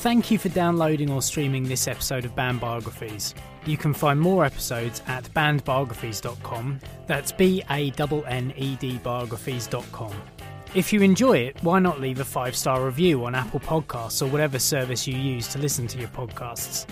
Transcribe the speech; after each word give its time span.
Thank 0.00 0.30
you 0.30 0.38
for 0.38 0.48
downloading 0.48 1.10
or 1.10 1.20
streaming 1.20 1.64
this 1.64 1.86
episode 1.86 2.24
of 2.24 2.34
Band 2.34 2.58
Biographies. 2.58 3.34
You 3.66 3.76
can 3.76 3.92
find 3.92 4.18
more 4.18 4.46
episodes 4.46 5.02
at 5.06 5.24
bandbiographies.com. 5.34 6.80
That's 7.06 7.32
B 7.32 7.62
A 7.68 7.92
N 7.98 8.24
N 8.26 8.54
E 8.56 8.76
D 8.76 8.98
biographies.com. 9.04 10.14
If 10.74 10.90
you 10.90 11.02
enjoy 11.02 11.36
it, 11.36 11.62
why 11.62 11.80
not 11.80 12.00
leave 12.00 12.18
a 12.18 12.24
five 12.24 12.56
star 12.56 12.82
review 12.82 13.26
on 13.26 13.34
Apple 13.34 13.60
Podcasts 13.60 14.22
or 14.22 14.30
whatever 14.30 14.58
service 14.58 15.06
you 15.06 15.18
use 15.18 15.48
to 15.48 15.58
listen 15.58 15.86
to 15.88 15.98
your 15.98 16.08
podcasts? 16.08 16.86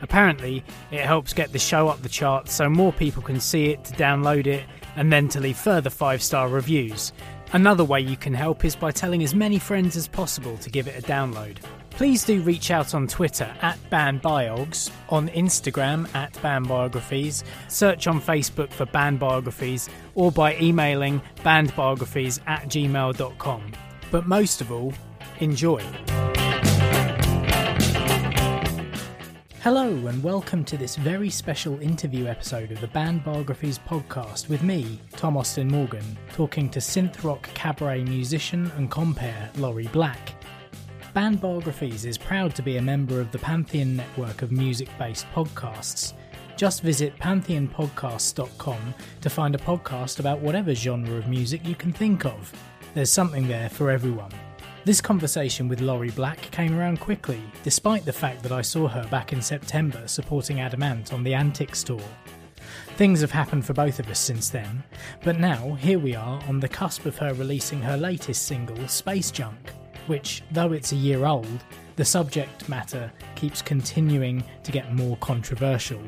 Apparently, 0.00 0.62
it 0.92 1.00
helps 1.00 1.32
get 1.32 1.50
the 1.50 1.58
show 1.58 1.88
up 1.88 2.00
the 2.00 2.08
charts 2.08 2.54
so 2.54 2.70
more 2.70 2.92
people 2.92 3.24
can 3.24 3.40
see 3.40 3.70
it, 3.70 3.82
to 3.86 3.92
download 3.94 4.46
it, 4.46 4.62
and 4.94 5.12
then 5.12 5.26
to 5.30 5.40
leave 5.40 5.56
further 5.56 5.90
five 5.90 6.22
star 6.22 6.48
reviews. 6.48 7.12
Another 7.54 7.82
way 7.82 8.00
you 8.00 8.16
can 8.16 8.32
help 8.32 8.64
is 8.64 8.76
by 8.76 8.92
telling 8.92 9.24
as 9.24 9.34
many 9.34 9.58
friends 9.58 9.96
as 9.96 10.06
possible 10.06 10.56
to 10.58 10.70
give 10.70 10.86
it 10.86 10.96
a 10.96 11.04
download. 11.04 11.56
Please 11.94 12.24
do 12.24 12.40
reach 12.40 12.70
out 12.70 12.94
on 12.94 13.06
Twitter 13.06 13.54
at 13.60 13.78
BandBiogs, 13.90 14.90
on 15.10 15.28
Instagram 15.28 16.12
at 16.14 16.32
BandBiographies, 16.34 17.44
search 17.68 18.06
on 18.06 18.20
Facebook 18.20 18.72
for 18.72 18.86
BandBiographies, 18.86 19.88
or 20.14 20.32
by 20.32 20.56
emailing 20.56 21.20
bandbiographies 21.44 22.40
at 22.46 22.64
gmail.com. 22.64 23.72
But 24.10 24.26
most 24.26 24.62
of 24.62 24.72
all, 24.72 24.94
enjoy. 25.40 25.82
Hello, 29.60 29.90
and 30.08 30.24
welcome 30.24 30.64
to 30.64 30.76
this 30.76 30.96
very 30.96 31.30
special 31.30 31.78
interview 31.80 32.26
episode 32.26 32.72
of 32.72 32.80
the 32.80 32.88
Band 32.88 33.22
Biographies 33.22 33.78
podcast 33.78 34.48
with 34.48 34.62
me, 34.64 34.98
Tom 35.12 35.36
Austin 35.36 35.68
Morgan, 35.68 36.18
talking 36.32 36.68
to 36.70 36.80
synth 36.80 37.22
rock 37.22 37.48
cabaret 37.54 38.02
musician 38.02 38.72
and 38.76 38.90
compere 38.90 39.50
Laurie 39.56 39.86
Black. 39.92 40.34
Band 41.14 41.42
Biographies 41.42 42.06
is 42.06 42.16
proud 42.16 42.54
to 42.54 42.62
be 42.62 42.78
a 42.78 42.82
member 42.82 43.20
of 43.20 43.30
the 43.32 43.38
Pantheon 43.38 43.96
network 43.96 44.40
of 44.40 44.50
music 44.50 44.88
based 44.98 45.26
podcasts. 45.34 46.14
Just 46.56 46.80
visit 46.80 47.14
pantheonpodcasts.com 47.18 48.94
to 49.20 49.30
find 49.30 49.54
a 49.54 49.58
podcast 49.58 50.20
about 50.20 50.40
whatever 50.40 50.74
genre 50.74 51.18
of 51.18 51.28
music 51.28 51.66
you 51.66 51.74
can 51.74 51.92
think 51.92 52.24
of. 52.24 52.50
There's 52.94 53.12
something 53.12 53.46
there 53.46 53.68
for 53.68 53.90
everyone. 53.90 54.30
This 54.86 55.02
conversation 55.02 55.68
with 55.68 55.82
Laurie 55.82 56.10
Black 56.12 56.40
came 56.50 56.78
around 56.78 56.98
quickly, 56.98 57.42
despite 57.62 58.06
the 58.06 58.12
fact 58.12 58.42
that 58.42 58.52
I 58.52 58.62
saw 58.62 58.88
her 58.88 59.06
back 59.10 59.34
in 59.34 59.42
September 59.42 60.08
supporting 60.08 60.60
Adam 60.60 60.82
Ant 60.82 61.12
on 61.12 61.22
the 61.22 61.34
Antics 61.34 61.84
tour. 61.84 62.00
Things 62.96 63.20
have 63.20 63.30
happened 63.30 63.66
for 63.66 63.74
both 63.74 63.98
of 63.98 64.08
us 64.08 64.18
since 64.18 64.48
then, 64.48 64.82
but 65.22 65.38
now 65.38 65.74
here 65.74 65.98
we 65.98 66.14
are 66.14 66.42
on 66.48 66.58
the 66.58 66.68
cusp 66.68 67.04
of 67.04 67.18
her 67.18 67.34
releasing 67.34 67.82
her 67.82 67.98
latest 67.98 68.46
single, 68.46 68.88
Space 68.88 69.30
Junk, 69.30 69.72
which, 70.12 70.42
though 70.50 70.72
it's 70.72 70.92
a 70.92 70.96
year 70.96 71.24
old, 71.24 71.64
the 71.96 72.04
subject 72.04 72.68
matter 72.68 73.10
keeps 73.34 73.62
continuing 73.62 74.44
to 74.62 74.70
get 74.70 74.94
more 74.94 75.16
controversial. 75.22 76.02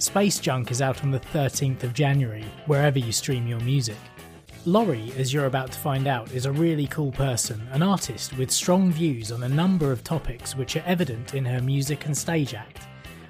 Space 0.00 0.40
Junk 0.40 0.72
is 0.72 0.82
out 0.82 1.04
on 1.04 1.12
the 1.12 1.20
13th 1.20 1.84
of 1.84 1.94
January, 1.94 2.44
wherever 2.66 2.98
you 2.98 3.12
stream 3.12 3.46
your 3.46 3.60
music. 3.60 3.98
Laurie, 4.66 5.12
as 5.16 5.32
you're 5.32 5.46
about 5.46 5.70
to 5.70 5.78
find 5.78 6.08
out, 6.08 6.32
is 6.32 6.44
a 6.44 6.50
really 6.50 6.88
cool 6.88 7.12
person, 7.12 7.64
an 7.70 7.84
artist 7.84 8.36
with 8.36 8.50
strong 8.50 8.90
views 8.90 9.30
on 9.30 9.44
a 9.44 9.48
number 9.48 9.92
of 9.92 10.02
topics 10.02 10.56
which 10.56 10.74
are 10.74 10.82
evident 10.84 11.34
in 11.34 11.44
her 11.44 11.60
music 11.60 12.06
and 12.06 12.18
stage 12.18 12.52
act. 12.52 12.88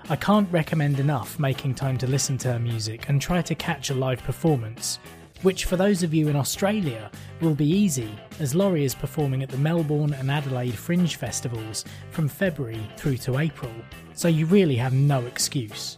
I 0.09 0.17
can't 0.17 0.51
recommend 0.51 0.99
enough 0.99 1.39
making 1.39 1.75
time 1.75 1.99
to 1.99 2.07
listen 2.07 2.39
to 2.39 2.55
her 2.55 2.59
music 2.59 3.11
and 3.11 3.21
try 3.21 3.43
to 3.43 3.55
catch 3.55 3.91
a 3.91 3.95
live 3.95 4.23
performance, 4.23 4.99
which 5.43 5.65
for 5.65 5.77
those 5.77 6.03
of 6.03 6.15
you 6.15 6.29
in 6.29 6.37
Australia 6.37 7.11
will 7.41 7.55
be 7.55 7.69
easy, 7.69 8.11
as 8.41 8.55
Laurie 8.55 8.85
is 8.85 8.95
performing 8.95 9.43
at 9.43 9.49
the 9.49 9.59
Melbourne 9.59 10.15
and 10.15 10.31
Adelaide 10.31 10.75
Fringe 10.75 11.17
Festivals 11.17 11.85
from 12.11 12.29
February 12.29 12.89
through 12.97 13.19
to 13.19 13.39
April, 13.39 13.73
so 14.15 14.29
you 14.29 14.47
really 14.47 14.77
have 14.77 14.93
no 14.93 15.21
excuse. 15.27 15.97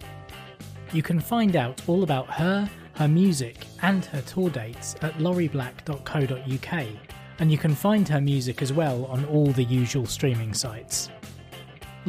You 0.93 1.03
can 1.03 1.21
find 1.21 1.57
out 1.57 1.81
all 1.87 2.03
about 2.03 2.29
her 2.31 2.69
her 2.97 3.09
music, 3.09 3.67
and 3.83 4.07
her 4.07 4.23
tour 4.23 4.49
dates 4.49 4.97
at 5.03 5.13
laurieblack.co.uk, 5.19 6.87
and 7.39 7.53
you 7.53 7.59
can 7.59 7.75
find 7.75 8.09
her 8.09 8.21
music 8.21 8.63
as 8.63 8.73
well 8.73 9.05
on 9.07 9.25
all 9.27 9.49
the 9.49 9.65
usual 9.65 10.07
streaming 10.07 10.55
sites. 10.55 11.11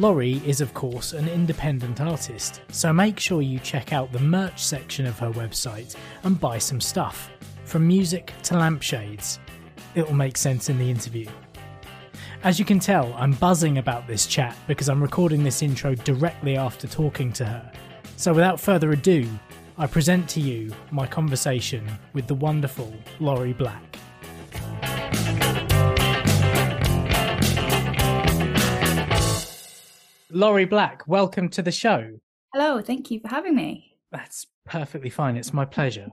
Laurie 0.00 0.40
is, 0.46 0.60
of 0.60 0.72
course, 0.74 1.12
an 1.12 1.28
independent 1.28 2.00
artist, 2.00 2.60
so 2.70 2.92
make 2.92 3.18
sure 3.18 3.42
you 3.42 3.58
check 3.58 3.92
out 3.92 4.12
the 4.12 4.20
merch 4.20 4.62
section 4.62 5.04
of 5.06 5.18
her 5.18 5.32
website 5.32 5.96
and 6.22 6.40
buy 6.40 6.56
some 6.56 6.80
stuff, 6.80 7.32
from 7.64 7.84
music 7.84 8.32
to 8.44 8.56
lampshades. 8.56 9.40
It'll 9.96 10.14
make 10.14 10.36
sense 10.36 10.68
in 10.68 10.78
the 10.78 10.88
interview. 10.88 11.26
As 12.44 12.60
you 12.60 12.64
can 12.64 12.78
tell, 12.78 13.12
I'm 13.14 13.32
buzzing 13.32 13.78
about 13.78 14.06
this 14.06 14.28
chat 14.28 14.56
because 14.68 14.88
I'm 14.88 15.02
recording 15.02 15.42
this 15.42 15.62
intro 15.62 15.96
directly 15.96 16.56
after 16.56 16.86
talking 16.86 17.32
to 17.32 17.44
her. 17.44 17.72
So 18.16 18.32
without 18.32 18.60
further 18.60 18.92
ado, 18.92 19.28
I 19.78 19.88
present 19.88 20.28
to 20.30 20.40
you 20.40 20.72
my 20.92 21.08
conversation 21.08 21.84
with 22.12 22.28
the 22.28 22.36
wonderful 22.36 22.94
Laurie 23.18 23.52
Black. 23.52 23.98
Laurie 30.30 30.66
Black, 30.66 31.06
welcome 31.06 31.48
to 31.50 31.62
the 31.62 31.72
show. 31.72 32.18
Hello, 32.52 32.80
thank 32.80 33.10
you 33.10 33.20
for 33.20 33.28
having 33.28 33.54
me. 33.54 33.96
That's 34.12 34.46
perfectly 34.66 35.10
fine. 35.10 35.36
It's 35.36 35.52
my 35.52 35.64
pleasure. 35.64 36.08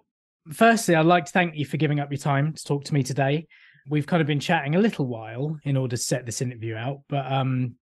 Firstly, 0.53 0.96
I'd 0.96 1.06
like 1.06 1.26
to 1.26 1.31
thank 1.31 1.56
you 1.56 1.66
for 1.66 1.78
giving 1.78 2.00
up 2.00 2.12
your 2.12 2.20
time 2.20 2.53
to 2.53 2.64
talk 2.64 2.84
to 2.86 2.94
me 2.94 3.03
today. 3.03 3.48
We've 3.90 4.08
kind 4.08 4.22
of 4.22 4.28
been 4.28 4.40
chatting 4.40 4.76
a 4.76 4.80
little 4.80 5.06
while 5.06 5.58
in 5.64 5.76
order 5.78 5.96
to 5.96 6.02
set 6.02 6.26
this 6.26 6.42
interview 6.42 6.76
out, 6.76 7.02
but 7.09 7.30
um, 7.31 7.76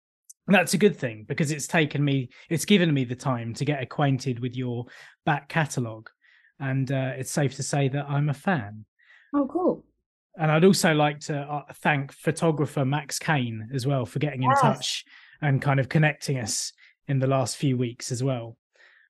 that's 0.47 0.73
a 0.73 0.77
good 0.77 0.95
thing 0.95 1.25
because 1.27 1.51
it's 1.51 1.67
taken 1.67 2.03
me 2.03 2.29
it's 2.49 2.65
given 2.65 2.93
me 2.93 3.03
the 3.03 3.15
time 3.15 3.53
to 3.53 3.65
get 3.65 3.81
acquainted 3.81 4.39
with 4.39 4.55
your 4.55 4.85
back 5.25 5.47
catalogue 5.49 6.09
and 6.59 6.91
uh, 6.91 7.13
it's 7.15 7.31
safe 7.31 7.55
to 7.55 7.63
say 7.63 7.87
that 7.87 8.05
i'm 8.09 8.29
a 8.29 8.33
fan 8.33 8.83
oh 9.35 9.47
cool 9.47 9.85
and 10.37 10.51
i'd 10.51 10.65
also 10.65 10.93
like 10.93 11.19
to 11.19 11.37
uh, 11.37 11.63
thank 11.75 12.11
photographer 12.11 12.83
max 12.83 13.19
kane 13.19 13.69
as 13.73 13.85
well 13.85 14.05
for 14.05 14.19
getting 14.19 14.43
in 14.43 14.49
yes. 14.49 14.61
touch 14.61 15.05
and 15.41 15.61
kind 15.61 15.79
of 15.79 15.89
connecting 15.89 16.37
us 16.37 16.73
in 17.07 17.19
the 17.19 17.27
last 17.27 17.57
few 17.57 17.77
weeks 17.77 18.11
as 18.11 18.23
well 18.23 18.57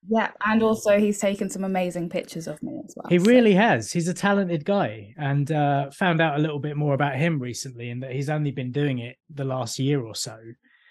yeah 0.08 0.30
and 0.44 0.62
also 0.62 0.98
he's 0.98 1.18
taken 1.20 1.48
some 1.48 1.62
amazing 1.62 2.08
pictures 2.08 2.48
of 2.48 2.60
me 2.62 2.80
as 2.84 2.94
well 2.96 3.08
he 3.08 3.18
so. 3.18 3.24
really 3.24 3.54
has 3.54 3.92
he's 3.92 4.08
a 4.08 4.14
talented 4.14 4.64
guy 4.64 5.14
and 5.16 5.52
uh, 5.52 5.88
found 5.92 6.20
out 6.20 6.36
a 6.36 6.42
little 6.42 6.58
bit 6.58 6.76
more 6.76 6.94
about 6.94 7.14
him 7.14 7.38
recently 7.38 7.90
and 7.90 8.02
that 8.02 8.12
he's 8.12 8.28
only 8.28 8.50
been 8.50 8.72
doing 8.72 8.98
it 8.98 9.16
the 9.32 9.44
last 9.44 9.78
year 9.78 10.00
or 10.00 10.14
so 10.14 10.36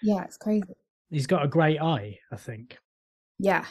yeah, 0.02 0.24
it's 0.24 0.36
crazy. 0.36 0.74
He's 1.10 1.26
got 1.26 1.44
a 1.44 1.48
great 1.48 1.80
eye, 1.80 2.18
I 2.30 2.36
think. 2.36 2.78
Yeah. 3.38 3.64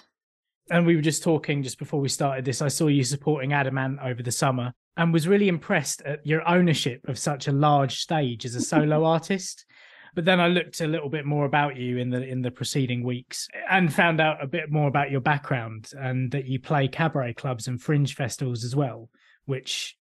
And 0.70 0.86
we 0.86 0.96
were 0.96 1.02
just 1.02 1.24
talking 1.24 1.64
just 1.64 1.78
before 1.78 2.00
we 2.00 2.08
started 2.08 2.46
this. 2.46 2.62
I 2.62 2.70
saw 2.70 2.88
you 2.88 3.04
supporting 3.04 3.52
Adam 3.52 3.78
Ant 3.78 4.00
over 4.02 4.24
the 4.24 4.32
summer 4.32 4.74
and 4.96 5.12
was 5.12 5.28
really 5.28 5.50
impressed 5.50 6.02
at 6.04 6.26
your 6.26 6.48
ownership 6.48 7.08
of 7.08 7.20
such 7.20 7.48
a 7.48 7.52
large 7.52 8.00
stage 8.00 8.46
as 8.46 8.56
a 8.56 8.62
solo 8.62 9.04
artist. 9.06 9.66
But 10.14 10.26
then 10.26 10.40
I 10.40 10.48
looked 10.48 10.82
a 10.82 10.88
little 10.88 11.10
bit 11.10 11.26
more 11.26 11.46
about 11.46 11.78
you 11.78 11.98
in 11.98 12.10
the 12.10 12.22
in 12.24 12.42
the 12.42 12.52
preceding 12.52 13.04
weeks 13.04 13.48
and 13.70 13.94
found 13.94 14.20
out 14.20 14.44
a 14.44 14.48
bit 14.48 14.70
more 14.70 14.88
about 14.88 15.12
your 15.12 15.22
background 15.22 15.92
and 15.98 16.32
that 16.32 16.46
you 16.46 16.60
play 16.60 16.88
cabaret 16.88 17.34
clubs 17.34 17.68
and 17.68 17.82
fringe 17.82 18.16
festivals 18.16 18.64
as 18.64 18.76
well, 18.76 19.10
which 19.46 19.96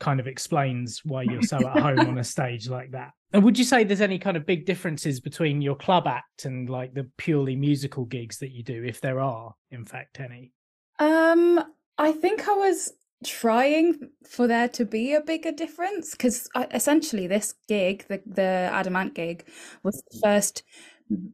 kind 0.00 0.18
of 0.18 0.26
explains 0.26 1.00
why 1.04 1.22
you're 1.22 1.42
so 1.42 1.58
at 1.58 1.78
home 1.80 2.00
on 2.00 2.18
a 2.18 2.24
stage 2.36 2.68
like 2.68 2.90
that. 2.90 3.12
And 3.32 3.44
would 3.44 3.56
you 3.58 3.64
say 3.64 3.84
there's 3.84 4.00
any 4.00 4.18
kind 4.18 4.36
of 4.36 4.44
big 4.44 4.66
differences 4.66 5.20
between 5.20 5.62
your 5.62 5.76
club 5.76 6.06
act 6.06 6.44
and 6.44 6.68
like 6.68 6.92
the 6.92 7.08
purely 7.16 7.56
musical 7.56 8.04
gigs 8.04 8.38
that 8.38 8.50
you 8.50 8.64
do, 8.64 8.82
if 8.84 9.00
there 9.00 9.20
are, 9.20 9.54
in 9.70 9.84
fact, 9.84 10.18
any? 10.20 10.52
Um, 10.98 11.62
I 11.96 12.12
think 12.12 12.48
I 12.48 12.52
was 12.52 12.92
trying 13.24 14.10
for 14.28 14.46
there 14.46 14.68
to 14.70 14.84
be 14.84 15.14
a 15.14 15.20
bigger 15.20 15.52
difference 15.52 16.12
because 16.12 16.48
uh, 16.54 16.66
essentially 16.72 17.26
this 17.26 17.54
gig, 17.68 18.06
the 18.08 18.22
the 18.26 18.42
Adam 18.42 18.96
Ant 18.96 19.14
gig, 19.14 19.46
was 19.82 20.02
the 20.10 20.18
mm. 20.18 20.20
first, 20.22 20.62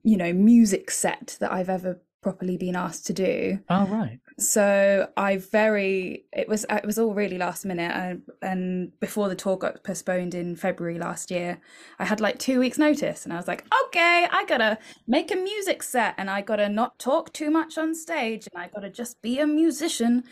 you 0.03 0.17
know, 0.17 0.33
music 0.33 0.91
set 0.91 1.37
that 1.41 1.53
I've 1.53 1.69
ever 1.69 2.01
properly 2.21 2.57
been 2.57 2.77
asked 2.77 3.07
to 3.07 3.13
do. 3.13 3.59
Oh 3.71 3.87
right. 3.87 4.19
So 4.39 5.09
I 5.17 5.37
very 5.37 6.25
it 6.33 6.49
was 6.49 6.67
uh, 6.69 6.77
it 6.77 6.87
was 6.87 6.99
all 6.99 7.15
really 7.15 7.39
last 7.39 7.65
minute 7.65 7.93
and, 7.95 8.23
and 8.43 9.01
before 9.01 9.29
the 9.29 9.35
tour 9.35 9.57
got 9.57 9.83
postponed 9.85 10.35
in 10.35 10.57
February 10.57 10.99
last 10.99 11.31
year, 11.31 11.61
I 11.99 12.05
had 12.05 12.21
like 12.21 12.39
2 12.39 12.59
weeks 12.59 12.79
notice 12.79 13.25
and 13.25 13.33
I 13.33 13.37
was 13.37 13.49
like, 13.49 13.65
"Okay, 13.87 14.27
I 14.31 14.45
got 14.47 14.59
to 14.59 14.79
make 15.07 15.31
a 15.31 15.37
music 15.37 15.83
set 15.83 16.15
and 16.19 16.29
I 16.29 16.41
got 16.41 16.57
to 16.57 16.69
not 16.69 16.99
talk 16.99 17.33
too 17.33 17.51
much 17.51 17.79
on 17.79 17.95
stage 17.95 18.49
and 18.53 18.63
I 18.63 18.69
got 18.69 18.81
to 18.81 18.91
just 18.91 19.23
be 19.23 19.39
a 19.39 19.47
musician." 19.47 20.25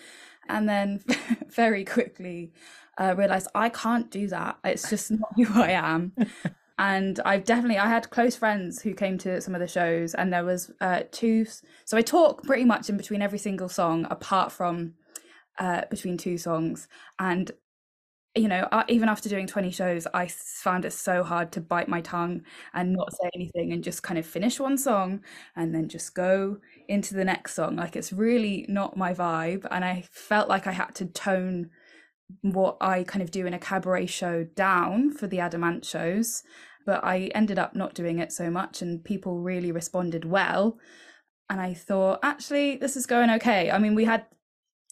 And 0.49 0.69
then 0.69 1.03
very 1.49 1.85
quickly 1.85 2.53
uh, 2.99 3.15
realized 3.17 3.49
I 3.55 3.69
can't 3.69 4.11
do 4.11 4.29
that. 4.29 4.59
It's 4.65 4.89
just 4.89 5.11
not 5.11 5.33
who 5.37 5.61
I 5.61 5.71
am. 5.71 6.13
and 6.79 7.21
I've 7.25 7.45
definitely 7.45 7.79
I 7.79 7.89
had 7.89 8.11
close 8.11 8.37
friends 8.37 8.83
who 8.83 8.95
came 8.95 9.19
to 9.19 9.41
some 9.41 9.55
of 9.55 9.61
the 9.61 9.69
shows, 9.69 10.15
and 10.15 10.33
there 10.33 10.45
was 10.45 10.71
uh, 10.81 11.03
two. 11.11 11.47
So 11.85 11.97
I 11.97 12.03
talk 12.03 12.43
pretty 12.45 12.65
much 12.65 12.89
in 12.89 12.97
between 12.97 13.23
every 13.23 13.39
single 13.39 13.69
song, 13.69 14.07
apart 14.11 14.53
from 14.53 14.95
uh, 15.59 15.83
between 15.91 16.17
two 16.17 16.39
songs, 16.39 16.89
and 17.19 17.51
you 18.37 18.49
know, 18.49 18.69
even 18.89 19.09
after 19.09 19.29
doing 19.29 19.47
20 19.47 19.71
shows, 19.71 20.07
I 20.13 20.29
found 20.29 20.85
it 20.85 20.93
so 20.93 21.23
hard 21.23 21.53
to 21.53 21.61
bite 21.61 21.89
my 21.89 22.01
tongue 22.01 22.43
and 22.75 22.93
not 22.93 23.13
say 23.13 23.31
anything 23.35 23.73
and 23.73 23.83
just 23.83 24.03
kind 24.03 24.19
of 24.19 24.27
finish 24.27 24.61
one 24.61 24.77
song 24.77 25.21
and 25.57 25.75
then 25.75 25.89
just 25.89 26.15
go 26.15 26.59
into 26.89 27.15
the 27.15 27.25
next 27.25 27.55
song. 27.55 27.77
Like 27.77 27.97
it's 27.97 28.13
really 28.13 28.67
not 28.69 28.97
my 28.97 29.15
vibe. 29.15 29.67
And 29.71 29.85
I 29.85 30.05
felt 30.11 30.49
like 30.49 30.67
I 30.67 30.73
had 30.73 30.95
to 30.97 31.07
tone 31.07 31.71
what 32.43 32.77
I 32.81 33.05
kind 33.05 33.23
of 33.23 33.31
do 33.31 33.47
in 33.47 33.55
a 33.55 33.59
cabaret 33.59 34.07
show 34.07 34.45
down 34.45 35.13
for 35.13 35.27
the 35.27 35.41
Adam 35.41 35.65
Ant 35.65 35.85
shows. 35.85 36.43
But 36.85 37.03
I 37.03 37.31
ended 37.35 37.59
up 37.59 37.75
not 37.75 37.95
doing 37.95 38.19
it 38.19 38.33
so 38.33 38.51
much 38.51 38.83
and 38.83 39.05
people 39.05 39.41
really 39.41 39.73
responded 39.73 40.25
well. 40.25 40.79
And 41.49 41.61
I 41.61 41.75
thought, 41.75 42.21
actually, 42.23 42.77
this 42.77 42.97
is 42.97 43.07
going 43.07 43.31
okay. 43.31 43.71
I 43.71 43.79
mean, 43.79 43.95
we 43.95 44.05
had 44.05 44.27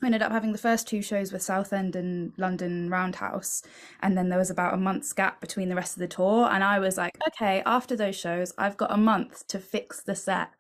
we 0.03 0.07
ended 0.07 0.23
up 0.23 0.33
having 0.33 0.53
the 0.53 0.59
first 0.59 0.89
two 0.89 1.03
shows 1.03 1.33
with 1.33 1.43
Southend 1.43 1.95
and 1.95 2.33
London 2.37 2.91
Roundhouse, 2.91 3.63
and 4.03 4.19
then 4.19 4.29
there 4.29 4.39
was 4.39 4.51
about 4.51 4.75
a 4.75 4.79
month's 4.79 5.13
gap 5.13 5.41
between 5.41 5.69
the 5.69 5.77
rest 5.77 5.95
of 5.95 6.01
the 6.01 6.09
tour. 6.09 6.49
And 6.51 6.65
I 6.65 6.81
was 6.81 6.97
like, 6.97 7.17
okay, 7.29 7.63
after 7.65 7.95
those 7.95 8.17
shows, 8.17 8.53
I've 8.59 8.77
got 8.77 8.93
a 8.93 8.97
month 8.97 9.47
to 9.49 9.59
fix 9.61 10.03
the 10.03 10.17
set. 10.17 10.51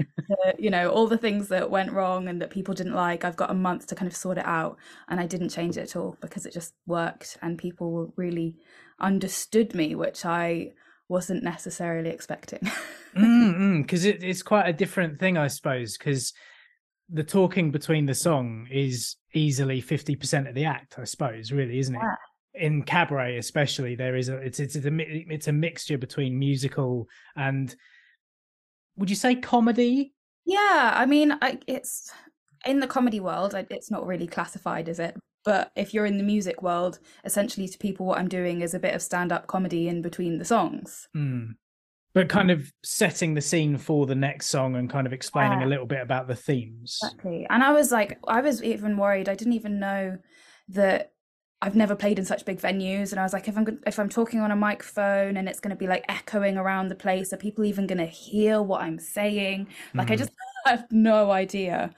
you 0.58 0.68
know, 0.68 0.90
all 0.90 1.06
the 1.06 1.16
things 1.16 1.48
that 1.48 1.70
went 1.70 1.92
wrong 1.92 2.28
and 2.28 2.40
that 2.42 2.50
people 2.50 2.74
didn't 2.74 2.94
like, 2.94 3.24
I've 3.24 3.36
got 3.36 3.50
a 3.50 3.54
month 3.54 3.86
to 3.88 3.94
kind 3.94 4.10
of 4.10 4.16
sort 4.16 4.36
it 4.36 4.46
out. 4.46 4.76
And 5.08 5.18
I 5.18 5.26
didn't 5.26 5.48
change 5.48 5.78
it 5.78 5.82
at 5.82 5.96
all 5.96 6.18
because 6.20 6.44
it 6.44 6.52
just 6.52 6.74
worked, 6.86 7.38
and 7.40 7.56
people 7.56 8.12
really 8.16 8.56
understood 9.00 9.74
me, 9.74 9.94
which 9.94 10.26
I 10.26 10.72
wasn't 11.08 11.42
necessarily 11.42 12.10
expecting. 12.10 12.60
Because 12.60 13.14
mm, 13.16 13.84
mm, 13.84 14.04
it, 14.04 14.22
it's 14.22 14.42
quite 14.42 14.68
a 14.68 14.72
different 14.72 15.18
thing, 15.18 15.38
I 15.38 15.48
suppose, 15.48 15.96
because 15.96 16.34
the 17.12 17.22
talking 17.22 17.70
between 17.70 18.06
the 18.06 18.14
song 18.14 18.66
is 18.70 19.16
easily 19.34 19.82
50% 19.82 20.48
of 20.48 20.54
the 20.54 20.64
act 20.64 20.98
i 20.98 21.04
suppose 21.04 21.52
really 21.52 21.78
isn't 21.78 21.94
it? 21.94 22.00
Yeah. 22.02 22.66
in 22.66 22.82
cabaret 22.82 23.36
especially 23.36 23.94
there 23.94 24.16
is 24.16 24.28
a 24.28 24.36
it's 24.38 24.60
it's 24.60 24.76
a, 24.76 24.80
it's 25.32 25.48
a 25.48 25.52
mixture 25.52 25.98
between 25.98 26.38
musical 26.38 27.08
and 27.36 27.74
would 28.96 29.08
you 29.08 29.16
say 29.16 29.34
comedy? 29.34 30.12
Yeah 30.44 30.92
i 30.94 31.06
mean 31.06 31.32
I, 31.40 31.58
it's 31.66 32.10
in 32.66 32.80
the 32.80 32.86
comedy 32.86 33.20
world 33.20 33.54
it's 33.70 33.90
not 33.90 34.06
really 34.06 34.26
classified 34.26 34.88
is 34.88 34.98
it? 34.98 35.16
But 35.44 35.72
if 35.74 35.92
you're 35.92 36.06
in 36.06 36.18
the 36.18 36.24
music 36.24 36.62
world 36.62 37.00
essentially 37.24 37.68
to 37.68 37.78
people 37.78 38.06
what 38.06 38.18
i'm 38.18 38.28
doing 38.28 38.60
is 38.60 38.74
a 38.74 38.78
bit 38.78 38.94
of 38.94 39.02
stand-up 39.02 39.46
comedy 39.48 39.88
in 39.88 40.00
between 40.02 40.38
the 40.38 40.44
songs. 40.44 41.08
Mm 41.16 41.54
but 42.14 42.28
kind 42.28 42.50
of 42.50 42.70
setting 42.84 43.34
the 43.34 43.40
scene 43.40 43.78
for 43.78 44.06
the 44.06 44.14
next 44.14 44.48
song 44.48 44.76
and 44.76 44.90
kind 44.90 45.06
of 45.06 45.12
explaining 45.12 45.60
yeah. 45.60 45.66
a 45.66 45.68
little 45.68 45.86
bit 45.86 46.00
about 46.00 46.28
the 46.28 46.34
themes. 46.34 46.98
Exactly. 47.02 47.46
And 47.48 47.62
i 47.62 47.72
was 47.72 47.90
like 47.90 48.18
i 48.28 48.40
was 48.40 48.62
even 48.62 48.96
worried. 48.96 49.28
I 49.28 49.34
didn't 49.34 49.54
even 49.54 49.78
know 49.78 50.18
that 50.68 51.12
i've 51.60 51.76
never 51.76 51.94
played 51.94 52.18
in 52.18 52.24
such 52.24 52.44
big 52.44 52.60
venues. 52.60 53.10
And 53.10 53.20
i 53.20 53.22
was 53.22 53.32
like 53.32 53.48
if 53.48 53.56
i'm 53.56 53.80
if 53.86 53.98
i'm 53.98 54.08
talking 54.08 54.40
on 54.40 54.50
a 54.50 54.56
microphone 54.56 55.36
and 55.36 55.48
it's 55.48 55.60
going 55.60 55.74
to 55.74 55.76
be 55.76 55.86
like 55.86 56.04
echoing 56.08 56.56
around 56.56 56.88
the 56.88 56.94
place 56.94 57.32
are 57.32 57.38
people 57.38 57.64
even 57.64 57.86
going 57.86 57.98
to 57.98 58.06
hear 58.06 58.62
what 58.62 58.82
i'm 58.82 58.98
saying? 58.98 59.68
Like 59.94 60.08
mm. 60.08 60.12
i 60.12 60.16
just 60.16 60.30
have 60.66 60.86
no 60.90 61.30
idea 61.30 61.90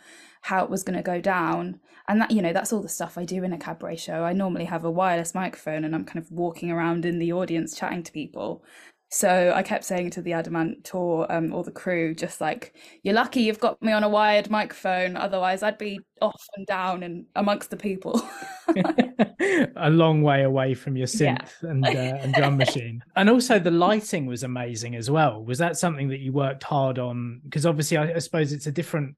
how 0.43 0.63
it 0.63 0.71
was 0.71 0.83
going 0.83 0.97
to 0.97 1.03
go 1.03 1.21
down. 1.21 1.81
And 2.07 2.21
that 2.21 2.31
you 2.31 2.43
know 2.43 2.53
that's 2.53 2.73
all 2.73 2.83
the 2.83 2.89
stuff 2.89 3.19
i 3.19 3.25
do 3.25 3.43
in 3.43 3.53
a 3.53 3.59
cabaret 3.59 3.97
show. 3.97 4.23
I 4.25 4.33
normally 4.33 4.67
have 4.67 4.85
a 4.85 4.91
wireless 4.91 5.35
microphone 5.35 5.85
and 5.85 5.95
i'm 5.95 6.05
kind 6.05 6.25
of 6.25 6.31
walking 6.31 6.71
around 6.71 7.05
in 7.05 7.19
the 7.19 7.33
audience 7.33 7.75
chatting 7.75 8.03
to 8.05 8.13
people 8.13 8.63
so 9.15 9.53
I 9.55 9.63
kept 9.63 9.85
saying 9.85 10.11
to 10.11 10.23
the 10.23 10.33
Adam 10.33 10.57
Ant 10.57 10.83
tour 10.83 11.25
um, 11.31 11.55
or 11.55 11.63
the 11.63 11.71
crew, 11.71 12.17
just 12.17 12.41
like, 12.41 12.75
you're 13.05 13.15
lucky 13.15 13.43
you've 13.43 13.61
got 13.61 13.81
me 13.81 13.93
on 13.93 14.03
a 14.03 14.09
wired 14.09 14.51
microphone. 14.51 15.17
Otherwise, 15.17 15.63
I'd 15.63 15.79
be 15.79 16.01
off 16.21 16.45
and 16.57 16.67
down 16.67 17.05
and 17.05 17.25
amongst 17.37 17.71
the 17.71 17.77
people. 17.77 18.21
a 19.77 19.89
long 19.89 20.23
way 20.23 20.43
away 20.43 20.75
from 20.75 20.97
your 20.97 21.07
synth 21.07 21.49
yeah. 21.63 21.71
and, 21.71 21.87
uh, 21.87 21.91
and 21.91 22.35
drum 22.35 22.57
machine. 22.57 23.05
And 23.17 23.31
also, 23.31 23.61
the 23.61 23.71
lighting 23.71 24.27
was 24.27 24.43
amazing 24.43 24.97
as 24.97 25.09
well. 25.09 25.45
Was 25.45 25.59
that 25.59 25.77
something 25.77 26.09
that 26.09 26.19
you 26.19 26.33
worked 26.33 26.65
hard 26.65 26.99
on? 26.99 27.41
Because 27.45 27.67
obviously, 27.67 27.97
I, 27.97 28.15
I 28.15 28.19
suppose 28.19 28.53
it's 28.53 28.67
a 28.67 28.73
different 28.73 29.15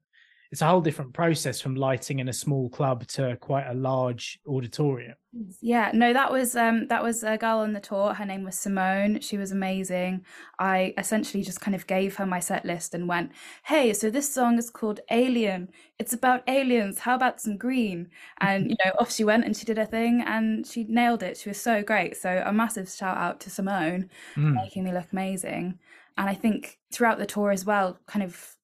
it's 0.51 0.61
a 0.61 0.67
whole 0.67 0.81
different 0.81 1.13
process 1.13 1.59
from 1.59 1.75
lighting 1.75 2.19
in 2.19 2.29
a 2.29 2.33
small 2.33 2.69
club 2.69 3.05
to 3.07 3.35
quite 3.37 3.67
a 3.67 3.73
large 3.73 4.39
auditorium. 4.47 5.15
Yeah, 5.61 5.91
no, 5.93 6.13
that 6.13 6.31
was 6.31 6.55
um 6.55 6.87
that 6.87 7.03
was 7.03 7.23
a 7.23 7.37
girl 7.37 7.59
on 7.59 7.73
the 7.73 7.79
tour. 7.79 8.13
Her 8.13 8.25
name 8.25 8.43
was 8.43 8.57
Simone. 8.57 9.19
She 9.19 9.37
was 9.37 9.51
amazing. 9.51 10.25
I 10.57 10.93
essentially 10.97 11.43
just 11.43 11.61
kind 11.61 11.75
of 11.75 11.85
gave 11.85 12.15
her 12.15 12.25
my 12.25 12.39
set 12.39 12.65
list 12.65 12.93
and 12.95 13.07
went, 13.07 13.31
"Hey, 13.63 13.93
so 13.93 14.09
this 14.09 14.33
song 14.33 14.57
is 14.57 14.69
called 14.69 15.01
Alien. 15.11 15.69
It's 15.99 16.13
about 16.13 16.43
aliens. 16.47 16.99
How 16.99 17.15
about 17.15 17.41
some 17.41 17.57
green?" 17.57 18.09
And 18.39 18.71
you 18.71 18.77
know, 18.83 18.91
off 18.99 19.11
she 19.11 19.23
went 19.23 19.45
and 19.45 19.55
she 19.55 19.65
did 19.65 19.77
her 19.77 19.85
thing 19.85 20.23
and 20.25 20.65
she 20.65 20.85
nailed 20.85 21.23
it. 21.23 21.37
She 21.37 21.49
was 21.49 21.61
so 21.61 21.83
great. 21.83 22.17
So 22.17 22.41
a 22.45 22.53
massive 22.53 22.89
shout 22.89 23.17
out 23.17 23.39
to 23.41 23.49
Simone 23.49 24.09
mm. 24.35 24.53
making 24.53 24.85
me 24.85 24.93
look 24.93 25.11
amazing. 25.11 25.77
And 26.17 26.29
I 26.29 26.33
think 26.33 26.79
throughout 26.91 27.19
the 27.19 27.27
tour 27.27 27.51
as 27.51 27.63
well, 27.63 27.99
kind 28.07 28.23
of 28.23 28.56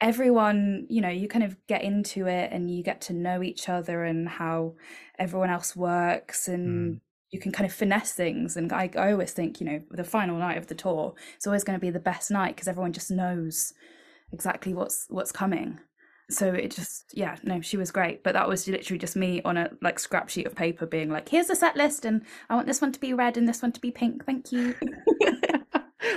everyone 0.00 0.86
you 0.90 1.00
know 1.00 1.08
you 1.08 1.26
kind 1.26 1.44
of 1.44 1.56
get 1.66 1.82
into 1.82 2.26
it 2.26 2.50
and 2.52 2.70
you 2.70 2.82
get 2.82 3.00
to 3.00 3.12
know 3.12 3.42
each 3.42 3.68
other 3.68 4.04
and 4.04 4.28
how 4.28 4.74
everyone 5.18 5.50
else 5.50 5.74
works 5.74 6.48
and 6.48 6.96
mm. 6.96 7.00
you 7.30 7.40
can 7.40 7.52
kind 7.52 7.68
of 7.68 7.74
finesse 7.74 8.12
things. 8.12 8.56
And 8.56 8.72
I, 8.72 8.90
I 8.96 9.12
always 9.12 9.32
think 9.32 9.60
you 9.60 9.66
know 9.66 9.82
the 9.90 10.04
final 10.04 10.38
night 10.38 10.58
of 10.58 10.66
the 10.66 10.74
tour 10.74 11.14
it's 11.36 11.46
always 11.46 11.64
going 11.64 11.78
to 11.78 11.84
be 11.84 11.90
the 11.90 11.98
best 11.98 12.30
night 12.30 12.54
because 12.54 12.68
everyone 12.68 12.92
just 12.92 13.10
knows 13.10 13.72
exactly 14.32 14.74
what's 14.74 15.06
what's 15.08 15.32
coming. 15.32 15.80
So 16.28 16.52
it 16.52 16.74
just 16.74 17.12
yeah 17.14 17.36
no 17.42 17.60
she 17.62 17.78
was 17.78 17.90
great. 17.90 18.22
But 18.22 18.34
that 18.34 18.48
was 18.48 18.68
literally 18.68 18.98
just 18.98 19.16
me 19.16 19.40
on 19.44 19.56
a 19.56 19.70
like 19.80 19.98
scrap 19.98 20.28
sheet 20.28 20.46
of 20.46 20.54
paper 20.54 20.84
being 20.84 21.08
like 21.08 21.28
here's 21.28 21.46
the 21.46 21.56
set 21.56 21.76
list 21.76 22.04
and 22.04 22.22
i 22.50 22.54
want 22.54 22.66
this 22.66 22.80
one 22.80 22.92
to 22.92 23.00
be 23.00 23.14
red 23.14 23.36
and 23.36 23.48
this 23.48 23.62
one 23.62 23.72
to 23.72 23.80
be 23.80 23.90
pink. 23.90 24.26
Thank 24.26 24.52
you 24.52 24.74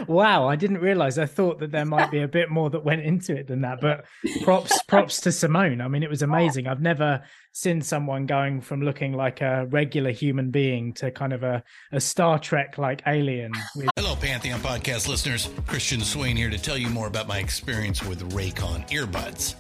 wow, 0.07 0.47
I 0.47 0.55
didn't 0.55 0.79
realize. 0.79 1.17
I 1.17 1.25
thought 1.25 1.59
that 1.59 1.71
there 1.71 1.85
might 1.85 2.11
be 2.11 2.21
a 2.21 2.27
bit 2.27 2.49
more 2.49 2.69
that 2.69 2.83
went 2.83 3.01
into 3.01 3.35
it 3.35 3.47
than 3.47 3.61
that. 3.61 3.81
But 3.81 4.05
props, 4.43 4.81
props 4.83 5.21
to 5.21 5.31
Simone. 5.31 5.81
I 5.81 5.87
mean, 5.87 6.03
it 6.03 6.09
was 6.09 6.23
oh. 6.23 6.25
amazing. 6.25 6.67
I've 6.67 6.81
never 6.81 7.21
seen 7.59 7.81
someone 7.81 8.25
going 8.25 8.61
from 8.61 8.81
looking 8.81 9.11
like 9.11 9.41
a 9.41 9.65
regular 9.69 10.11
human 10.11 10.49
being 10.49 10.93
to 10.93 11.11
kind 11.11 11.33
of 11.33 11.43
a, 11.43 11.61
a 11.91 11.99
Star 11.99 12.39
Trek 12.39 12.77
like 12.77 13.01
alien. 13.05 13.51
With- 13.75 13.89
Hello, 13.97 14.15
Pantheon 14.15 14.61
podcast 14.61 15.09
listeners. 15.09 15.49
Christian 15.67 15.99
Swain 15.99 16.37
here 16.37 16.49
to 16.49 16.57
tell 16.57 16.77
you 16.77 16.89
more 16.89 17.07
about 17.07 17.27
my 17.27 17.39
experience 17.39 18.01
with 18.03 18.31
Raycon 18.31 18.87
earbuds. 18.89 19.55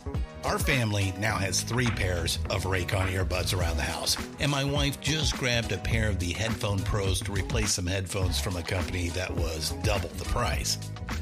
Our 0.45 0.57
family 0.57 1.13
now 1.19 1.35
has 1.35 1.61
three 1.61 1.87
pairs 1.87 2.39
of 2.49 2.63
Raycon 2.63 3.11
earbuds 3.11 3.57
around 3.57 3.75
the 3.75 3.83
house, 3.83 4.15
and 4.39 4.49
my 4.49 4.63
wife 4.63 5.01
just 5.01 5.37
grabbed 5.37 5.73
a 5.73 5.77
pair 5.77 6.07
of 6.07 6.19
the 6.19 6.31
Headphone 6.31 6.79
Pros 6.79 7.19
to 7.21 7.33
replace 7.33 7.73
some 7.73 7.85
headphones 7.85 8.39
from 8.39 8.55
a 8.55 8.63
company 8.63 9.09
that 9.09 9.29
was 9.35 9.71
double 9.83 10.07
the 10.09 10.23
price. 10.25 10.77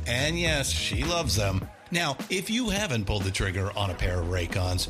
And 0.05 0.39
yes, 0.39 0.69
she 0.69 1.03
loves 1.03 1.35
them. 1.35 1.67
Now, 1.89 2.15
if 2.29 2.51
you 2.51 2.69
haven't 2.69 3.05
pulled 3.05 3.23
the 3.23 3.31
trigger 3.31 3.71
on 3.75 3.89
a 3.89 3.95
pair 3.95 4.19
of 4.19 4.27
Raycons, 4.27 4.89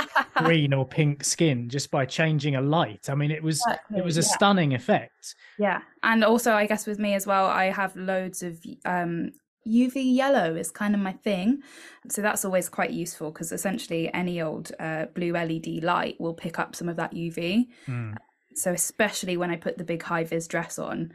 green 0.36 0.72
or 0.72 0.86
pink 0.86 1.24
skin 1.24 1.68
just 1.68 1.90
by 1.90 2.04
changing 2.04 2.56
a 2.56 2.60
light. 2.60 3.08
I 3.08 3.14
mean, 3.14 3.30
it 3.30 3.42
was 3.42 3.60
exactly, 3.66 3.98
it 3.98 4.04
was 4.04 4.16
a 4.18 4.22
yeah. 4.22 4.26
stunning 4.28 4.74
effect. 4.74 5.34
Yeah, 5.58 5.80
and 6.02 6.24
also 6.24 6.52
I 6.54 6.66
guess 6.66 6.86
with 6.86 6.98
me 6.98 7.14
as 7.14 7.26
well, 7.26 7.46
I 7.46 7.66
have 7.66 7.94
loads 7.96 8.42
of 8.42 8.58
um, 8.84 9.32
UV 9.66 10.14
yellow 10.14 10.54
is 10.54 10.70
kind 10.70 10.94
of 10.94 11.00
my 11.00 11.12
thing, 11.12 11.62
so 12.08 12.22
that's 12.22 12.44
always 12.44 12.68
quite 12.68 12.90
useful 12.90 13.30
because 13.30 13.52
essentially 13.52 14.12
any 14.12 14.40
old 14.40 14.72
uh, 14.80 15.06
blue 15.14 15.32
LED 15.32 15.82
light 15.82 16.20
will 16.20 16.34
pick 16.34 16.58
up 16.58 16.74
some 16.74 16.88
of 16.88 16.96
that 16.96 17.12
UV. 17.12 17.66
Mm. 17.86 18.16
So 18.54 18.72
especially 18.72 19.36
when 19.36 19.50
I 19.50 19.56
put 19.56 19.78
the 19.78 19.84
big 19.84 20.02
high 20.02 20.24
vis 20.24 20.46
dress 20.46 20.78
on, 20.78 21.12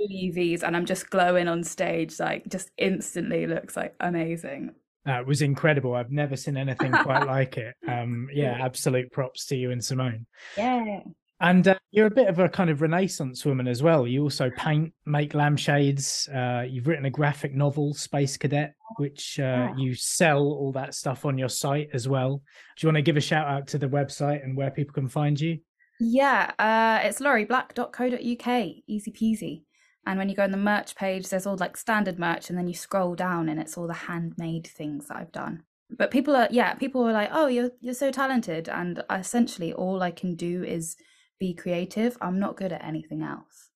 UVs 0.00 0.62
and 0.62 0.76
I'm 0.76 0.86
just 0.86 1.10
glowing 1.10 1.48
on 1.48 1.64
stage, 1.64 2.18
like 2.20 2.48
just 2.48 2.70
instantly 2.78 3.46
looks 3.46 3.76
like 3.76 3.94
amazing. 4.00 4.74
Uh, 5.08 5.22
was 5.26 5.42
incredible. 5.42 5.94
I've 5.94 6.10
never 6.10 6.36
seen 6.36 6.56
anything 6.56 6.92
quite 7.02 7.26
like 7.26 7.56
it. 7.56 7.74
Um, 7.88 8.28
yeah, 8.32 8.58
absolute 8.60 9.10
props 9.10 9.46
to 9.46 9.56
you 9.56 9.70
and 9.70 9.82
Simone. 9.82 10.26
Yeah. 10.56 11.00
And 11.40 11.68
uh, 11.68 11.78
you're 11.92 12.06
a 12.06 12.10
bit 12.10 12.26
of 12.26 12.40
a 12.40 12.48
kind 12.48 12.68
of 12.68 12.82
renaissance 12.82 13.44
woman 13.44 13.68
as 13.68 13.82
well. 13.82 14.06
You 14.06 14.22
also 14.24 14.50
paint, 14.56 14.92
make 15.06 15.34
lampshades. 15.34 16.28
Uh, 16.28 16.64
you've 16.68 16.88
written 16.88 17.04
a 17.04 17.10
graphic 17.10 17.54
novel, 17.54 17.94
Space 17.94 18.36
Cadet, 18.36 18.74
which 18.96 19.38
uh, 19.38 19.42
yeah. 19.42 19.76
you 19.76 19.94
sell 19.94 20.42
all 20.42 20.72
that 20.72 20.94
stuff 20.94 21.24
on 21.24 21.38
your 21.38 21.48
site 21.48 21.90
as 21.92 22.08
well. 22.08 22.42
Do 22.76 22.86
you 22.86 22.88
want 22.88 22.96
to 22.96 23.02
give 23.02 23.16
a 23.16 23.20
shout 23.20 23.46
out 23.46 23.68
to 23.68 23.78
the 23.78 23.88
website 23.88 24.42
and 24.42 24.56
where 24.56 24.70
people 24.70 24.92
can 24.92 25.08
find 25.08 25.40
you? 25.40 25.58
Yeah, 26.00 26.52
uh, 26.58 27.06
it's 27.06 27.20
laurieblack.co.uk. 27.20 28.68
Easy 28.86 29.12
peasy. 29.12 29.62
And 30.08 30.18
when 30.18 30.30
you 30.30 30.34
go 30.34 30.42
on 30.42 30.52
the 30.52 30.56
merch 30.56 30.96
page, 30.96 31.28
there's 31.28 31.46
all 31.46 31.58
like 31.58 31.76
standard 31.76 32.18
merch, 32.18 32.48
and 32.48 32.58
then 32.58 32.66
you 32.66 32.72
scroll 32.72 33.14
down 33.14 33.50
and 33.50 33.60
it's 33.60 33.76
all 33.76 33.86
the 33.86 33.92
handmade 33.92 34.66
things 34.66 35.08
that 35.08 35.18
I've 35.18 35.32
done. 35.32 35.64
But 35.90 36.10
people 36.10 36.34
are, 36.34 36.48
yeah, 36.50 36.72
people 36.74 37.06
are 37.06 37.12
like, 37.12 37.28
oh, 37.30 37.46
you're 37.46 37.72
you're 37.82 37.92
so 37.92 38.10
talented, 38.10 38.70
and 38.70 39.04
essentially 39.10 39.74
all 39.74 40.02
I 40.02 40.10
can 40.10 40.34
do 40.34 40.64
is 40.64 40.96
be 41.38 41.52
creative. 41.52 42.16
I'm 42.22 42.38
not 42.38 42.56
good 42.56 42.72
at 42.72 42.82
anything 42.82 43.22
else. 43.22 43.68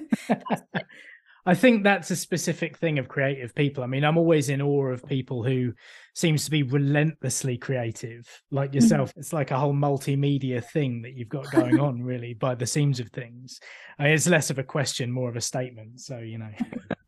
I 1.48 1.56
think 1.56 1.84
that's 1.86 2.12
a 2.12 2.16
specific 2.18 2.78
thing 2.78 3.00
of 3.00 3.08
creative 3.08 3.56
people. 3.56 3.82
I 3.82 3.88
mean, 3.88 4.04
I'm 4.04 4.18
always 4.18 4.50
in 4.50 4.62
awe 4.62 4.88
of 4.88 5.06
people 5.06 5.44
who 5.44 5.72
seems 6.14 6.44
to 6.44 6.52
be 6.52 6.64
relentlessly 6.64 7.58
creative, 7.58 8.28
like 8.52 8.72
mm-hmm. 8.72 8.82
yourself. 8.82 9.14
it's 9.16 9.32
like 9.32 9.52
a 9.52 9.58
whole 9.58 9.74
multimedia 9.74 10.62
thing 10.62 11.04
that 11.04 11.14
you've 11.14 11.30
got 11.30 11.50
going 11.50 11.80
on, 11.80 12.04
really, 12.04 12.34
by 12.34 12.54
the 12.54 12.68
seams 12.68 13.00
of 13.00 13.08
things. 13.12 13.62
I 13.98 14.04
mean, 14.04 14.14
it's 14.14 14.28
less 14.28 14.50
of 14.50 14.60
a 14.60 14.64
question, 14.64 15.10
more 15.10 15.30
of 15.30 15.38
a 15.38 15.42
statement. 15.42 16.02
So 16.02 16.18
you 16.18 16.38
know, 16.38 16.52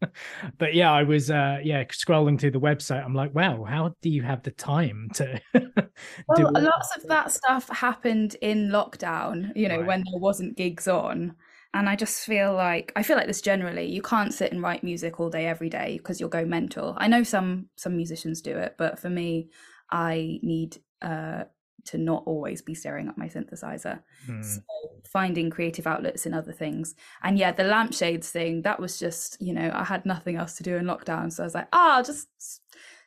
but 0.58 0.74
yeah, 0.74 0.94
I 0.94 1.04
was 1.04 1.30
uh 1.30 1.58
yeah 1.62 1.84
scrolling 1.84 2.40
through 2.40 2.52
the 2.52 2.62
website. 2.62 3.04
I'm 3.04 3.14
like, 3.14 3.36
wow, 3.36 3.66
how 3.66 3.94
do 4.02 4.10
you 4.10 4.22
have 4.22 4.44
the 4.44 4.52
time 4.52 5.10
to? 5.16 5.42
well, 5.54 6.54
lots 6.54 6.96
of 6.96 7.06
that 7.10 7.34
stuff 7.34 7.68
happened 7.68 8.38
in 8.42 8.70
lockdown. 8.70 9.52
You 9.54 9.68
know, 9.68 9.80
right. 9.80 9.88
when 9.88 10.04
there 10.10 10.22
wasn't 10.22 10.56
gigs 10.56 10.88
on 10.88 11.36
and 11.74 11.90
i 11.90 11.96
just 11.96 12.26
feel 12.26 12.54
like 12.54 12.92
i 12.96 13.04
feel 13.04 13.16
like 13.16 13.28
this 13.28 13.42
generally 13.42 13.86
you 13.86 14.02
can't 14.02 14.34
sit 14.34 14.52
and 14.52 14.62
write 14.62 14.84
music 14.84 15.20
all 15.20 15.30
day 15.30 15.46
every 15.46 15.70
day 15.70 15.98
because 15.98 16.20
you'll 16.20 16.30
go 16.30 16.46
mental. 16.46 16.96
I 16.98 17.08
know 17.08 17.24
some 17.24 17.68
some 17.76 17.96
musicians 17.96 18.42
do 18.42 18.58
it 18.58 18.76
but 18.78 19.00
for 19.00 19.10
me 19.10 19.50
i 19.92 20.40
need 20.42 20.78
uh 21.02 21.44
to 21.86 21.98
not 21.98 22.24
always 22.26 22.62
be 22.62 22.76
staring 22.76 23.08
at 23.08 23.18
my 23.18 23.28
synthesizer. 23.28 24.00
Mm. 24.28 24.44
so 24.44 24.62
finding 25.10 25.50
creative 25.50 25.88
outlets 25.88 26.26
in 26.26 26.34
other 26.34 26.52
things. 26.52 26.94
And 27.24 27.38
yeah 27.38 27.52
the 27.52 27.64
lampshades 27.64 28.30
thing 28.30 28.64
that 28.64 28.80
was 28.80 29.00
just 29.00 29.42
you 29.42 29.54
know 29.54 29.72
i 29.74 29.84
had 29.84 30.06
nothing 30.06 30.36
else 30.36 30.54
to 30.56 30.64
do 30.64 30.76
in 30.76 30.86
lockdown 30.86 31.32
so 31.32 31.44
i 31.44 31.46
was 31.46 31.56
like 31.56 31.68
ah 31.74 32.00
oh, 32.00 32.04
just 32.04 32.28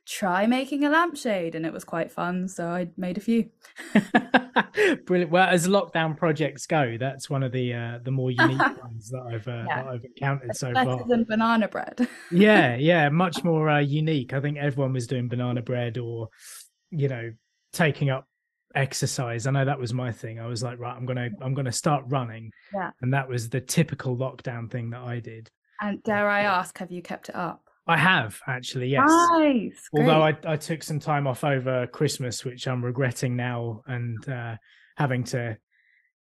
try 0.06 0.46
making 0.46 0.84
a 0.84 0.90
lampshade 0.90 1.54
and 1.54 1.64
it 1.64 1.72
was 1.72 1.84
quite 1.84 2.10
fun 2.10 2.48
so 2.48 2.66
i 2.66 2.88
made 2.96 3.16
a 3.16 3.20
few. 3.20 3.48
Brilliant. 5.06 5.30
Well 5.30 5.48
as 5.48 5.68
lockdown 5.68 6.16
projects 6.16 6.66
go 6.66 6.96
that's 6.98 7.30
one 7.30 7.42
of 7.42 7.52
the 7.52 7.72
uh 7.72 7.98
the 8.02 8.10
more 8.10 8.30
unique 8.30 8.58
ones 8.82 9.10
that 9.10 9.22
i've 9.32 9.46
uh, 9.46 9.64
yeah. 9.68 9.82
that 9.82 9.88
i've 9.92 10.04
encountered 10.04 10.50
it's 10.50 10.60
so 10.60 10.72
better 10.72 10.98
far. 10.98 11.04
than 11.06 11.24
banana 11.24 11.68
bread. 11.68 12.08
Yeah 12.30 12.76
yeah 12.76 13.08
much 13.10 13.44
more 13.44 13.68
uh, 13.68 13.78
unique. 13.78 14.32
I 14.32 14.40
think 14.40 14.58
everyone 14.58 14.92
was 14.92 15.06
doing 15.06 15.28
banana 15.28 15.62
bread 15.62 15.98
or 15.98 16.28
you 16.90 17.08
know 17.08 17.32
taking 17.72 18.10
up 18.10 18.26
exercise. 18.74 19.46
I 19.46 19.50
know 19.50 19.64
that 19.64 19.78
was 19.78 19.94
my 19.94 20.10
thing. 20.10 20.40
I 20.40 20.46
was 20.46 20.62
like 20.62 20.78
right 20.78 20.96
i'm 20.96 21.06
gonna 21.06 21.30
i'm 21.40 21.54
gonna 21.54 21.72
start 21.72 22.04
running. 22.08 22.50
Yeah. 22.74 22.90
And 23.02 23.14
that 23.14 23.28
was 23.28 23.48
the 23.48 23.60
typical 23.60 24.16
lockdown 24.16 24.70
thing 24.70 24.90
that 24.90 25.02
i 25.02 25.20
did. 25.20 25.48
And 25.80 26.02
dare 26.02 26.28
i 26.28 26.42
ask 26.42 26.76
have 26.78 26.90
you 26.90 27.02
kept 27.02 27.28
it 27.28 27.36
up 27.36 27.61
I 27.86 27.96
have 27.96 28.40
actually, 28.46 28.88
yes. 28.88 29.08
Nice. 29.08 29.88
Although 29.92 30.22
I, 30.22 30.36
I 30.46 30.56
took 30.56 30.82
some 30.82 31.00
time 31.00 31.26
off 31.26 31.42
over 31.42 31.86
Christmas, 31.88 32.44
which 32.44 32.68
I'm 32.68 32.84
regretting 32.84 33.34
now, 33.34 33.82
and 33.86 34.28
uh, 34.28 34.56
having 34.96 35.24
to 35.24 35.56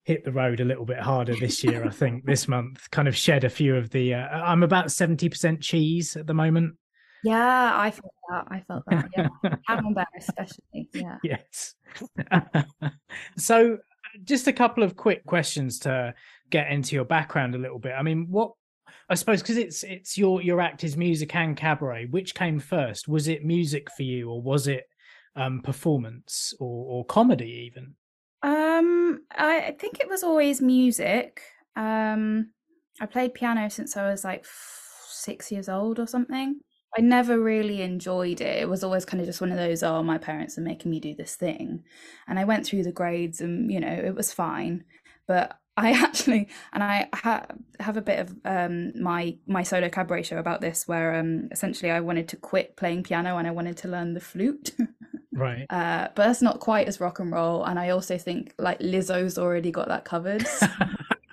hit 0.03 0.25
the 0.25 0.31
road 0.31 0.59
a 0.59 0.65
little 0.65 0.85
bit 0.85 0.99
harder 0.99 1.35
this 1.35 1.63
year. 1.63 1.85
I 1.85 1.89
think 1.89 2.25
this 2.25 2.47
month 2.47 2.89
kind 2.91 3.07
of 3.07 3.15
shed 3.15 3.43
a 3.43 3.49
few 3.49 3.75
of 3.75 3.91
the. 3.91 4.15
Uh, 4.15 4.27
I'm 4.27 4.63
about 4.63 4.91
seventy 4.91 5.29
percent 5.29 5.61
cheese 5.61 6.15
at 6.15 6.27
the 6.27 6.33
moment. 6.33 6.75
Yeah, 7.23 7.73
I 7.77 7.91
felt 7.91 8.13
that. 8.29 8.47
I 8.49 8.61
felt 8.61 8.83
that. 8.87 9.09
Yeah, 9.15 9.27
camembert 9.67 10.07
especially. 10.17 10.89
Yeah. 10.93 11.17
Yes. 11.23 11.75
so, 13.37 13.77
just 14.23 14.47
a 14.47 14.53
couple 14.53 14.83
of 14.83 14.95
quick 14.95 15.25
questions 15.25 15.79
to 15.79 16.15
get 16.49 16.71
into 16.71 16.95
your 16.95 17.05
background 17.05 17.53
a 17.53 17.59
little 17.59 17.79
bit. 17.79 17.93
I 17.93 18.01
mean, 18.01 18.27
what 18.29 18.53
I 19.11 19.15
suppose 19.15 19.41
because 19.41 19.57
it's 19.57 19.83
it's 19.83 20.17
your 20.17 20.41
your 20.41 20.61
act 20.61 20.85
is 20.85 20.95
music 20.95 21.35
and 21.35 21.57
cabaret. 21.57 22.05
Which 22.05 22.33
came 22.33 22.59
first? 22.59 23.09
Was 23.09 23.27
it 23.27 23.43
music 23.43 23.91
for 23.91 24.03
you, 24.03 24.29
or 24.29 24.41
was 24.41 24.67
it 24.67 24.85
um, 25.35 25.61
performance 25.61 26.53
or, 26.61 26.85
or 26.85 27.05
comedy 27.05 27.69
even? 27.69 27.95
Um, 28.41 29.21
I 29.31 29.75
think 29.77 29.99
it 29.99 30.09
was 30.09 30.23
always 30.23 30.61
music. 30.61 31.41
Um, 31.75 32.51
I 33.01 33.05
played 33.05 33.33
piano 33.33 33.69
since 33.69 33.97
I 33.97 34.09
was 34.09 34.23
like 34.23 34.45
six 35.09 35.51
years 35.51 35.67
old 35.67 35.99
or 35.99 36.07
something. 36.07 36.61
I 36.97 37.01
never 37.01 37.39
really 37.39 37.81
enjoyed 37.81 38.41
it. 38.41 38.61
It 38.61 38.69
was 38.69 38.83
always 38.83 39.05
kind 39.05 39.19
of 39.21 39.27
just 39.27 39.41
one 39.41 39.51
of 39.51 39.57
those, 39.57 39.83
oh, 39.83 40.03
my 40.03 40.17
parents 40.17 40.57
are 40.57 40.61
making 40.61 40.91
me 40.91 40.99
do 40.99 41.15
this 41.15 41.35
thing. 41.35 41.83
And 42.27 42.37
I 42.37 42.43
went 42.43 42.65
through 42.65 42.83
the 42.83 42.91
grades 42.91 43.39
and, 43.39 43.71
you 43.71 43.79
know, 43.79 43.93
it 43.93 44.13
was 44.13 44.33
fine. 44.33 44.83
But 45.27 45.57
I 45.81 45.91
actually, 46.03 46.47
and 46.73 46.83
I 46.83 47.09
ha- 47.13 47.47
have 47.79 47.97
a 47.97 48.01
bit 48.01 48.19
of 48.19 48.35
um, 48.45 48.93
my 49.01 49.35
my 49.47 49.63
solo 49.63 49.89
cabaret 49.89 50.23
show 50.23 50.37
about 50.37 50.61
this, 50.61 50.87
where 50.87 51.15
um, 51.15 51.49
essentially 51.51 51.91
I 51.91 51.99
wanted 51.99 52.27
to 52.29 52.37
quit 52.37 52.77
playing 52.77 53.03
piano 53.03 53.37
and 53.37 53.47
I 53.47 53.51
wanted 53.51 53.77
to 53.77 53.87
learn 53.87 54.13
the 54.13 54.19
flute. 54.19 54.75
right. 55.33 55.65
Uh, 55.69 56.07
but 56.15 56.27
that's 56.27 56.41
not 56.41 56.59
quite 56.59 56.87
as 56.87 56.99
rock 56.99 57.19
and 57.19 57.31
roll, 57.31 57.63
and 57.65 57.79
I 57.79 57.89
also 57.89 58.17
think 58.17 58.53
like 58.59 58.79
Lizzo's 58.79 59.37
already 59.37 59.71
got 59.71 59.87
that 59.87 60.05
covered. 60.05 60.47
So 60.47 60.67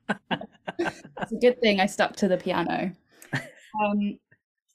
it's 0.78 1.32
a 1.32 1.36
good 1.40 1.60
thing 1.60 1.80
I 1.80 1.86
stuck 1.86 2.16
to 2.16 2.28
the 2.28 2.38
piano. 2.38 2.92
Um, 3.34 4.18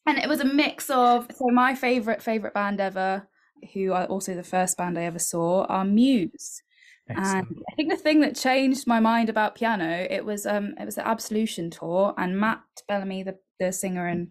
and 0.06 0.18
it 0.18 0.30
was 0.30 0.39
a 0.39 0.46
mix 0.46 0.89
of 0.89 1.27
so 1.36 1.48
my 1.48 1.74
favorite 1.74 2.22
favorite 2.22 2.53
band 2.53 2.80
ever, 2.80 3.27
who 3.74 3.92
are 3.94 4.06
also 4.06 4.36
the 4.36 4.44
first 4.44 4.77
band 4.77 5.00
I 5.00 5.03
ever 5.03 5.20
saw, 5.20 5.65
are 5.65 5.84
Muse. 5.84 6.62
Excellent. 7.10 7.48
And 7.50 7.64
I 7.72 7.76
think 7.76 7.90
the 7.90 7.98
thing 7.98 8.22
that 8.22 8.36
changed 8.36 8.88
my 8.88 9.00
mind 9.00 9.30
about 9.30 9.56
piano, 9.56 10.08
it 10.10 10.24
was 10.26 10.46
um 10.46 10.74
it 10.80 10.86
was 10.86 10.96
the 10.96 11.08
Absolution 11.08 11.70
tour 11.70 12.14
and 12.18 12.40
Matt 12.40 12.62
Bellamy, 12.88 13.24
the, 13.24 13.38
the 13.60 13.72
singer 13.72 14.08
and 14.08 14.30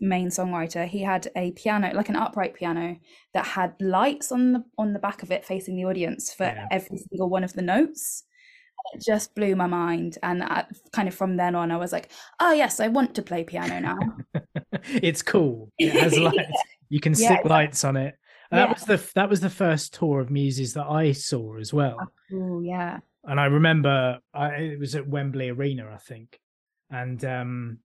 main 0.00 0.28
songwriter, 0.28 0.86
he 0.86 1.02
had 1.02 1.30
a 1.36 1.52
piano, 1.52 1.92
like 1.94 2.08
an 2.08 2.16
upright 2.16 2.54
piano, 2.54 2.96
that 3.34 3.46
had 3.46 3.74
lights 3.80 4.32
on 4.32 4.52
the 4.52 4.64
on 4.78 4.92
the 4.92 4.98
back 4.98 5.22
of 5.22 5.30
it 5.30 5.44
facing 5.44 5.76
the 5.76 5.84
audience 5.84 6.32
for 6.32 6.44
yeah. 6.44 6.66
every 6.70 6.98
single 6.98 7.28
one 7.28 7.44
of 7.44 7.52
the 7.52 7.62
notes. 7.62 8.24
It 8.94 9.02
just 9.06 9.34
blew 9.34 9.54
my 9.54 9.66
mind, 9.66 10.18
and 10.22 10.42
I, 10.42 10.64
kind 10.92 11.06
of 11.06 11.14
from 11.14 11.36
then 11.36 11.54
on, 11.54 11.70
I 11.70 11.76
was 11.76 11.92
like, 11.92 12.10
"Oh 12.40 12.52
yes, 12.52 12.80
I 12.80 12.88
want 12.88 13.14
to 13.16 13.22
play 13.22 13.44
piano 13.44 13.78
now." 13.78 13.98
it's 14.84 15.22
cool. 15.22 15.70
It 15.78 15.92
has 15.92 16.18
lights. 16.18 16.62
You 16.88 16.98
can 16.98 17.12
Yeah, 17.12 17.16
stick 17.16 17.30
exactly. 17.30 17.50
lights 17.50 17.84
on 17.84 17.96
it. 17.96 18.14
That 18.50 18.68
Yeah. 18.68 18.72
was 18.72 18.82
the 18.84 19.10
that 19.14 19.28
was 19.30 19.40
the 19.40 19.50
first 19.50 19.94
tour 19.94 20.20
of 20.20 20.30
Muses 20.30 20.74
that 20.74 20.86
I 20.86 21.12
saw 21.12 21.56
as 21.58 21.72
well. 21.72 21.96
Oh 22.32 22.60
yeah. 22.60 22.98
and 23.24 23.38
I 23.40 23.46
remember 23.46 24.18
I, 24.34 24.48
it 24.54 24.78
was 24.80 24.94
at 24.94 25.06
Wembley 25.06 25.48
Arena, 25.50 25.88
I 25.92 25.98
think, 25.98 26.38
and 26.90 27.24
um, 27.24 27.78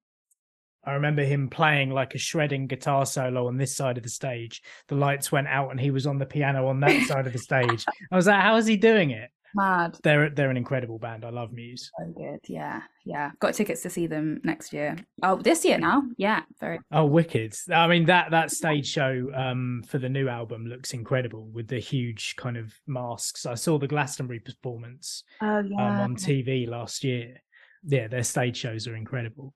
I 0.83 0.93
remember 0.93 1.23
him 1.23 1.49
playing 1.49 1.89
like 1.91 2.15
a 2.15 2.19
shredding 2.19 2.67
guitar 2.67 3.05
solo 3.05 3.47
on 3.47 3.57
this 3.57 3.75
side 3.75 3.97
of 3.97 4.03
the 4.03 4.09
stage. 4.09 4.61
The 4.87 4.95
lights 4.95 5.31
went 5.31 5.47
out, 5.47 5.71
and 5.71 5.79
he 5.79 5.91
was 5.91 6.05
on 6.07 6.19
the 6.19 6.25
piano 6.25 6.67
on 6.67 6.79
that 6.81 7.07
side 7.07 7.25
of 7.27 7.33
the 7.33 7.39
stage. 7.39 7.85
I 8.11 8.15
was 8.15 8.27
like, 8.27 8.41
"How 8.41 8.55
is 8.57 8.65
he 8.67 8.77
doing 8.77 9.09
it?" 9.11 9.29
Mad. 9.55 9.97
They're 10.03 10.29
they're 10.29 10.49
an 10.49 10.57
incredible 10.57 10.99
band. 10.99 11.25
I 11.25 11.29
love 11.29 11.51
Muse. 11.53 11.89
So 11.97 12.11
good. 12.11 12.39
Yeah. 12.47 12.81
Yeah. 13.05 13.31
Got 13.39 13.53
tickets 13.53 13.81
to 13.83 13.89
see 13.89 14.07
them 14.07 14.41
next 14.43 14.73
year. 14.73 14.95
Oh, 15.23 15.37
this 15.37 15.63
year 15.63 15.77
now. 15.77 16.03
Yeah. 16.17 16.41
Very. 16.59 16.79
Oh, 16.91 17.05
wicked! 17.05 17.55
I 17.73 17.87
mean 17.87 18.05
that 18.05 18.31
that 18.31 18.51
stage 18.51 18.87
show 18.87 19.31
um, 19.33 19.83
for 19.87 19.97
the 19.97 20.09
new 20.09 20.27
album 20.27 20.65
looks 20.65 20.93
incredible 20.93 21.47
with 21.53 21.67
the 21.67 21.79
huge 21.79 22.35
kind 22.35 22.57
of 22.57 22.73
masks. 22.85 23.45
I 23.45 23.55
saw 23.55 23.77
the 23.77 23.87
Glastonbury 23.87 24.39
performance 24.39 25.23
Oh 25.41 25.57
um, 25.57 25.71
on 25.79 26.15
TV 26.15 26.67
last 26.67 27.03
year. 27.03 27.41
Yeah, 27.87 28.07
their 28.07 28.23
stage 28.23 28.57
shows 28.57 28.87
are 28.87 28.95
incredible. 28.95 29.53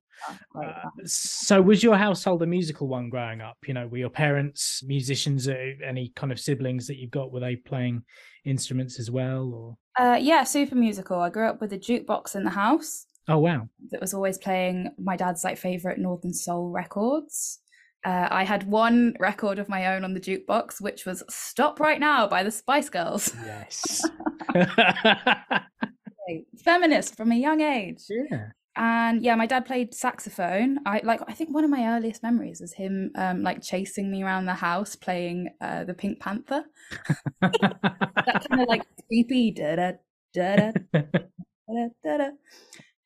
Uh, 0.55 0.89
so 1.05 1.61
was 1.61 1.83
your 1.83 1.95
household 1.95 2.43
a 2.43 2.45
musical 2.45 2.87
one 2.87 3.09
growing 3.09 3.41
up 3.41 3.57
you 3.65 3.73
know 3.73 3.87
were 3.87 3.97
your 3.97 4.09
parents 4.09 4.83
musicians 4.85 5.47
uh, 5.47 5.55
any 5.85 6.11
kind 6.15 6.31
of 6.31 6.39
siblings 6.39 6.87
that 6.87 6.97
you've 6.97 7.11
got 7.11 7.31
were 7.31 7.39
they 7.39 7.55
playing 7.55 8.03
instruments 8.45 8.99
as 8.99 9.09
well 9.09 9.53
or 9.53 9.77
Uh, 10.03 10.17
yeah, 10.17 10.43
super 10.43 10.75
musical. 10.75 11.19
I 11.19 11.29
grew 11.29 11.47
up 11.47 11.61
with 11.61 11.73
a 11.73 11.77
jukebox 11.77 12.35
in 12.35 12.43
the 12.43 12.49
house 12.49 13.05
oh 13.27 13.37
wow 13.37 13.69
that 13.91 14.01
was 14.01 14.13
always 14.13 14.37
playing 14.37 14.89
my 14.97 15.15
dad's 15.15 15.43
like 15.43 15.57
favorite 15.57 15.99
Northern 15.99 16.33
Soul 16.33 16.69
records. 16.69 17.59
Uh, 18.05 18.27
I 18.31 18.43
had 18.45 18.65
one 18.65 19.13
record 19.19 19.59
of 19.59 19.67
my 19.67 19.93
own 19.93 20.05
on 20.05 20.13
the 20.13 20.21
jukebox, 20.21 20.79
which 20.79 21.05
was 21.05 21.21
"Stop 21.29 21.79
Right 21.79 21.99
Now" 21.99 22.27
by 22.27 22.43
the 22.43 22.51
Spice 22.51 22.89
Girls. 22.89 23.33
yes 23.45 24.01
Feminist 26.63 27.15
from 27.17 27.31
a 27.31 27.35
young 27.35 27.61
age. 27.61 28.03
yeah. 28.09 28.47
And 28.75 29.21
yeah 29.23 29.35
my 29.35 29.45
dad 29.45 29.65
played 29.65 29.93
saxophone. 29.93 30.79
I 30.85 31.01
like 31.03 31.21
i 31.27 31.33
think 31.33 31.53
one 31.53 31.65
of 31.65 31.69
my 31.69 31.83
earliest 31.95 32.23
memories 32.23 32.61
is 32.61 32.73
him 32.73 33.11
um 33.15 33.43
like 33.43 33.61
chasing 33.61 34.09
me 34.11 34.23
around 34.23 34.45
the 34.45 34.53
house 34.53 34.95
playing 34.95 35.49
uh 35.59 35.83
the 35.83 35.93
pink 35.93 36.19
panther. 36.19 36.63
That 38.25 38.43
kind 38.47 38.61
of 38.61 38.67
like 38.69 38.83
creepy 39.07 39.51
da 39.51 39.75
da 39.75 39.91
da 40.33 40.71
da 41.67 41.87
da 42.03 42.17
da 42.17 42.29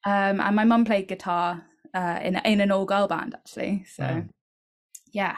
um 0.05 0.39
and 0.41 0.55
my 0.55 0.65
mum 0.65 0.83
played 0.85 1.07
guitar 1.07 1.63
uh 1.93 2.19
in 2.21 2.35
in 2.51 2.61
an 2.61 2.71
all 2.71 2.85
girl 2.85 3.07
band 3.07 3.33
actually. 3.33 3.85
So 3.85 4.03
Wow. 4.03 4.23
yeah 5.13 5.37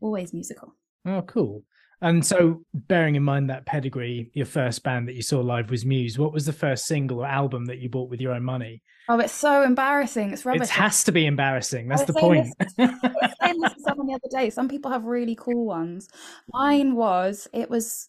always 0.00 0.32
musical. 0.32 0.74
Oh 1.06 1.22
cool 1.22 1.64
and 2.02 2.24
so 2.24 2.62
bearing 2.72 3.14
in 3.16 3.22
mind 3.22 3.50
that 3.50 3.66
pedigree 3.66 4.30
your 4.34 4.46
first 4.46 4.82
band 4.82 5.06
that 5.08 5.14
you 5.14 5.22
saw 5.22 5.40
live 5.40 5.70
was 5.70 5.84
muse 5.84 6.18
what 6.18 6.32
was 6.32 6.46
the 6.46 6.52
first 6.52 6.86
single 6.86 7.20
or 7.20 7.26
album 7.26 7.66
that 7.66 7.78
you 7.78 7.88
bought 7.88 8.08
with 8.10 8.20
your 8.20 8.32
own 8.32 8.42
money 8.44 8.82
oh 9.08 9.18
it's 9.18 9.32
so 9.32 9.62
embarrassing 9.62 10.32
it's 10.32 10.44
rubbish 10.44 10.68
it 10.68 10.70
has 10.70 11.04
to 11.04 11.12
be 11.12 11.26
embarrassing 11.26 11.88
that's 11.88 12.04
the 12.04 12.12
point 12.14 12.46
this- 12.58 12.74
I 12.78 12.86
was 13.02 13.32
saying 13.42 13.60
this 13.60 13.72
to 13.74 13.80
someone 13.80 14.06
the 14.06 14.14
other 14.14 14.28
day. 14.30 14.50
Some 14.50 14.68
people 14.68 14.90
have 14.90 15.04
really 15.04 15.34
cool 15.34 15.66
ones. 15.66 16.08
Mine 16.52 16.94
was 16.94 17.48
it 17.52 17.68
was, 17.70 18.08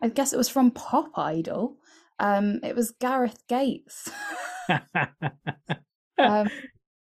I 0.00 0.08
guess 0.08 0.32
it 0.32 0.36
was 0.36 0.48
from 0.48 0.70
Pop 0.70 1.16
Idol. 1.16 1.76
Um, 2.18 2.60
it 2.62 2.76
was 2.76 2.92
Gareth 2.92 3.42
Gates. 3.48 4.10
um, 6.18 6.48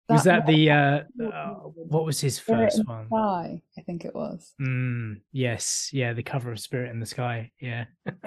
was 0.08 0.25
that 0.25 0.46
the 0.46 0.70
uh, 0.70 1.00
What 1.16 1.34
uh 1.34 1.54
was 1.64 1.86
what 1.88 2.04
was 2.04 2.20
his 2.20 2.38
first 2.38 2.78
the 2.78 2.84
one 2.84 3.06
Sky, 3.06 3.62
I 3.78 3.80
think 3.82 4.04
it 4.04 4.14
was. 4.14 4.54
Mm, 4.60 5.20
yes, 5.32 5.90
yeah, 5.92 6.12
the 6.12 6.22
cover 6.22 6.52
of 6.52 6.60
Spirit 6.60 6.90
in 6.90 7.00
the 7.00 7.06
Sky. 7.06 7.50
Yeah. 7.60 7.84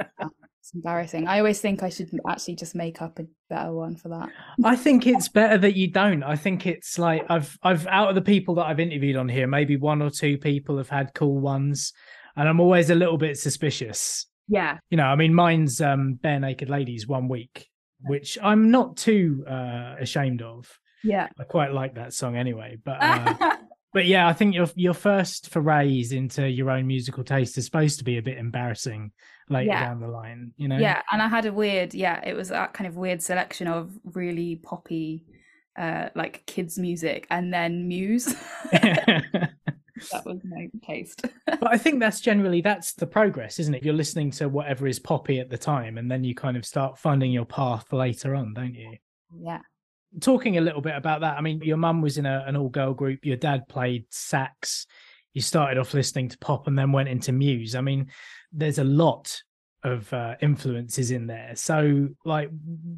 It's 0.69 0.75
embarrassing. 0.75 1.27
I 1.27 1.39
always 1.39 1.59
think 1.61 1.81
I 1.81 1.89
should 1.89 2.11
actually 2.27 2.55
just 2.55 2.75
make 2.75 3.01
up 3.01 3.17
a 3.17 3.25
better 3.49 3.73
one 3.73 3.95
for 3.95 4.09
that. 4.09 4.29
I 4.63 4.75
think 4.75 5.07
it's 5.07 5.27
better 5.27 5.57
that 5.57 5.75
you 5.75 5.89
don't. 5.89 6.21
I 6.21 6.35
think 6.35 6.67
it's 6.67 6.99
like 6.99 7.25
I've 7.27 7.57
I've 7.63 7.87
out 7.87 8.09
of 8.09 8.15
the 8.15 8.21
people 8.21 8.53
that 8.55 8.67
I've 8.67 8.79
interviewed 8.79 9.15
on 9.15 9.27
here, 9.27 9.47
maybe 9.47 9.77
one 9.77 10.01
or 10.01 10.11
two 10.11 10.37
people 10.37 10.77
have 10.77 10.89
had 10.89 11.15
cool 11.15 11.39
ones, 11.39 11.91
and 12.35 12.47
I'm 12.47 12.59
always 12.59 12.91
a 12.91 12.95
little 12.95 13.17
bit 13.17 13.39
suspicious. 13.39 14.27
Yeah. 14.47 14.77
You 14.91 14.97
know, 14.97 15.05
I 15.05 15.15
mean, 15.15 15.33
mine's 15.33 15.81
um, 15.81 16.19
Barenaked 16.23 16.69
Ladies 16.69 17.07
one 17.07 17.27
week, 17.29 17.67
which 18.01 18.37
I'm 18.43 18.69
not 18.69 18.95
too 18.95 19.45
uh, 19.49 19.95
ashamed 19.99 20.43
of. 20.43 20.69
Yeah. 21.03 21.27
I 21.39 21.43
quite 21.43 21.73
like 21.73 21.95
that 21.95 22.13
song 22.13 22.35
anyway, 22.35 22.77
but 22.83 22.97
uh, 23.01 23.55
but 23.93 24.05
yeah, 24.05 24.27
I 24.27 24.33
think 24.33 24.53
your 24.55 24.67
your 24.75 24.93
first 24.93 25.49
forays 25.49 26.11
into 26.11 26.47
your 26.47 26.69
own 26.69 26.87
musical 26.87 27.23
taste 27.23 27.57
is 27.57 27.65
supposed 27.65 27.99
to 27.99 28.03
be 28.03 28.17
a 28.17 28.21
bit 28.21 28.37
embarrassing 28.37 29.11
later 29.49 29.69
Yeah. 29.69 29.85
down 29.85 29.99
the 29.99 30.07
line. 30.07 30.51
You 30.57 30.67
know. 30.67 30.77
yeah. 30.77 31.01
And 31.11 31.21
I 31.21 31.27
had 31.27 31.45
a 31.45 31.53
weird, 31.53 31.93
yeah, 31.93 32.19
it 32.23 32.35
was 32.35 32.49
that 32.49 32.73
kind 32.73 32.87
of 32.87 32.95
weird 32.97 33.21
selection 33.23 33.67
of 33.67 33.91
really 34.03 34.57
poppy, 34.57 35.25
uh, 35.77 36.09
like 36.15 36.45
kids 36.45 36.77
music 36.77 37.25
and 37.31 37.51
then 37.53 37.87
Muse. 37.87 38.35
that 38.71 40.25
was 40.25 40.39
my 40.43 40.69
taste. 40.85 41.25
but 41.45 41.67
I 41.67 41.77
think 41.77 41.99
that's 41.99 42.21
generally 42.21 42.61
that's 42.61 42.93
the 42.93 43.07
progress, 43.07 43.59
isn't 43.59 43.73
it? 43.73 43.83
You're 43.83 43.93
listening 43.93 44.31
to 44.31 44.49
whatever 44.49 44.87
is 44.87 44.99
poppy 44.99 45.39
at 45.39 45.49
the 45.49 45.57
time, 45.57 45.97
and 45.97 46.09
then 46.11 46.23
you 46.23 46.35
kind 46.35 46.57
of 46.57 46.65
start 46.65 46.97
finding 46.97 47.31
your 47.31 47.45
path 47.45 47.91
later 47.91 48.35
on, 48.35 48.53
don't 48.53 48.75
you? 48.75 48.97
yeah. 49.39 49.59
Talking 50.21 50.57
a 50.57 50.61
little 50.61 50.81
bit 50.81 50.95
about 50.95 51.21
that, 51.21 51.37
I 51.37 51.41
mean, 51.41 51.61
your 51.61 51.77
mum 51.77 52.01
was 52.01 52.17
in 52.17 52.25
a, 52.25 52.43
an 52.47 52.55
all-girl 52.55 52.93
group. 52.93 53.25
Your 53.25 53.37
dad 53.37 53.67
played 53.67 54.05
sax. 54.09 54.87
You 55.33 55.41
started 55.41 55.77
off 55.77 55.93
listening 55.93 56.29
to 56.29 56.37
pop, 56.39 56.67
and 56.67 56.77
then 56.77 56.91
went 56.91 57.09
into 57.09 57.31
Muse. 57.31 57.75
I 57.75 57.81
mean, 57.81 58.07
there's 58.51 58.79
a 58.79 58.83
lot 58.83 59.41
of 59.83 60.11
uh, 60.11 60.35
influences 60.41 61.11
in 61.11 61.27
there. 61.27 61.51
So, 61.55 62.09
like, 62.25 62.49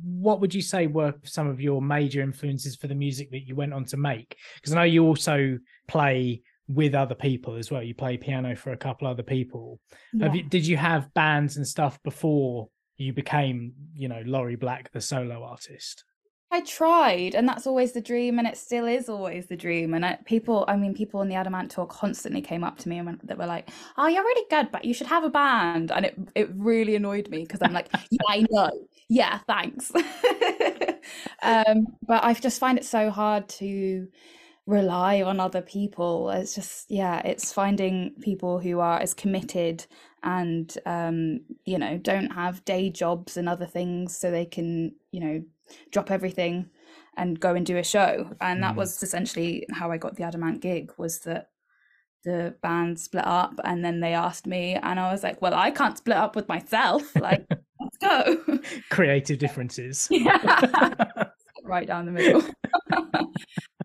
what 0.03 0.39
would 0.39 0.55
you 0.55 0.61
say 0.61 0.87
were 0.87 1.13
some 1.23 1.47
of 1.47 1.59
your 1.59 1.81
major 1.81 2.21
influences 2.21 2.75
for 2.75 2.87
the 2.87 2.95
music 2.95 3.29
that 3.31 3.45
you 3.45 3.55
went 3.55 3.73
on 3.73 3.85
to 3.85 3.97
make? 3.97 4.37
Because 4.55 4.73
I 4.73 4.77
know 4.77 4.83
you 4.83 5.05
also 5.05 5.59
play 5.87 6.41
with 6.67 6.95
other 6.95 7.15
people 7.15 7.55
as 7.55 7.69
well. 7.69 7.83
You 7.83 7.93
play 7.93 8.15
piano 8.15 8.55
for 8.55 8.71
a 8.71 8.77
couple 8.77 9.07
other 9.07 9.23
people. 9.23 9.79
Have 10.21 10.33
Yeah. 10.33 10.41
you, 10.41 10.49
did 10.49 10.65
you 10.65 10.77
have 10.77 11.13
bands 11.13 11.57
and 11.57 11.67
stuff 11.67 12.01
before 12.03 12.69
you 12.97 13.11
became, 13.13 13.73
you 13.93 14.07
know, 14.07 14.23
Laurie 14.25 14.55
Black, 14.55 14.91
the 14.91 15.01
solo 15.01 15.43
artist? 15.43 16.05
I 16.53 16.59
tried, 16.61 17.33
and 17.33 17.47
that's 17.47 17.65
always 17.65 17.93
the 17.93 18.01
dream, 18.01 18.37
and 18.37 18.45
it 18.45 18.57
still 18.57 18.85
is 18.85 19.07
always 19.07 19.45
the 19.47 19.55
dream. 19.55 19.93
And 19.93 20.05
I, 20.05 20.17
people, 20.25 20.65
I 20.67 20.75
mean, 20.75 20.93
people 20.93 21.21
on 21.21 21.29
the 21.29 21.35
Adam 21.35 21.55
Ant 21.55 21.71
tour 21.71 21.85
constantly 21.85 22.41
came 22.41 22.63
up 22.65 22.77
to 22.79 22.89
me 22.89 22.97
and 22.97 23.05
went, 23.05 23.25
that 23.27 23.37
were 23.37 23.45
like, 23.45 23.69
"Oh, 23.97 24.07
you're 24.07 24.23
really 24.23 24.45
good, 24.49 24.69
but 24.69 24.83
you 24.83 24.93
should 24.93 25.07
have 25.07 25.23
a 25.23 25.29
band." 25.29 25.91
And 25.91 26.05
it 26.05 26.17
it 26.35 26.49
really 26.55 26.95
annoyed 26.95 27.29
me 27.29 27.43
because 27.43 27.61
I'm 27.61 27.71
like, 27.71 27.87
"Yeah, 28.11 28.19
I 28.27 28.45
know. 28.51 28.69
Yeah, 29.07 29.39
thanks." 29.47 29.91
um, 31.41 31.87
but 32.05 32.23
I 32.23 32.33
just 32.33 32.59
find 32.59 32.77
it 32.77 32.85
so 32.85 33.09
hard 33.09 33.47
to 33.49 34.07
rely 34.65 35.21
on 35.21 35.39
other 35.39 35.61
people. 35.61 36.29
It's 36.31 36.55
just, 36.55 36.89
yeah, 36.89 37.21
it's 37.25 37.51
finding 37.53 38.11
people 38.21 38.59
who 38.59 38.79
are 38.79 38.99
as 38.99 39.13
committed 39.13 39.85
and 40.23 40.75
um, 40.85 41.41
you 41.65 41.77
know, 41.79 41.97
don't 41.97 42.31
have 42.31 42.63
day 42.65 42.89
jobs 42.89 43.37
and 43.37 43.49
other 43.49 43.65
things 43.65 44.15
so 44.15 44.31
they 44.31 44.45
can, 44.45 44.93
you 45.11 45.19
know, 45.19 45.43
drop 45.91 46.11
everything 46.11 46.69
and 47.17 47.39
go 47.39 47.55
and 47.55 47.65
do 47.65 47.77
a 47.77 47.83
show. 47.83 48.35
And 48.39 48.63
that 48.63 48.73
Mm. 48.73 48.77
was 48.77 49.01
essentially 49.03 49.65
how 49.73 49.91
I 49.91 49.97
got 49.97 50.15
the 50.15 50.23
Adam 50.23 50.43
Ant 50.43 50.61
gig 50.61 50.91
was 50.97 51.19
that 51.21 51.49
the 52.23 52.55
band 52.61 52.99
split 52.99 53.25
up 53.25 53.59
and 53.63 53.83
then 53.83 53.99
they 53.99 54.13
asked 54.13 54.45
me 54.45 54.75
and 54.75 54.99
I 54.99 55.11
was 55.11 55.23
like, 55.23 55.41
well, 55.41 55.53
I 55.55 55.71
can't 55.71 55.97
split 55.97 56.17
up 56.17 56.35
with 56.35 56.47
myself. 56.47 57.03
Like, 57.15 57.45
let's 57.79 57.97
go. 57.97 58.59
Creative 58.89 59.37
differences. 59.45 60.07
Yeah. 60.11 61.25
right 61.63 61.87
down 61.87 62.05
the 62.05 62.11
middle. 62.11 62.43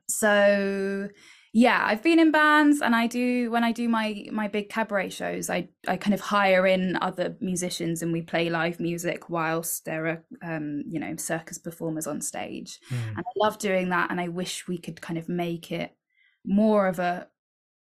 so 0.09 1.09
yeah, 1.57 1.83
I've 1.87 2.03
been 2.03 2.19
in 2.19 2.33
bands 2.33 2.83
and 2.83 2.95
I 2.95 3.07
do 3.07 3.51
when 3.51 3.65
I 3.65 3.73
do 3.73 3.89
my 3.89 4.27
my 4.31 4.47
big 4.47 4.69
cabaret 4.69 5.09
shows, 5.09 5.49
I 5.49 5.71
I 5.89 5.97
kind 5.97 6.13
of 6.13 6.21
hire 6.21 6.67
in 6.67 6.99
other 7.01 7.35
musicians 7.41 8.03
and 8.03 8.13
we 8.13 8.21
play 8.21 8.51
live 8.51 8.79
music 8.79 9.31
whilst 9.31 9.87
there 9.87 10.07
are 10.07 10.25
um, 10.43 10.83
you 10.87 11.01
know, 11.01 11.17
circus 11.17 11.57
performers 11.57 12.07
on 12.07 12.21
stage. 12.21 12.79
Mm. 12.91 13.09
And 13.17 13.21
I 13.21 13.31
love 13.43 13.57
doing 13.57 13.89
that 13.89 14.11
and 14.11 14.21
I 14.21 14.29
wish 14.29 14.69
we 14.69 14.77
could 14.77 15.01
kind 15.01 15.19
of 15.19 15.31
make 15.31 15.73
it 15.73 15.97
more 16.45 16.89
of 16.89 16.99
a 16.99 17.27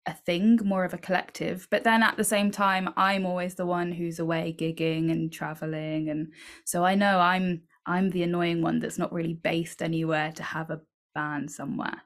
a 0.06 0.14
thing, 0.16 0.60
more 0.66 0.84
of 0.84 0.94
a 0.94 0.98
collective. 0.98 1.70
But 1.72 1.86
then 1.86 2.04
at 2.04 2.18
the 2.18 2.26
same 2.26 2.52
time, 2.52 2.90
I'm 2.98 3.26
always 3.26 3.56
the 3.56 3.66
one 3.66 3.94
who's 3.94 4.20
away 4.20 4.54
gigging 4.60 5.10
and 5.14 5.32
traveling 5.32 6.10
and 6.10 6.34
so 6.66 6.84
I 6.84 6.96
know 6.96 7.20
I'm 7.22 7.62
I'm 7.86 8.10
the 8.10 8.24
annoying 8.24 8.62
one 8.62 8.80
that's 8.80 9.00
not 9.00 9.14
really 9.14 9.36
based 9.36 9.82
anywhere 9.82 10.34
to 10.34 10.44
have 10.44 10.72
a 10.72 10.82
band 11.16 11.52
somewhere. 11.52 12.02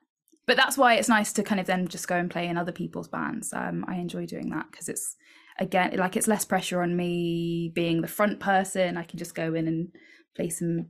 But 0.47 0.57
that's 0.57 0.77
why 0.77 0.95
it's 0.95 1.09
nice 1.09 1.33
to 1.33 1.43
kind 1.43 1.59
of 1.59 1.67
then 1.67 1.87
just 1.87 2.07
go 2.07 2.15
and 2.15 2.29
play 2.29 2.47
in 2.47 2.57
other 2.57 2.71
people's 2.71 3.07
bands. 3.07 3.51
Um, 3.53 3.85
I 3.87 3.95
enjoy 3.95 4.25
doing 4.25 4.49
that 4.51 4.67
because 4.69 4.89
it's 4.89 5.15
again 5.57 5.95
like 5.97 6.15
it's 6.15 6.27
less 6.27 6.45
pressure 6.45 6.81
on 6.81 6.95
me 6.95 7.71
being 7.73 8.01
the 8.01 8.07
front 8.07 8.39
person. 8.39 8.97
I 8.97 9.03
can 9.03 9.17
just 9.17 9.35
go 9.35 9.53
in 9.53 9.67
and 9.67 9.89
play 10.35 10.49
some 10.49 10.87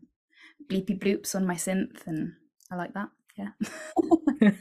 bleepy 0.69 0.99
bloops 0.99 1.35
on 1.35 1.45
my 1.45 1.55
synth, 1.55 2.05
and 2.05 2.33
I 2.71 2.75
like 2.75 2.93
that. 2.93 3.09
Yeah. 3.37 3.49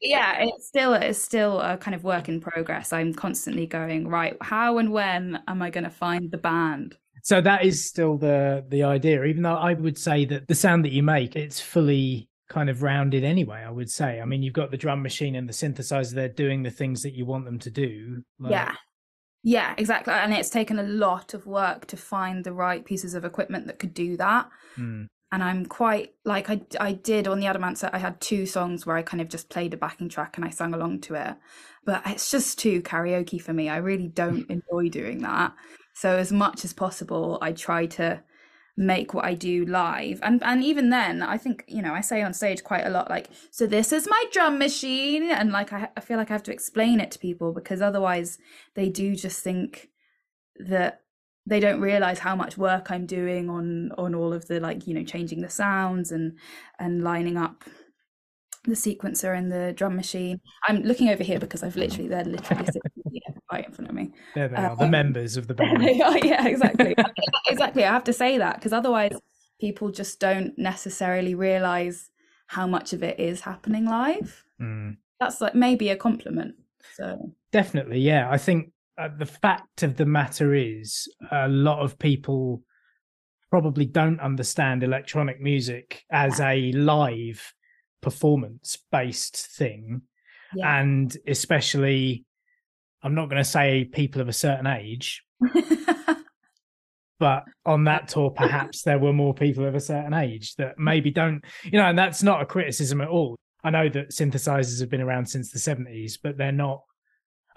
yeah, 0.00 0.36
it's 0.40 0.66
still 0.66 0.94
it's 0.94 1.18
still 1.18 1.60
a 1.60 1.76
kind 1.76 1.94
of 1.94 2.04
work 2.04 2.28
in 2.28 2.40
progress. 2.40 2.92
I'm 2.92 3.14
constantly 3.14 3.66
going 3.66 4.08
right. 4.08 4.36
How 4.40 4.78
and 4.78 4.92
when 4.92 5.40
am 5.46 5.62
I 5.62 5.70
going 5.70 5.84
to 5.84 5.90
find 5.90 6.30
the 6.30 6.38
band? 6.38 6.96
So 7.22 7.40
that 7.40 7.64
is 7.64 7.88
still 7.88 8.18
the 8.18 8.64
the 8.68 8.82
idea. 8.82 9.24
Even 9.24 9.42
though 9.42 9.54
I 9.54 9.74
would 9.74 9.98
say 9.98 10.24
that 10.26 10.48
the 10.48 10.54
sound 10.54 10.84
that 10.84 10.92
you 10.92 11.02
make, 11.02 11.36
it's 11.36 11.60
fully 11.60 12.28
kind 12.48 12.68
of 12.68 12.82
rounded 12.82 13.24
anyway. 13.24 13.64
I 13.66 13.70
would 13.70 13.90
say. 13.90 14.20
I 14.20 14.24
mean, 14.24 14.42
you've 14.42 14.54
got 14.54 14.70
the 14.70 14.76
drum 14.76 15.02
machine 15.02 15.34
and 15.34 15.48
the 15.48 15.52
synthesizer. 15.52 16.12
They're 16.12 16.28
doing 16.28 16.62
the 16.62 16.70
things 16.70 17.02
that 17.02 17.14
you 17.14 17.26
want 17.26 17.44
them 17.44 17.58
to 17.60 17.70
do. 17.70 18.22
Like... 18.38 18.52
Yeah. 18.52 18.74
Yeah, 19.46 19.74
exactly. 19.76 20.14
And 20.14 20.32
it's 20.32 20.48
taken 20.48 20.78
a 20.78 20.84
lot 20.84 21.34
of 21.34 21.46
work 21.46 21.86
to 21.88 21.98
find 21.98 22.44
the 22.44 22.52
right 22.54 22.82
pieces 22.82 23.12
of 23.12 23.26
equipment 23.26 23.66
that 23.66 23.78
could 23.78 23.92
do 23.92 24.16
that. 24.16 24.48
Mm 24.78 25.08
and 25.34 25.42
I'm 25.42 25.66
quite 25.66 26.14
like 26.24 26.48
I 26.48 26.60
I 26.78 26.92
did 26.92 27.26
on 27.26 27.40
the 27.40 27.46
Adam 27.46 27.64
Ant 27.64 27.78
set. 27.78 27.92
I 27.92 27.98
had 27.98 28.20
two 28.20 28.46
songs 28.46 28.86
where 28.86 28.96
I 28.96 29.02
kind 29.02 29.20
of 29.20 29.28
just 29.28 29.48
played 29.48 29.74
a 29.74 29.76
backing 29.76 30.08
track 30.08 30.36
and 30.36 30.44
I 30.44 30.50
sang 30.50 30.74
along 30.74 31.00
to 31.02 31.14
it, 31.14 31.34
but 31.84 32.02
it's 32.06 32.30
just 32.30 32.56
too 32.56 32.80
karaoke 32.82 33.42
for 33.42 33.52
me. 33.52 33.68
I 33.68 33.78
really 33.78 34.06
don't 34.06 34.48
enjoy 34.50 34.90
doing 34.90 35.22
that. 35.22 35.52
So 35.94 36.16
as 36.16 36.30
much 36.30 36.64
as 36.64 36.72
possible, 36.72 37.38
I 37.42 37.50
try 37.50 37.86
to 37.86 38.22
make 38.76 39.14
what 39.14 39.24
I 39.24 39.34
do 39.34 39.64
live, 39.64 40.20
and 40.22 40.42
and 40.42 40.62
even 40.64 40.90
then, 40.90 41.22
I 41.22 41.38
think 41.38 41.64
you 41.68 41.82
know 41.82 41.94
I 41.94 42.00
say 42.00 42.22
on 42.22 42.34
stage 42.34 42.64
quite 42.64 42.86
a 42.86 42.90
lot 42.90 43.10
like, 43.10 43.28
so 43.50 43.66
this 43.66 43.92
is 43.92 44.08
my 44.08 44.24
drum 44.32 44.58
machine, 44.58 45.30
and 45.30 45.52
like 45.52 45.72
I, 45.72 45.88
I 45.96 46.00
feel 46.00 46.16
like 46.16 46.30
I 46.30 46.34
have 46.34 46.42
to 46.44 46.52
explain 46.52 47.00
it 47.00 47.10
to 47.12 47.18
people 47.18 47.52
because 47.52 47.80
otherwise 47.80 48.38
they 48.74 48.88
do 48.88 49.14
just 49.16 49.42
think 49.42 49.88
that 50.56 51.00
they 51.46 51.60
don't 51.60 51.80
realize 51.80 52.20
how 52.20 52.34
much 52.34 52.56
work 52.56 52.90
I'm 52.90 53.06
doing 53.06 53.50
on 53.50 53.92
on 53.98 54.14
all 54.14 54.32
of 54.32 54.46
the 54.48 54.60
like 54.60 54.86
you 54.86 54.94
know 54.94 55.04
changing 55.04 55.42
the 55.42 55.50
sounds 55.50 56.10
and 56.10 56.38
and 56.78 57.04
lining 57.04 57.36
up 57.36 57.64
the 58.64 58.74
sequencer 58.74 59.36
and 59.36 59.52
the 59.52 59.72
drum 59.74 59.94
machine. 59.94 60.40
I'm 60.66 60.82
looking 60.82 61.10
over 61.10 61.22
here 61.22 61.38
because 61.38 61.62
I've 61.62 61.76
literally 61.76 62.08
they're 62.08 62.24
literally 62.24 62.66
sitting 62.66 62.93
right 63.54 63.66
in 63.66 63.72
front 63.72 63.88
of 63.88 63.94
me. 63.94 64.12
There 64.34 64.48
they 64.48 64.56
are, 64.56 64.76
the 64.76 64.84
um, 64.84 64.90
members 64.90 65.36
of 65.36 65.46
the 65.46 65.54
band. 65.60 65.82
yeah, 65.82 66.46
exactly, 66.46 66.94
exactly. 67.48 67.84
I 67.84 67.92
have 67.92 68.04
to 68.04 68.12
say 68.12 68.38
that 68.38 68.56
because 68.56 68.72
otherwise 68.72 69.12
people 69.60 69.90
just 69.90 70.20
don't 70.20 70.52
necessarily 70.58 71.34
realize 71.34 72.10
how 72.48 72.66
much 72.66 72.92
of 72.92 73.02
it 73.02 73.18
is 73.20 73.40
happening 73.40 73.86
live. 73.86 74.44
Mm. 74.60 74.96
That's 75.20 75.40
like 75.40 75.54
maybe 75.54 75.88
a 75.90 75.96
compliment. 75.96 76.56
So 76.94 77.32
definitely, 77.52 78.00
yeah. 78.00 78.28
I 78.30 78.38
think 78.38 78.72
uh, 78.98 79.08
the 79.16 79.26
fact 79.26 79.82
of 79.82 79.96
the 79.96 80.06
matter 80.06 80.54
is, 80.54 81.08
a 81.30 81.48
lot 81.48 81.80
of 81.80 81.98
people 81.98 82.62
probably 83.50 83.86
don't 83.86 84.20
understand 84.20 84.82
electronic 84.82 85.40
music 85.40 86.02
as 86.10 86.40
a 86.40 86.72
live 86.72 87.54
performance 88.02 88.78
based 88.90 89.36
thing. 89.36 90.02
Yeah. 90.54 90.80
And 90.80 91.16
especially, 91.26 92.26
I'm 93.04 93.14
not 93.14 93.28
going 93.28 93.42
to 93.42 93.48
say 93.48 93.84
people 93.84 94.20
of 94.20 94.28
a 94.28 94.32
certain 94.32 94.66
age, 94.66 95.22
but 97.20 97.44
on 97.64 97.84
that 97.84 98.08
tour, 98.08 98.30
perhaps 98.30 98.82
there 98.82 98.98
were 98.98 99.12
more 99.12 99.34
people 99.34 99.66
of 99.66 99.74
a 99.74 99.80
certain 99.80 100.14
age 100.14 100.54
that 100.56 100.78
maybe 100.78 101.10
don't, 101.10 101.44
you 101.62 101.78
know, 101.78 101.86
and 101.86 101.98
that's 101.98 102.22
not 102.22 102.42
a 102.42 102.46
criticism 102.46 103.00
at 103.00 103.08
all. 103.08 103.36
I 103.62 103.70
know 103.70 103.88
that 103.90 104.10
synthesizers 104.10 104.80
have 104.80 104.90
been 104.90 105.00
around 105.00 105.26
since 105.26 105.52
the 105.52 105.58
70s, 105.58 106.18
but 106.22 106.36
they're 106.36 106.50
not 106.50 106.82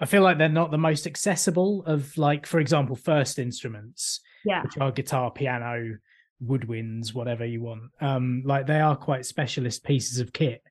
I 0.00 0.06
feel 0.06 0.22
like 0.22 0.38
they're 0.38 0.48
not 0.48 0.70
the 0.70 0.78
most 0.78 1.06
accessible 1.06 1.82
of 1.84 2.16
like, 2.16 2.46
for 2.46 2.60
example, 2.60 2.94
first 2.94 3.38
instruments, 3.38 4.20
yeah, 4.44 4.62
which 4.62 4.78
are 4.78 4.92
guitar, 4.92 5.30
piano, 5.30 5.98
woodwinds, 6.44 7.14
whatever 7.14 7.44
you 7.44 7.62
want. 7.62 7.90
Um, 8.00 8.42
like 8.44 8.66
they 8.66 8.80
are 8.80 8.96
quite 8.96 9.26
specialist 9.26 9.84
pieces 9.84 10.20
of 10.20 10.32
kit. 10.32 10.62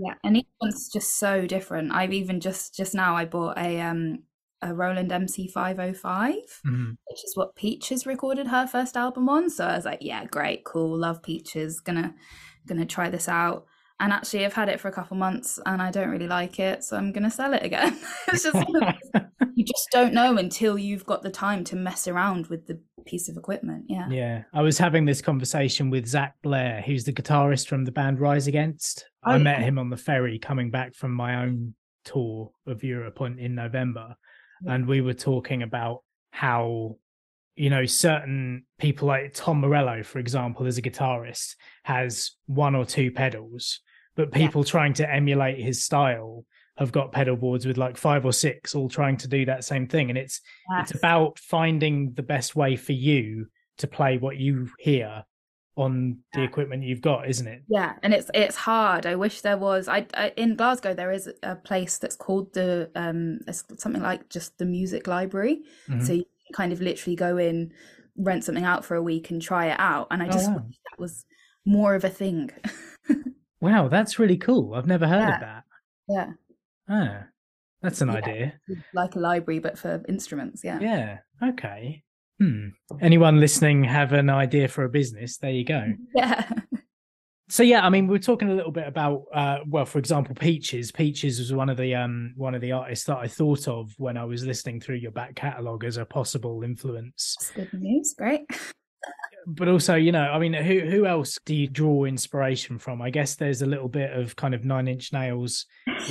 Yeah, 0.00 0.14
and 0.24 0.36
each 0.36 0.48
one's 0.60 0.90
just 0.92 1.18
so 1.18 1.46
different. 1.46 1.92
I've 1.92 2.12
even 2.12 2.40
just 2.40 2.74
just 2.74 2.94
now 2.94 3.16
I 3.16 3.24
bought 3.24 3.58
a 3.58 3.80
um 3.80 4.20
a 4.62 4.74
Roland 4.74 5.12
MC 5.12 5.48
five 5.48 5.78
oh 5.78 5.92
five, 5.92 6.60
mm-hmm. 6.66 6.92
which 7.08 7.24
is 7.24 7.36
what 7.36 7.56
Peaches 7.56 8.06
recorded 8.06 8.46
her 8.48 8.66
first 8.66 8.96
album 8.96 9.28
on. 9.28 9.50
So 9.50 9.66
I 9.66 9.76
was 9.76 9.84
like, 9.84 9.98
yeah, 10.00 10.24
great, 10.24 10.64
cool, 10.64 10.96
love 10.98 11.22
Peaches, 11.22 11.80
gonna 11.80 12.14
gonna 12.66 12.86
try 12.86 13.10
this 13.10 13.28
out 13.28 13.66
and 14.00 14.12
actually 14.12 14.44
I've 14.44 14.52
had 14.52 14.68
it 14.68 14.80
for 14.80 14.88
a 14.88 14.92
couple 14.92 15.16
months 15.16 15.58
and 15.64 15.80
I 15.80 15.90
don't 15.90 16.10
really 16.10 16.26
like 16.26 16.58
it, 16.58 16.84
so 16.84 16.96
I'm 16.96 17.12
gonna 17.12 17.30
sell 17.30 17.54
it 17.54 17.62
again. 17.62 17.98
it's 18.28 18.42
just 18.42 18.56
you 19.54 19.64
just 19.64 19.88
don't 19.90 20.12
know 20.12 20.36
until 20.36 20.78
you've 20.78 21.06
got 21.06 21.22
the 21.22 21.30
time 21.30 21.64
to 21.64 21.76
mess 21.76 22.06
around 22.06 22.48
with 22.48 22.66
the 22.66 22.80
piece 23.06 23.28
of 23.28 23.36
equipment. 23.36 23.84
Yeah. 23.88 24.08
Yeah. 24.10 24.42
I 24.52 24.62
was 24.62 24.76
having 24.76 25.04
this 25.06 25.22
conversation 25.22 25.88
with 25.88 26.06
Zach 26.06 26.34
Blair, 26.42 26.82
who's 26.84 27.04
the 27.04 27.12
guitarist 27.12 27.68
from 27.68 27.84
the 27.84 27.92
band 27.92 28.20
Rise 28.20 28.48
Against. 28.48 29.06
Oh, 29.26 29.32
I 29.32 29.38
met 29.38 29.62
him 29.62 29.78
on 29.78 29.90
the 29.90 29.96
ferry 29.96 30.38
coming 30.38 30.70
back 30.70 30.94
from 30.94 31.12
my 31.12 31.42
own 31.42 31.74
tour 32.04 32.52
of 32.66 32.84
Europe 32.84 33.20
on, 33.20 33.38
in 33.38 33.54
November. 33.54 34.16
Yeah. 34.64 34.74
And 34.74 34.86
we 34.86 35.00
were 35.00 35.14
talking 35.14 35.62
about 35.62 36.02
how 36.30 36.96
you 37.56 37.70
know, 37.70 37.86
certain 37.86 38.64
people 38.78 39.08
like 39.08 39.32
Tom 39.32 39.60
Morello, 39.60 40.02
for 40.02 40.18
example, 40.18 40.66
as 40.66 40.76
a 40.76 40.82
guitarist, 40.82 41.56
has 41.84 42.32
one 42.44 42.74
or 42.74 42.84
two 42.84 43.10
pedals, 43.10 43.80
but 44.14 44.30
people 44.30 44.60
yeah. 44.60 44.70
trying 44.70 44.92
to 44.94 45.10
emulate 45.10 45.58
his 45.58 45.82
style 45.82 46.44
have 46.76 46.92
got 46.92 47.12
pedal 47.12 47.36
boards 47.36 47.66
with 47.66 47.78
like 47.78 47.96
five 47.96 48.26
or 48.26 48.32
six 48.32 48.74
all 48.74 48.88
trying 48.88 49.16
to 49.16 49.28
do 49.28 49.46
that 49.46 49.64
same 49.64 49.88
thing 49.88 50.10
and 50.10 50.18
it's 50.18 50.42
yes. 50.70 50.90
it's 50.90 50.98
about 50.98 51.38
finding 51.38 52.12
the 52.12 52.22
best 52.22 52.54
way 52.54 52.76
for 52.76 52.92
you 52.92 53.46
to 53.78 53.86
play 53.86 54.18
what 54.18 54.36
you 54.36 54.68
hear 54.78 55.24
on 55.76 56.18
the 56.32 56.42
equipment 56.42 56.82
you've 56.82 57.02
got 57.02 57.28
isn't 57.28 57.46
it 57.46 57.62
yeah 57.68 57.92
and 58.02 58.14
it's 58.14 58.30
it's 58.32 58.56
hard 58.56 59.04
i 59.04 59.14
wish 59.14 59.42
there 59.42 59.58
was 59.58 59.88
I, 59.88 60.06
I, 60.14 60.32
in 60.36 60.56
glasgow 60.56 60.94
there 60.94 61.12
is 61.12 61.30
a 61.42 61.54
place 61.54 61.98
that's 61.98 62.16
called 62.16 62.54
the 62.54 62.90
um 62.94 63.40
it's 63.46 63.62
something 63.76 64.02
like 64.02 64.28
just 64.30 64.56
the 64.56 64.64
music 64.64 65.06
library 65.06 65.62
mm-hmm. 65.88 66.02
so 66.02 66.14
you 66.14 66.24
kind 66.54 66.72
of 66.72 66.80
literally 66.80 67.14
go 67.14 67.36
in 67.36 67.72
rent 68.16 68.44
something 68.44 68.64
out 68.64 68.86
for 68.86 68.94
a 68.94 69.02
week 69.02 69.30
and 69.30 69.42
try 69.42 69.66
it 69.66 69.78
out 69.78 70.06
and 70.10 70.22
i 70.22 70.28
oh, 70.28 70.32
just 70.32 70.48
oh, 70.48 70.54
wow. 70.54 70.66
that 70.90 70.98
was 70.98 71.26
more 71.66 71.94
of 71.94 72.04
a 72.04 72.08
thing 72.08 72.50
Wow, 73.60 73.88
that's 73.88 74.18
really 74.18 74.36
cool. 74.36 74.74
I've 74.74 74.86
never 74.86 75.06
heard 75.06 75.28
yeah. 75.28 75.34
of 75.34 75.40
that. 75.40 75.64
Yeah. 76.08 76.32
Ah, 76.88 77.26
that's 77.82 78.00
an 78.00 78.08
yeah. 78.08 78.14
idea. 78.14 78.52
Like 78.94 79.16
a 79.16 79.18
library, 79.18 79.60
but 79.60 79.78
for 79.78 80.02
instruments. 80.08 80.62
Yeah. 80.62 80.78
Yeah. 80.80 81.18
Okay. 81.42 82.02
Hmm. 82.38 82.68
Anyone 83.00 83.40
listening 83.40 83.84
have 83.84 84.12
an 84.12 84.28
idea 84.28 84.68
for 84.68 84.84
a 84.84 84.88
business? 84.88 85.38
There 85.38 85.50
you 85.50 85.64
go. 85.64 85.92
Yeah. 86.14 86.48
So 87.48 87.62
yeah, 87.62 87.86
I 87.86 87.90
mean, 87.90 88.08
we 88.08 88.16
are 88.16 88.20
talking 88.20 88.50
a 88.50 88.54
little 88.54 88.72
bit 88.72 88.88
about, 88.88 89.22
uh, 89.32 89.58
well, 89.68 89.84
for 89.84 90.00
example, 90.00 90.34
Peaches. 90.34 90.90
Peaches 90.90 91.38
was 91.38 91.52
one 91.52 91.68
of 91.68 91.76
the 91.76 91.94
um 91.94 92.32
one 92.36 92.56
of 92.56 92.60
the 92.60 92.72
artists 92.72 93.06
that 93.06 93.18
I 93.18 93.28
thought 93.28 93.68
of 93.68 93.92
when 93.98 94.16
I 94.16 94.24
was 94.24 94.44
listening 94.44 94.80
through 94.80 94.96
your 94.96 95.12
back 95.12 95.36
catalogue 95.36 95.84
as 95.84 95.96
a 95.96 96.04
possible 96.04 96.64
influence. 96.64 97.36
That's 97.38 97.70
good 97.70 97.80
news. 97.80 98.14
Great. 98.18 98.46
but 99.46 99.68
also, 99.68 99.94
you 99.94 100.10
know, 100.10 100.24
I 100.24 100.40
mean, 100.40 100.54
who 100.54 100.80
who 100.80 101.06
else 101.06 101.38
do 101.44 101.54
you 101.54 101.68
draw 101.68 102.04
inspiration 102.04 102.80
from? 102.80 103.00
I 103.00 103.10
guess 103.10 103.36
there's 103.36 103.62
a 103.62 103.66
little 103.66 103.88
bit 103.88 104.10
of 104.10 104.34
kind 104.34 104.52
of 104.52 104.64
Nine 104.64 104.88
Inch 104.88 105.12
Nails 105.12 105.66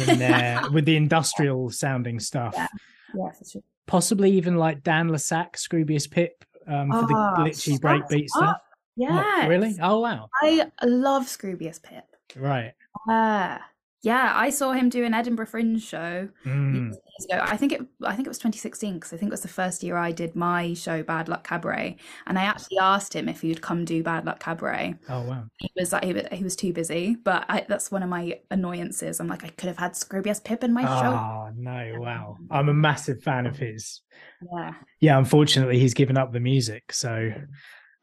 in 0.08 0.18
there 0.20 0.62
with 0.72 0.86
the 0.86 0.96
industrial 0.96 1.70
sounding 1.70 2.22
stuff. 2.22 2.54
Yeah, 2.56 2.68
yeah 3.14 3.32
for 3.32 3.44
sure. 3.44 3.62
Possibly 3.88 4.32
even 4.32 4.56
like 4.56 4.84
Dan 4.84 5.12
le 5.12 5.20
Sac, 5.20 5.58
Scroobius 5.58 6.10
Pip, 6.10 6.44
um, 6.68 6.92
for 6.92 6.98
oh, 6.98 7.08
the 7.08 7.14
glitchy 7.14 7.80
breakbeat 7.80 8.30
stuff. 8.30 8.58
Yeah, 8.96 9.48
really? 9.48 9.76
Oh 9.82 10.00
wow! 10.00 10.30
I 10.42 10.72
love 10.84 11.24
Scroobius 11.24 11.82
Pip. 11.82 12.06
Right. 12.36 12.74
Uh, 13.10 13.58
yeah, 14.06 14.34
I 14.36 14.52
saw 14.52 14.72
him 14.72 14.90
do 14.90 15.04
an 15.04 15.16
Edinburgh 15.16 15.48
Fringe 15.48 15.82
show 15.82 16.30
mm. 16.46 16.90
years 16.92 17.26
ago. 17.28 17.40
I 17.42 17.58
think 17.58 17.72
it, 17.72 17.82
I 18.04 18.16
think 18.16 18.28
it 18.28 18.30
was 18.30 18.38
2016 18.38 18.94
because 18.94 19.12
I 19.12 19.18
think 19.18 19.30
it 19.30 19.34
was 19.34 19.42
the 19.42 19.48
first 19.48 19.82
year 19.82 19.98
I 19.98 20.12
did 20.12 20.36
my 20.36 20.76
show 20.76 21.02
Bad 21.02 21.28
Luck 21.28 21.44
Cabaret, 21.44 21.98
and 22.28 22.38
I 22.38 22.44
actually 22.44 22.78
asked 22.78 23.16
him 23.16 23.28
if 23.28 23.42
he 23.42 23.48
would 23.48 23.64
come 23.64 23.84
do 23.84 24.04
Bad 24.04 24.28
Luck 24.28 24.40
Cabaret. 24.40 24.94
Oh 25.10 25.24
wow! 25.24 25.46
He 25.58 25.72
was 25.76 25.92
like, 25.92 26.04
he, 26.32 26.44
was 26.44 26.56
too 26.56 26.72
busy, 26.72 27.16
but 27.16 27.46
I, 27.50 27.66
that's 27.68 27.90
one 27.90 28.04
of 28.04 28.10
my 28.10 28.40
annoyances. 28.52 29.20
I'm 29.20 29.28
like, 29.28 29.44
I 29.44 29.50
could 29.50 29.70
have 29.70 29.80
had 29.80 29.94
Scroobius 29.94 30.44
Pip 30.44 30.64
in 30.64 30.72
my 30.72 30.84
oh, 30.84 31.02
show. 31.02 31.08
Oh 31.08 31.50
no! 31.58 31.96
Wow, 31.98 32.38
I'm 32.52 32.70
a 32.70 32.76
massive 32.76 33.24
fan 33.24 33.48
of 33.48 33.58
his. 33.58 34.02
Yeah. 34.54 34.74
Yeah, 35.00 35.18
unfortunately, 35.18 35.80
he's 35.80 35.96
given 35.96 36.16
up 36.16 36.32
the 36.32 36.40
music, 36.40 36.94
so. 36.94 37.32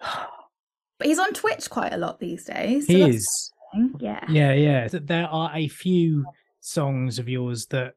but 0.01 1.07
he's 1.07 1.21
on 1.21 1.33
Twitch 1.33 1.71
quite 1.71 1.93
a 1.93 1.97
lot 1.97 2.19
these 2.19 2.45
days. 2.45 2.89
So 2.89 2.93
he 2.93 3.03
is 3.03 3.52
yeah. 3.99 4.25
Yeah, 4.29 4.53
yeah. 4.53 4.89
There 4.91 5.27
are 5.27 5.51
a 5.55 5.69
few 5.69 6.25
songs 6.61 7.19
of 7.19 7.29
yours 7.29 7.67
that 7.67 7.95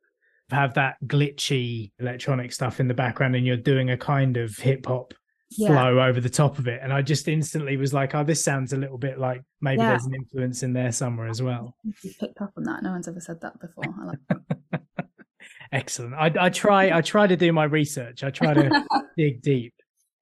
have 0.49 0.75
that 0.75 0.95
glitchy 1.05 1.91
electronic 1.99 2.53
stuff 2.53 2.79
in 2.79 2.87
the 2.87 2.93
background 2.93 3.35
and 3.35 3.45
you're 3.45 3.57
doing 3.57 3.89
a 3.89 3.97
kind 3.97 4.37
of 4.37 4.55
hip 4.57 4.85
hop 4.85 5.13
yeah. 5.51 5.67
flow 5.67 5.99
over 5.99 6.19
the 6.19 6.29
top 6.29 6.59
of 6.59 6.67
it. 6.67 6.79
And 6.83 6.93
I 6.93 7.01
just 7.01 7.27
instantly 7.27 7.77
was 7.77 7.93
like, 7.93 8.13
oh, 8.15 8.23
this 8.23 8.43
sounds 8.43 8.73
a 8.73 8.77
little 8.77 8.97
bit 8.97 9.19
like 9.19 9.41
maybe 9.61 9.81
yeah. 9.81 9.89
there's 9.89 10.05
an 10.05 10.13
influence 10.13 10.63
in 10.63 10.73
there 10.73 10.91
somewhere 10.91 11.27
as 11.27 11.41
well. 11.41 11.75
You 11.83 12.11
picked 12.19 12.41
up 12.41 12.53
on 12.57 12.63
that. 12.63 12.83
No 12.83 12.91
one's 12.91 13.07
ever 13.07 13.19
said 13.19 13.41
that 13.41 13.59
before. 13.59 13.83
I 13.99 14.05
like 14.05 14.81
Excellent. 15.71 16.13
I, 16.13 16.31
I 16.39 16.49
try. 16.49 16.95
I 16.95 17.01
try 17.01 17.27
to 17.27 17.35
do 17.35 17.51
my 17.51 17.65
research. 17.65 18.23
I 18.23 18.29
try 18.29 18.53
to 18.53 18.85
dig 19.17 19.41
deep. 19.41 19.73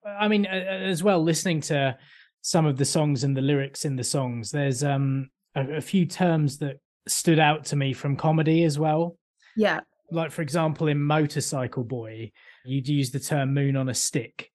I 0.05 0.27
mean, 0.27 0.45
as 0.45 1.03
well, 1.03 1.21
listening 1.21 1.61
to 1.61 1.97
some 2.41 2.65
of 2.65 2.77
the 2.77 2.85
songs 2.85 3.23
and 3.23 3.35
the 3.37 3.41
lyrics 3.41 3.85
in 3.85 3.95
the 3.95 4.03
songs. 4.03 4.51
There's 4.51 4.83
um 4.83 5.29
a, 5.55 5.77
a 5.77 5.81
few 5.81 6.05
terms 6.05 6.57
that 6.59 6.77
stood 7.07 7.39
out 7.39 7.65
to 7.65 7.75
me 7.75 7.93
from 7.93 8.15
comedy 8.15 8.63
as 8.63 8.79
well. 8.79 9.17
Yeah. 9.55 9.81
Like 10.11 10.31
for 10.31 10.41
example, 10.41 10.87
in 10.87 11.01
Motorcycle 11.01 11.83
Boy, 11.83 12.31
you'd 12.65 12.87
use 12.87 13.11
the 13.11 13.19
term 13.19 13.53
"moon 13.53 13.75
on 13.75 13.89
a 13.89 13.93
stick," 13.93 14.51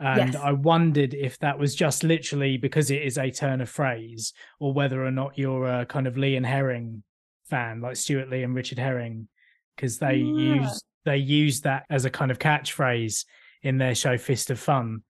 and 0.00 0.32
Yes. 0.32 0.42
I 0.42 0.52
wondered 0.52 1.12
if 1.14 1.38
that 1.40 1.58
was 1.58 1.74
just 1.74 2.02
literally 2.02 2.56
because 2.56 2.90
it 2.90 3.02
is 3.02 3.18
a 3.18 3.30
turn 3.30 3.60
of 3.60 3.68
phrase, 3.68 4.32
or 4.58 4.72
whether 4.72 5.04
or 5.04 5.10
not 5.10 5.36
you're 5.36 5.66
a 5.66 5.86
kind 5.86 6.06
of 6.06 6.16
Lee 6.16 6.36
and 6.36 6.46
Herring 6.46 7.02
fan, 7.50 7.80
like 7.80 7.96
Stewart 7.96 8.30
Lee 8.30 8.42
and 8.42 8.54
Richard 8.54 8.78
Herring, 8.78 9.28
because 9.76 9.98
they 9.98 10.16
Yeah. 10.16 10.54
use 10.62 10.82
they 11.04 11.18
use 11.18 11.60
that 11.60 11.84
as 11.90 12.04
a 12.04 12.10
kind 12.10 12.30
of 12.30 12.38
catchphrase 12.38 13.26
in 13.62 13.78
their 13.78 13.94
show 13.94 14.16
Fist 14.18 14.50
of 14.50 14.58
Fun. 14.58 15.02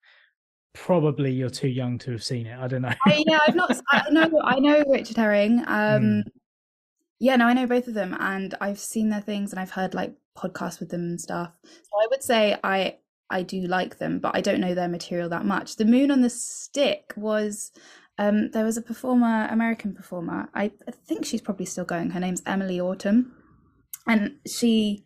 Probably 0.76 1.32
you're 1.32 1.50
too 1.50 1.68
young 1.68 1.98
to 1.98 2.12
have 2.12 2.22
seen 2.22 2.46
it. 2.46 2.58
I 2.58 2.68
don't 2.68 2.82
know. 2.82 2.92
I, 3.06 3.24
yeah, 3.26 3.38
I've 3.46 3.54
not. 3.54 3.74
I 3.90 4.02
know. 4.10 4.30
I 4.44 4.58
know 4.58 4.84
Richard 4.88 5.16
Herring. 5.16 5.60
Um, 5.66 6.02
Mm. 6.02 6.22
yeah, 7.18 7.36
no, 7.36 7.46
I 7.46 7.54
know 7.54 7.66
both 7.66 7.88
of 7.88 7.94
them, 7.94 8.14
and 8.20 8.54
I've 8.60 8.78
seen 8.78 9.08
their 9.08 9.20
things, 9.22 9.52
and 9.52 9.58
I've 9.60 9.70
heard 9.70 9.94
like 9.94 10.14
podcasts 10.36 10.78
with 10.78 10.90
them 10.90 11.00
and 11.00 11.20
stuff. 11.20 11.56
So 11.64 11.90
I 12.02 12.06
would 12.10 12.22
say 12.22 12.56
I 12.62 12.98
I 13.30 13.42
do 13.42 13.62
like 13.62 13.98
them, 13.98 14.18
but 14.20 14.36
I 14.36 14.40
don't 14.40 14.60
know 14.60 14.74
their 14.74 14.88
material 14.88 15.28
that 15.30 15.46
much. 15.46 15.76
The 15.76 15.84
Moon 15.84 16.10
on 16.10 16.20
the 16.20 16.30
Stick 16.30 17.12
was. 17.16 17.72
Um, 18.18 18.50
there 18.52 18.64
was 18.64 18.78
a 18.78 18.82
performer, 18.82 19.46
American 19.50 19.94
performer. 19.94 20.48
I, 20.54 20.72
I 20.88 20.90
think 21.06 21.26
she's 21.26 21.42
probably 21.42 21.66
still 21.66 21.84
going. 21.84 22.10
Her 22.10 22.20
name's 22.20 22.42
Emilie 22.46 22.80
Autumn, 22.80 23.34
and 24.06 24.36
she, 24.46 25.04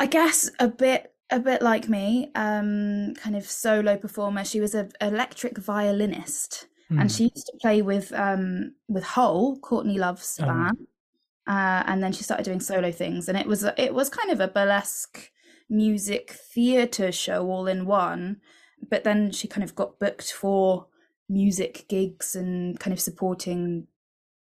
I 0.00 0.06
guess, 0.06 0.50
a 0.58 0.66
bit 0.66 1.12
a 1.32 1.40
bit 1.40 1.62
like 1.62 1.88
me, 1.88 2.30
um, 2.34 3.14
kind 3.14 3.36
of 3.36 3.44
solo 3.48 3.96
performer. 3.96 4.44
She 4.44 4.60
was 4.60 4.74
an 4.74 4.92
electric 5.00 5.58
violinist, 5.58 6.68
and 6.98 7.10
Hmm. 7.10 7.12
she 7.12 7.24
used 7.34 7.46
to 7.46 7.58
play 7.60 7.82
with 7.82 8.12
um 8.12 8.74
with 8.88 9.04
Hole, 9.04 9.58
Courtney 9.60 9.98
Love's 9.98 10.40
Oh. 10.40 10.44
band. 10.46 10.86
Uh, 11.46 11.82
and 11.86 12.02
then 12.02 12.12
she 12.12 12.22
started 12.24 12.44
doing 12.44 12.60
solo 12.60 12.92
things, 12.92 13.28
and 13.28 13.38
it 13.38 13.46
was 13.46 13.64
it 13.76 13.94
was 13.94 14.08
kind 14.08 14.30
of 14.30 14.40
a 14.40 14.48
burlesque 14.48 15.30
music 15.68 16.30
theater 16.32 17.10
show 17.12 17.46
all 17.50 17.66
in 17.66 17.86
one. 17.86 18.40
But 18.90 19.04
then 19.04 19.32
she 19.32 19.48
kind 19.48 19.64
of 19.64 19.74
got 19.74 19.98
booked 19.98 20.32
for 20.32 20.86
music 21.28 21.86
gigs 21.88 22.36
and 22.36 22.78
kind 22.80 22.92
of 22.92 23.00
supporting, 23.00 23.86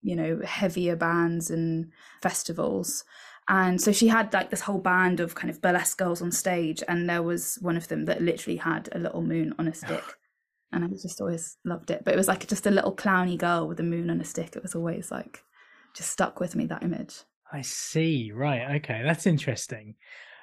you 0.02 0.16
know, 0.16 0.40
heavier 0.44 0.96
bands 0.96 1.50
and 1.50 1.92
festivals. 2.22 3.04
And 3.48 3.80
so 3.80 3.92
she 3.92 4.08
had 4.08 4.32
like 4.32 4.50
this 4.50 4.60
whole 4.60 4.78
band 4.78 5.20
of 5.20 5.34
kind 5.34 5.50
of 5.50 5.62
burlesque 5.62 5.98
girls 5.98 6.20
on 6.20 6.32
stage, 6.32 6.82
and 6.88 7.08
there 7.08 7.22
was 7.22 7.58
one 7.60 7.76
of 7.76 7.88
them 7.88 8.06
that 8.06 8.22
literally 8.22 8.56
had 8.56 8.88
a 8.92 8.98
little 8.98 9.22
moon 9.22 9.54
on 9.58 9.68
a 9.68 9.74
stick. 9.74 10.02
And 10.72 10.84
I 10.84 10.88
just 10.88 11.20
always 11.20 11.56
loved 11.64 11.90
it. 11.90 12.02
But 12.04 12.14
it 12.14 12.16
was 12.16 12.28
like 12.28 12.46
just 12.48 12.66
a 12.66 12.72
little 12.72 12.94
clowny 12.94 13.38
girl 13.38 13.68
with 13.68 13.78
a 13.78 13.84
moon 13.84 14.10
on 14.10 14.20
a 14.20 14.24
stick. 14.24 14.56
It 14.56 14.62
was 14.62 14.74
always 14.74 15.10
like 15.10 15.44
just 15.94 16.10
stuck 16.10 16.40
with 16.40 16.56
me 16.56 16.66
that 16.66 16.82
image. 16.82 17.22
I 17.52 17.62
see. 17.62 18.32
Right. 18.34 18.76
Okay. 18.76 19.02
That's 19.04 19.26
interesting. 19.26 19.94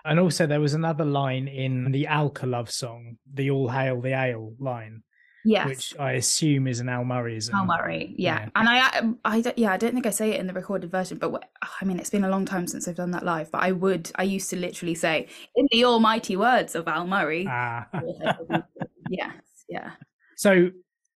And 0.06 0.20
also, 0.20 0.48
there 0.48 0.62
was 0.62 0.74
another 0.74 1.06
line 1.06 1.48
in 1.48 1.92
the 1.92 2.08
Alka 2.08 2.46
Love 2.46 2.70
song, 2.70 3.18
the 3.32 3.52
All 3.52 3.70
Hail 3.70 4.02
the 4.02 4.13
Ale 4.13 4.54
line, 4.60 5.04
Yes. 5.46 5.68
which 5.68 6.00
I 6.00 6.14
assume 6.14 6.68
is 6.68 6.80
an 6.80 6.88
Al 6.88 7.04
Murrayism. 7.04 7.54
Al 7.54 7.66
Murray, 7.66 8.16
yeah. 8.18 8.42
Yeah. 8.42 8.50
And 8.56 8.70
I, 8.70 8.80
I, 9.26 9.38
I 9.38 9.54
yeah, 9.58 9.74
I 9.74 9.78
don't 9.78 9.94
think 9.94 10.06
I 10.06 10.10
say 10.10 10.32
it 10.32 10.40
in 10.40 10.48
the 10.48 10.54
recorded 10.54 10.90
version, 10.90 11.18
but 11.18 11.50
I 11.82 11.86
mean, 11.86 12.00
it's 12.00 12.10
been 12.10 12.24
a 12.24 12.30
long 12.30 12.46
time 12.46 12.66
since 12.68 12.88
I've 12.88 12.96
done 12.96 13.12
that 13.12 13.26
live. 13.26 13.52
But 13.52 13.64
I 13.64 13.72
would, 13.74 14.12
I 14.16 14.24
used 14.24 14.50
to 14.52 14.56
literally 14.56 14.96
say, 14.96 15.28
"In 15.56 15.68
the 15.72 15.84
almighty 15.86 16.38
words 16.38 16.76
of 16.76 16.88
Al 16.88 17.08
Murray." 17.08 17.46
Ah. 17.50 17.88
yes, 19.10 19.34
yeah. 19.68 19.92
so, 20.38 20.70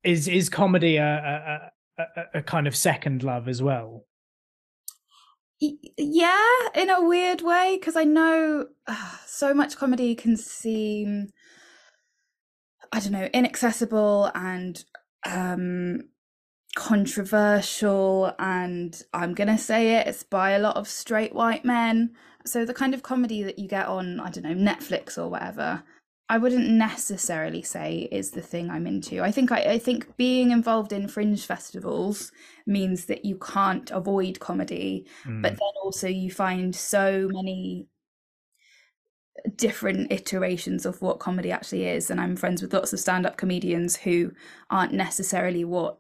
is 0.03 0.27
is 0.27 0.49
comedy 0.49 0.97
a, 0.97 1.71
a, 1.99 2.03
a, 2.03 2.39
a 2.39 2.43
kind 2.43 2.67
of 2.67 2.75
second 2.75 3.23
love 3.23 3.49
as 3.49 3.63
well? 3.63 4.05
Yeah, 5.59 6.69
in 6.75 6.91
a 6.91 7.03
weird 7.03 7.41
way, 7.41 7.77
because 7.79 7.97
I 7.97 8.05
know 8.05 8.67
uh, 8.87 9.11
so 9.27 9.55
much 9.55 9.77
comedy 9.77 10.15
can 10.15 10.37
seem, 10.37 11.29
I 12.93 13.01
don't 13.01 13.13
know, 13.13 13.29
inaccessible 13.33 14.31
and 14.35 14.85
um 15.25 16.03
controversial 16.77 18.33
and 18.39 19.03
I'm 19.15 19.35
gonna 19.35 19.59
say 19.59 19.97
it, 19.97 20.07
it's 20.07 20.23
by 20.23 20.51
a 20.51 20.59
lot 20.59 20.77
of 20.77 20.89
straight 20.89 21.35
white 21.35 21.65
men. 21.65 22.13
So 22.45 22.65
the 22.65 22.75
kind 22.75 22.95
of 22.95 23.03
comedy 23.03 23.43
that 23.43 23.59
you 23.59 23.67
get 23.67 23.87
on, 23.87 24.21
I 24.21 24.31
don't 24.31 24.45
know, 24.45 24.55
Netflix 24.55 25.19
or 25.19 25.29
whatever, 25.29 25.83
I 26.29 26.39
wouldn't 26.39 26.69
necessarily 26.69 27.63
say 27.63 28.09
is 28.13 28.33
the 28.33 28.43
thing 28.43 28.71
I'm 28.71 28.87
into. 28.87 29.23
I 29.23 29.31
think 29.31 29.51
I, 29.53 29.61
I 29.75 29.79
think 29.79 30.17
being 30.17 30.51
involved 30.51 30.93
in 30.93 31.09
fringe 31.09 31.47
festivals 31.47 32.31
means 32.67 33.07
that 33.07 33.25
you 33.25 33.37
can't 33.39 33.91
avoid 33.91 34.39
comedy, 34.41 35.07
Hmm. 35.25 35.41
but 35.43 35.53
then 35.53 35.73
also 35.83 36.09
you 36.09 36.31
find 36.31 36.75
so 36.75 37.29
many 37.33 37.89
different 39.57 40.11
iterations 40.11 40.87
of 40.87 41.01
what 41.03 41.19
comedy 41.19 41.51
actually 41.51 41.87
is. 41.87 42.11
And 42.11 42.21
I'm 42.21 42.37
friends 42.37 42.63
with 42.63 42.75
lots 42.75 42.93
of 42.93 43.01
stand-up 43.01 43.37
comedians 43.37 43.97
who 43.97 44.33
aren't 44.71 44.93
necessarily 44.93 45.65
what 45.65 45.99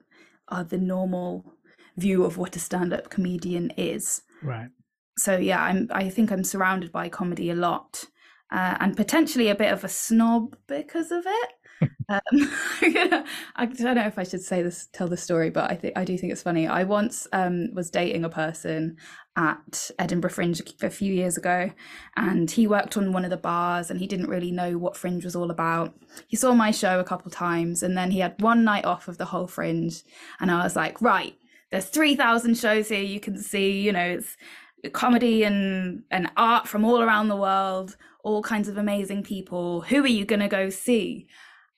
are 0.49 0.65
the 0.65 0.79
normal 0.79 1.57
view 1.97 2.25
of 2.25 2.37
what 2.37 2.57
a 2.57 2.59
stand-up 2.59 3.11
comedian 3.11 3.71
is 3.77 4.23
right. 4.43 4.69
so 5.17 5.37
yeah 5.37 5.63
i'm 5.63 5.89
i 5.91 6.09
think 6.09 6.31
i'm 6.31 6.45
surrounded 6.45 6.93
by 6.93 7.09
comedy 7.09 7.51
a 7.51 7.55
lot 7.55 8.05
uh, 8.53 8.77
and 8.79 8.97
potentially 8.97 9.49
a 9.49 9.57
bit 9.57 9.73
of 9.73 9.83
a 9.83 9.89
snob 9.89 10.57
because 10.69 11.11
of 11.11 11.25
it 11.27 11.49
um, 11.83 11.91
i 13.57 13.67
don't 13.67 13.97
know 13.97 14.07
if 14.07 14.19
i 14.19 14.23
should 14.23 14.43
say 14.43 14.63
this 14.63 14.89
tell 14.93 15.09
the 15.09 15.17
story 15.17 15.51
but 15.51 15.71
i 15.71 15.75
think 15.75 15.97
i 15.97 16.05
do 16.05 16.17
think 16.17 16.33
it's 16.33 16.43
funny. 16.43 16.67
I 16.67 16.85
once 16.85 17.27
um, 17.33 17.73
was 17.75 17.91
dating 17.91 18.25
a 18.25 18.29
person 18.29 18.97
at 19.37 19.91
edinburgh 19.99 20.31
fringe 20.31 20.63
a 20.83 20.91
few 20.91 21.13
years 21.13 21.37
ago 21.37 21.71
and 22.17 22.51
he 22.51 22.67
worked 22.67 22.97
on 22.97 23.13
one 23.13 23.25
of 23.25 23.31
the 23.31 23.37
bars 23.37 23.91
and 23.91 24.01
he 24.01 24.07
didn't 24.07 24.31
really 24.31 24.51
know 24.51 24.79
what 24.79 24.97
fringe 24.97 25.25
was 25.25 25.37
all 25.37 25.51
about. 25.51 25.95
He 26.29 26.37
saw 26.37 26.55
my 26.55 26.71
show 26.71 27.01
a 27.01 27.05
couple 27.05 27.31
times 27.31 27.83
and 27.83 27.97
then 27.97 28.11
he 28.11 28.21
had 28.21 28.41
one 28.41 28.65
night 28.65 28.85
off 28.85 29.09
of 29.09 29.19
the 29.19 29.27
whole 29.27 29.47
fringe 29.47 30.03
and 30.41 30.51
i 30.51 30.63
was 30.63 30.77
like 30.77 31.01
right 31.03 31.37
there's 31.71 31.87
3000 31.87 32.57
shows 32.57 32.89
here 32.89 33.03
you 33.03 33.21
can 33.21 33.37
see 33.37 33.81
you 33.81 33.93
know 33.93 34.01
it's 34.19 34.37
comedy 34.93 35.43
and 35.43 36.05
and 36.11 36.31
art 36.37 36.69
from 36.69 36.85
all 36.85 37.03
around 37.03 37.29
the 37.29 37.37
world 37.37 37.97
all 38.27 38.43
kinds 38.43 38.67
of 38.69 38.77
amazing 38.77 39.23
people. 39.23 39.83
Who 39.83 40.03
are 40.03 40.09
you 40.09 40.25
going 40.25 40.41
to 40.41 40.49
go 40.49 40.69
see 40.69 41.29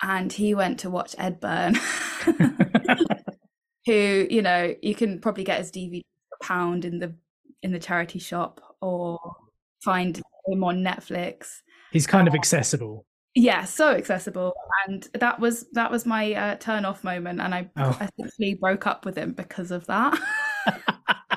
and 0.02 0.32
he 0.32 0.54
went 0.54 0.78
to 0.80 0.90
watch 0.90 1.14
ed 1.18 1.40
byrne 1.40 1.74
who 3.86 4.26
you 4.30 4.42
know 4.42 4.74
you 4.82 4.94
can 4.94 5.20
probably 5.20 5.44
get 5.44 5.58
his 5.58 5.70
dvd 5.72 6.02
a 6.40 6.44
pound 6.44 6.84
in 6.84 6.98
the 6.98 7.14
in 7.62 7.72
the 7.72 7.78
charity 7.78 8.18
shop 8.18 8.60
or 8.80 9.18
find 9.82 10.20
him 10.46 10.64
on 10.64 10.78
netflix 10.78 11.60
He's 11.90 12.06
kind 12.06 12.28
of 12.28 12.34
accessible. 12.34 13.06
yeah 13.34 13.64
so 13.64 13.92
accessible 13.92 14.52
and 14.86 15.08
that 15.14 15.40
was 15.40 15.66
that 15.72 15.90
was 15.90 16.04
my 16.06 16.34
uh, 16.34 16.56
turn 16.56 16.84
off 16.84 17.02
moment 17.02 17.40
and 17.40 17.54
i 17.54 17.70
Oh. 17.76 17.90
essentially 18.18 18.54
broke 18.54 18.86
up 18.86 19.04
with 19.04 19.16
him 19.16 19.32
because 19.32 19.70
of 19.70 19.86
that 19.86 20.18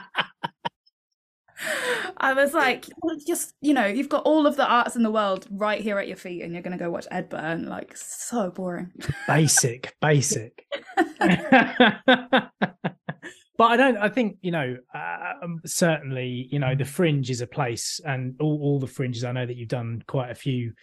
i 2.17 2.34
was 2.34 2.54
like 2.54 2.86
just 3.28 3.54
you 3.62 3.74
know 3.74 3.86
you've 3.86 4.10
got 4.10 4.24
all 4.24 4.47
of 4.47 4.56
the 4.56 4.65
arts 4.65 4.95
in 4.95 5.04
the 5.04 5.12
world 5.12 5.47
right 5.52 5.82
here 5.82 6.00
at 6.00 6.08
your 6.08 6.17
feet 6.17 6.41
and 6.41 6.54
you're 6.54 6.62
going 6.62 6.78
to 6.78 6.84
go 6.84 6.89
watch 6.89 7.08
ed 7.12 7.30
Byrne. 7.30 7.67
like 7.67 7.95
so 7.95 8.50
boring 8.50 8.91
basic, 9.28 9.95
basic. 10.02 10.65
but 11.17 12.52
I 13.60 13.78
don't. 13.78 13.97
I 13.97 14.10
think 14.10 14.38
you 14.41 14.52
know. 14.52 14.78
Um, 14.93 15.62
certainly, 15.65 16.47
you 16.52 16.60
know, 16.60 16.76
the 16.76 16.86
fringe 16.86 17.30
is 17.30 17.41
a 17.41 17.47
place, 17.47 18.00
and 18.06 18.36
all, 18.39 18.60
all 18.62 18.80
the 18.80 18.88
fringes. 18.88 19.24
I 19.24 19.32
know 19.32 19.45
that 19.45 19.56
you've 19.56 19.69
done 19.69 20.04
quite 20.08 20.32
a 20.32 20.36
few 20.36 20.74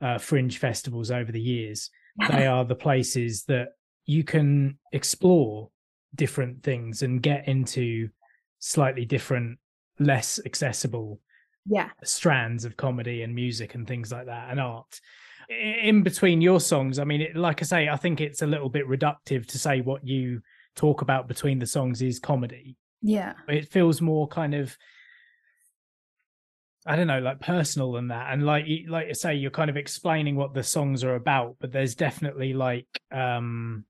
uh, 0.00 0.18
fringe 0.18 0.58
festivals 0.58 1.10
over 1.10 1.32
the 1.32 1.40
years. 1.40 1.90
They 2.30 2.46
are 2.46 2.64
the 2.64 2.74
places 2.74 3.44
that 3.44 3.68
you 4.06 4.24
can 4.24 4.78
explore 4.92 5.68
different 6.14 6.62
things 6.62 7.02
and 7.02 7.20
get 7.20 7.46
into 7.46 8.08
slightly 8.58 9.04
different, 9.04 9.58
less 9.98 10.40
accessible 10.44 11.20
yeah. 11.68 11.90
strands 12.04 12.64
of 12.64 12.76
comedy 12.76 13.22
and 13.22 13.34
music 13.34 13.74
and 13.74 13.86
things 13.86 14.12
like 14.12 14.26
that 14.26 14.50
and 14.50 14.60
art. 14.60 15.00
In 15.48 16.02
between 16.02 16.40
your 16.40 16.58
songs 16.58 16.98
i 16.98 17.04
mean 17.04 17.20
it, 17.20 17.36
like 17.36 17.62
i 17.62 17.64
say 17.64 17.88
i 17.88 17.96
think 17.96 18.20
it's 18.20 18.42
a 18.42 18.46
little 18.46 18.68
bit 18.68 18.88
reductive 18.88 19.46
to 19.46 19.58
say 19.58 19.80
what 19.80 20.04
you 20.04 20.40
talk 20.74 21.02
about 21.02 21.28
between 21.28 21.58
the 21.58 21.66
songs 21.66 22.02
is 22.02 22.18
comedy. 22.18 22.76
Yeah. 23.00 23.34
It 23.48 23.68
feels 23.68 24.00
more 24.00 24.28
kind 24.28 24.54
of 24.54 24.76
i 26.88 26.94
don't 26.94 27.08
know 27.08 27.18
like 27.18 27.40
personal 27.40 27.92
than 27.92 28.08
that. 28.08 28.32
And 28.32 28.44
like 28.44 28.66
like 28.88 29.08
you 29.08 29.14
say 29.14 29.34
you're 29.34 29.50
kind 29.50 29.70
of 29.70 29.76
explaining 29.76 30.36
what 30.36 30.54
the 30.54 30.62
songs 30.62 31.02
are 31.02 31.14
about 31.14 31.56
but 31.60 31.72
there's 31.72 31.94
definitely 31.94 32.52
like 32.52 32.86
um 33.10 33.84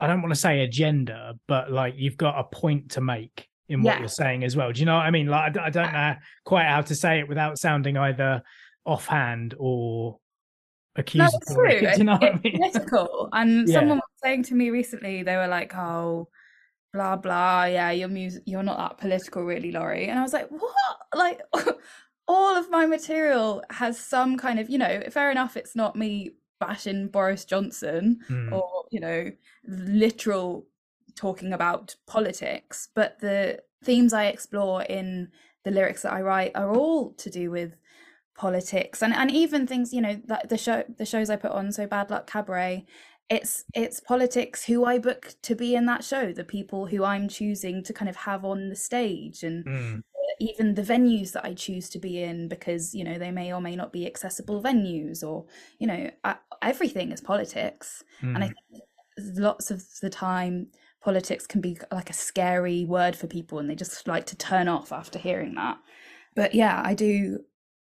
i 0.00 0.06
don't 0.06 0.20
want 0.22 0.34
to 0.34 0.40
say 0.40 0.60
agenda 0.60 1.34
but 1.46 1.70
like 1.70 1.94
you've 1.96 2.16
got 2.16 2.38
a 2.38 2.44
point 2.44 2.92
to 2.92 3.00
make 3.00 3.48
in 3.68 3.82
what 3.82 3.94
Yeah. 3.94 3.98
you're 4.00 4.08
saying 4.08 4.44
as 4.44 4.56
well 4.56 4.72
do 4.72 4.80
you 4.80 4.86
know 4.86 4.94
what 4.94 5.06
i 5.06 5.10
mean 5.10 5.26
like 5.26 5.56
I 5.58 5.70
don't 5.70 5.92
know 5.92 6.14
quite 6.44 6.66
how 6.66 6.82
to 6.82 6.94
say 6.94 7.18
it 7.20 7.28
without 7.28 7.58
sounding 7.58 7.96
either 7.96 8.42
offhand 8.84 9.54
or 9.58 10.18
no, 10.96 11.02
accusatory 11.02 11.74
it's 11.74 11.82
true. 11.82 11.90
do 11.92 11.98
you 11.98 12.04
know 12.04 12.12
what 12.12 12.24
i 12.34 12.40
mean 12.42 12.56
political. 12.58 13.28
And 13.32 13.68
Yeah. 13.68 13.74
someone 13.80 13.98
was 13.98 14.20
saying 14.22 14.44
to 14.44 14.54
me 14.54 14.70
recently, 14.70 15.22
they 15.22 15.36
were 15.36 15.48
like, 15.48 15.74
"Oh, 15.76 16.28
blah 16.92 17.16
blah. 17.16 17.64
Yeah, 17.64 17.90
your 17.90 18.08
music, 18.08 18.42
you're 18.46 18.62
not 18.62 18.78
that 18.78 18.98
political, 18.98 19.42
really, 19.44 19.72
Laurie. 19.72 20.06
And 20.08 20.18
I 20.18 20.22
was 20.22 20.32
like, 20.32 20.48
what? 20.48 20.96
Like, 21.14 21.40
all 22.28 22.56
of 22.56 22.70
my 22.70 22.86
material 22.86 23.62
has 23.70 23.98
some 24.00 24.36
kind 24.38 24.58
of, 24.58 24.70
you 24.70 24.78
know, 24.78 25.02
fair 25.10 25.30
enough. 25.30 25.56
It's 25.56 25.76
not 25.76 25.96
me 25.96 26.30
bashing 26.60 27.08
Boris 27.08 27.44
Johnson 27.44 28.20
Mm. 28.30 28.52
or 28.52 28.86
you 28.90 29.00
know, 29.00 29.30
literal 29.66 30.66
talking 31.16 31.52
about 31.52 31.96
politics, 32.06 32.88
but 32.94 33.18
the 33.20 33.62
themes 33.84 34.12
I 34.12 34.26
explore 34.26 34.82
in 34.82 35.30
the 35.64 35.70
lyrics 35.70 36.02
that 36.02 36.12
I 36.12 36.22
write 36.22 36.52
are 36.54 36.70
all 36.70 37.12
to 37.14 37.30
do 37.30 37.50
with 37.50 37.74
politics 38.36 39.02
and 39.02 39.14
and 39.14 39.30
even 39.30 39.66
things 39.66 39.94
you 39.94 40.00
know 40.00 40.20
that 40.26 40.48
the 40.50 40.58
show 40.58 40.84
the 40.98 41.06
shows 41.06 41.30
I 41.30 41.36
put 41.36 41.52
on 41.52 41.72
so 41.72 41.86
bad 41.86 42.10
luck 42.10 42.26
cabaret 42.26 42.84
it's 43.30 43.64
it's 43.74 43.98
politics 43.98 44.62
who 44.64 44.84
I 44.84 44.98
book 44.98 45.34
to 45.42 45.54
be 45.54 45.74
in 45.74 45.86
that 45.86 46.04
show 46.04 46.32
the 46.32 46.44
people 46.44 46.86
who 46.86 47.02
I'm 47.02 47.28
choosing 47.28 47.82
to 47.84 47.94
kind 47.94 48.10
of 48.10 48.16
have 48.16 48.44
on 48.44 48.68
the 48.68 48.76
stage 48.76 49.42
and 49.42 49.64
Mm. 49.64 50.02
even 50.38 50.74
the 50.74 50.82
venues 50.82 51.32
that 51.32 51.46
I 51.46 51.54
choose 51.54 51.88
to 51.90 51.98
be 51.98 52.22
in 52.22 52.46
because 52.48 52.94
you 52.94 53.04
know 53.04 53.18
they 53.18 53.30
may 53.30 53.52
or 53.54 53.60
may 53.60 53.74
not 53.74 53.92
be 53.92 54.06
accessible 54.06 54.62
venues 54.62 55.24
or 55.26 55.46
you 55.78 55.86
know 55.86 56.10
I, 56.24 56.36
everything 56.60 57.12
is 57.12 57.20
politics 57.22 58.04
and 58.22 58.44
I 58.44 58.48
Mm. 58.48 58.54
think 58.70 58.84
lots 59.38 59.70
of 59.70 59.82
the 60.02 60.10
time 60.10 60.68
politics 61.06 61.46
can 61.46 61.60
be 61.60 61.78
like 61.92 62.10
a 62.10 62.12
scary 62.12 62.84
word 62.84 63.14
for 63.14 63.28
people 63.28 63.60
and 63.60 63.70
they 63.70 63.76
just 63.76 64.08
like 64.08 64.26
to 64.26 64.36
turn 64.36 64.66
off 64.66 64.90
after 64.90 65.20
hearing 65.20 65.54
that. 65.54 65.78
But 66.34 66.52
yeah 66.52 66.82
I 66.84 66.94
do 66.94 67.44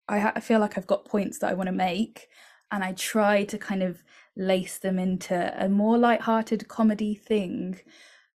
I, 0.06 0.18
ha- 0.18 0.32
I 0.36 0.40
feel 0.40 0.60
like 0.60 0.76
I've 0.76 0.86
got 0.86 1.06
points 1.06 1.38
that 1.38 1.50
I 1.50 1.54
want 1.54 1.68
to 1.68 1.72
make 1.72 2.28
and 2.70 2.84
I 2.84 2.92
try 2.92 3.44
to 3.44 3.56
kind 3.56 3.82
of 3.82 4.04
lace 4.36 4.76
them 4.76 4.98
into 4.98 5.34
a 5.58 5.66
more 5.66 5.96
light-hearted 5.96 6.68
comedy 6.68 7.14
thing 7.14 7.80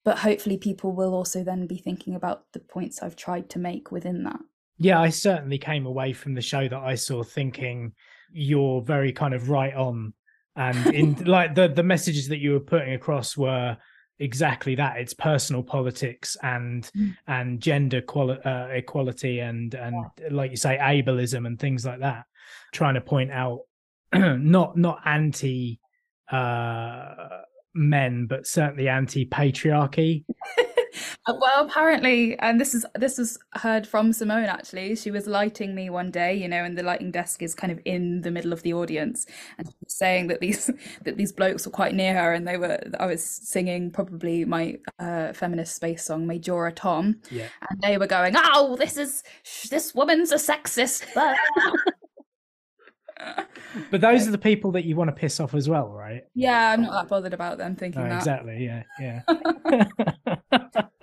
but 0.04 0.18
hopefully 0.18 0.56
people 0.56 0.92
will 0.92 1.12
also 1.12 1.42
then 1.42 1.66
be 1.66 1.78
thinking 1.78 2.14
about 2.14 2.44
the 2.52 2.60
points 2.60 3.02
I've 3.02 3.16
tried 3.16 3.50
to 3.50 3.58
make 3.58 3.90
within 3.90 4.22
that. 4.24 4.38
Yeah, 4.78 5.00
I 5.00 5.10
certainly 5.10 5.58
came 5.58 5.86
away 5.86 6.12
from 6.12 6.34
the 6.34 6.40
show 6.40 6.68
that 6.68 6.82
I 6.92 6.94
saw 6.94 7.24
thinking 7.24 7.94
you're 8.30 8.80
very 8.80 9.12
kind 9.12 9.34
of 9.34 9.50
right 9.50 9.74
on, 9.74 10.14
and 10.54 10.94
in 10.94 11.14
like 11.26 11.56
the 11.56 11.66
the 11.66 11.82
messages 11.82 12.28
that 12.28 12.38
you 12.38 12.52
were 12.52 12.60
putting 12.60 12.94
across 12.94 13.36
were 13.36 13.76
exactly 14.18 14.74
that. 14.76 14.98
It's 14.98 15.14
personal 15.14 15.62
politics 15.62 16.36
and 16.42 16.90
Mm. 16.96 17.16
and 17.26 17.60
gender 17.60 18.00
quali- 18.00 18.40
uh, 18.44 18.66
equality 18.68 19.40
and 19.40 19.74
and 19.74 19.94
like 20.30 20.50
you 20.50 20.56
say 20.56 20.76
ableism 20.78 21.46
and 21.46 21.58
things 21.58 21.84
like 21.86 22.00
that. 22.00 22.24
Trying 22.72 22.94
to 22.94 23.00
point 23.00 23.30
out 23.30 23.60
not 24.14 24.76
not 24.76 25.00
anti 25.04 25.80
uh 26.30 27.42
men 27.74 28.26
but 28.26 28.46
certainly 28.46 28.88
anti 28.88 29.24
patriarchy 29.26 30.24
well 31.36 31.64
apparently 31.66 32.38
and 32.38 32.60
this 32.60 32.74
is 32.74 32.86
this 32.94 33.18
was 33.18 33.38
heard 33.54 33.86
from 33.86 34.12
simone 34.12 34.44
actually 34.44 34.96
she 34.96 35.10
was 35.10 35.26
lighting 35.26 35.74
me 35.74 35.90
one 35.90 36.10
day 36.10 36.34
you 36.34 36.48
know 36.48 36.64
and 36.64 36.78
the 36.78 36.82
lighting 36.82 37.10
desk 37.10 37.42
is 37.42 37.54
kind 37.54 37.70
of 37.72 37.78
in 37.84 38.22
the 38.22 38.30
middle 38.30 38.52
of 38.52 38.62
the 38.62 38.72
audience 38.72 39.26
and 39.58 39.66
she 39.68 39.74
was 39.84 39.94
saying 39.94 40.28
that 40.28 40.40
these 40.40 40.70
that 41.04 41.16
these 41.16 41.32
blokes 41.32 41.66
were 41.66 41.72
quite 41.72 41.94
near 41.94 42.14
her 42.14 42.32
and 42.32 42.48
they 42.48 42.56
were 42.56 42.80
i 42.98 43.06
was 43.06 43.22
singing 43.22 43.90
probably 43.90 44.44
my 44.44 44.76
uh 44.98 45.32
feminist 45.32 45.74
space 45.74 46.04
song 46.04 46.26
majora 46.26 46.72
tom 46.72 47.20
yeah 47.30 47.48
and 47.70 47.80
they 47.82 47.98
were 47.98 48.06
going 48.06 48.34
oh 48.36 48.76
this 48.76 48.96
is 48.96 49.22
this 49.70 49.94
woman's 49.94 50.32
a 50.32 50.36
sexist 50.36 51.12
blah." 51.14 51.34
but 53.90 54.00
those 54.00 54.28
are 54.28 54.30
the 54.30 54.38
people 54.38 54.70
that 54.70 54.84
you 54.84 54.94
want 54.94 55.08
to 55.08 55.14
piss 55.14 55.40
off 55.40 55.52
as 55.54 55.68
well 55.68 55.88
right 55.88 56.22
yeah 56.34 56.70
i'm 56.70 56.82
not 56.82 56.92
that 56.92 57.08
bothered 57.08 57.34
about 57.34 57.58
them 57.58 57.74
thinking 57.74 58.00
Oh, 58.02 58.08
that 58.08 58.18
exactly. 58.18 58.64
Yeah, 58.64 58.84
yeah. 59.00 60.82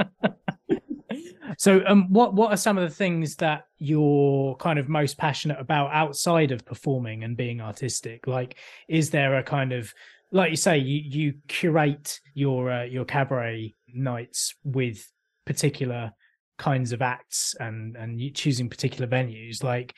so, 1.57 1.81
um, 1.85 2.11
what 2.11 2.33
what 2.33 2.51
are 2.51 2.57
some 2.57 2.77
of 2.77 2.87
the 2.87 2.95
things 2.95 3.35
that 3.37 3.65
you're 3.77 4.55
kind 4.55 4.79
of 4.79 4.89
most 4.89 5.17
passionate 5.17 5.59
about 5.59 5.91
outside 5.93 6.51
of 6.51 6.65
performing 6.65 7.23
and 7.23 7.37
being 7.37 7.61
artistic? 7.61 8.27
Like, 8.27 8.57
is 8.87 9.09
there 9.09 9.37
a 9.37 9.43
kind 9.43 9.71
of 9.71 9.93
like 10.31 10.51
you 10.51 10.57
say, 10.57 10.77
you 10.77 11.01
you 11.01 11.33
curate 11.47 12.19
your 12.33 12.71
uh, 12.71 12.83
your 12.83 13.05
cabaret 13.05 13.73
nights 13.87 14.55
with 14.63 15.09
particular 15.45 16.11
kinds 16.57 16.91
of 16.91 17.01
acts 17.01 17.55
and 17.59 17.95
and 17.95 18.35
choosing 18.35 18.69
particular 18.69 19.07
venues. 19.07 19.63
Like, 19.63 19.93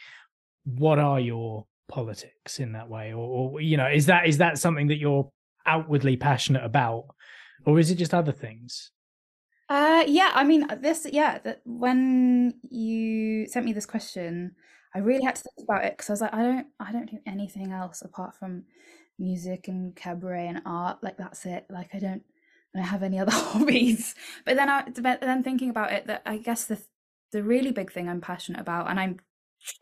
what 0.65 0.99
are 0.99 1.19
your 1.19 1.65
politics 1.87 2.59
in 2.59 2.73
that 2.73 2.89
way, 2.89 3.13
or, 3.13 3.51
or 3.51 3.61
you 3.61 3.77
know, 3.77 3.87
is 3.87 4.07
that 4.07 4.27
is 4.27 4.37
that 4.39 4.57
something 4.57 4.87
that 4.87 4.97
you're 4.97 5.29
outwardly 5.65 6.17
passionate 6.17 6.63
about, 6.63 7.05
or 7.65 7.79
is 7.79 7.91
it 7.91 7.95
just 7.95 8.13
other 8.13 8.31
things? 8.31 8.91
Uh, 9.69 10.03
yeah, 10.07 10.31
I 10.33 10.43
mean, 10.45 10.65
this, 10.81 11.05
yeah, 11.11 11.39
that 11.39 11.61
when 11.65 12.53
you 12.69 13.47
sent 13.47 13.65
me 13.65 13.73
this 13.73 13.85
question, 13.85 14.55
I 14.95 14.99
really 14.99 15.23
had 15.25 15.35
to 15.35 15.43
think 15.43 15.67
about 15.67 15.83
it 15.85 15.93
because 15.97 16.09
I 16.09 16.13
was 16.13 16.21
like, 16.21 16.33
I 16.33 16.41
don't, 16.43 16.67
I 16.79 16.91
don't 16.91 17.09
do 17.11 17.19
anything 17.25 17.71
else 17.73 18.01
apart 18.01 18.35
from 18.35 18.63
music 19.19 19.67
and 19.67 19.93
cabaret 19.95 20.47
and 20.47 20.61
art. 20.65 20.99
Like 21.03 21.17
that's 21.17 21.45
it. 21.45 21.65
Like 21.69 21.93
I 21.93 21.99
don't, 21.99 22.23
I 22.73 22.79
don't 22.79 22.87
have 22.87 23.03
any 23.03 23.19
other 23.19 23.31
hobbies. 23.33 24.15
But 24.45 24.55
then 24.55 24.69
I, 24.69 24.85
then 24.93 25.43
thinking 25.43 25.69
about 25.69 25.91
it, 25.91 26.07
that 26.07 26.21
I 26.25 26.37
guess 26.37 26.65
the 26.65 26.81
the 27.33 27.43
really 27.43 27.71
big 27.73 27.91
thing 27.91 28.07
I'm 28.07 28.21
passionate 28.21 28.61
about, 28.61 28.89
and 28.89 28.97
I'm 28.99 29.19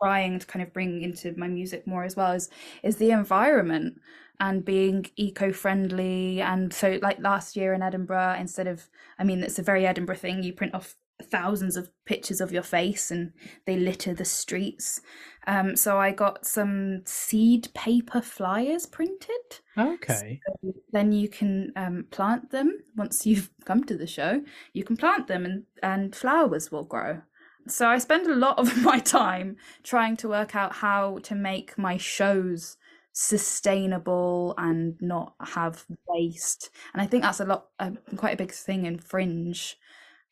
trying 0.02 0.38
to 0.40 0.46
kind 0.46 0.62
of 0.64 0.72
bring 0.72 1.02
into 1.02 1.32
my 1.36 1.46
music 1.46 1.86
more 1.86 2.02
as 2.04 2.16
well, 2.16 2.32
is 2.32 2.48
is 2.82 2.96
the 2.96 3.12
environment 3.12 3.98
and 4.40 4.64
being 4.64 5.06
eco-friendly 5.16 6.40
and 6.40 6.72
so 6.72 6.98
like 7.02 7.18
last 7.20 7.56
year 7.56 7.72
in 7.72 7.82
edinburgh 7.82 8.36
instead 8.38 8.66
of 8.66 8.88
i 9.18 9.24
mean 9.24 9.42
it's 9.42 9.58
a 9.58 9.62
very 9.62 9.86
edinburgh 9.86 10.16
thing 10.16 10.42
you 10.42 10.52
print 10.52 10.74
off 10.74 10.96
thousands 11.22 11.76
of 11.76 11.90
pictures 12.04 12.40
of 12.40 12.52
your 12.52 12.62
face 12.62 13.10
and 13.10 13.32
they 13.64 13.76
litter 13.76 14.14
the 14.14 14.24
streets. 14.24 15.00
Um, 15.46 15.76
so 15.76 15.98
i 15.98 16.10
got 16.10 16.44
some 16.44 17.02
seed 17.04 17.68
paper 17.74 18.20
flyers 18.20 18.86
printed. 18.86 19.60
Okay. 19.78 20.40
so 20.46 20.72
then 20.92 21.12
you 21.12 21.28
can 21.28 21.72
um, 21.76 22.06
plant 22.10 22.50
them. 22.50 22.78
Once 22.96 23.26
you've 23.26 23.50
come 23.64 23.84
to 23.84 23.96
the 23.96 24.06
show 24.06 24.42
you 24.72 24.84
can 24.84 24.96
plant 24.96 25.26
them 25.26 25.44
and, 25.44 25.64
and 25.82 26.14
flowers 26.14 26.70
will 26.70 26.84
grow. 26.84 27.22
So 27.68 27.88
i 27.88 27.98
spend 27.98 28.26
a 28.26 28.34
lot 28.34 28.58
of 28.58 28.76
my 28.82 28.98
time 28.98 29.56
trying 29.82 30.16
to 30.18 30.28
work 30.28 30.54
out 30.54 30.74
how 30.74 31.18
to 31.22 31.34
make 31.34 31.78
my 31.78 31.96
shows 31.96 32.76
sustainable 33.18 34.54
and 34.58 35.00
not 35.00 35.34
have 35.40 35.86
waste. 36.06 36.68
And 36.92 37.00
i 37.00 37.06
think 37.06 37.22
that's 37.22 37.40
a 37.40 37.46
lot 37.46 37.68
uh, 37.78 37.92
quite 38.16 38.34
a 38.34 38.36
big 38.36 38.52
thing 38.52 38.84
in 38.84 38.98
fringe 38.98 39.78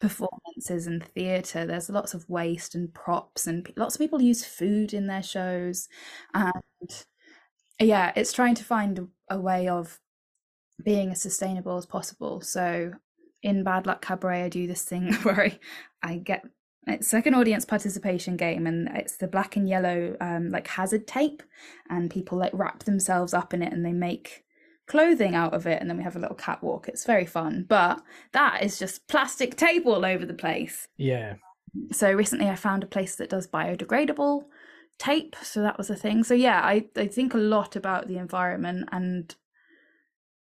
performances 0.00 0.86
and 0.86 1.02
theatre. 1.02 1.64
There's 1.66 1.88
lots 1.90 2.12
of 2.14 2.28
waste 2.28 2.74
and 2.74 2.92
props 2.92 3.46
and 3.46 3.72
lots 3.76 3.94
of 3.94 4.00
people 4.00 4.20
use 4.20 4.44
food 4.44 4.92
in 4.92 5.06
their 5.06 5.22
shows. 5.22 5.88
And 6.34 6.52
yeah 7.80 8.12
it's 8.16 8.32
trying 8.32 8.54
to 8.56 8.64
find 8.64 8.98
a, 8.98 9.06
a 9.36 9.40
way 9.40 9.68
of 9.68 10.00
being 10.84 11.10
as 11.12 11.22
sustainable 11.22 11.76
as 11.78 11.86
possible. 11.86 12.40
So 12.40 12.92
in 13.42 13.64
bad 13.64 13.86
luck 13.86 14.02
cabaret 14.02 14.44
i 14.44 14.48
do 14.48 14.66
this 14.66 14.84
thing 14.84 15.12
where 15.24 15.40
i, 15.42 15.58
I 16.02 16.16
get 16.18 16.44
it's 16.86 17.12
like 17.12 17.26
an 17.26 17.34
audience 17.34 17.64
participation 17.64 18.36
game 18.36 18.66
and 18.66 18.88
it's 18.94 19.16
the 19.16 19.26
black 19.26 19.56
and 19.56 19.68
yellow 19.68 20.16
um, 20.20 20.50
like 20.50 20.66
hazard 20.66 21.06
tape 21.06 21.42
and 21.88 22.10
people 22.10 22.38
like 22.38 22.52
wrap 22.52 22.84
themselves 22.84 23.32
up 23.32 23.54
in 23.54 23.62
it 23.62 23.72
and 23.72 23.84
they 23.84 23.92
make 23.92 24.44
clothing 24.86 25.34
out 25.34 25.54
of 25.54 25.66
it 25.66 25.80
and 25.80 25.88
then 25.88 25.96
we 25.96 26.02
have 26.02 26.16
a 26.16 26.18
little 26.18 26.36
catwalk. 26.36 26.88
It's 26.88 27.04
very 27.04 27.26
fun 27.26 27.64
but 27.68 28.02
that 28.32 28.62
is 28.62 28.78
just 28.78 29.08
plastic 29.08 29.56
tape 29.56 29.86
all 29.86 30.04
over 30.04 30.26
the 30.26 30.34
place. 30.34 30.88
Yeah. 30.96 31.34
so 31.90 32.12
recently 32.12 32.48
i 32.48 32.54
found 32.54 32.84
a 32.84 32.88
place 32.88 33.16
that 33.16 33.30
does 33.30 33.48
biodegradable 33.48 34.44
tape 34.98 35.34
so 35.42 35.60
that 35.62 35.78
was 35.78 35.90
a 35.90 35.96
thing. 35.96 36.22
So 36.22 36.34
yeah 36.34 36.60
i, 36.62 36.86
I 36.96 37.06
think 37.06 37.34
a 37.34 37.38
lot 37.38 37.76
about 37.76 38.08
the 38.08 38.18
environment 38.18 38.88
and 38.92 39.34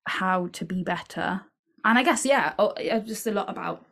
how 0.07 0.49
to 0.49 0.65
be 0.65 0.83
better. 0.83 1.43
And 1.85 1.99
i 1.99 2.03
guess 2.03 2.25
yeah 2.25 2.55
oh, 2.59 2.73
just 3.01 3.27
a 3.27 3.31
lot 3.31 3.51
about 3.51 3.85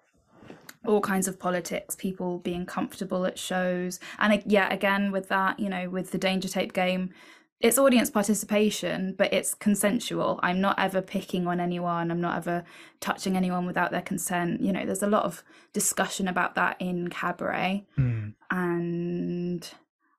all 0.86 1.00
kinds 1.00 1.28
of 1.28 1.38
politics 1.38 1.96
people 1.96 2.38
being 2.38 2.66
comfortable 2.66 3.26
at 3.26 3.38
shows. 3.38 4.00
And 4.18 4.42
yeah 4.46 4.72
again 4.72 5.12
with 5.12 5.28
that 5.28 5.58
you 5.58 5.68
know 5.68 5.88
with 5.88 6.10
the 6.10 6.18
danger 6.18 6.48
tape 6.48 6.72
game 6.72 7.12
it's 7.60 7.76
audience 7.76 8.08
participation 8.08 9.14
but 9.18 9.32
it's 9.32 9.54
consensual. 9.54 10.38
I'm 10.42 10.60
not 10.60 10.78
ever 10.78 11.02
picking 11.02 11.46
on 11.48 11.58
anyone. 11.58 12.10
I'm 12.10 12.20
not 12.20 12.36
ever 12.36 12.64
touching 13.00 13.36
anyone 13.36 13.66
without 13.66 13.90
their 13.90 14.02
consent. 14.02 14.60
You 14.60 14.72
know 14.72 14.86
there's 14.86 15.02
a 15.02 15.08
lot 15.08 15.24
of 15.24 15.42
discussion 15.72 16.28
about 16.28 16.54
that 16.54 16.76
in 16.80 17.08
cabaret. 17.08 17.86
Hmm. 17.96 18.28
and 18.50 19.68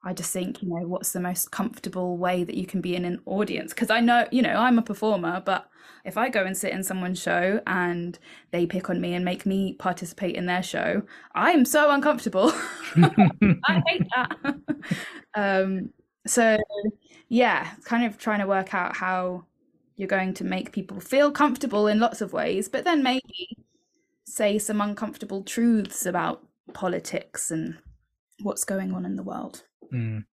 I 0.04 0.14
just 0.14 0.32
think, 0.32 0.64
you 0.64 0.70
know, 0.70 0.88
what's 0.88 1.12
the 1.12 1.20
most 1.20 1.52
comfortable 1.52 2.18
way 2.18 2.44
that 2.46 2.56
you 2.56 2.66
can 2.66 2.80
be 2.80 2.96
in 2.96 3.04
an 3.04 3.22
audience? 3.26 3.74
Because 3.74 3.90
I 3.90 4.00
know, 4.00 4.28
you 4.32 4.42
know, 4.42 4.54
I'm 4.56 4.80
a 4.80 4.82
performer, 4.82 5.42
but 5.46 5.70
if 6.06 6.18
I 6.18 6.30
go 6.30 6.46
and 6.46 6.56
sit 6.56 6.72
in 6.72 6.84
someone's 6.84 7.22
show 7.22 7.62
and 7.68 8.18
they 8.52 8.66
pick 8.66 8.90
on 8.90 9.02
me 9.02 9.14
and 9.14 9.26
make 9.26 9.46
me 9.46 9.74
participate 9.74 10.36
in 10.36 10.46
their 10.46 10.64
show, 10.64 11.02
I 11.36 11.52
am 11.52 11.66
so 11.66 11.92
uncomfortable. 11.92 12.52
I 12.96 13.84
hate 13.88 14.08
that. 14.16 14.56
um, 15.36 15.90
so, 16.26 16.58
yeah, 17.28 17.72
kind 17.84 18.06
of 18.06 18.18
trying 18.18 18.40
to 18.40 18.48
work 18.48 18.74
out 18.74 18.96
how 18.96 19.44
you're 19.98 20.08
going 20.08 20.34
to 20.36 20.46
make 20.46 20.72
people 20.72 21.02
feel 21.02 21.30
comfortable 21.30 21.88
in 21.88 22.00
lots 22.00 22.22
of 22.22 22.32
ways, 22.32 22.70
but 22.70 22.86
then 22.86 23.04
maybe 23.04 23.58
say 24.26 24.58
some 24.58 24.80
uncomfortable 24.80 25.44
truths 25.44 26.06
about 26.06 26.48
politics 26.74 27.52
and 27.52 27.78
what's 28.42 28.64
going 28.64 28.94
on 28.94 29.06
in 29.06 29.18
the 29.18 29.24
world. 29.24 29.64
Mm. 29.94 30.26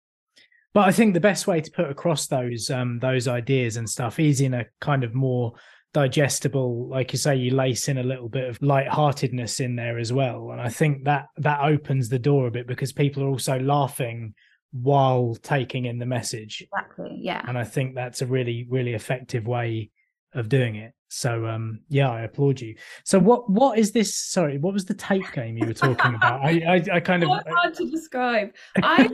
But 0.75 0.89
I 0.89 0.93
think 0.93 1.15
the 1.15 1.21
best 1.21 1.47
way 1.47 1.61
to 1.61 1.71
put 1.71 1.91
across 1.91 2.27
those 2.27 2.71
um, 2.71 2.99
those 2.99 3.29
ideas 3.29 3.77
and 3.77 3.89
stuff 3.89 4.21
is 4.21 4.41
in 4.41 4.53
a 4.53 4.67
kind 4.81 5.05
of 5.05 5.15
more 5.15 5.55
digestible, 5.95 6.89
like 6.89 7.13
you 7.15 7.19
say, 7.19 7.35
you 7.35 7.55
lace 7.55 7.89
in 7.89 7.97
a 7.97 8.03
little 8.03 8.29
bit 8.29 8.47
of 8.47 8.61
lightheartedness 8.61 9.61
in 9.61 9.77
there 9.77 9.99
as 9.99 10.13
well. 10.13 10.51
And 10.51 10.61
I 10.61 10.69
think 10.69 11.05
that 11.05 11.29
that 11.39 11.61
opens 11.63 12.11
the 12.11 12.19
door 12.19 12.47
a 12.47 12.51
bit 12.51 12.67
because 12.67 12.93
people 12.93 13.23
are 13.23 13.29
also 13.29 13.59
laughing 13.59 14.35
while 14.73 15.35
taking 15.43 15.87
in 15.87 15.99
the 15.99 16.05
message. 16.05 16.63
Exactly. 16.71 17.17
Yeah. 17.23 17.43
And 17.49 17.57
I 17.57 17.65
think 17.65 17.95
that's 17.95 18.21
a 18.21 18.27
really, 18.27 18.67
really 18.69 18.93
effective 18.93 19.47
way 19.47 19.91
of 20.35 20.51
doing 20.51 20.77
it. 20.77 20.93
So 21.17 21.47
um 21.47 21.81
yeah, 21.89 22.11
I 22.11 22.25
applaud 22.25 22.61
you. 22.61 22.77
So 23.05 23.19
what 23.19 23.49
what 23.49 23.79
is 23.79 23.93
this? 23.93 24.15
Sorry, 24.15 24.59
what 24.59 24.75
was 24.75 24.85
the 24.85 24.93
tape 24.93 25.33
game 25.33 25.57
you 25.57 25.65
were 25.65 25.73
talking 25.73 26.15
about? 26.15 26.43
I 26.45 26.61
I, 26.69 26.97
I 26.97 27.01
kind 27.01 27.23
of 27.23 27.31
hard 27.49 27.73
to 27.73 27.91
describe. 27.91 28.53
I 28.83 29.09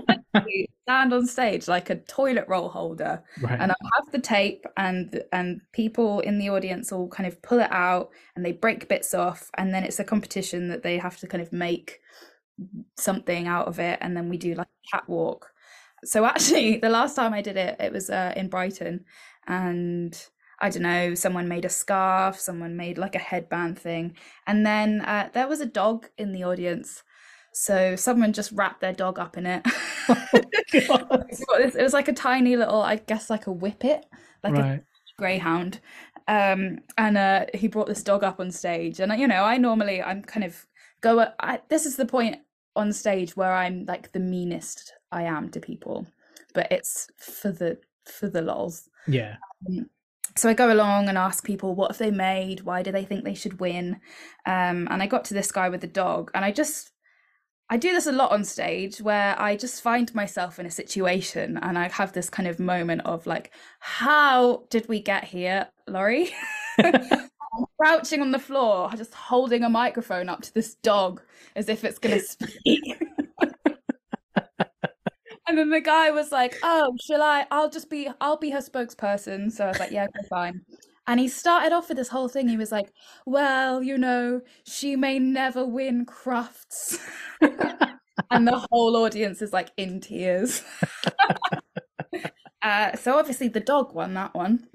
stand 0.83 1.15
on 1.15 1.29
stage 1.29 1.69
like 1.69 1.91
a 1.91 2.01
toilet 2.01 2.47
roll 2.49 2.69
holder, 2.69 3.23
right. 3.41 3.61
and 3.61 3.71
I 3.71 3.75
have 3.95 4.11
the 4.11 4.19
tape, 4.19 4.67
and 4.77 5.23
and 5.31 5.61
people 5.71 6.19
in 6.21 6.41
the 6.41 6.51
audience 6.51 6.91
all 6.91 7.07
kind 7.07 7.29
of 7.29 7.41
pull 7.41 7.61
it 7.61 7.71
out, 7.71 8.11
and 8.35 8.45
they 8.45 8.51
break 8.51 8.89
bits 8.89 9.15
off, 9.15 9.49
and 9.57 9.73
then 9.73 9.85
it's 9.85 10.01
a 10.01 10.05
competition 10.05 10.71
that 10.71 10.83
they 10.83 10.99
have 10.99 11.19
to 11.19 11.29
kind 11.29 11.41
of 11.41 11.53
make 11.53 12.01
something 12.97 13.47
out 13.47 13.69
of 13.69 13.79
it, 13.79 14.01
and 14.01 14.17
then 14.17 14.29
we 14.29 14.39
do 14.39 14.55
like 14.55 14.67
a 14.67 14.97
catwalk. 14.97 15.53
So 16.05 16.25
actually, 16.25 16.79
the 16.83 16.91
last 16.91 17.15
time 17.15 17.33
I 17.33 17.43
did 17.43 17.57
it, 17.57 17.77
it 17.79 17.93
was 17.93 18.11
uh, 18.11 18.33
in 18.35 18.49
Brighton, 18.49 19.05
and 19.47 20.21
I 20.63 20.71
don't 20.71 20.85
know, 20.85 21.15
someone 21.15 21.49
made 21.49 21.65
a 21.65 21.69
scarf, 21.69 22.39
someone 22.39 22.77
made 22.77 22.97
like 22.97 23.17
a 23.17 23.19
headband 23.19 23.79
thing. 23.79 24.17
And 24.47 24.65
then 24.65 25.01
uh, 25.01 25.29
there 25.35 25.49
was 25.49 25.61
a 25.61 25.67
dog 25.67 26.09
in 26.17 26.33
the 26.33 26.45
audience. 26.45 27.03
So 27.53 27.97
someone 27.97 28.33
just 28.33 28.53
wrapped 28.53 28.81
their 28.81 28.93
dog 28.93 29.19
up 29.19 29.37
in 29.37 29.47
it. 29.47 29.67
Oh 30.09 30.27
it 30.73 31.81
was 31.81 31.93
like 31.93 32.09
a 32.09 32.13
tiny 32.13 32.57
little, 32.57 32.83
I 32.83 32.97
guess, 32.97 33.31
like 33.31 33.47
a 33.47 33.53
whippet, 33.53 34.05
like 34.43 34.55
right. 34.55 34.81
a 34.81 34.83
greyhound. 35.17 35.79
Um, 36.27 36.81
and 36.99 37.17
uh, 37.17 37.47
he 37.55 37.69
brought 37.69 37.87
this 37.87 38.03
dog 38.03 38.25
up 38.25 38.41
on 38.41 38.51
stage. 38.51 38.99
And, 38.99 39.13
you 39.21 39.29
know, 39.29 39.45
I 39.45 39.59
normally, 39.59 40.03
I'm 40.03 40.23
kind 40.23 40.43
of 40.43 40.67
go, 41.01 41.29
I, 41.39 41.61
this 41.69 41.87
is 41.87 41.95
the 41.95 42.05
point 42.05 42.39
on 42.75 42.93
stage 42.93 43.37
where 43.37 43.53
I'm 43.53 43.85
like 43.87 44.11
the 44.11 44.19
meanest 44.19 44.93
I 45.13 45.23
am 45.23 45.51
to 45.51 45.61
people, 45.61 46.05
but 46.53 46.73
it's 46.73 47.09
for 47.19 47.53
the, 47.53 47.79
for 48.05 48.29
the 48.29 48.43
lols. 48.43 48.89
Yeah. 49.07 49.37
Um, 49.69 49.89
so 50.37 50.49
I 50.49 50.55
go 50.55 50.73
along 50.73 51.09
and 51.09 51.19
ask 51.19 51.45
people 51.45 51.75
what 51.75 51.91
have 51.91 51.99
they 51.99 52.11
made, 52.11 52.63
why 52.63 52.83
do 52.83 52.93
they 52.93 53.05
think 53.05 53.25
they 53.25 53.35
should 53.35 53.61
win, 53.61 54.01
um, 54.47 54.89
and 54.91 55.03
I 55.03 55.07
got 55.07 55.25
to 55.27 55.35
this 55.35 55.53
guy 55.53 55.69
with 55.69 55.81
the 55.81 55.87
dog, 55.87 56.31
and 56.35 56.45
I 56.45 56.53
just 56.53 56.93
I 57.71 57.79
do 57.79 57.93
this 57.93 58.07
a 58.07 58.13
lot 58.13 58.33
on 58.33 58.45
stage 58.45 59.01
where 59.01 59.41
I 59.41 59.57
just 59.57 59.83
find 59.83 60.15
myself 60.15 60.59
in 60.59 60.67
a 60.67 60.71
situation 60.71 61.59
and 61.63 61.79
I 61.79 61.89
have 61.89 62.13
this 62.13 62.29
kind 62.29 62.47
of 62.47 62.61
moment 62.61 63.01
of 63.07 63.27
like, 63.27 63.51
how 63.81 64.65
did 64.69 64.91
we 64.91 65.01
get 65.01 65.25
here, 65.25 65.69
Laurie? 65.89 66.35
crouching 67.79 68.21
on 68.21 68.31
the 68.31 68.39
floor, 68.39 68.91
just 68.97 69.15
holding 69.15 69.65
a 69.65 69.69
microphone 69.69 70.29
up 70.29 70.43
to 70.43 70.55
this 70.55 70.75
dog 70.77 71.21
as 71.57 71.69
if 71.69 71.85
it's 71.85 71.99
going 71.99 72.19
to 72.19 72.25
speak. 72.25 73.03
And 75.53 75.59
then 75.59 75.69
the 75.69 75.83
guy 75.83 76.11
was 76.11 76.33
like, 76.33 76.59
"Oh, 76.63 76.97
shall 76.99 77.21
I? 77.21 77.45
I'll 77.51 77.69
just 77.69 77.91
be, 77.91 78.09
I'll 78.23 78.39
be 78.39 78.49
her 78.53 78.61
spokesperson." 78.61 79.53
So 79.53 79.67
I 79.67 79.69
was 79.69 79.79
like, 79.79 79.91
"Yeah, 79.91 80.05
okay, 80.05 80.27
fine." 80.27 80.63
And 81.07 81.21
he 81.21 81.29
started 81.29 81.75
off 81.75 81.89
with 81.89 81.99
this 81.99 82.09
whole 82.09 82.29
thing. 82.29 82.49
He 82.49 82.57
was 82.57 82.73
like, 82.73 82.91
"Well, 83.27 83.83
you 83.83 83.99
know, 83.99 84.41
she 84.65 84.97
may 84.97 85.19
never 85.19 85.67
win 85.67 86.07
crafts," 86.07 86.99
and 88.31 88.49
the 88.49 88.67
whole 88.71 88.97
audience 88.97 89.43
is 89.43 89.53
like 89.53 89.73
in 89.77 90.01
tears. 90.01 90.65
uh, 92.63 92.97
so 92.97 93.19
obviously, 93.19 93.49
the 93.49 93.61
dog 93.61 93.95
won 93.95 94.15
that 94.15 94.35
one. 94.35 94.67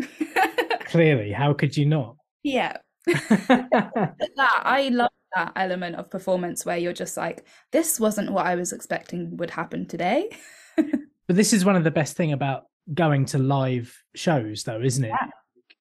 Clearly, 0.82 1.32
how 1.32 1.54
could 1.54 1.76
you 1.76 1.88
not? 1.88 2.18
Yeah. 2.44 2.78
that 3.08 4.62
I 4.64 4.90
love 4.94 5.10
that 5.34 5.54
element 5.56 5.96
of 5.96 6.12
performance 6.12 6.68
where 6.68 6.78
you're 6.78 6.94
just 6.94 7.18
like, 7.18 7.48
this 7.72 8.00
wasn't 8.00 8.32
what 8.32 8.46
I 8.46 8.54
was 8.54 8.72
expecting 8.72 9.38
would 9.38 9.50
happen 9.50 9.88
today 9.88 10.30
but 10.78 11.36
this 11.36 11.54
is 11.54 11.66
one 11.66 11.76
of 11.76 11.84
the 11.84 11.92
best 11.92 12.16
thing 12.16 12.32
about 12.32 12.64
going 12.94 13.26
to 13.26 13.38
live 13.38 13.94
shows 14.16 14.64
though 14.64 14.82
isn't 14.82 15.04
it? 15.04 15.10
Yeah. 15.10 15.28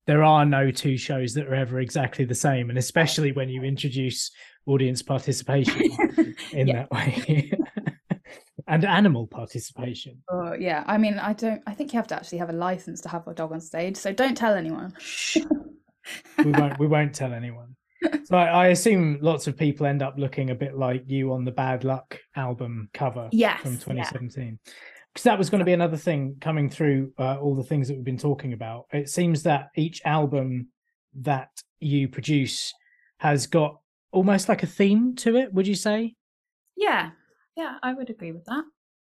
there 0.07 0.25
are 0.25 0.45
no 0.45 0.71
two 0.71 0.97
shows 0.97 1.35
that 1.35 1.47
are 1.47 1.55
ever 1.55 1.79
exactly 1.81 2.25
the 2.25 2.35
same 2.35 2.69
and 2.71 2.79
especially 2.79 3.33
when 3.33 3.49
you 3.49 3.63
introduce 3.63 4.31
audience 4.67 5.03
participation 5.03 5.83
in 6.53 6.67
that 6.69 6.91
way. 6.91 7.53
And 8.69 8.85
animal 8.85 9.29
participation. 9.29 10.25
Oh 10.29 10.53
yeah. 10.53 10.83
I 10.89 10.99
mean 10.99 11.21
i 11.21 11.33
don't 11.35 11.63
i 11.69 11.73
think 11.73 11.93
you 11.93 11.99
have 12.01 12.09
to 12.09 12.17
actually 12.17 12.39
have 12.39 12.51
a 12.51 12.53
license 12.53 13.01
to 13.03 13.09
have 13.09 13.29
a 13.29 13.33
dog 13.33 13.53
on 13.53 13.61
stage 13.61 13.97
so 13.97 14.13
don't 14.13 14.37
tell 14.37 14.55
anyone. 14.55 14.93
We 16.45 16.51
won't 16.51 16.77
we 16.81 16.89
won't 16.89 17.15
tell 17.15 17.33
anyone 17.33 17.76
so 18.25 18.37
I, 18.37 18.47
I, 18.47 18.67
assume 18.69 19.19
lots 19.21 19.47
of 19.47 19.57
people 19.57 19.87
end 19.87 20.03
up 20.03 20.15
looking 20.17 20.51
a 20.51 20.55
bit 20.55 20.77
like 20.77 21.05
you 21.07 21.33
on 21.33 21.45
the 21.45 21.51
Bad 21.51 21.85
Luck 21.85 22.19
album 22.35 22.89
cover 22.93 23.29
yes, 23.33 23.61
from 23.61 23.73
2017. 23.73 24.59
Because 25.13 25.25
yeah. 25.25 25.33
that 25.33 25.39
was 25.39 25.51
going 25.51 25.61
to 25.61 25.65
be 25.65 25.73
another 25.73 25.97
thing 25.97 26.37
coming 26.41 26.69
through 26.69 27.13
uh, 27.19 27.37
all 27.37 27.55
the 27.55 27.65
things 27.65 27.89
that 27.89 27.95
we've 27.95 28.05
been 28.05 28.19
talking 28.19 28.53
about. 28.53 28.87
It 28.93 29.09
seems 29.09 29.43
that 29.45 29.69
each 29.77 30.03
album 30.05 30.69
that 31.21 31.49
you 31.81 32.09
produce 32.09 32.73
has 33.19 33.47
got 33.47 33.79
almost 34.13 34.49
like 34.49 34.63
a 34.63 34.67
theme 34.67 35.15
to 35.17 35.37
it. 35.37 35.53
Would 35.53 35.67
you 35.67 35.75
say? 35.75 36.15
Yeah, 36.77 37.11
yeah, 37.57 37.77
I 37.83 37.95
would 37.95 38.11
agree 38.11 38.33
with 38.33 38.45
that. 38.45 38.65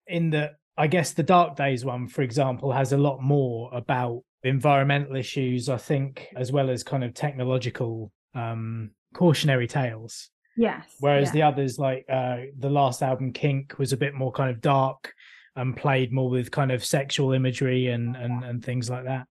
In 0.08 0.32
the, 0.32 0.52
I 0.78 0.88
guess 0.88 1.14
the 1.14 1.24
Dark 1.24 1.56
Days 1.56 1.86
one, 1.86 2.08
for 2.08 2.24
example, 2.24 2.72
has 2.72 2.94
a 2.94 2.98
lot 2.98 3.22
more 3.22 3.70
about 3.74 4.24
environmental 4.44 5.16
issues, 5.16 5.70
I 5.70 5.78
think, 5.78 6.28
as 6.36 6.52
well 6.52 6.70
as 6.70 6.84
kind 6.84 7.04
of 7.04 7.14
technological 7.14 8.12
um 8.36 8.92
cautionary 9.14 9.68
tales. 9.68 10.30
Yes. 10.58 10.86
Whereas 11.00 11.28
yeah. 11.28 11.34
the 11.34 11.42
others, 11.44 11.80
like 11.80 12.06
uh 12.10 12.38
the 12.58 12.70
last 12.70 13.02
album, 13.02 13.34
Kink, 13.34 13.78
was 13.78 13.94
a 13.94 13.98
bit 13.98 14.14
more 14.14 14.32
kind 14.32 14.50
of 14.50 14.62
dark 14.62 15.14
and 15.56 15.76
played 15.76 16.12
more 16.12 16.30
with 16.30 16.52
kind 16.52 16.72
of 16.72 16.84
sexual 16.86 17.34
imagery 17.34 17.88
and 17.88 18.16
and, 18.16 18.44
and 18.44 18.64
things 18.64 18.90
like 18.90 19.06
that. 19.06 19.28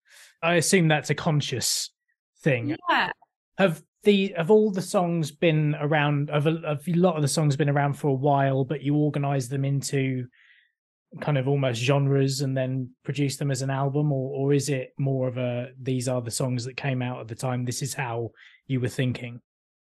I 0.41 0.55
assume 0.55 0.87
that's 0.87 1.09
a 1.09 1.15
conscious 1.15 1.91
thing. 2.41 2.75
Yeah. 2.89 3.11
Have 3.57 3.81
the 4.03 4.33
have 4.37 4.51
all 4.51 4.71
the 4.71 4.81
songs 4.81 5.31
been 5.31 5.75
around? 5.79 6.29
Have 6.29 6.47
a, 6.47 6.61
have 6.65 6.87
a 6.87 6.93
lot 6.93 7.15
of 7.15 7.21
the 7.21 7.27
songs 7.27 7.55
been 7.55 7.69
around 7.69 7.93
for 7.93 8.09
a 8.09 8.13
while, 8.13 8.65
but 8.65 8.81
you 8.81 8.95
organize 8.95 9.47
them 9.49 9.63
into 9.65 10.25
kind 11.21 11.37
of 11.37 11.47
almost 11.47 11.81
genres 11.81 12.41
and 12.41 12.57
then 12.57 12.89
produce 13.03 13.37
them 13.37 13.51
as 13.51 13.61
an 13.61 13.69
album 13.69 14.11
or 14.11 14.31
or 14.35 14.53
is 14.53 14.69
it 14.69 14.93
more 14.97 15.27
of 15.27 15.37
a 15.37 15.69
these 15.79 16.07
are 16.07 16.21
the 16.21 16.31
songs 16.31 16.65
that 16.65 16.75
came 16.75 17.03
out 17.03 17.19
at 17.19 17.27
the 17.27 17.35
time 17.35 17.63
this 17.63 17.83
is 17.83 17.93
how 17.93 18.31
you 18.67 18.79
were 18.79 18.89
thinking? 18.89 19.41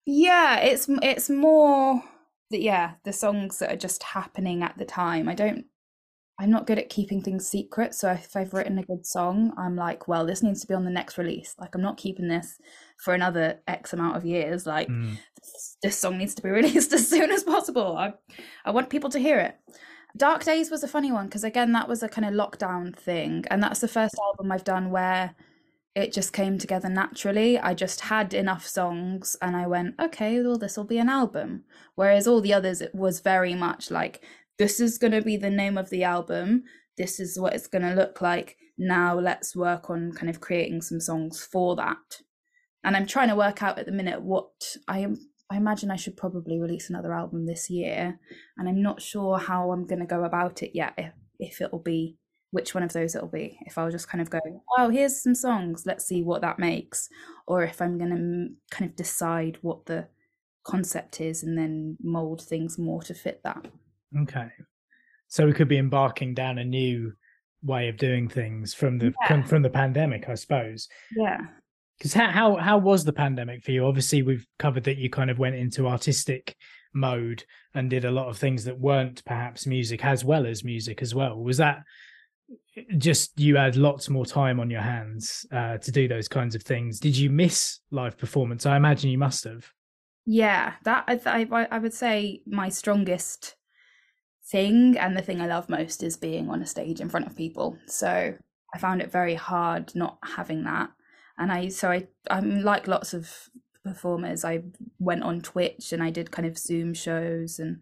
Yeah 0.07 0.59
it's 0.59 0.89
it's 1.03 1.31
more 1.31 2.03
that 2.51 2.63
yeah 2.63 2.93
the 3.05 3.13
songs 3.13 3.59
that 3.59 3.73
are 3.73 3.77
just 3.77 4.03
happening 4.03 4.63
at 4.63 4.77
the 4.79 4.85
time. 4.85 5.29
I 5.29 5.35
don't 5.35 5.67
i'm 6.41 6.51
not 6.51 6.67
good 6.67 6.79
at 6.79 6.89
keeping 6.89 7.21
things 7.21 7.47
secret 7.47 7.95
so 7.95 8.11
if 8.11 8.35
i've 8.35 8.55
written 8.55 8.79
a 8.79 8.83
good 8.83 9.05
song 9.05 9.53
i'm 9.59 9.77
like 9.77 10.09
well 10.09 10.25
this 10.25 10.43
needs 10.43 10.63
to 10.63 10.67
be 10.67 10.73
on 10.73 10.85
the 10.85 10.91
next 10.91 11.19
release. 11.19 11.55
Like 11.59 11.75
i'm 11.75 11.83
not 11.83 11.99
keeping 11.99 12.29
this 12.29 12.59
for 12.99 13.15
another 13.15 13.61
x 13.67 13.93
amount 13.93 14.17
of 14.17 14.25
years. 14.25 14.67
Like 14.67 14.89
mm. 14.89 15.17
this, 15.37 15.77
this 15.83 15.99
song 15.99 16.19
needs 16.19 16.35
to 16.35 16.43
be 16.43 16.51
released 16.61 16.93
as 16.93 17.09
soon 17.09 17.31
as 17.31 17.43
possible. 17.43 17.97
I 17.97 18.15
i 18.65 18.71
want 18.71 18.91
people 18.91 19.11
to 19.11 19.19
hear 19.19 19.39
it. 19.39 19.57
Dark 20.17 20.43
Days 20.45 20.71
was 20.71 20.83
a 20.83 20.89
funny 20.89 21.13
one 21.13 21.27
because 21.27 21.45
again 21.45 21.73
that 21.73 21.89
was 21.89 22.03
a 22.03 22.09
kind 22.09 22.27
of 22.27 22.35
lockdown 22.35 22.97
thing 22.97 23.45
and 23.51 23.63
that's 23.63 23.81
the 23.81 23.89
first 23.89 24.15
album 24.23 24.51
I've 24.51 24.65
done 24.65 24.91
where 24.91 25.35
it 25.95 26.13
just 26.13 26.33
came 26.33 26.59
together 26.59 26.89
naturally. 26.89 27.59
I 27.59 27.75
just 27.75 28.03
had 28.03 28.33
enough 28.33 28.67
songs 28.67 29.37
and 29.43 29.57
I 29.57 29.67
went, 29.67 29.97
okay, 30.01 30.41
well 30.41 30.59
this 30.59 30.77
will 30.77 30.85
be 30.85 30.99
an 30.99 31.09
album. 31.09 31.65
Whereas 31.97 32.27
all 32.27 32.41
the 32.41 32.55
others 32.55 32.81
it 32.81 32.95
was 32.95 33.21
very 33.21 33.55
much 33.55 33.91
like 33.91 34.23
this 34.59 34.79
is 34.79 34.99
going 34.99 35.13
to 35.13 35.23
be 35.23 35.37
the 35.37 35.51
name 35.51 35.77
of 35.77 35.91
the 35.91 36.05
album. 36.05 36.65
This 36.97 37.19
is 37.19 37.39
what 37.39 37.55
it's 37.55 37.67
going 37.67 37.83
to 37.83 37.95
look 37.95 38.21
like. 38.21 38.57
Now 38.79 39.19
let's 39.19 39.57
work 39.57 39.91
on 39.91 40.13
kind 40.13 40.31
of 40.31 40.41
creating 40.41 40.83
some 40.83 41.01
songs 41.01 41.43
for 41.43 41.75
that. 41.77 42.23
And 42.85 42.97
I'm 42.97 43.07
trying 43.07 43.29
to 43.29 43.37
work 43.37 43.63
out 43.63 43.79
at 43.79 43.87
the 43.87 43.93
minute 43.93 44.23
what 44.23 44.77
I 44.87 45.01
am 45.01 45.19
I 45.51 45.57
imagine 45.57 45.91
I 45.91 45.97
should 45.97 46.17
probably 46.17 46.61
release 46.61 46.89
another 46.89 47.13
album 47.13 47.45
this 47.45 47.69
year, 47.69 48.21
and 48.57 48.69
I'm 48.69 48.81
not 48.81 49.03
sure 49.03 49.37
how 49.37 49.73
I'm 49.73 49.85
going 49.85 49.99
to 49.99 50.07
go 50.07 50.23
about 50.23 50.63
it 50.63 50.71
yet. 50.75 50.95
If, 50.97 51.13
if 51.41 51.61
it'll 51.61 51.81
be 51.81 52.17
which 52.51 52.75
one 52.75 52.83
of 52.83 52.93
those 52.93 53.15
it'll 53.15 53.29
be. 53.29 53.59
If 53.63 53.79
I'll 53.79 53.91
just 53.91 54.09
kind 54.09 54.21
of 54.21 54.31
go, 54.31 54.41
oh, 54.77 54.89
here's 54.89 55.23
some 55.23 55.35
songs, 55.35 55.85
let's 55.87 56.05
see 56.05 56.23
what 56.23 56.43
that 56.43 56.59
makes, 56.59 57.09
or 57.47 57.63
if 57.63 57.81
I'm 57.81 57.99
going 57.99 58.11
to 58.11 58.75
kind 58.77 58.91
of 58.91 58.97
decide 58.97 59.59
what 59.63 59.87
the 59.87 60.09
concept 60.65 61.21
is 61.21 61.43
and 61.43 61.57
then 61.57 61.97
mold 62.03 62.43
things 62.43 62.79
more 62.79 63.03
to 63.03 63.15
fit 63.15 63.41
that. 63.45 63.67
Okay, 64.23 64.49
so 65.29 65.47
we 65.47 65.53
could 65.53 65.69
be 65.69 65.79
embarking 65.79 66.35
down 66.35 66.59
a 66.59 66.65
new 66.65 67.13
way 67.63 67.89
of 67.89 67.97
doing 67.97 68.29
things 68.29 68.75
from 68.75 68.99
the 68.99 69.13
yeah. 69.23 69.43
from 69.43 69.63
the 69.63 69.71
pandemic, 69.71 70.29
I 70.29 70.35
suppose. 70.35 70.89
Yeah. 71.17 71.41
Because 71.99 72.15
how, 72.15 72.31
how 72.31 72.57
how 72.57 72.79
was 72.79 73.05
the 73.05 73.13
pandemic 73.13 73.63
for 73.63 73.73
you? 73.73 73.85
Obviously, 73.85 74.23
we've 74.23 74.47
covered 74.59 74.85
that 74.85 74.97
you 74.97 75.11
kind 75.11 75.31
of 75.31 75.39
went 75.39 75.55
into 75.55 75.87
artistic 75.87 76.57
mode 76.95 77.45
and 77.75 77.91
did 77.91 78.05
a 78.05 78.11
lot 78.11 78.29
of 78.29 78.39
things 78.39 78.65
that 78.65 78.79
weren't 78.79 79.25
perhaps 79.25 79.67
music 79.67 80.05
as 80.05 80.25
well 80.25 80.47
as 80.47 80.65
music 80.65 81.03
as 81.03 81.15
well. 81.15 81.39
Was 81.39 81.59
that 81.59 81.83
just 82.99 83.39
you 83.39 83.57
had 83.57 83.77
lots 83.77 84.09
more 84.09 84.27
time 84.27 84.61
on 84.61 84.71
your 84.71 84.81
hands 84.81 85.47
uh, 85.53 85.79
to 85.79 85.91
do 85.91 86.09
those 86.09 86.29
kinds 86.29 86.55
of 86.55 86.63
things? 86.63 87.01
Did 87.01 87.17
you 87.17 87.31
miss 87.31 87.81
live 87.91 88.17
performance? 88.19 88.67
I 88.67 88.77
imagine 88.77 89.11
you 89.11 89.19
must 89.19 89.45
have. 89.45 89.67
Yeah, 90.27 90.75
that 90.85 91.05
I 91.09 91.47
I, 91.51 91.69
I 91.71 91.79
would 91.79 91.95
say 91.95 92.43
my 92.47 92.69
strongest 92.69 93.57
thing 94.51 94.97
and 94.99 95.17
the 95.17 95.23
thing 95.23 95.41
I 95.41 95.47
love 95.47 95.69
most 95.69 96.03
is 96.03 96.17
being 96.17 96.51
on 96.51 96.63
a 96.63 96.67
stage 96.67 97.01
in 97.01 97.09
front 97.09 97.27
of 97.27 97.37
people. 97.37 97.79
So 97.87 98.35
I 98.75 98.79
found 98.79 99.03
it 99.03 99.13
very 99.13 99.35
hard 99.35 99.95
not 99.95 100.19
having 100.23 100.65
that 100.65 100.91
and 101.41 101.51
I 101.51 101.69
so 101.69 101.91
I 101.91 102.07
I'm 102.31 102.63
like 102.63 102.87
lots 102.87 103.13
of 103.15 103.49
performers. 103.83 104.45
I 104.45 104.63
went 104.99 105.25
on 105.25 105.41
Twitch 105.41 105.93
and 105.93 106.03
I 106.03 106.11
did 106.11 106.31
kind 106.31 106.47
of 106.47 106.59
Zoom 106.59 106.95
shows 106.95 107.59
and 107.59 107.81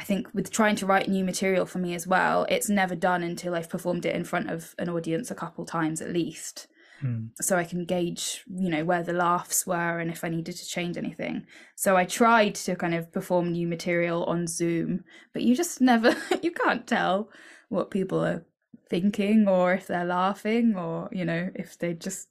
I 0.00 0.02
think 0.02 0.32
with 0.32 0.50
trying 0.50 0.76
to 0.76 0.86
write 0.86 1.08
new 1.08 1.24
material 1.24 1.66
for 1.66 1.76
me 1.76 1.94
as 1.94 2.06
well, 2.06 2.46
it's 2.48 2.70
never 2.70 2.94
done 2.94 3.22
until 3.22 3.54
I've 3.54 3.68
performed 3.68 4.06
it 4.06 4.16
in 4.16 4.24
front 4.24 4.48
of 4.48 4.74
an 4.78 4.88
audience 4.88 5.30
a 5.30 5.34
couple 5.34 5.66
times 5.66 6.00
at 6.00 6.10
least. 6.10 6.68
Hmm. 7.02 7.26
So 7.38 7.58
I 7.58 7.64
can 7.64 7.84
gauge, 7.84 8.42
you 8.50 8.70
know, 8.70 8.82
where 8.82 9.02
the 9.02 9.12
laughs 9.12 9.66
were 9.66 9.98
and 9.98 10.10
if 10.10 10.24
I 10.24 10.30
needed 10.30 10.56
to 10.56 10.66
change 10.66 10.96
anything. 10.96 11.44
So 11.76 11.98
I 11.98 12.06
tried 12.06 12.54
to 12.66 12.76
kind 12.76 12.94
of 12.94 13.12
perform 13.12 13.52
new 13.52 13.66
material 13.66 14.24
on 14.24 14.46
Zoom, 14.46 15.04
but 15.34 15.42
you 15.42 15.54
just 15.54 15.82
never 15.82 16.16
you 16.42 16.52
can't 16.52 16.86
tell 16.86 17.28
what 17.68 17.90
people 17.90 18.24
are 18.24 18.46
thinking 18.88 19.46
or 19.46 19.74
if 19.74 19.86
they're 19.86 20.06
laughing 20.06 20.76
or, 20.76 21.10
you 21.12 21.26
know, 21.26 21.50
if 21.54 21.78
they 21.78 21.92
just 21.92 22.28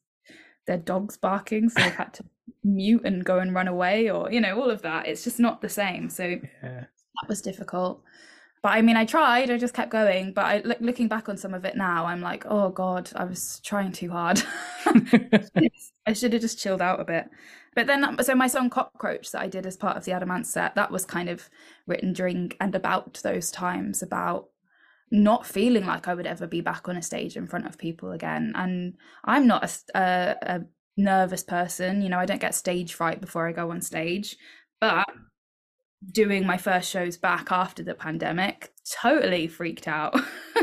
their 0.65 0.77
dog's 0.77 1.17
barking, 1.17 1.69
so 1.69 1.81
they've 1.81 1.93
had 1.93 2.15
to 2.15 2.23
mute 2.63 3.05
and 3.05 3.23
go 3.23 3.37
and 3.37 3.53
run 3.53 3.67
away, 3.67 4.09
or 4.09 4.31
you 4.31 4.41
know, 4.41 4.59
all 4.59 4.71
of 4.71 4.81
that. 4.81 5.07
It's 5.07 5.23
just 5.23 5.39
not 5.39 5.61
the 5.61 5.69
same. 5.69 6.09
So 6.09 6.39
Yeah. 6.63 6.85
That 7.21 7.29
was 7.29 7.41
difficult. 7.41 8.01
But 8.61 8.69
I 8.73 8.81
mean, 8.81 8.97
I 8.97 9.05
tried. 9.05 9.49
I 9.51 9.57
just 9.57 9.73
kept 9.73 9.91
going. 9.91 10.33
But 10.33 10.45
I 10.45 10.61
look, 10.65 10.79
looking 10.81 11.07
back 11.07 11.29
on 11.29 11.37
some 11.37 11.53
of 11.53 11.65
it 11.65 11.77
now, 11.77 12.05
I'm 12.05 12.21
like, 12.21 12.45
oh 12.47 12.69
god, 12.69 13.09
I 13.15 13.23
was 13.25 13.59
trying 13.63 13.91
too 13.91 14.11
hard. 14.11 14.41
I 16.05 16.13
should 16.13 16.33
have 16.33 16.41
just 16.41 16.59
chilled 16.59 16.81
out 16.81 16.99
a 16.99 17.05
bit. 17.05 17.29
But 17.75 17.87
then, 17.87 18.03
um, 18.03 18.17
so 18.21 18.35
my 18.35 18.47
song 18.47 18.69
"Cockroach" 18.69 19.31
that 19.31 19.41
I 19.41 19.47
did 19.47 19.65
as 19.65 19.77
part 19.77 19.97
of 19.97 20.05
the 20.05 20.11
Adam 20.11 20.31
Ant 20.31 20.47
set, 20.47 20.75
that 20.75 20.91
was 20.91 21.05
kind 21.05 21.29
of 21.29 21.49
written 21.87 22.13
during 22.13 22.51
and 22.59 22.75
about 22.75 23.21
those 23.23 23.51
times, 23.51 24.01
about 24.01 24.47
not 25.11 25.45
feeling 25.45 25.85
like 25.85 26.07
I 26.07 26.13
would 26.13 26.27
ever 26.27 26.47
be 26.47 26.61
back 26.61 26.87
on 26.89 26.97
a 26.97 27.01
stage 27.01 27.37
in 27.37 27.47
front 27.47 27.65
of 27.67 27.77
people 27.77 28.11
again. 28.11 28.53
And 28.55 28.95
I'm 29.25 29.47
not 29.47 29.63
a 29.95 30.61
nervous 30.97 31.43
person. 31.43 32.01
You 32.01 32.09
know, 32.09 32.19
I 32.19 32.25
don't 32.25 32.41
get 32.41 32.55
stage 32.55 32.93
fright 32.93 33.21
before 33.21 33.47
I 33.47 33.53
go 33.53 33.71
on 33.71 33.81
stage. 33.81 34.37
But 34.79 35.07
doing 36.11 36.45
my 36.45 36.57
first 36.57 36.89
shows 36.89 37.17
back 37.17 37.51
after 37.51 37.83
the 37.83 37.93
pandemic, 37.93 38.71
totally 39.01 39.47
freaked 39.47 39.87
out. 39.87 40.15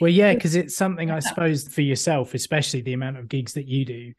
Well, 0.00 0.10
yeah, 0.10 0.32
because 0.32 0.56
it's 0.56 0.76
something 0.76 1.10
I 1.10 1.18
suppose 1.18 1.68
for 1.68 1.82
yourself, 1.82 2.32
especially 2.32 2.80
the 2.80 2.94
amount 2.94 3.18
of 3.18 3.28
gigs 3.28 3.52
that 3.52 3.68
you 3.68 3.84
do. 3.84 4.12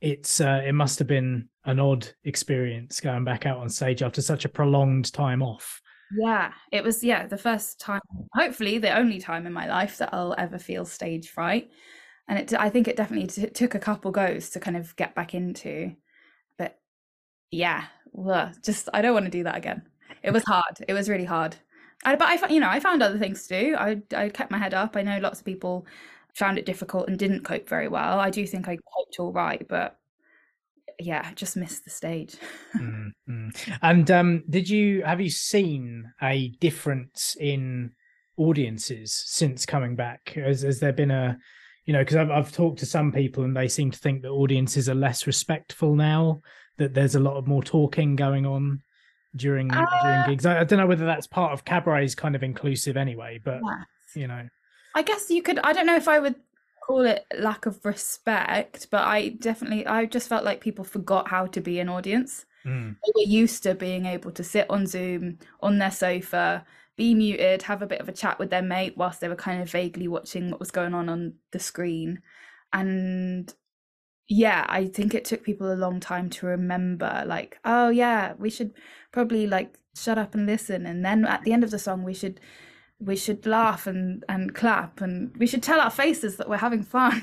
It's 0.00 0.40
uh, 0.40 0.62
it 0.64 0.72
must 0.72 0.98
have 1.00 1.08
been 1.08 1.48
an 1.64 1.80
odd 1.80 2.06
experience 2.24 3.00
going 3.00 3.24
back 3.24 3.44
out 3.44 3.58
on 3.58 3.68
stage 3.68 4.02
after 4.02 4.22
such 4.22 4.44
a 4.44 4.48
prolonged 4.48 5.12
time 5.12 5.42
off. 5.42 5.80
Yeah, 6.16 6.52
it 6.70 6.84
was 6.84 7.02
yeah 7.02 7.26
the 7.26 7.38
first 7.38 7.80
time, 7.80 8.00
hopefully 8.34 8.78
the 8.78 8.96
only 8.96 9.18
time 9.18 9.46
in 9.46 9.52
my 9.52 9.66
life 9.66 9.98
that 9.98 10.10
I'll 10.12 10.34
ever 10.38 10.58
feel 10.58 10.84
stage 10.84 11.30
fright, 11.30 11.70
and 12.28 12.38
it 12.38 12.54
I 12.54 12.70
think 12.70 12.86
it 12.86 12.96
definitely 12.96 13.26
t- 13.26 13.50
took 13.50 13.74
a 13.74 13.80
couple 13.80 14.12
goes 14.12 14.50
to 14.50 14.60
kind 14.60 14.76
of 14.76 14.94
get 14.94 15.16
back 15.16 15.34
into, 15.34 15.96
but 16.56 16.78
yeah, 17.50 17.86
ugh, 18.16 18.54
just 18.62 18.88
I 18.94 19.02
don't 19.02 19.14
want 19.14 19.24
to 19.24 19.30
do 19.30 19.44
that 19.44 19.56
again. 19.56 19.82
It 20.26 20.32
was 20.32 20.44
hard. 20.44 20.76
It 20.86 20.92
was 20.92 21.08
really 21.08 21.24
hard. 21.24 21.56
I, 22.04 22.16
but 22.16 22.28
I, 22.28 22.48
you 22.48 22.60
know, 22.60 22.68
I 22.68 22.80
found 22.80 23.02
other 23.02 23.18
things 23.18 23.46
to 23.46 23.60
do. 23.60 23.76
I 23.76 24.02
I 24.14 24.28
kept 24.28 24.50
my 24.50 24.58
head 24.58 24.74
up. 24.74 24.96
I 24.96 25.02
know 25.02 25.18
lots 25.18 25.38
of 25.38 25.46
people 25.46 25.86
found 26.34 26.58
it 26.58 26.66
difficult 26.66 27.08
and 27.08 27.18
didn't 27.18 27.44
cope 27.44 27.68
very 27.68 27.88
well. 27.88 28.20
I 28.20 28.30
do 28.30 28.46
think 28.46 28.68
I 28.68 28.76
coped 28.76 29.18
all 29.18 29.32
right, 29.32 29.66
but 29.68 29.98
yeah, 30.98 31.32
just 31.34 31.56
missed 31.56 31.84
the 31.84 31.90
stage. 31.90 32.36
Mm, 32.76 33.12
mm. 33.26 33.78
And 33.80 34.10
um, 34.10 34.44
did 34.50 34.68
you 34.68 35.02
have 35.02 35.20
you 35.20 35.30
seen 35.30 36.12
a 36.20 36.48
difference 36.60 37.34
in 37.40 37.92
audiences 38.36 39.14
since 39.14 39.64
coming 39.64 39.96
back? 39.96 40.34
Has, 40.34 40.60
has 40.60 40.78
there 40.78 40.92
been 40.92 41.10
a, 41.10 41.38
you 41.86 41.94
know, 41.94 42.00
because 42.00 42.16
I've 42.16 42.30
I've 42.30 42.52
talked 42.52 42.80
to 42.80 42.86
some 42.86 43.12
people 43.12 43.44
and 43.44 43.56
they 43.56 43.68
seem 43.68 43.90
to 43.92 43.98
think 43.98 44.20
that 44.22 44.28
audiences 44.28 44.90
are 44.90 44.94
less 44.94 45.26
respectful 45.26 45.94
now. 45.94 46.42
That 46.76 46.92
there's 46.92 47.14
a 47.14 47.20
lot 47.20 47.38
of 47.38 47.46
more 47.46 47.62
talking 47.62 48.14
going 48.16 48.44
on 48.44 48.82
during 49.36 49.68
during 49.68 49.78
Uh, 49.78 50.26
gigs. 50.26 50.46
I, 50.46 50.60
I 50.60 50.64
don't 50.64 50.78
know 50.78 50.86
whether 50.86 51.06
that's 51.06 51.26
part 51.26 51.52
of 51.52 51.64
cabaret's 51.64 52.14
kind 52.14 52.34
of 52.34 52.42
inclusive 52.42 52.96
anyway, 52.96 53.40
but 53.42 53.60
you 54.14 54.26
know, 54.26 54.48
I 54.94 55.02
guess 55.02 55.30
you 55.30 55.42
could. 55.42 55.58
I 55.60 55.72
don't 55.72 55.86
know 55.86 55.96
if 55.96 56.08
I 56.08 56.18
would 56.18 56.36
call 56.86 57.02
it 57.02 57.26
lack 57.38 57.66
of 57.66 57.84
respect, 57.84 58.88
but 58.90 59.04
I 59.04 59.30
definitely. 59.30 59.86
I 59.86 60.06
just 60.06 60.28
felt 60.28 60.44
like 60.44 60.60
people 60.60 60.84
forgot 60.84 61.28
how 61.28 61.46
to 61.46 61.60
be 61.60 61.80
an 61.80 61.88
audience. 61.88 62.46
mm, 62.64 62.96
They 63.04 63.12
were 63.14 63.30
used 63.30 63.62
to 63.64 63.74
being 63.74 64.06
able 64.06 64.30
to 64.32 64.44
sit 64.44 64.70
on 64.70 64.86
Zoom 64.86 65.38
on 65.60 65.78
their 65.78 65.90
sofa, 65.90 66.64
be 66.96 67.14
muted, 67.14 67.62
have 67.62 67.82
a 67.82 67.86
bit 67.86 68.00
of 68.00 68.08
a 68.08 68.12
chat 68.12 68.38
with 68.38 68.50
their 68.50 68.62
mate 68.62 68.96
whilst 68.96 69.20
they 69.20 69.28
were 69.28 69.36
kind 69.36 69.60
of 69.60 69.70
vaguely 69.70 70.08
watching 70.08 70.50
what 70.50 70.60
was 70.60 70.70
going 70.70 70.94
on 70.94 71.08
on 71.08 71.34
the 71.52 71.58
screen, 71.58 72.22
and 72.72 73.52
yeah, 74.28 74.66
I 74.68 74.86
think 74.86 75.14
it 75.14 75.24
took 75.24 75.44
people 75.44 75.72
a 75.72 75.74
long 75.74 76.00
time 76.00 76.30
to 76.30 76.46
remember. 76.46 77.24
Like, 77.26 77.58
oh 77.64 77.90
yeah, 77.90 78.34
we 78.38 78.50
should 78.50 78.74
probably 79.12 79.46
like 79.46 79.78
shut 79.94 80.18
up 80.18 80.34
and 80.34 80.46
listen, 80.46 80.86
and 80.86 81.04
then 81.04 81.24
at 81.24 81.42
the 81.42 81.52
end 81.52 81.64
of 81.64 81.70
the 81.70 81.78
song, 81.78 82.02
we 82.02 82.14
should 82.14 82.40
we 82.98 83.16
should 83.16 83.44
laugh 83.46 83.86
and 83.86 84.24
and 84.28 84.54
clap 84.54 85.00
and 85.00 85.36
we 85.36 85.46
should 85.46 85.62
tell 85.62 85.80
our 85.80 85.90
faces 85.90 86.36
that 86.36 86.48
we're 86.48 86.56
having 86.56 86.82
fun 86.82 87.22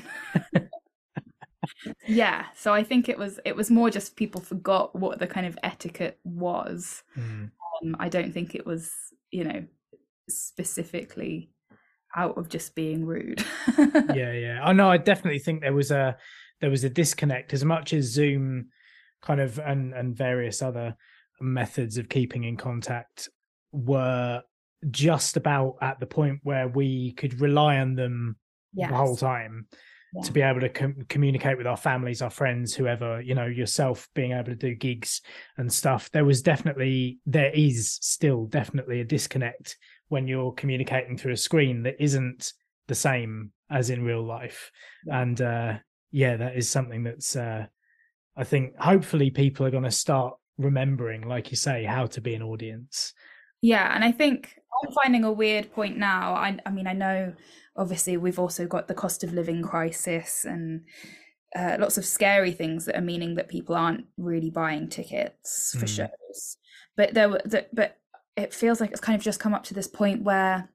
yeah 2.06 2.44
so 2.54 2.72
i 2.72 2.82
think 2.82 3.08
it 3.08 3.18
was 3.18 3.40
it 3.44 3.56
was 3.56 3.70
more 3.70 3.90
just 3.90 4.14
people 4.14 4.40
forgot 4.40 4.94
what 4.94 5.18
the 5.18 5.26
kind 5.26 5.46
of 5.46 5.58
etiquette 5.64 6.18
was 6.22 7.02
mm. 7.18 7.50
um, 7.82 7.96
i 7.98 8.08
don't 8.08 8.32
think 8.32 8.54
it 8.54 8.64
was 8.64 8.92
you 9.32 9.42
know 9.42 9.64
specifically 10.28 11.50
out 12.14 12.38
of 12.38 12.48
just 12.48 12.76
being 12.76 13.04
rude 13.04 13.44
yeah, 14.14 14.32
yeah. 14.32 14.60
I 14.62 14.72
know. 14.72 14.90
I 14.90 14.96
definitely 14.96 15.40
think 15.40 15.60
there 15.60 15.72
was 15.72 15.90
a 15.90 16.16
there 16.60 16.70
was 16.70 16.84
a 16.84 16.90
disconnect 16.90 17.52
as 17.52 17.64
much 17.64 17.92
as 17.92 18.06
Zoom, 18.06 18.68
kind 19.22 19.40
of, 19.40 19.58
and 19.58 19.92
and 19.94 20.16
various 20.16 20.62
other 20.62 20.96
methods 21.40 21.98
of 21.98 22.08
keeping 22.08 22.44
in 22.44 22.56
contact 22.56 23.28
were 23.72 24.42
just 24.90 25.36
about 25.36 25.76
at 25.80 25.98
the 25.98 26.06
point 26.06 26.40
where 26.42 26.68
we 26.68 27.12
could 27.12 27.40
rely 27.40 27.78
on 27.78 27.94
them 27.94 28.36
yes. 28.72 28.90
the 28.90 28.96
whole 28.96 29.16
time 29.16 29.66
to 30.22 30.32
be 30.32 30.42
able 30.42 30.60
to 30.60 30.68
com- 30.68 31.04
communicate 31.08 31.58
with 31.58 31.66
our 31.66 31.76
families, 31.76 32.22
our 32.22 32.30
friends, 32.30 32.72
whoever, 32.74 33.20
you 33.20 33.34
know, 33.34 33.46
yourself 33.46 34.08
being 34.14 34.32
able 34.32 34.44
to 34.44 34.54
do 34.54 34.74
gigs 34.74 35.20
and 35.56 35.72
stuff. 35.72 36.08
There 36.12 36.24
was 36.24 36.40
definitely, 36.40 37.18
there 37.26 37.50
is 37.52 37.98
still 38.00 38.46
definitely 38.46 39.00
a 39.00 39.04
disconnect 39.04 39.76
when 40.08 40.28
you're 40.28 40.52
communicating 40.52 41.16
through 41.16 41.32
a 41.32 41.36
screen 41.36 41.82
that 41.82 41.96
isn't 41.98 42.52
the 42.86 42.94
same 42.94 43.50
as 43.70 43.90
in 43.90 44.04
real 44.04 44.24
life. 44.24 44.70
Yeah. 45.04 45.20
And 45.20 45.40
uh, 45.40 45.74
yeah, 46.14 46.36
that 46.36 46.56
is 46.56 46.70
something 46.70 47.02
that's, 47.02 47.34
uh, 47.34 47.66
I 48.36 48.44
think, 48.44 48.78
hopefully 48.78 49.30
people 49.30 49.66
are 49.66 49.70
going 49.72 49.82
to 49.82 49.90
start 49.90 50.34
remembering, 50.58 51.26
like 51.26 51.50
you 51.50 51.56
say, 51.56 51.82
how 51.82 52.06
to 52.06 52.20
be 52.20 52.34
an 52.34 52.42
audience. 52.42 53.12
Yeah, 53.62 53.92
and 53.92 54.04
I 54.04 54.12
think 54.12 54.56
I'm 54.84 54.92
finding 54.92 55.24
a 55.24 55.32
weird 55.32 55.72
point 55.72 55.96
now. 55.98 56.34
I, 56.34 56.56
I 56.64 56.70
mean, 56.70 56.86
I 56.86 56.92
know 56.92 57.34
obviously 57.76 58.16
we've 58.16 58.38
also 58.38 58.64
got 58.68 58.86
the 58.86 58.94
cost 58.94 59.24
of 59.24 59.32
living 59.32 59.60
crisis 59.60 60.44
and 60.44 60.82
uh, 61.56 61.78
lots 61.80 61.98
of 61.98 62.06
scary 62.06 62.52
things 62.52 62.84
that 62.84 62.96
are 62.96 63.00
meaning 63.00 63.34
that 63.34 63.48
people 63.48 63.74
aren't 63.74 64.04
really 64.16 64.50
buying 64.50 64.88
tickets 64.88 65.74
for 65.76 65.86
Mm. 65.86 65.96
shows. 65.96 66.56
But 66.96 67.14
there 67.14 67.28
were, 67.28 67.42
the, 67.44 67.66
but 67.72 67.98
it 68.36 68.54
feels 68.54 68.80
like 68.80 68.92
it's 68.92 69.00
kind 69.00 69.16
of 69.18 69.24
just 69.24 69.40
come 69.40 69.54
up 69.54 69.64
to 69.64 69.74
this 69.74 69.88
point 69.88 70.22
where 70.22 70.68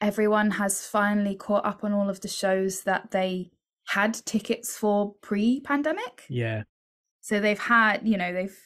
everyone 0.00 0.50
has 0.50 0.84
finally 0.84 1.36
caught 1.36 1.64
up 1.64 1.84
on 1.84 1.92
all 1.92 2.10
of 2.10 2.22
the 2.22 2.28
shows 2.28 2.82
that 2.82 3.12
they 3.12 3.52
had 3.88 4.14
tickets 4.26 4.76
for 4.76 5.14
pre-pandemic. 5.22 6.24
Yeah. 6.28 6.64
So 7.20 7.40
they've 7.40 7.58
had, 7.58 8.06
you 8.06 8.16
know, 8.16 8.32
they've 8.32 8.58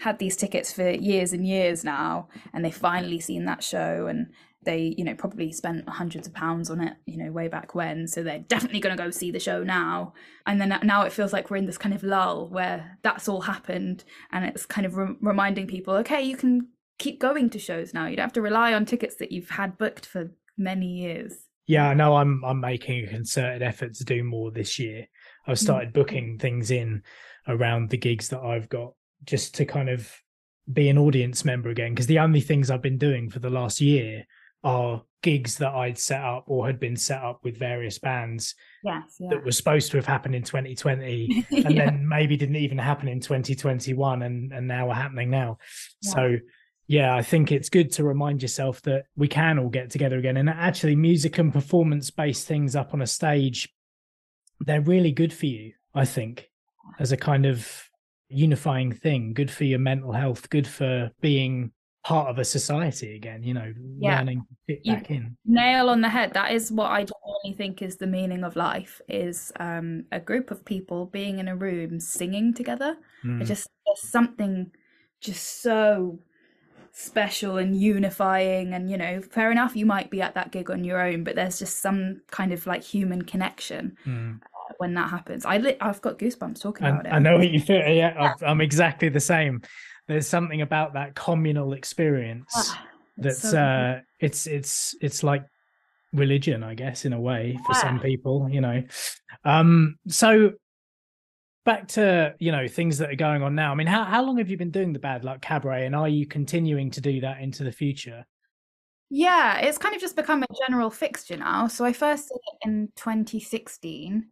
had 0.00 0.18
these 0.18 0.36
tickets 0.36 0.72
for 0.72 0.88
years 0.88 1.32
and 1.32 1.46
years 1.46 1.84
now, 1.84 2.28
and 2.52 2.64
they've 2.64 2.74
finally 2.74 3.20
seen 3.20 3.44
that 3.44 3.62
show, 3.62 4.06
and 4.06 4.32
they, 4.64 4.94
you 4.96 5.04
know, 5.04 5.14
probably 5.14 5.52
spent 5.52 5.88
hundreds 5.88 6.26
of 6.26 6.34
pounds 6.34 6.70
on 6.70 6.80
it, 6.80 6.94
you 7.06 7.16
know, 7.16 7.30
way 7.30 7.48
back 7.48 7.74
when. 7.74 8.06
So 8.06 8.22
they're 8.22 8.40
definitely 8.40 8.80
going 8.80 8.96
to 8.96 9.02
go 9.02 9.10
see 9.10 9.30
the 9.30 9.38
show 9.38 9.62
now. 9.62 10.14
And 10.46 10.60
then 10.60 10.78
now 10.82 11.02
it 11.02 11.12
feels 11.12 11.32
like 11.32 11.50
we're 11.50 11.58
in 11.58 11.66
this 11.66 11.78
kind 11.78 11.94
of 11.94 12.02
lull 12.02 12.48
where 12.48 12.98
that's 13.02 13.28
all 13.28 13.42
happened, 13.42 14.04
and 14.32 14.44
it's 14.44 14.66
kind 14.66 14.86
of 14.86 14.96
re- 14.96 15.16
reminding 15.20 15.66
people, 15.66 15.94
okay, 15.96 16.22
you 16.22 16.36
can 16.36 16.68
keep 16.98 17.20
going 17.20 17.50
to 17.50 17.58
shows 17.58 17.94
now. 17.94 18.06
You 18.06 18.16
don't 18.16 18.24
have 18.24 18.32
to 18.34 18.42
rely 18.42 18.74
on 18.74 18.86
tickets 18.86 19.16
that 19.16 19.32
you've 19.32 19.50
had 19.50 19.78
booked 19.78 20.06
for 20.06 20.30
many 20.56 20.86
years. 20.86 21.34
Yeah, 21.70 21.88
I 21.88 21.94
know 21.94 22.16
I'm 22.16 22.42
I'm 22.44 22.58
making 22.60 23.04
a 23.04 23.08
concerted 23.08 23.62
effort 23.62 23.94
to 23.94 24.04
do 24.04 24.24
more 24.24 24.50
this 24.50 24.76
year. 24.76 25.06
I've 25.46 25.56
hmm. 25.56 25.64
started 25.64 25.92
booking 25.92 26.36
things 26.36 26.72
in 26.72 27.02
around 27.46 27.90
the 27.90 27.96
gigs 27.96 28.28
that 28.30 28.40
I've 28.40 28.68
got 28.68 28.94
just 29.24 29.54
to 29.56 29.64
kind 29.64 29.88
of 29.88 30.12
be 30.72 30.88
an 30.88 30.98
audience 30.98 31.44
member 31.44 31.70
again. 31.70 31.92
Because 31.94 32.08
the 32.08 32.18
only 32.18 32.40
things 32.40 32.70
I've 32.70 32.82
been 32.82 32.98
doing 32.98 33.30
for 33.30 33.38
the 33.38 33.50
last 33.50 33.80
year 33.80 34.24
are 34.64 35.02
gigs 35.22 35.58
that 35.58 35.72
I'd 35.72 35.96
set 35.96 36.22
up 36.22 36.44
or 36.48 36.66
had 36.66 36.80
been 36.80 36.96
set 36.96 37.22
up 37.22 37.40
with 37.44 37.56
various 37.56 38.00
bands 38.00 38.56
Yes. 38.82 39.16
Yeah. 39.20 39.28
that 39.30 39.44
were 39.44 39.52
supposed 39.52 39.90
to 39.92 39.96
have 39.96 40.06
happened 40.06 40.34
in 40.34 40.42
2020 40.42 41.46
and 41.50 41.74
Yeah. 41.74 41.84
then 41.84 42.08
maybe 42.08 42.36
didn't 42.36 42.56
even 42.56 42.78
happen 42.78 43.06
in 43.06 43.20
2021 43.20 44.22
and 44.22 44.52
and 44.52 44.66
now 44.66 44.90
are 44.90 44.94
happening 44.94 45.30
now 45.30 45.58
Yeah. 46.02 46.10
so 46.10 46.36
yeah 46.96 47.14
i 47.14 47.22
think 47.22 47.52
it's 47.52 47.68
good 47.68 47.90
to 47.92 48.02
remind 48.04 48.42
yourself 48.42 48.82
that 48.82 49.02
we 49.16 49.28
can 49.28 49.58
all 49.60 49.68
get 49.78 49.90
together 49.90 50.18
again. 50.18 50.36
And 50.36 50.48
actually 50.50 50.96
music 50.96 51.38
and 51.38 51.52
performance 51.52 52.10
based 52.10 52.46
things 52.48 52.74
up 52.80 52.92
on 52.94 53.00
a 53.02 53.06
stage 53.06 53.58
they're 54.66 54.80
really 54.94 55.12
good 55.12 55.32
for 55.32 55.46
you 55.46 55.72
i 55.94 56.04
think 56.04 56.50
as 56.98 57.12
a 57.12 57.16
kind 57.16 57.46
of 57.46 57.58
unifying 58.28 58.92
thing. 58.92 59.32
Good 59.40 59.50
for 59.50 59.64
your 59.64 59.78
mental 59.90 60.12
health 60.12 60.48
good 60.50 60.66
for 60.66 61.10
being 61.20 61.72
part 62.04 62.28
of 62.30 62.38
a 62.38 62.44
society 62.44 63.14
again 63.16 63.42
you 63.42 63.54
know 63.54 63.72
Yeah. 63.98 64.18
learning 64.18 64.40
to 64.48 64.54
fit 64.66 64.80
You- 64.86 64.94
back 64.94 65.10
in. 65.10 65.36
nail 65.44 65.88
on 65.88 66.00
the 66.00 66.08
head. 66.08 66.32
That 66.34 66.50
is 66.52 66.72
what 66.72 66.90
i 66.98 67.00
genuinely 67.10 67.54
think 67.60 67.82
is 67.82 67.96
the 67.96 68.06
meaning 68.18 68.42
of 68.44 68.56
life 68.56 68.94
is 69.08 69.52
um 69.66 70.04
a 70.12 70.20
group 70.20 70.50
of 70.50 70.64
people 70.64 71.06
being 71.06 71.38
in 71.40 71.48
a 71.48 71.56
room 71.56 72.00
singing 72.00 72.54
together. 72.60 72.96
Mm. 73.24 73.44
just 73.46 73.68
there's 73.86 74.08
something 74.18 74.70
just 75.20 75.46
so 75.62 76.18
special 76.92 77.56
and 77.58 77.80
unifying 77.80 78.74
and 78.74 78.90
you 78.90 78.96
know 78.96 79.20
fair 79.22 79.50
enough 79.50 79.76
you 79.76 79.86
might 79.86 80.10
be 80.10 80.20
at 80.20 80.34
that 80.34 80.50
gig 80.50 80.70
on 80.70 80.82
your 80.84 81.00
own 81.00 81.22
but 81.24 81.34
there's 81.36 81.58
just 81.58 81.80
some 81.80 82.20
kind 82.30 82.52
of 82.52 82.66
like 82.66 82.82
human 82.82 83.22
connection 83.22 83.96
Mm. 84.06 84.40
when 84.78 84.94
that 84.94 85.08
happens 85.10 85.44
i 85.46 85.56
li- 85.58 85.76
i've 85.80 86.00
got 86.00 86.18
goosebumps 86.18 86.60
talking 86.60 86.86
I, 86.86 86.90
about 86.90 87.06
it 87.06 87.12
I 87.12 87.18
know 87.18 87.38
what 87.38 87.50
you 87.50 87.60
feel. 87.60 87.78
Yeah, 87.86 88.14
I've- 88.18 88.44
I'm 88.44 88.60
exactly 88.60 89.08
the 89.08 89.20
same. 89.20 89.62
There's 90.08 90.26
something 90.26 90.60
about 90.62 90.94
that 90.94 91.14
communal 91.14 91.72
experience 91.74 92.52
Ah, 92.56 92.84
that's 93.16 93.42
so 93.50 93.58
uh, 93.58 94.00
it's 94.18 94.46
it's 94.48 94.94
it's 95.00 95.22
like 95.22 95.44
religion, 96.12 96.64
I 96.64 96.74
guess, 96.74 97.04
in 97.04 97.12
a 97.12 97.20
way 97.20 97.56
for 97.66 97.74
some 97.74 98.00
people. 98.00 98.48
You 98.50 98.60
know, 98.62 98.82
um. 99.44 99.96
So 100.08 100.52
back 101.70 101.86
to 101.86 102.34
you 102.38 102.50
know 102.50 102.66
things 102.66 102.98
that 102.98 103.10
are 103.10 103.16
going 103.16 103.42
on 103.42 103.54
now. 103.54 103.70
I 103.70 103.74
mean, 103.74 103.86
how 103.86 104.04
how 104.04 104.22
long 104.24 104.38
have 104.38 104.50
you 104.50 104.56
been 104.56 104.70
doing 104.70 104.92
the 104.92 104.98
Bad 104.98 105.24
Luck 105.24 105.40
Cabaret, 105.40 105.86
and 105.86 105.94
are 105.94 106.08
you 106.08 106.26
continuing 106.26 106.90
to 106.92 107.00
do 107.00 107.20
that 107.20 107.40
into 107.40 107.62
the 107.62 107.72
future? 107.72 108.26
Yeah, 109.08 109.58
it's 109.58 109.78
kind 109.78 109.94
of 109.94 110.00
just 110.00 110.16
become 110.16 110.42
a 110.42 110.46
oh. 110.50 110.56
general 110.66 110.90
fixture 110.90 111.36
now. 111.36 111.68
So 111.68 111.84
I 111.84 111.92
first 111.92 112.28
did 112.28 112.36
it 112.36 112.68
in 112.68 112.88
2016. 112.96 114.26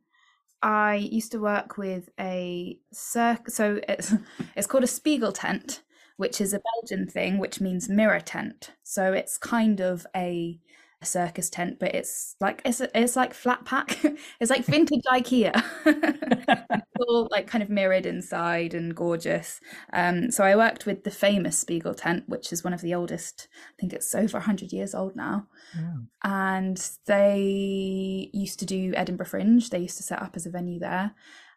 I 0.62 0.95
used 0.97 1.32
to 1.32 1.39
work 1.39 1.78
with 1.78 2.09
a 2.18 2.78
circ. 2.93 3.51
So 3.51 3.80
it's 3.89 4.14
it's 4.57 4.66
called 4.66 4.84
a 4.84 4.89
Spiegel 4.89 5.32
tent, 5.32 5.82
which 6.16 6.41
is 6.41 6.53
a 6.53 6.61
Belgian 6.70 7.07
thing, 7.09 7.39
which 7.39 7.61
means 7.61 7.89
mirror 7.89 8.20
tent. 8.20 8.72
So 8.82 9.12
it's 9.12 9.39
kind 9.39 9.80
of 9.80 10.07
a, 10.16 10.59
a 11.01 11.07
circus 11.07 11.49
tent, 11.49 11.78
but 11.78 11.94
it's 11.94 12.34
like 12.40 12.61
it's 12.64 12.80
it's 12.94 13.16
like 13.16 13.34
flat 13.34 13.64
pack. 13.64 13.99
it's 14.40 14.51
like 14.51 14.64
vintage 14.64 15.05
IKEA. 15.11 15.62
It's 16.99 17.07
all 17.09 17.28
like 17.30 17.46
kind 17.46 17.62
of 17.62 17.70
mirrored 17.70 18.07
inside 18.07 18.74
and 18.74 18.92
gorgeous. 18.92 19.61
Um, 19.92 20.32
so 20.32 20.42
I 20.42 20.57
worked 20.57 20.84
with 20.84 21.05
the 21.05 21.12
famous 21.12 21.57
Spiegel 21.57 21.94
tent, 21.94 22.24
which 22.26 22.53
is 22.53 22.64
one 22.64 22.74
of 22.74 22.80
the 22.80 22.92
oldest. 22.92 23.46
I 23.55 23.74
think 23.78 23.92
it's 23.92 24.12
over 24.16 24.38
100 24.38 24.72
years 24.72 24.96
old 24.96 25.14
now. 25.14 25.46
And 26.24 26.90
they 27.07 28.30
used 28.32 28.59
to 28.59 28.66
do 28.66 28.92
Edinburgh 28.96 29.26
Fringe. 29.26 29.70
They 29.70 29.78
used 29.78 29.96
to 29.99 30.03
set 30.03 30.20
up 30.20 30.34
as 30.34 30.44
a 30.44 30.51
venue 30.51 30.80
there. 30.80 31.14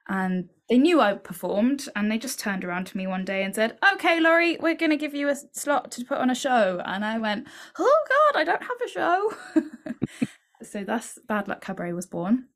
And 0.08 0.50
they 0.70 0.78
knew 0.78 1.00
I 1.00 1.14
performed, 1.14 1.88
and 1.96 2.12
they 2.12 2.18
just 2.18 2.40
turned 2.40 2.66
around 2.66 2.86
to 2.88 2.98
me 2.98 3.08
one 3.08 3.26
day 3.26 3.44
and 3.44 3.54
said, 3.54 3.78
"Okay, 3.94 4.20
Laurie, 4.20 4.58
we're 4.60 4.76
going 4.76 4.92
to 4.92 4.98
give 4.98 5.14
you 5.14 5.30
a 5.30 5.36
slot 5.54 5.92
to 5.92 6.06
put 6.06 6.18
on 6.18 6.30
a 6.30 6.36
show." 6.36 6.82
And 6.86 7.06
I 7.06 7.18
went, 7.18 7.48
"Oh 7.78 8.06
God, 8.10 8.40
I 8.40 8.44
don't 8.44 8.64
have 8.64 8.82
a 8.86 8.90
show." 8.90 9.34
so 10.64 10.84
that's 10.84 11.20
Bad 11.28 11.48
Luck 11.48 11.62
Cabaret 11.62 11.94
was 11.94 12.08
born 12.08 12.48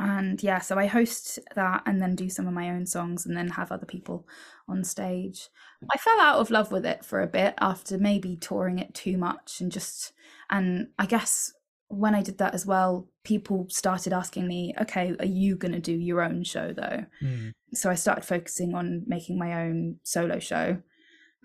and 0.00 0.42
yeah 0.42 0.58
so 0.58 0.78
i 0.78 0.86
host 0.86 1.38
that 1.54 1.82
and 1.84 2.00
then 2.00 2.14
do 2.14 2.30
some 2.30 2.46
of 2.46 2.54
my 2.54 2.70
own 2.70 2.86
songs 2.86 3.26
and 3.26 3.36
then 3.36 3.48
have 3.48 3.70
other 3.70 3.84
people 3.84 4.26
on 4.66 4.82
stage 4.82 5.48
i 5.92 5.98
fell 5.98 6.18
out 6.20 6.38
of 6.38 6.50
love 6.50 6.72
with 6.72 6.86
it 6.86 7.04
for 7.04 7.20
a 7.20 7.26
bit 7.26 7.54
after 7.60 7.98
maybe 7.98 8.34
touring 8.34 8.78
it 8.78 8.94
too 8.94 9.18
much 9.18 9.60
and 9.60 9.70
just 9.70 10.12
and 10.48 10.88
i 10.98 11.04
guess 11.04 11.52
when 11.88 12.14
i 12.14 12.22
did 12.22 12.38
that 12.38 12.54
as 12.54 12.64
well 12.64 13.08
people 13.24 13.66
started 13.68 14.12
asking 14.12 14.46
me 14.48 14.74
okay 14.80 15.14
are 15.18 15.26
you 15.26 15.54
going 15.56 15.72
to 15.72 15.80
do 15.80 15.92
your 15.92 16.22
own 16.22 16.42
show 16.44 16.72
though 16.72 17.04
Mm. 17.22 17.52
so 17.74 17.90
I 17.90 17.94
started 17.94 18.24
focusing 18.24 18.74
on 18.74 19.02
making 19.06 19.38
my 19.38 19.62
own 19.64 19.96
solo 20.04 20.38
show. 20.38 20.78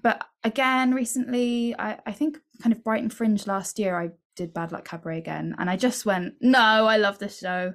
But 0.04 0.24
again, 0.44 0.94
recently, 0.94 1.74
I, 1.80 1.98
I 2.06 2.12
think 2.12 2.38
kind 2.62 2.72
of 2.74 2.84
Brighton 2.84 3.10
Fringe 3.10 3.48
last 3.48 3.80
year, 3.80 4.00
I 4.00 4.12
did 4.36 4.54
Bad 4.54 4.72
Luck 4.72 4.86
Cabaret 4.86 5.18
again. 5.18 5.56
And 5.58 5.68
I 5.68 5.78
just 5.78 6.06
went, 6.06 6.36
no, 6.42 6.60
I 6.86 6.98
love 6.98 7.18
this 7.18 7.40
show. 7.40 7.74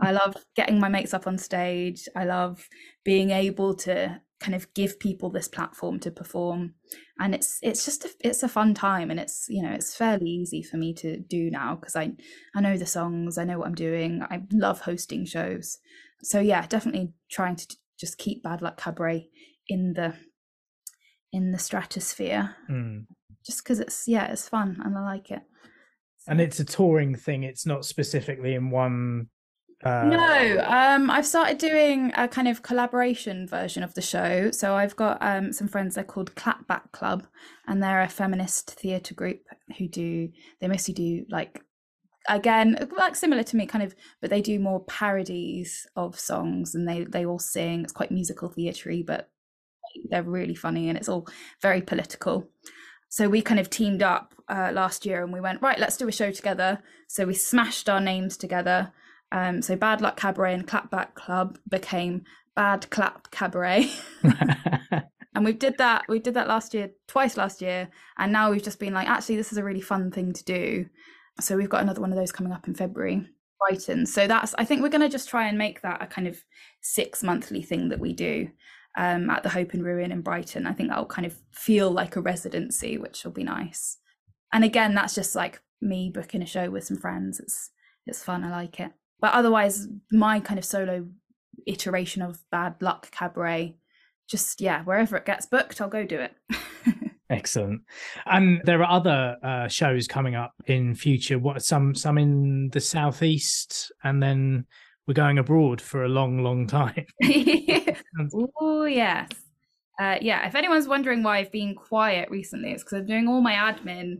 I 0.00 0.12
love 0.20 0.34
getting 0.54 0.80
my 0.80 0.88
mates 0.88 1.12
up 1.12 1.26
on 1.26 1.36
stage. 1.36 2.08
I 2.16 2.24
love 2.24 2.66
being 3.04 3.30
able 3.30 3.74
to 3.74 4.20
kind 4.38 4.54
of 4.54 4.72
give 4.74 4.98
people 4.98 5.30
this 5.30 5.48
platform 5.48 5.98
to 6.00 6.10
perform. 6.10 6.74
And 7.18 7.34
it's 7.34 7.58
it's 7.62 7.84
just 7.84 8.04
a, 8.04 8.10
it's 8.20 8.42
a 8.42 8.48
fun 8.48 8.74
time 8.74 9.10
and 9.10 9.18
it's 9.18 9.46
you 9.48 9.62
know 9.62 9.72
it's 9.72 9.96
fairly 9.96 10.28
easy 10.28 10.62
for 10.62 10.76
me 10.76 10.92
to 10.94 11.18
do 11.18 11.50
now 11.50 11.76
because 11.76 11.96
I 11.96 12.12
I 12.54 12.60
know 12.60 12.76
the 12.76 12.86
songs, 12.86 13.38
I 13.38 13.44
know 13.44 13.58
what 13.58 13.68
I'm 13.68 13.74
doing. 13.74 14.22
I 14.30 14.42
love 14.52 14.80
hosting 14.80 15.24
shows 15.24 15.78
so 16.22 16.40
yeah 16.40 16.66
definitely 16.66 17.12
trying 17.30 17.56
to 17.56 17.76
just 18.00 18.16
keep 18.18 18.42
bad 18.42 18.62
luck 18.62 18.78
cabaret 18.78 19.28
in 19.68 19.92
the 19.92 20.14
in 21.32 21.52
the 21.52 21.58
stratosphere 21.58 22.56
Mm. 22.70 23.06
just 23.44 23.62
because 23.62 23.80
it's 23.80 24.08
yeah 24.08 24.26
it's 24.32 24.48
fun 24.48 24.80
and 24.84 24.96
i 24.96 25.02
like 25.04 25.30
it 25.30 25.42
And 26.26 26.40
it's 26.40 26.58
a 26.58 26.64
touring 26.64 27.14
thing. 27.14 27.42
It's 27.44 27.66
not 27.66 27.84
specifically 27.84 28.54
in 28.54 28.70
one. 28.70 29.28
Uh, 29.84 30.04
no 30.04 30.64
um 30.66 31.10
i've 31.10 31.26
started 31.26 31.58
doing 31.58 32.10
a 32.16 32.26
kind 32.26 32.48
of 32.48 32.62
collaboration 32.62 33.46
version 33.46 33.82
of 33.82 33.92
the 33.94 34.00
show. 34.02 34.50
So 34.50 34.74
i've 34.74 34.96
got 34.96 35.18
um 35.20 35.52
some 35.52 35.68
friends 35.68 35.94
they're 35.94 36.04
called 36.04 36.34
clapback 36.34 36.92
club 36.92 37.26
and 37.66 37.82
they're 37.82 38.00
a 38.00 38.08
feminist 38.08 38.70
theatre 38.70 39.14
group 39.14 39.42
who 39.76 39.86
do 39.86 40.30
they 40.60 40.68
mostly 40.68 40.94
do 40.94 41.26
like 41.28 41.62
again 42.28 42.88
like 42.96 43.16
similar 43.16 43.42
to 43.42 43.56
me 43.56 43.66
kind 43.66 43.84
of 43.84 43.94
but 44.20 44.30
they 44.30 44.40
do 44.40 44.58
more 44.58 44.82
parodies 44.84 45.86
of 45.94 46.18
songs 46.18 46.74
and 46.74 46.88
they 46.88 47.04
they 47.04 47.26
all 47.26 47.38
sing. 47.38 47.82
It's 47.82 47.92
quite 47.92 48.10
musical 48.10 48.48
theatre 48.48 48.92
but 49.06 49.28
they're 50.10 50.22
really 50.22 50.54
funny 50.54 50.88
and 50.88 50.96
it's 50.96 51.08
all 51.08 51.26
very 51.60 51.82
political. 51.82 52.48
So 53.08 53.28
we 53.28 53.42
kind 53.42 53.60
of 53.60 53.70
teamed 53.70 54.02
up 54.02 54.34
uh, 54.48 54.70
last 54.72 55.06
year 55.06 55.22
and 55.22 55.32
we 55.32 55.40
went 55.40 55.60
right 55.62 55.78
let's 55.78 55.96
do 55.98 56.08
a 56.08 56.12
show 56.12 56.30
together. 56.30 56.82
So 57.08 57.26
we 57.26 57.34
smashed 57.34 57.90
our 57.90 58.00
names 58.00 58.38
together 58.38 58.92
um, 59.32 59.62
so 59.62 59.76
bad 59.76 60.00
luck 60.00 60.16
cabaret 60.16 60.54
and 60.54 60.66
clapback 60.66 61.14
club 61.14 61.58
became 61.68 62.24
bad 62.54 62.88
clap 62.90 63.30
cabaret. 63.30 63.90
And 65.36 65.44
we 65.44 65.52
did 65.52 65.76
that 65.76 66.06
we 66.08 66.18
did 66.18 66.32
that 66.32 66.48
last 66.48 66.72
year 66.72 66.90
twice 67.06 67.36
last 67.36 67.60
year 67.60 67.90
and 68.16 68.32
now 68.32 68.50
we've 68.50 68.62
just 68.62 68.80
been 68.80 68.94
like 68.94 69.06
actually 69.06 69.36
this 69.36 69.52
is 69.52 69.58
a 69.58 69.62
really 69.62 69.82
fun 69.82 70.10
thing 70.10 70.32
to 70.32 70.42
do. 70.42 70.86
So 71.40 71.58
we've 71.58 71.68
got 71.68 71.82
another 71.82 72.00
one 72.00 72.10
of 72.10 72.16
those 72.16 72.32
coming 72.32 72.54
up 72.54 72.66
in 72.66 72.74
february 72.74 73.28
brighton. 73.58 74.06
So 74.06 74.26
that's 74.26 74.54
i 74.56 74.64
think 74.64 74.80
we're 74.80 74.88
going 74.88 75.02
to 75.02 75.10
just 75.10 75.28
try 75.28 75.46
and 75.46 75.58
make 75.58 75.82
that 75.82 76.02
a 76.02 76.06
kind 76.06 76.26
of 76.26 76.42
six 76.80 77.22
monthly 77.22 77.62
thing 77.62 77.90
that 77.90 78.00
we 78.00 78.14
do 78.14 78.48
um, 78.96 79.28
at 79.28 79.42
the 79.42 79.50
hope 79.50 79.74
and 79.74 79.84
ruin 79.84 80.10
in 80.10 80.22
brighton. 80.22 80.66
I 80.66 80.72
think 80.72 80.88
that'll 80.88 81.04
kind 81.04 81.26
of 81.26 81.36
feel 81.52 81.90
like 81.90 82.16
a 82.16 82.22
residency 82.22 82.96
which 82.96 83.22
will 83.22 83.32
be 83.32 83.44
nice. 83.44 83.98
And 84.54 84.64
again 84.64 84.94
that's 84.94 85.14
just 85.14 85.36
like 85.36 85.60
me 85.82 86.10
booking 86.12 86.40
a 86.40 86.46
show 86.46 86.70
with 86.70 86.84
some 86.84 86.96
friends. 86.96 87.40
It's 87.40 87.72
it's 88.06 88.24
fun. 88.24 88.42
I 88.42 88.50
like 88.50 88.80
it 88.80 88.92
but 89.20 89.32
otherwise 89.32 89.88
my 90.12 90.40
kind 90.40 90.58
of 90.58 90.64
solo 90.64 91.06
iteration 91.66 92.22
of 92.22 92.38
bad 92.50 92.74
luck 92.80 93.10
cabaret 93.10 93.76
just 94.28 94.60
yeah 94.60 94.82
wherever 94.84 95.16
it 95.16 95.26
gets 95.26 95.46
booked 95.46 95.80
i'll 95.80 95.88
go 95.88 96.04
do 96.04 96.18
it 96.20 96.32
Excellent. 97.28 97.82
And 98.26 98.60
there 98.62 98.84
are 98.84 98.88
other 98.98 99.36
uh, 99.42 99.66
shows 99.66 100.06
coming 100.06 100.36
up 100.36 100.52
in 100.66 100.94
future. 100.94 101.40
What 101.40 101.60
some 101.60 101.92
some 101.92 102.18
in 102.18 102.70
the 102.72 102.80
southeast, 102.80 103.90
and 104.04 104.22
then 104.22 104.64
we're 105.08 105.14
going 105.14 105.38
abroad 105.38 105.80
for 105.80 106.04
a 106.04 106.08
long, 106.08 106.44
long 106.44 106.68
time. 106.68 107.04
oh 108.60 108.84
yes 108.84 109.28
uh, 110.00 110.16
yeah 110.20 110.46
if 110.46 110.54
anyone's 110.54 110.88
wondering 110.88 111.22
why 111.22 111.38
i've 111.38 111.52
been 111.52 111.74
quiet 111.74 112.30
recently 112.30 112.72
it's 112.72 112.82
because 112.82 112.98
i'm 113.00 113.06
doing 113.06 113.28
all 113.28 113.40
my 113.40 113.52
admin 113.54 114.18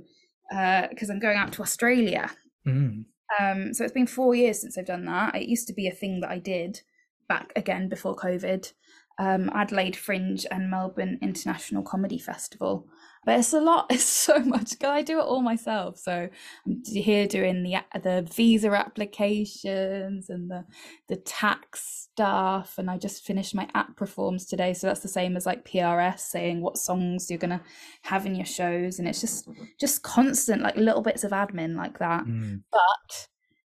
because 0.90 1.10
i'm 1.10 1.18
going 1.18 1.36
out 1.36 1.52
to 1.52 1.62
australia 1.62 2.30
Mm. 2.66 3.04
Um, 3.40 3.74
so 3.74 3.84
it's 3.84 3.92
been 3.92 4.06
four 4.06 4.34
years 4.34 4.60
since 4.60 4.76
i've 4.78 4.86
done 4.86 5.04
that 5.04 5.34
it 5.34 5.48
used 5.48 5.66
to 5.66 5.74
be 5.74 5.86
a 5.86 5.92
thing 5.92 6.20
that 6.20 6.30
i 6.30 6.38
did 6.38 6.80
back 7.28 7.52
again 7.56 7.88
before 7.88 8.16
covid 8.16 8.72
um, 9.18 9.50
Adelaide 9.54 9.96
Fringe 9.96 10.44
and 10.50 10.70
Melbourne 10.70 11.18
International 11.22 11.82
Comedy 11.82 12.18
Festival. 12.18 12.86
But 13.26 13.40
it's 13.40 13.52
a 13.52 13.60
lot. 13.60 13.90
It's 13.96 14.04
so 14.04 14.38
much. 14.38 14.70
Because 14.70 14.90
I 14.90 15.02
do 15.02 15.18
it 15.18 15.24
all 15.24 15.42
myself. 15.42 15.98
So 15.98 16.28
I'm 16.66 16.82
here 16.86 17.26
doing 17.26 17.62
the 17.62 17.76
the 18.00 18.26
visa 18.32 18.70
applications 18.70 20.30
and 20.30 20.50
the 20.50 20.64
the 21.08 21.16
tax 21.16 22.08
stuff. 22.12 22.78
And 22.78 22.88
I 22.88 22.96
just 22.96 23.24
finished 23.24 23.54
my 23.54 23.68
APRA 23.74 24.08
forms 24.08 24.46
today. 24.46 24.72
So 24.72 24.86
that's 24.86 25.00
the 25.00 25.08
same 25.08 25.36
as 25.36 25.44
like 25.44 25.68
PRS 25.68 26.20
saying 26.20 26.62
what 26.62 26.78
songs 26.78 27.28
you're 27.28 27.38
gonna 27.38 27.62
have 28.02 28.24
in 28.24 28.36
your 28.36 28.46
shows. 28.46 28.98
And 28.98 29.08
it's 29.08 29.20
just 29.20 29.48
just 29.78 30.02
constant 30.02 30.62
like 30.62 30.76
little 30.76 31.02
bits 31.02 31.24
of 31.24 31.32
admin 31.32 31.76
like 31.76 31.98
that. 31.98 32.24
Mm. 32.24 32.62
But 32.70 33.28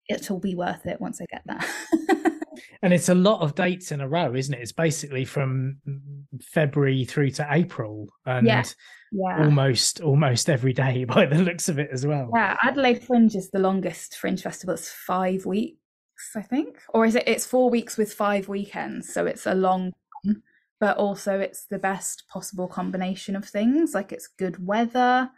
it'll 0.08 0.40
be 0.40 0.54
worth 0.54 0.86
it 0.86 1.00
once 1.00 1.20
I 1.20 1.26
get 1.30 1.42
there. 1.46 2.32
And 2.82 2.92
it's 2.92 3.08
a 3.08 3.14
lot 3.14 3.40
of 3.42 3.54
dates 3.54 3.92
in 3.92 4.00
a 4.00 4.08
row, 4.08 4.34
isn't 4.34 4.54
it? 4.54 4.60
It's 4.60 4.72
basically 4.72 5.24
from 5.24 5.78
February 6.42 7.04
through 7.04 7.30
to 7.32 7.46
April, 7.50 8.08
and 8.24 8.46
Yeah. 8.46 8.64
yeah. 9.12 9.44
almost 9.44 10.00
almost 10.00 10.48
every 10.50 10.72
day 10.72 11.04
by 11.16 11.26
the 11.26 11.38
looks 11.38 11.68
of 11.68 11.78
it 11.78 11.90
as 11.92 12.06
well. 12.06 12.30
Yeah, 12.34 12.56
Adelaide 12.62 13.02
Fringe 13.04 13.34
is 13.34 13.50
the 13.50 13.58
longest 13.58 14.16
fringe 14.16 14.42
festival. 14.42 14.74
It's 14.74 14.90
five 14.90 15.46
weeks, 15.46 15.78
I 16.34 16.42
think, 16.42 16.78
or 16.90 17.06
is 17.06 17.14
it? 17.14 17.24
It's 17.26 17.46
four 17.46 17.70
weeks 17.70 17.96
with 17.96 18.12
five 18.12 18.48
weekends, 18.48 19.12
so 19.12 19.26
it's 19.26 19.46
a 19.46 19.54
long 19.54 19.92
one. 20.22 20.42
But 20.78 20.98
also, 20.98 21.40
it's 21.40 21.64
the 21.66 21.78
best 21.78 22.24
possible 22.28 22.68
combination 22.68 23.34
of 23.34 23.46
things. 23.48 23.94
Like 23.94 24.12
it's 24.12 24.26
good 24.26 24.64
weather, 24.64 25.30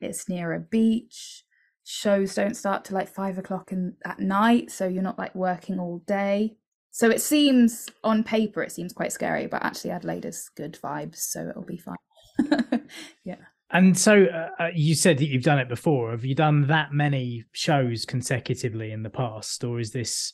it's 0.00 0.28
near 0.28 0.52
a 0.52 0.60
beach. 0.60 1.44
Shows 1.84 2.34
don't 2.34 2.56
start 2.56 2.84
till 2.84 2.96
like 2.96 3.08
five 3.08 3.38
o'clock 3.38 3.72
in 3.72 3.94
at 4.04 4.18
night, 4.20 4.70
so 4.70 4.86
you're 4.86 5.02
not 5.02 5.18
like 5.18 5.34
working 5.34 5.78
all 5.80 6.02
day. 6.06 6.56
So 6.90 7.10
it 7.10 7.20
seems 7.20 7.88
on 8.04 8.24
paper 8.24 8.62
it 8.62 8.72
seems 8.72 8.92
quite 8.92 9.12
scary, 9.12 9.46
but 9.46 9.62
actually 9.62 9.90
Adelaide 9.92 10.24
is 10.24 10.50
good 10.56 10.78
vibes, 10.82 11.16
so 11.18 11.48
it'll 11.48 11.62
be 11.62 11.78
fine. 11.78 11.96
yeah. 13.24 13.36
And 13.70 13.96
so 13.96 14.24
uh, 14.24 14.48
uh, 14.58 14.70
you 14.74 14.94
said 14.94 15.18
that 15.18 15.26
you've 15.26 15.44
done 15.44 15.58
it 15.60 15.68
before. 15.68 16.10
Have 16.10 16.24
you 16.24 16.34
done 16.34 16.66
that 16.66 16.92
many 16.92 17.44
shows 17.52 18.04
consecutively 18.04 18.90
in 18.90 19.02
the 19.04 19.10
past, 19.10 19.62
or 19.62 19.78
is 19.78 19.92
this 19.92 20.32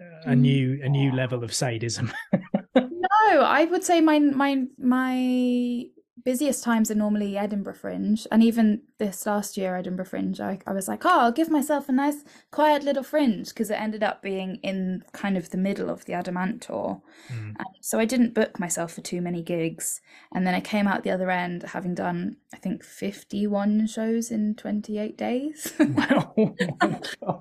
uh, 0.00 0.32
a 0.32 0.36
Mm, 0.36 0.36
new 0.36 0.80
a 0.82 0.88
new 0.88 1.12
level 1.12 1.42
of 1.42 1.52
sadism? 1.52 2.12
No, 2.90 3.42
I 3.42 3.64
would 3.64 3.84
say 3.84 4.00
my 4.00 4.18
my 4.18 4.64
my 4.78 5.84
busiest 6.30 6.62
times 6.62 6.90
are 6.90 6.94
normally 7.04 7.38
Edinburgh 7.38 7.74
Fringe, 7.82 8.26
and 8.30 8.42
even 8.42 8.82
this 8.98 9.24
last 9.26 9.56
year 9.56 9.76
Edinburgh 9.76 10.04
Fringe, 10.12 10.38
I, 10.40 10.58
I 10.66 10.72
was 10.72 10.86
like, 10.88 11.04
oh, 11.06 11.20
I'll 11.20 11.32
give 11.40 11.48
myself 11.50 11.88
a 11.88 11.92
nice 11.92 12.22
quiet 12.50 12.82
little 12.84 13.02
fringe 13.02 13.48
because 13.48 13.70
it 13.70 13.80
ended 13.80 14.02
up 14.02 14.20
being 14.20 14.56
in 14.62 15.04
kind 15.12 15.36
of 15.38 15.48
the 15.50 15.56
middle 15.56 15.88
of 15.88 16.04
the 16.04 16.12
Adam 16.12 16.36
Ant 16.36 16.60
tour, 16.62 17.00
Mm. 17.32 17.54
and 17.58 17.74
so 17.80 17.98
I 17.98 18.04
didn't 18.04 18.34
book 18.34 18.58
myself 18.60 18.92
for 18.92 19.00
too 19.02 19.20
many 19.22 19.42
gigs, 19.42 20.00
and 20.34 20.46
then 20.46 20.54
I 20.54 20.60
came 20.60 20.86
out 20.86 21.02
the 21.02 21.10
other 21.16 21.30
end 21.30 21.62
having 21.62 21.94
done 21.94 22.36
I 22.54 22.58
think 22.58 22.84
fifty 22.84 23.46
one 23.46 23.86
shows 23.86 24.30
in 24.30 24.54
twenty 24.54 24.98
eight 24.98 25.16
days. 25.16 25.72
Wow. 25.98 26.34
Oh 27.22 27.38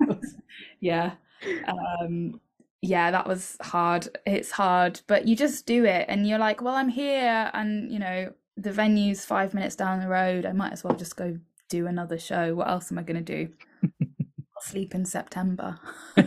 yeah 0.79 1.11
um 1.67 2.39
yeah 2.81 3.11
that 3.11 3.27
was 3.27 3.57
hard 3.61 4.07
it's 4.25 4.51
hard 4.51 5.01
but 5.07 5.27
you 5.27 5.35
just 5.35 5.65
do 5.65 5.85
it 5.85 6.05
and 6.09 6.27
you're 6.27 6.39
like 6.39 6.61
well 6.61 6.75
i'm 6.75 6.89
here 6.89 7.49
and 7.53 7.91
you 7.91 7.99
know 7.99 8.31
the 8.57 8.71
venue's 8.71 9.23
five 9.23 9.53
minutes 9.53 9.75
down 9.75 9.99
the 9.99 10.07
road 10.07 10.45
i 10.45 10.51
might 10.51 10.73
as 10.73 10.83
well 10.83 10.95
just 10.95 11.15
go 11.15 11.37
do 11.69 11.85
another 11.87 12.17
show 12.17 12.55
what 12.55 12.67
else 12.67 12.91
am 12.91 12.97
i 12.97 13.03
going 13.03 13.23
to 13.23 13.45
do 13.45 13.53
I'll 14.01 14.61
sleep 14.63 14.95
in 14.95 15.05
september 15.05 15.77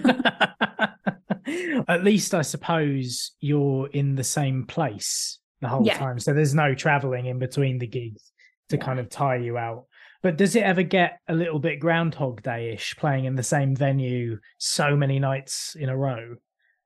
At 1.89 2.05
least 2.05 2.35
I 2.35 2.43
suppose 2.43 3.33
you're 3.41 3.89
in 3.89 4.15
the 4.15 4.23
same 4.25 4.67
place 4.67 5.39
the 5.61 5.69
whole 5.69 5.85
Yeah. 5.85 5.99
time. 5.99 6.19
So 6.21 6.33
there's 6.33 6.55
no 6.55 6.75
traveling 6.75 7.27
in 7.27 7.39
between 7.39 7.79
the 7.79 7.87
gigs 7.89 8.31
to 8.69 8.77
Yeah. 8.77 8.85
kind 8.85 9.01
of 9.01 9.09
tire 9.09 9.39
you 9.39 9.59
out. 9.59 9.87
But 10.23 10.37
does 10.37 10.55
it 10.55 10.63
ever 10.63 10.83
get 10.83 11.19
a 11.29 11.35
little 11.35 11.59
bit 11.59 11.81
Groundhog 11.81 12.43
Day 12.43 12.73
ish 12.75 12.95
playing 12.97 13.25
in 13.25 13.35
the 13.35 13.43
same 13.43 13.75
venue 13.75 14.39
so 14.59 14.95
many 14.97 15.19
nights 15.19 15.75
in 15.79 15.89
a 15.89 15.97
row? 15.97 16.37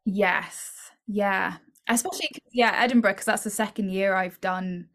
yes 0.06 0.70
yeah 1.06 1.56
Especially, 1.88 2.28
yeah 2.52 2.72
edinburgh 2.82 3.12
because 3.12 3.24
that's 3.26 3.44
the 3.44 3.50
second 3.50 3.90
year 3.90 4.14
i've 4.14 4.38
done 4.42 4.86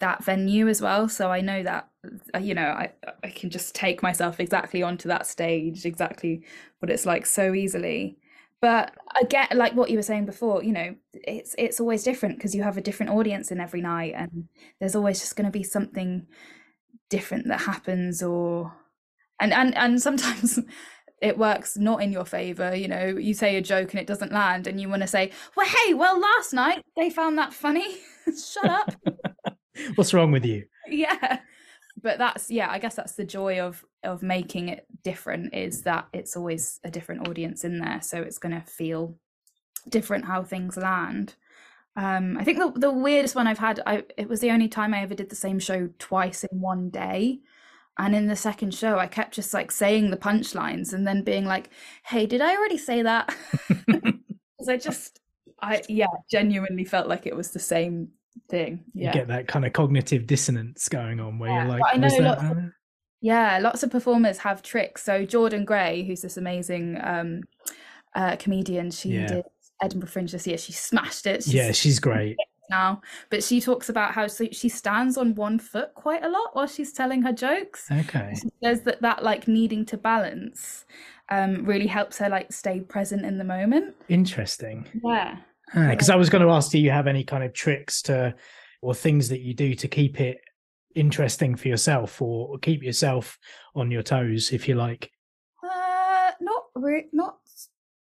that 0.00 0.24
venue 0.24 0.68
as 0.68 0.82
well. 0.82 1.08
So 1.08 1.30
i 1.30 1.40
know 1.40 1.62
that 1.62 1.88
uh, 2.34 2.38
you 2.38 2.54
know 2.54 2.68
i 2.68 2.90
i 3.22 3.28
can 3.28 3.50
just 3.50 3.74
take 3.74 4.02
myself 4.02 4.40
exactly 4.40 4.82
onto 4.82 5.08
that 5.08 5.26
stage 5.26 5.84
exactly 5.84 6.42
what 6.80 6.90
it's 6.90 7.06
like 7.06 7.26
so 7.26 7.54
easily. 7.54 8.18
But 8.60 8.94
again 9.20 9.48
like 9.54 9.74
what 9.74 9.90
you 9.90 9.96
were 9.96 10.02
saying 10.02 10.26
before 10.26 10.62
you 10.62 10.72
know 10.72 10.94
it's 11.14 11.54
it's 11.56 11.80
always 11.80 12.02
different 12.02 12.36
because 12.36 12.54
you 12.54 12.62
have 12.62 12.76
a 12.76 12.82
different 12.82 13.12
audience 13.12 13.50
in 13.50 13.60
every 13.60 13.80
night 13.80 14.14
and 14.16 14.48
there's 14.80 14.96
always 14.96 15.20
just 15.20 15.36
going 15.36 15.46
to 15.46 15.50
be 15.50 15.62
something 15.62 16.26
different 17.08 17.48
that 17.48 17.62
happens 17.62 18.22
or 18.22 18.72
and 19.40 19.52
and 19.52 19.76
and 19.76 20.00
sometimes 20.08 20.58
it 21.20 21.36
works 21.36 21.76
not 21.76 22.02
in 22.02 22.12
your 22.12 22.24
favor 22.24 22.74
you 22.74 22.88
know 22.88 23.06
you 23.06 23.34
say 23.34 23.56
a 23.56 23.60
joke 23.60 23.90
and 23.90 24.00
it 24.00 24.06
doesn't 24.06 24.32
land 24.32 24.66
and 24.66 24.80
you 24.80 24.88
want 24.88 25.02
to 25.02 25.08
say 25.08 25.30
well 25.56 25.66
hey 25.66 25.94
well 25.94 26.18
last 26.18 26.52
night 26.52 26.82
they 26.96 27.10
found 27.10 27.36
that 27.38 27.52
funny. 27.52 27.98
Shut 28.26 28.70
up 28.70 28.94
What's 29.94 30.14
wrong 30.14 30.32
with 30.32 30.44
you? 30.44 30.64
yeah. 30.88 31.40
But 32.02 32.16
that's 32.16 32.50
yeah 32.50 32.70
i 32.70 32.78
guess 32.78 32.94
that's 32.94 33.14
the 33.16 33.24
joy 33.26 33.60
of 33.60 33.84
of 34.04 34.22
making 34.22 34.68
it 34.70 34.86
different 35.02 35.52
is 35.54 35.82
that 35.82 36.06
it's 36.14 36.34
always 36.34 36.80
a 36.82 36.90
different 36.90 37.28
audience 37.28 37.62
in 37.62 37.78
there 37.78 38.00
so 38.00 38.22
it's 38.22 38.38
going 38.38 38.54
to 38.54 38.62
feel 38.66 39.16
different 39.88 40.24
how 40.24 40.42
things 40.42 40.76
land. 40.78 41.34
Um 41.96 42.38
i 42.38 42.44
think 42.44 42.58
the, 42.58 42.72
the 42.78 42.90
weirdest 42.92 43.34
one 43.34 43.46
i've 43.46 43.58
had 43.58 43.80
i 43.86 44.04
it 44.16 44.28
was 44.30 44.40
the 44.40 44.50
only 44.50 44.68
time 44.68 44.94
i 44.94 45.02
ever 45.02 45.14
did 45.14 45.28
the 45.28 45.36
same 45.36 45.58
show 45.58 45.90
twice 45.98 46.44
in 46.44 46.60
one 46.60 46.88
day. 46.90 47.40
And 47.98 48.14
in 48.14 48.28
the 48.28 48.36
second 48.36 48.72
show 48.72 48.98
i 48.98 49.06
kept 49.06 49.34
just 49.34 49.52
like 49.52 49.70
saying 49.70 50.10
the 50.10 50.16
punchlines 50.16 50.94
and 50.94 51.06
then 51.06 51.22
being 51.22 51.44
like 51.44 51.68
hey 52.04 52.24
did 52.24 52.40
i 52.40 52.56
already 52.56 52.78
say 52.78 53.02
that? 53.02 53.34
Because 53.86 54.68
i 54.68 54.76
just 54.78 55.20
i 55.60 55.82
yeah 55.88 56.06
genuinely 56.30 56.84
felt 56.84 57.08
like 57.08 57.26
it 57.26 57.36
was 57.36 57.50
the 57.50 57.58
same 57.58 58.08
thing 58.48 58.84
You 58.94 59.12
get 59.12 59.28
that 59.28 59.48
kind 59.48 59.64
of 59.64 59.72
cognitive 59.72 60.26
dissonance 60.26 60.88
going 60.88 61.20
on 61.20 61.38
where 61.38 61.50
Yeah, 61.50 61.60
you're 61.62 61.68
like, 61.70 61.80
but 61.82 61.94
I 61.94 61.98
"Was 61.98 62.12
know 62.12 62.18
that- 62.22 62.28
lots 62.38 62.42
of- 62.50 62.58
uh?" 62.58 62.68
Yeah, 63.22 63.58
lots 63.58 63.82
of 63.82 63.90
performers 63.90 64.38
have 64.38 64.62
tricks. 64.62 65.02
So 65.04 65.26
Jordan 65.26 65.64
Gray, 65.66 66.04
who's 66.04 66.22
this 66.22 66.36
amazing 66.38 66.98
um, 67.02 67.42
uh, 68.14 68.36
comedian, 68.36 68.90
she 68.90 69.10
Yeah. 69.10 69.26
did 69.26 69.44
Edinburgh 69.82 70.08
Fringe 70.08 70.32
this 70.32 70.46
year. 70.46 70.56
She 70.56 70.72
smashed 70.72 71.26
it. 71.26 71.44
She's 71.44 71.52
yeah, 71.54 71.72
she's 71.72 71.98
great. 72.00 72.36
now, 72.70 73.02
but 73.30 73.42
she 73.42 73.60
talks 73.60 73.88
about 73.90 74.12
how 74.14 74.26
she 74.28 74.68
stands 74.70 75.18
on 75.18 75.34
one 75.34 75.58
foot 75.58 75.92
quite 75.94 76.24
a 76.24 76.28
lot 76.30 76.54
while 76.54 76.66
she's 76.66 76.92
telling 76.92 77.20
her 77.22 77.32
jokes. 77.32 77.90
Okay. 77.90 78.32
She 78.40 78.48
says 78.62 78.82
that 78.82 79.02
that 79.02 79.22
like 79.22 79.46
needing 79.48 79.84
to 79.86 79.96
balance 79.98 80.86
um, 81.30 81.64
really 81.66 81.88
helps 81.88 82.16
her 82.18 82.28
like 82.28 82.52
stay 82.52 82.80
present 82.80 83.24
in 83.26 83.36
the 83.38 83.44
moment. 83.44 83.96
Interesting. 84.08 84.86
Yeah. 85.04 85.36
Because 85.74 86.10
I 86.10 86.16
was 86.16 86.30
going 86.30 86.42
to 86.42 86.50
ask, 86.50 86.70
do 86.70 86.78
you 86.78 86.90
have 86.90 87.06
any 87.06 87.24
kind 87.24 87.44
of 87.44 87.52
tricks 87.52 88.02
to, 88.02 88.34
or 88.82 88.94
things 88.94 89.28
that 89.28 89.40
you 89.40 89.54
do 89.54 89.74
to 89.74 89.88
keep 89.88 90.20
it 90.20 90.40
interesting 90.94 91.54
for 91.54 91.68
yourself, 91.68 92.20
or 92.20 92.58
keep 92.58 92.82
yourself 92.82 93.38
on 93.74 93.90
your 93.90 94.02
toes, 94.02 94.52
if 94.52 94.68
you 94.68 94.74
like? 94.74 95.10
Uh, 95.62 96.32
not 96.40 96.64
re- 96.74 97.08
not 97.12 97.38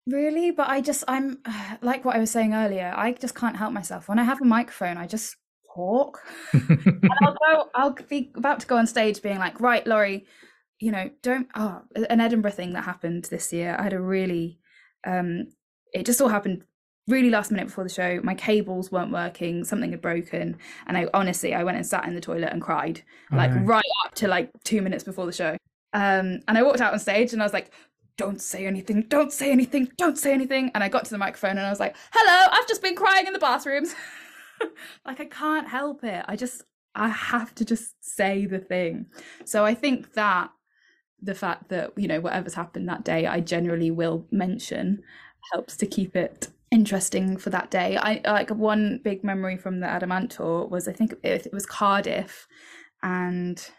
really, 0.08 0.52
but 0.52 0.68
I 0.68 0.82
just 0.82 1.04
I'm 1.08 1.40
like 1.82 2.06
what 2.06 2.16
I 2.16 2.20
was 2.20 2.32
saying 2.32 2.54
earlier. 2.54 2.94
I 2.96 3.14
just 3.14 3.36
can't 3.36 3.58
help 3.58 3.74
myself. 3.74 4.10
When 4.10 4.20
I 4.20 4.24
have 4.24 4.42
a 4.42 4.46
microphone, 4.46 4.98
I 4.98 5.08
just 5.08 5.36
talk. 5.76 6.22
and 6.54 7.10
I'll 7.22 7.38
go. 7.48 7.70
I'll 7.76 7.98
be 8.10 8.32
about 8.36 8.60
to 8.62 8.68
go 8.68 8.78
on 8.78 8.88
stage, 8.88 9.22
being 9.22 9.40
like, 9.40 9.60
"Right, 9.60 9.86
Laurie, 9.86 10.26
you 10.80 10.92
know, 10.92 11.10
don't." 11.22 11.48
Oh, 11.56 11.82
an 11.96 12.22
Edinburgh 12.22 12.52
thing 12.52 12.74
that 12.74 12.84
happened 12.84 13.26
this 13.26 13.54
year. 13.54 13.76
I 13.78 13.84
had 13.84 13.94
a 13.94 14.02
really, 14.02 14.60
um, 15.06 15.48
it 15.94 16.06
just 16.06 16.22
all 16.22 16.30
happened 16.30 16.64
really 17.10 17.30
last 17.30 17.52
minute 17.52 17.68
before 17.68 17.84
the 17.84 17.90
show. 17.90 18.20
My 18.24 18.36
cables 18.36 18.92
weren't 18.92 19.12
working. 19.12 19.64
Something 19.64 19.92
had 19.92 20.02
broken, 20.02 20.58
and 20.88 20.98
I 20.98 21.08
honestly, 21.14 21.54
I 21.54 21.64
went 21.64 21.78
and 21.78 21.86
sat 21.86 22.06
in 22.08 22.16
the 22.16 22.22
toilet 22.22 22.50
and 22.54 22.62
cried 22.62 23.02
like 23.32 23.52
Right. 23.52 23.66
right 23.66 23.92
up 24.06 24.16
to 24.16 24.28
like 24.28 24.50
two 24.64 24.82
minutes 24.82 25.04
before 25.04 25.26
the 25.26 25.32
show. 25.34 25.58
Um, 25.94 26.40
and 26.48 26.58
I 26.58 26.64
walked 26.64 26.82
out 26.82 26.94
on 26.94 27.00
stage 27.00 27.34
and 27.34 27.42
I 27.42 27.46
was 27.46 27.54
like, 27.54 27.72
"Don't 28.18 28.42
say 28.42 28.66
anything! 28.66 29.02
Don't 29.10 29.32
say 29.34 29.52
anything! 29.52 29.90
Don't 29.98 30.18
say 30.18 30.34
anything!" 30.34 30.72
And 30.76 30.84
I 30.84 30.90
got 30.90 31.06
to 31.06 31.12
the 31.12 31.18
microphone 31.18 31.52
and 31.58 31.62
I 31.62 31.70
was 31.70 31.80
like, 31.80 31.96
"Hello, 32.12 32.50
I've 32.52 32.68
just 32.68 32.82
been 32.82 32.96
crying 32.96 33.28
in 33.28 33.34
the 33.34 33.40
bathrooms." 33.40 33.96
like 35.06 35.20
I 35.20 35.26
can't 35.26 35.68
help 35.68 36.04
it. 36.04 36.24
I 36.28 36.36
just 36.36 36.64
I 36.96 37.10
have 37.10 37.56
to 37.56 37.66
just 37.66 37.96
say 38.02 38.46
the 38.46 38.60
thing. 38.60 39.08
So 39.46 39.66
I 39.66 39.74
think 39.74 40.14
that 40.14 40.52
the 41.22 41.36
fact 41.36 41.70
that 41.70 41.92
you 41.98 42.08
know 42.08 42.20
whatever's 42.22 42.54
happened 42.54 42.88
that 42.90 43.04
day, 43.04 43.26
I 43.26 43.40
generally 43.40 43.92
will 43.92 44.26
mention 44.32 45.02
helps 45.54 45.76
to 45.78 45.86
keep 45.86 46.16
it 46.16 46.50
interesting 46.72 47.38
for 47.38 47.50
that 47.50 47.72
day. 47.72 47.98
I 47.98 48.22
like 48.26 48.50
one 48.50 49.00
big 49.04 49.24
memory 49.24 49.58
from 49.58 49.80
the 49.80 49.88
Adam 49.88 50.12
Ant 50.12 50.32
tour 50.32 50.68
was 50.68 50.88
I 50.88 50.94
think 50.94 51.14
it, 51.24 51.46
it 51.46 51.54
was 51.54 51.66
Cardiff, 51.66 52.48
and 53.04 53.70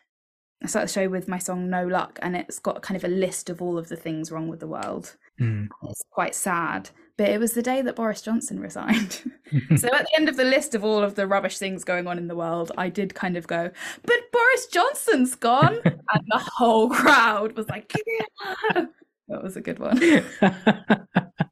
I 0.62 0.66
started 0.66 0.88
the 0.88 0.92
show 0.92 1.08
with 1.08 1.28
my 1.28 1.38
song 1.38 1.70
No 1.70 1.86
Luck, 1.86 2.18
and 2.22 2.36
it's 2.36 2.58
got 2.58 2.82
kind 2.82 2.96
of 2.96 3.04
a 3.04 3.08
list 3.08 3.48
of 3.50 3.62
all 3.62 3.78
of 3.78 3.88
the 3.88 3.96
things 3.96 4.30
wrong 4.30 4.48
with 4.48 4.60
the 4.60 4.66
world. 4.66 5.16
Mm. 5.40 5.68
It's 5.84 6.04
quite 6.10 6.34
sad, 6.34 6.90
but 7.16 7.28
it 7.30 7.40
was 7.40 7.52
the 7.52 7.62
day 7.62 7.80
that 7.82 7.96
Boris 7.96 8.20
Johnson 8.20 8.60
resigned. 8.60 9.22
so 9.76 9.88
at 9.88 10.06
the 10.06 10.16
end 10.16 10.28
of 10.28 10.36
the 10.36 10.44
list 10.44 10.74
of 10.74 10.84
all 10.84 11.02
of 11.02 11.14
the 11.14 11.26
rubbish 11.26 11.58
things 11.58 11.84
going 11.84 12.06
on 12.06 12.18
in 12.18 12.28
the 12.28 12.36
world, 12.36 12.72
I 12.76 12.88
did 12.88 13.14
kind 13.14 13.36
of 13.36 13.46
go, 13.46 13.70
but 14.02 14.32
Boris 14.32 14.66
Johnson's 14.66 15.34
gone. 15.34 15.78
and 15.84 16.24
the 16.28 16.38
whole 16.56 16.90
crowd 16.90 17.56
was 17.56 17.68
like, 17.68 17.92
yeah. 18.06 18.86
that 19.28 19.42
was 19.42 19.56
a 19.56 19.60
good 19.60 19.78
one. 19.78 19.98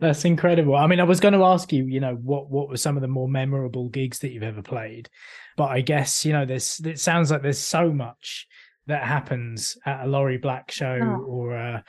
That's 0.00 0.24
incredible. 0.24 0.76
I 0.76 0.86
mean, 0.86 1.00
I 1.00 1.04
was 1.04 1.20
going 1.20 1.34
to 1.34 1.44
ask 1.44 1.72
you, 1.72 1.86
you 1.86 2.00
know, 2.00 2.14
what 2.14 2.50
what 2.50 2.68
were 2.68 2.76
some 2.76 2.96
of 2.96 3.02
the 3.02 3.08
more 3.08 3.28
memorable 3.28 3.88
gigs 3.88 4.20
that 4.20 4.32
you've 4.32 4.42
ever 4.42 4.62
played, 4.62 5.08
but 5.56 5.70
I 5.70 5.80
guess 5.80 6.24
you 6.24 6.32
know, 6.32 6.44
there's 6.44 6.80
it 6.80 6.98
sounds 6.98 7.30
like 7.30 7.42
there's 7.42 7.58
so 7.58 7.92
much 7.92 8.46
that 8.86 9.04
happens 9.04 9.78
at 9.86 10.04
a 10.04 10.08
Laurie 10.08 10.38
Black 10.38 10.70
show 10.70 10.98
oh. 11.00 11.24
or 11.24 11.54
a 11.54 11.84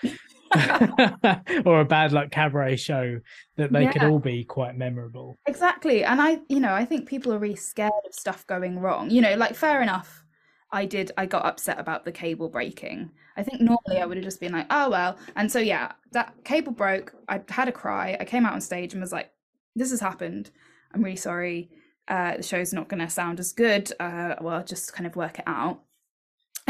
or 1.66 1.80
a 1.80 1.86
bad 1.86 2.12
luck 2.12 2.30
cabaret 2.30 2.76
show 2.76 3.20
that 3.56 3.72
they 3.72 3.84
yeah. 3.84 3.92
could 3.92 4.04
all 4.04 4.20
be 4.20 4.44
quite 4.44 4.78
memorable. 4.78 5.38
Exactly, 5.48 6.04
and 6.04 6.22
I, 6.22 6.40
you 6.50 6.60
know, 6.60 6.74
I 6.74 6.86
think 6.86 7.08
people 7.08 7.34
are 7.34 7.40
really 7.40 7.56
scared 7.56 7.92
of 8.06 8.14
stuff 8.14 8.46
going 8.48 8.80
wrong. 8.80 9.10
You 9.10 9.22
know, 9.22 9.36
like 9.36 9.56
fair 9.56 9.82
enough. 9.82 10.21
I 10.72 10.86
did. 10.86 11.12
I 11.18 11.26
got 11.26 11.46
upset 11.46 11.80
about 11.80 12.06
the 12.06 12.12
cable 12.12 12.50
breaking. 12.50 13.12
I 13.36 13.44
think 13.44 13.62
normally 13.62 14.02
I 14.02 14.06
would 14.06 14.18
have 14.18 14.24
just 14.24 14.40
been 14.40 14.54
like, 14.54 14.68
oh 14.70 14.90
well. 14.90 15.18
And 15.36 15.52
so 15.52 15.60
yeah, 15.60 15.94
that 16.12 16.34
cable 16.44 16.72
broke. 16.72 17.14
I 17.28 17.42
had 17.50 17.68
a 17.68 17.74
cry. 17.74 18.18
I 18.20 18.26
came 18.26 18.46
out 18.46 18.54
on 18.54 18.62
stage 18.62 18.94
and 18.94 19.02
was 19.02 19.12
like, 19.12 19.32
this 19.76 19.92
has 19.92 20.00
happened. 20.00 20.52
I'm 20.94 21.04
really 21.04 21.16
sorry. 21.16 21.70
Uh, 22.08 22.38
the 22.38 22.44
show's 22.44 22.74
not 22.74 22.90
going 22.90 23.00
to 23.00 23.10
sound 23.10 23.40
as 23.40 23.54
good. 23.54 23.92
Uh, 24.00 24.36
well, 24.42 24.64
just 24.64 24.94
kind 24.94 25.08
of 25.08 25.16
work 25.16 25.40
it 25.40 25.46
out 25.48 25.82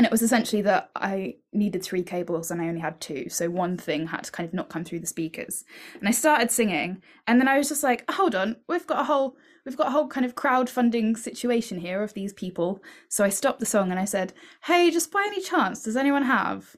and 0.01 0.07
it 0.07 0.11
was 0.11 0.23
essentially 0.23 0.63
that 0.63 0.89
I 0.95 1.35
needed 1.53 1.83
three 1.83 2.01
cables 2.01 2.49
and 2.49 2.59
I 2.59 2.69
only 2.69 2.81
had 2.81 2.99
two. 2.99 3.29
So 3.29 3.51
one 3.51 3.77
thing 3.77 4.07
had 4.07 4.23
to 4.23 4.31
kind 4.31 4.47
of 4.47 4.53
not 4.55 4.67
come 4.67 4.83
through 4.83 5.01
the 5.01 5.05
speakers. 5.05 5.63
And 5.99 6.07
I 6.07 6.11
started 6.11 6.49
singing 6.49 7.03
and 7.27 7.39
then 7.39 7.47
I 7.47 7.59
was 7.59 7.69
just 7.69 7.83
like, 7.83 8.09
hold 8.09 8.33
on, 8.33 8.55
we've 8.67 8.87
got 8.87 9.01
a 9.01 9.03
whole 9.03 9.35
we've 9.63 9.77
got 9.77 9.89
a 9.89 9.91
whole 9.91 10.07
kind 10.07 10.25
of 10.25 10.33
crowdfunding 10.33 11.15
situation 11.15 11.81
here 11.81 12.01
of 12.01 12.15
these 12.15 12.33
people. 12.33 12.81
So 13.09 13.23
I 13.23 13.29
stopped 13.29 13.59
the 13.59 13.65
song 13.67 13.91
and 13.91 13.99
I 13.99 14.05
said, 14.05 14.33
Hey, 14.63 14.89
just 14.89 15.11
by 15.11 15.23
any 15.23 15.39
chance, 15.39 15.83
does 15.83 15.95
anyone 15.95 16.23
have 16.23 16.75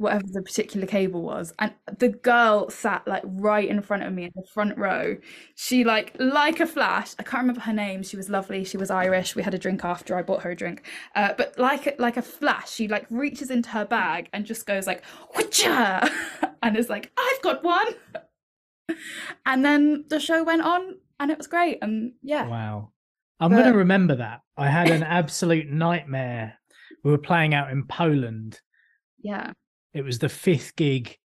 whatever 0.00 0.24
the 0.32 0.40
particular 0.40 0.86
cable 0.86 1.20
was 1.20 1.52
and 1.58 1.72
the 1.98 2.08
girl 2.08 2.70
sat 2.70 3.06
like 3.06 3.22
right 3.26 3.68
in 3.68 3.82
front 3.82 4.02
of 4.02 4.10
me 4.14 4.24
in 4.24 4.32
the 4.34 4.42
front 4.54 4.76
row. 4.78 5.14
She 5.56 5.84
like 5.84 6.16
like 6.18 6.58
a 6.58 6.66
flash 6.66 7.14
i 7.18 7.22
can't 7.22 7.42
remember 7.42 7.60
her 7.60 7.72
name 7.72 8.02
she 8.02 8.16
was 8.16 8.30
lovely 8.30 8.64
she 8.64 8.78
was 8.78 8.90
irish 8.90 9.36
we 9.36 9.42
had 9.42 9.52
a 9.52 9.58
drink 9.58 9.84
after 9.84 10.16
i 10.16 10.22
bought 10.22 10.42
her 10.42 10.52
a 10.52 10.56
drink 10.56 10.86
uh, 11.14 11.34
but 11.36 11.58
like 11.58 11.98
like 11.98 12.16
a 12.16 12.22
flash 12.22 12.70
she 12.70 12.88
like 12.88 13.06
reaches 13.10 13.50
into 13.50 13.68
her 13.68 13.84
bag 13.84 14.28
and 14.32 14.46
just 14.46 14.66
goes 14.66 14.86
like 14.86 15.04
Whatcha! 15.34 16.10
and 16.62 16.76
is 16.76 16.88
like 16.88 17.12
i've 17.18 17.42
got 17.42 17.62
one! 17.62 17.88
And 19.46 19.64
then 19.64 20.04
the 20.08 20.18
show 20.18 20.42
went 20.42 20.62
on 20.62 20.96
and 21.20 21.30
it 21.30 21.38
was 21.38 21.46
great 21.46 21.78
and 21.80 22.12
yeah. 22.22 22.48
Wow. 22.48 22.90
I'm 23.38 23.50
but... 23.50 23.58
going 23.58 23.72
to 23.72 23.78
remember 23.78 24.16
that. 24.16 24.40
I 24.56 24.68
had 24.68 24.90
an 24.90 25.04
absolute 25.04 25.68
nightmare. 25.68 26.58
We 27.04 27.12
were 27.12 27.18
playing 27.18 27.54
out 27.54 27.70
in 27.70 27.86
poland. 27.86 28.60
Yeah 29.22 29.52
it 29.92 30.02
was 30.02 30.18
the 30.18 30.28
fifth 30.28 30.76
gig 30.76 31.16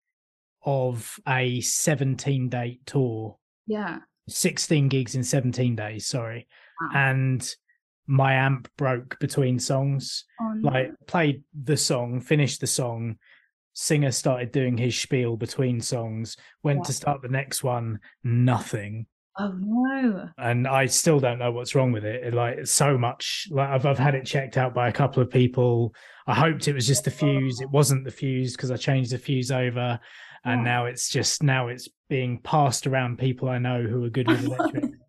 of 0.64 1.20
a 1.28 1.62
17 1.62 2.50
date 2.50 2.86
tour. 2.86 3.38
Yeah. 3.68 4.00
16 4.28 4.90
gigs 4.90 5.16
in 5.16 5.24
17 5.24 5.76
days, 5.76 6.08
sorry. 6.08 6.48
Wow. 6.82 6.90
And 6.96 7.56
my 8.08 8.34
amp 8.34 8.68
broke 8.78 9.20
between 9.20 9.60
songs. 9.60 10.26
Oh, 10.42 10.54
no. 10.56 10.70
Like 10.70 10.92
played 11.08 11.44
the 11.54 11.78
song, 11.78 12.22
finished 12.22 12.62
the 12.62 12.68
song, 12.68 13.18
singer 13.74 14.12
started 14.12 14.52
doing 14.52 14.78
his 14.78 14.98
spiel 14.98 15.38
between 15.38 15.82
songs, 15.82 16.38
went 16.64 16.86
to 16.86 16.94
start 16.94 17.22
the 17.22 17.28
next 17.28 17.64
one, 17.64 18.00
nothing. 18.24 19.06
Oh 19.38 19.54
no! 19.60 20.30
And 20.38 20.68
I 20.68 20.86
still 20.86 21.20
don't 21.20 21.40
know 21.40 21.52
what's 21.52 21.76
wrong 21.76 21.92
with 21.92 22.06
it. 22.06 22.24
it 22.24 22.34
like 22.34 22.66
so 22.66 22.98
much. 22.98 23.48
Like 23.52 23.70
I've 23.70 23.86
I've 23.86 24.00
had 24.00 24.16
it 24.16 24.26
checked 24.26 24.58
out 24.58 24.74
by 24.74 24.88
a 24.88 24.94
couple 24.94 25.22
of 25.22 25.30
people. 25.30 25.94
I 26.26 26.34
hoped 26.34 26.68
it 26.68 26.74
was 26.74 26.88
just 26.88 27.04
the 27.04 27.12
fuse. 27.12 27.60
It 27.60 27.70
wasn't 27.70 28.06
the 28.06 28.12
fuse 28.12 28.56
because 28.56 28.72
I 28.72 28.78
changed 28.78 29.12
the 29.12 29.18
fuse 29.18 29.52
over, 29.52 30.00
and 30.46 30.64
now 30.64 30.86
it's 30.86 31.10
just 31.10 31.44
now 31.44 31.68
it's 31.68 31.90
being 32.08 32.40
passed 32.40 32.88
around 32.88 33.20
people 33.20 33.50
I 33.50 33.58
know 33.58 33.84
who 33.84 34.04
are 34.06 34.10
good 34.10 34.28
with 34.28 34.46
electric. 34.46 34.86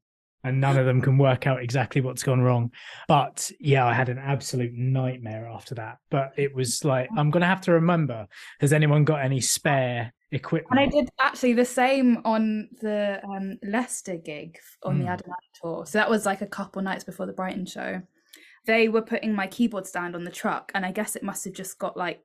and 0.47 0.61
none 0.61 0.79
of 0.79 0.87
them 0.87 1.01
can 1.01 1.19
work 1.19 1.47
out 1.49 1.61
exactly 1.61 2.01
what's 2.01 2.23
gone 2.23 2.41
wrong. 2.41 2.71
But 3.09 3.51
yeah, 3.59 3.85
I 3.85 3.93
had 3.93 4.09
an 4.09 4.19
absolute 4.19 4.73
nightmare 4.75 5.49
after 5.49 5.75
that. 5.75 5.99
But 6.09 6.35
it 6.37 6.55
was 6.55 6.85
like, 6.85 7.09
oh. 7.11 7.19
I'm 7.19 7.31
going 7.31 7.41
to 7.41 7.49
have 7.49 7.63
to 7.63 7.73
remember 7.73 8.29
has 8.61 8.73
anyone 8.73 9.05
got 9.05 9.25
any 9.25 9.41
spare 9.41 10.15
equipment. 10.33 10.69
And 10.71 10.81
I 10.81 10.87
did 10.87 11.09
actually 11.21 11.53
the 11.53 11.65
same 11.65 12.21
on 12.25 12.69
the 12.81 13.21
um, 13.25 13.59
Leicester 13.63 14.17
gig 14.17 14.59
on 14.83 14.97
mm. 14.97 14.99
the 14.99 15.05
hmm. 15.05 15.11
Adam 15.11 15.31
Ant 15.31 15.61
tour. 15.63 15.87
So 15.87 15.99
that 15.99 16.11
was 16.11 16.27
like 16.27 16.41
a 16.41 16.47
couple 16.47 16.83
nights 16.83 17.05
before 17.05 17.27
the 17.27 17.33
Brighton 17.33 17.67
show. 17.67 18.03
They 18.67 18.89
were 18.89 19.03
putting 19.03 19.35
my 19.35 19.47
keyboard 19.47 19.87
stand 19.87 20.17
on 20.17 20.25
the 20.25 20.31
truck, 20.31 20.73
and 20.75 20.85
I 20.85 20.91
guess 20.91 21.15
it 21.15 21.23
must 21.23 21.45
have 21.45 21.55
just 21.55 21.79
got 21.79 21.97
like 21.97 22.25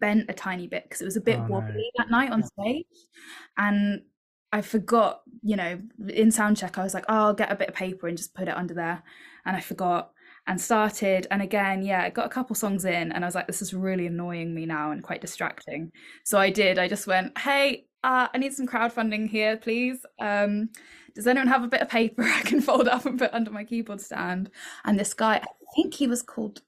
bent 0.00 0.28
a 0.28 0.34
tiny 0.34 0.66
bit 0.66 0.82
because 0.84 1.00
it 1.00 1.04
was 1.04 1.16
a 1.16 1.20
bit 1.20 1.38
oh, 1.38 1.46
wobbly 1.48 1.90
no. 1.96 2.04
that 2.04 2.10
night 2.10 2.32
on 2.32 2.42
stage. 2.42 2.86
And 3.56 4.02
I 4.52 4.62
forgot, 4.62 5.22
you 5.42 5.56
know, 5.56 5.80
in 6.08 6.30
sound 6.30 6.56
check, 6.56 6.78
I 6.78 6.82
was 6.82 6.94
like, 6.94 7.04
oh, 7.08 7.26
I'll 7.26 7.34
get 7.34 7.52
a 7.52 7.56
bit 7.56 7.68
of 7.68 7.74
paper 7.74 8.08
and 8.08 8.16
just 8.16 8.34
put 8.34 8.48
it 8.48 8.56
under 8.56 8.74
there. 8.74 9.02
And 9.44 9.56
I 9.56 9.60
forgot 9.60 10.10
and 10.46 10.60
started 10.60 11.26
and 11.30 11.42
again 11.42 11.82
yeah 11.82 12.08
got 12.10 12.26
a 12.26 12.30
couple 12.30 12.54
songs 12.54 12.84
in 12.84 13.12
and 13.12 13.24
i 13.24 13.26
was 13.26 13.34
like 13.34 13.46
this 13.46 13.62
is 13.62 13.74
really 13.74 14.06
annoying 14.06 14.54
me 14.54 14.66
now 14.66 14.90
and 14.90 15.02
quite 15.02 15.20
distracting. 15.20 15.90
So 16.24 16.38
i 16.38 16.50
did. 16.50 16.78
I 16.78 16.88
just 16.88 17.06
went 17.06 17.36
hey 17.38 17.86
uh, 18.04 18.28
i 18.32 18.38
need 18.38 18.52
some 18.52 18.66
crowdfunding 18.66 19.28
here 19.28 19.56
please. 19.56 19.98
Um, 20.20 20.70
does 21.14 21.26
anyone 21.26 21.48
have 21.48 21.64
a 21.64 21.68
bit 21.68 21.80
of 21.80 21.88
paper 21.88 22.22
i 22.40 22.42
can 22.42 22.60
fold 22.60 22.88
up 22.88 23.06
and 23.06 23.18
put 23.18 23.32
under 23.32 23.50
my 23.50 23.64
keyboard 23.64 24.00
stand? 24.00 24.50
And 24.84 24.98
this 24.98 25.14
guy 25.14 25.36
i 25.36 25.46
think 25.74 25.94
he 25.94 26.06
was 26.06 26.22
called 26.22 26.62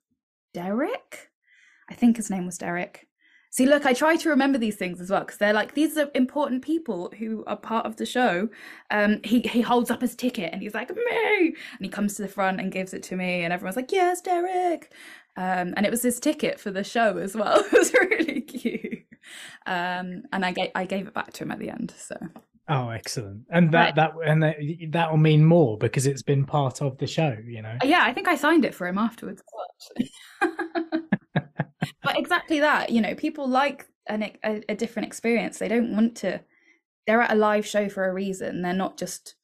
derek? 0.54 1.30
I 1.90 1.94
think 1.94 2.16
his 2.16 2.30
name 2.30 2.46
was 2.46 2.58
derek 2.58 3.08
See, 3.50 3.66
look, 3.66 3.86
I 3.86 3.94
try 3.94 4.16
to 4.16 4.28
remember 4.28 4.58
these 4.58 4.76
things 4.76 5.00
as 5.00 5.10
well 5.10 5.20
because 5.20 5.38
they're 5.38 5.52
like 5.52 5.74
these 5.74 5.96
are 5.96 6.10
important 6.14 6.62
people 6.62 7.12
who 7.18 7.44
are 7.46 7.56
part 7.56 7.86
of 7.86 7.96
the 7.96 8.06
show. 8.06 8.48
Um, 8.90 9.20
he 9.24 9.40
he 9.40 9.60
holds 9.60 9.90
up 9.90 10.00
his 10.00 10.14
ticket 10.14 10.52
and 10.52 10.62
he's 10.62 10.74
like 10.74 10.94
me, 10.94 11.46
and 11.46 11.80
he 11.80 11.88
comes 11.88 12.14
to 12.14 12.22
the 12.22 12.28
front 12.28 12.60
and 12.60 12.70
gives 12.70 12.92
it 12.92 13.02
to 13.04 13.16
me, 13.16 13.42
and 13.42 13.52
everyone's 13.52 13.76
like, 13.76 13.92
"Yes, 13.92 14.20
Derek." 14.20 14.92
Um, 15.36 15.72
and 15.76 15.86
it 15.86 15.90
was 15.90 16.02
his 16.02 16.18
ticket 16.18 16.58
for 16.58 16.70
the 16.70 16.84
show 16.84 17.16
as 17.16 17.34
well. 17.34 17.60
it 17.64 17.72
was 17.72 17.92
really 17.94 18.40
cute. 18.40 19.04
Um, 19.66 20.22
and 20.32 20.44
I 20.44 20.52
gave 20.52 20.70
I 20.74 20.84
gave 20.84 21.06
it 21.06 21.14
back 21.14 21.32
to 21.34 21.44
him 21.44 21.50
at 21.50 21.58
the 21.58 21.70
end. 21.70 21.94
So. 21.96 22.16
Oh, 22.70 22.90
excellent! 22.90 23.46
And 23.50 23.72
that 23.72 23.94
that 23.94 24.12
and 24.26 24.42
that 24.42 24.56
that 24.90 25.10
will 25.10 25.16
mean 25.16 25.42
more 25.44 25.78
because 25.78 26.06
it's 26.06 26.22
been 26.22 26.44
part 26.44 26.82
of 26.82 26.98
the 26.98 27.06
show. 27.06 27.34
You 27.42 27.62
know. 27.62 27.78
Yeah, 27.82 28.02
I 28.02 28.12
think 28.12 28.28
I 28.28 28.34
signed 28.34 28.66
it 28.66 28.74
for 28.74 28.86
him 28.86 28.98
afterwards. 28.98 29.42
but 32.02 32.18
exactly 32.18 32.60
that 32.60 32.90
you 32.90 33.00
know 33.00 33.14
people 33.14 33.48
like 33.48 33.86
an, 34.08 34.22
a, 34.44 34.62
a 34.68 34.74
different 34.74 35.06
experience. 35.06 35.58
They 35.58 35.68
don't 35.68 35.94
want 35.94 36.16
to 36.18 36.40
they're 37.06 37.22
at 37.22 37.32
a 37.32 37.36
live 37.36 37.66
show 37.66 37.88
for 37.88 38.08
a 38.08 38.12
reason. 38.12 38.62
They're 38.62 38.74
not 38.74 38.98
just 38.98 39.34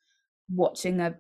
watching 0.51 1.01
a 1.01 1.17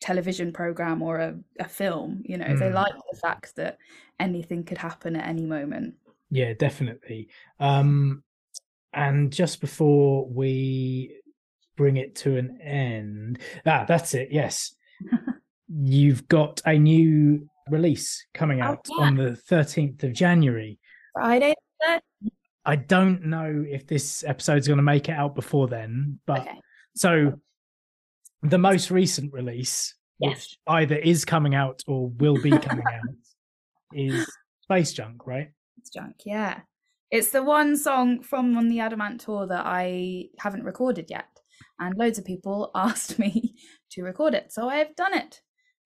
television 0.00 0.52
program 0.52 1.00
or 1.00 1.18
a, 1.18 1.38
a 1.58 1.68
film 1.68 2.22
you 2.24 2.36
know. 2.36 2.46
Mm. 2.46 2.58
they 2.58 2.68
hmm. 2.68 2.74
like 2.74 2.92
the 3.10 3.18
fact 3.18 3.56
that 3.56 3.78
anything 4.20 4.64
could 4.64 4.78
happen 4.78 5.16
at 5.16 5.26
any 5.26 5.46
moment. 5.46 5.94
Yeah 6.30 6.52
definitely. 6.58 7.28
Um 7.60 8.22
and 8.92 9.32
just 9.32 9.60
before 9.60 10.28
we 10.28 11.16
bring 11.76 11.96
it 11.98 12.14
to 12.16 12.36
an 12.36 12.58
end 12.60 13.38
ah 13.64 13.84
that's 13.86 14.14
it 14.14 14.28
yes. 14.30 14.74
You've 15.68 16.28
got 16.28 16.62
a 16.64 16.78
new 16.78 17.48
release 17.68 18.26
coming 18.34 18.60
oh, 18.60 18.64
out 18.64 18.86
oh, 18.90 19.00
yeah. 19.00 19.06
on 19.06 19.16
the 19.16 19.38
13th 19.50 20.02
of 20.04 20.12
January. 20.12 20.78
Friday. 21.14 21.54
I 22.64 22.76
don't 22.76 23.26
know 23.26 23.64
if 23.66 23.86
this 23.86 24.24
episode's 24.24 24.66
going 24.66 24.78
to 24.78 24.82
make 24.82 25.08
it 25.08 25.12
out 25.12 25.34
before 25.36 25.68
then, 25.68 26.18
but 26.26 26.40
okay. 26.40 26.60
so 26.96 27.34
the 28.42 28.58
most 28.58 28.90
recent 28.90 29.32
release, 29.32 29.94
yes. 30.18 30.30
which 30.30 30.58
either 30.66 30.96
is 30.96 31.24
coming 31.24 31.54
out 31.54 31.82
or 31.86 32.08
will 32.08 32.40
be 32.42 32.50
coming 32.50 32.84
out, 32.92 33.14
is 33.94 34.28
Space 34.62 34.92
Junk, 34.92 35.26
right? 35.26 35.50
Space 35.78 35.90
Junk, 35.90 36.16
yeah. 36.24 36.60
It's 37.12 37.30
the 37.30 37.42
one 37.42 37.76
song 37.76 38.22
from 38.22 38.56
on 38.58 38.68
the 38.68 38.80
Adam 38.80 39.00
Ant 39.00 39.20
tour 39.20 39.46
that 39.46 39.64
I 39.64 40.24
haven't 40.40 40.64
recorded 40.64 41.06
yet. 41.08 41.28
And 41.78 41.96
loads 41.96 42.18
of 42.18 42.24
people 42.24 42.72
asked 42.74 43.18
me 43.18 43.54
to 43.92 44.02
record 44.02 44.34
it. 44.34 44.52
So 44.52 44.68
I've 44.68 44.96
done 44.96 45.14
it 45.14 45.40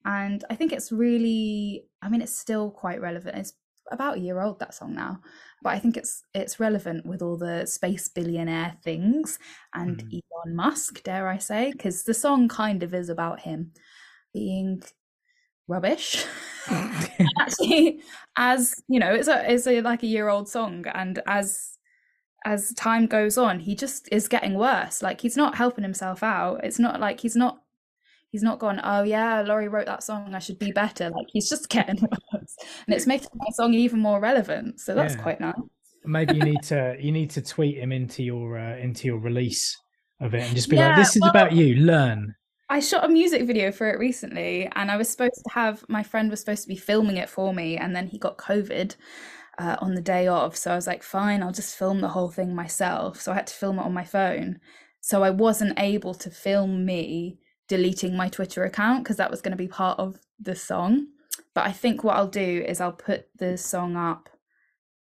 and 0.05 0.45
I 0.51 0.55
think 0.55 0.73
it's 0.73 0.93
really 0.93 1.85
I 2.03 2.09
mean 2.09 2.23
it's 2.23 2.37
still 2.37 2.71
quite 2.71 3.01
relevant. 3.01 3.37
It's 3.37 3.53
about 3.91 4.17
a 4.17 4.21
year 4.21 4.41
old 4.41 4.61
that 4.61 4.75
song 4.75 4.95
now, 4.95 5.21
but 5.63 5.71
I 5.71 5.79
think 5.79 5.97
it's 5.97 6.23
it's 6.35 6.61
relevant 6.61 7.07
with 7.07 7.23
all 7.23 7.37
the 7.37 7.67
space 7.67 8.09
billionaire 8.09 8.77
things 8.83 9.39
and 9.75 10.05
mm. 10.05 10.21
Elon 10.47 10.57
Musk, 10.57 11.03
dare 11.03 11.29
I 11.29 11.39
say, 11.39 11.73
because 11.73 12.05
the 12.05 12.15
song 12.15 12.49
kind 12.49 12.83
of 12.83 12.95
is 12.95 13.09
about 13.09 13.41
him 13.41 13.73
being 14.33 14.83
rubbish. 15.69 16.25
Actually, 17.41 18.03
as 18.37 18.75
you 18.89 19.01
know, 19.01 19.13
it's 19.15 19.29
a 19.29 19.53
it's 19.53 19.67
a 19.67 19.81
like 19.81 20.03
a 20.03 20.07
year 20.09 20.29
old 20.29 20.49
song, 20.49 20.85
and 20.95 21.21
as 21.27 21.79
as 22.45 22.73
time 22.75 23.07
goes 23.07 23.37
on, 23.39 23.61
he 23.61 23.75
just 23.75 24.09
is 24.13 24.29
getting 24.29 24.55
worse. 24.55 25.03
Like 25.03 25.21
he's 25.21 25.37
not 25.37 25.57
helping 25.57 25.85
himself 25.85 26.23
out. 26.23 26.65
It's 26.65 26.79
not 26.79 27.01
like 27.01 27.21
he's 27.21 27.37
not 27.37 27.61
he's 28.31 28.43
not 28.43 28.59
gone, 28.59 28.81
oh 28.83 29.03
yeah, 29.03 29.43
Laurie 29.43 29.69
wrote 29.69 29.87
that 29.87 30.03
song, 30.03 30.35
I 30.35 30.39
should 30.39 30.59
be 30.59 30.73
better. 30.73 31.11
Like 31.11 31.27
he's 31.33 31.49
just 31.49 31.69
getting 31.69 32.01
worse. 32.33 32.57
And 32.87 32.95
it's 32.95 33.07
making 33.07 33.29
my 33.35 33.47
song 33.53 33.75
even 33.75 34.01
more 34.01 34.21
relevant. 34.21 34.81
So 34.81 34.95
that's 34.95 35.15
Yeah. 35.15 35.23
quite 35.23 35.41
nice. 35.41 35.55
Maybe 36.05 36.35
you 36.37 36.43
need 36.43 36.63
to 36.73 36.97
you 36.99 37.13
need 37.13 37.31
to 37.31 37.43
tweet 37.43 37.77
him 37.79 37.93
into 37.93 38.23
your 38.23 38.59
uh, 38.59 38.77
into 38.79 39.07
your 39.07 39.19
release 39.19 39.77
of 40.21 40.35
it 40.35 40.43
and 40.43 40.55
just 40.57 40.69
be 40.71 40.77
Yeah, 40.77 40.89
like, 40.89 40.97
"This 40.97 41.17
is 41.17 41.23
well- 41.23 41.31
about 41.31 41.53
you. 41.53 41.75
Learn." 41.77 42.35
I 42.73 42.79
shot 42.79 43.05
a 43.05 43.09
music 43.09 43.49
video 43.49 43.73
for 43.73 43.91
it 43.91 43.99
recently, 43.99 44.71
and 44.77 44.93
I 44.93 44.97
was 44.97 45.09
supposed 45.09 45.35
to 45.45 45.53
have 45.55 45.85
my 45.89 46.05
friend 46.05 46.31
was 46.31 46.39
supposed 46.39 46.63
to 46.63 46.69
be 46.69 46.77
filming 46.77 47.17
it 47.17 47.29
for 47.29 47.53
me, 47.53 47.77
and 47.77 47.97
then 47.97 48.07
he 48.07 48.17
got 48.17 48.39
COVID 48.39 48.95
uh, 49.59 49.75
on 49.81 49.95
the 49.97 50.01
day 50.01 50.29
of. 50.29 50.57
So 50.57 50.71
I 50.71 50.77
was 50.77 50.87
like, 50.87 51.03
fine, 51.03 51.43
I'll 51.43 51.51
just 51.53 51.77
film 51.77 52.01
the 52.01 52.09
whole 52.09 52.31
thing 52.31 52.55
myself. 52.55 53.21
So 53.21 53.33
I 53.33 53.35
had 53.35 53.49
to 53.49 53.55
film 53.55 53.81
it 53.81 53.83
on 53.85 53.93
my 53.93 54.05
phone. 54.05 54.61
So 55.01 55.25
I 55.25 55.31
wasn't 55.31 55.81
able 55.81 56.15
to 56.15 56.31
film 56.31 56.85
me 56.87 57.41
deleting 57.71 58.17
my 58.17 58.29
Twitter 58.29 58.65
account 58.65 59.05
because 59.05 59.17
that 59.17 59.31
was 59.31 59.41
going 59.41 59.53
to 59.53 59.57
be 59.57 59.69
part 59.69 59.97
of 60.01 60.19
the 60.41 60.57
song. 60.57 61.07
But 61.55 61.67
I 61.67 61.73
think 61.73 62.03
what 62.03 62.17
I'll 62.17 62.27
do 62.27 62.65
is 62.67 62.81
I'll 62.81 62.93
put 62.93 63.29
the 63.37 63.57
song 63.57 63.97
up 63.97 64.29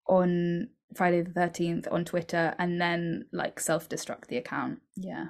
on 0.08 0.68
Friday 0.94 1.22
the 1.22 1.32
13th 1.32 1.90
on 1.90 2.04
Twitter 2.04 2.54
and 2.60 2.82
then 2.82 3.26
like 3.32 3.62
self 3.62 3.88
destruct 3.88 4.28
the 4.28 4.38
account. 4.38 4.82
Yeah 4.98 5.28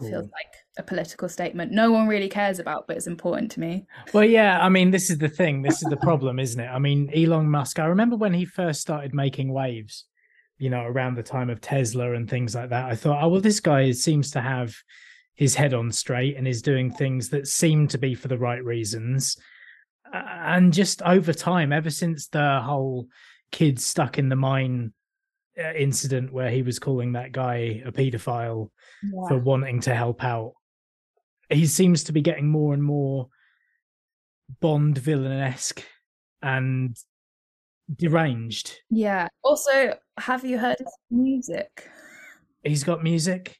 feels 0.00 0.24
like 0.24 0.54
a 0.78 0.82
political 0.82 1.28
statement 1.28 1.70
no 1.70 1.90
one 1.90 2.06
really 2.06 2.28
cares 2.28 2.58
about 2.58 2.86
but 2.86 2.96
it's 2.96 3.06
important 3.06 3.50
to 3.50 3.60
me 3.60 3.86
Well, 4.14 4.24
yeah, 4.24 4.58
I 4.60 4.68
mean, 4.70 4.90
this 4.90 5.10
is 5.10 5.18
the 5.18 5.28
thing. 5.28 5.60
This 5.62 5.82
is 5.82 5.90
the 5.90 5.96
problem, 5.98 6.38
isn't 6.38 6.58
it? 6.58 6.68
I 6.68 6.78
mean, 6.78 7.10
Elon 7.14 7.50
Musk, 7.50 7.78
I 7.78 7.84
remember 7.84 8.16
when 8.16 8.32
he 8.32 8.44
first 8.44 8.80
started 8.80 9.14
making 9.14 9.52
waves, 9.52 10.04
you 10.56 10.70
know, 10.70 10.84
around 10.84 11.16
the 11.16 11.22
time 11.22 11.50
of 11.50 11.60
Tesla 11.60 12.14
and 12.14 12.28
things 12.28 12.54
like 12.54 12.70
that. 12.70 12.86
I 12.86 12.94
thought, 12.94 13.22
oh, 13.22 13.28
well, 13.28 13.40
this 13.40 13.60
guy 13.60 13.90
seems 13.90 14.30
to 14.30 14.40
have 14.40 14.74
his 15.34 15.54
head 15.54 15.74
on 15.74 15.90
straight 15.90 16.36
and 16.36 16.46
is 16.46 16.62
doing 16.62 16.90
things 16.90 17.28
that 17.30 17.46
seem 17.46 17.88
to 17.88 17.98
be 17.98 18.14
for 18.14 18.28
the 18.28 18.38
right 18.38 18.64
reasons. 18.64 19.36
And 20.12 20.72
just 20.72 21.02
over 21.02 21.32
time, 21.32 21.72
ever 21.72 21.90
since 21.90 22.28
the 22.28 22.60
whole 22.62 23.08
kid 23.50 23.80
stuck 23.80 24.18
in 24.18 24.28
the 24.28 24.36
mine 24.36 24.92
uh, 25.58 25.72
incident 25.72 26.32
where 26.32 26.50
he 26.50 26.62
was 26.62 26.78
calling 26.78 27.12
that 27.12 27.32
guy 27.32 27.82
a 27.84 27.92
paedophile 27.92 28.70
for 29.28 29.38
wanting 29.38 29.80
to 29.82 29.94
help 29.94 30.22
out. 30.22 30.52
He 31.50 31.66
seems 31.66 32.04
to 32.04 32.12
be 32.12 32.20
getting 32.20 32.48
more 32.48 32.74
and 32.74 32.82
more 32.82 33.28
Bond 34.60 34.98
villain-esque 34.98 35.82
and 36.42 36.96
deranged. 37.96 38.78
yeah 38.90 39.28
also 39.42 39.94
have 40.18 40.44
you 40.44 40.58
heard 40.58 40.76
his 40.78 40.94
music 41.10 41.90
He's 42.64 42.82
got 42.82 43.04
music. 43.04 43.58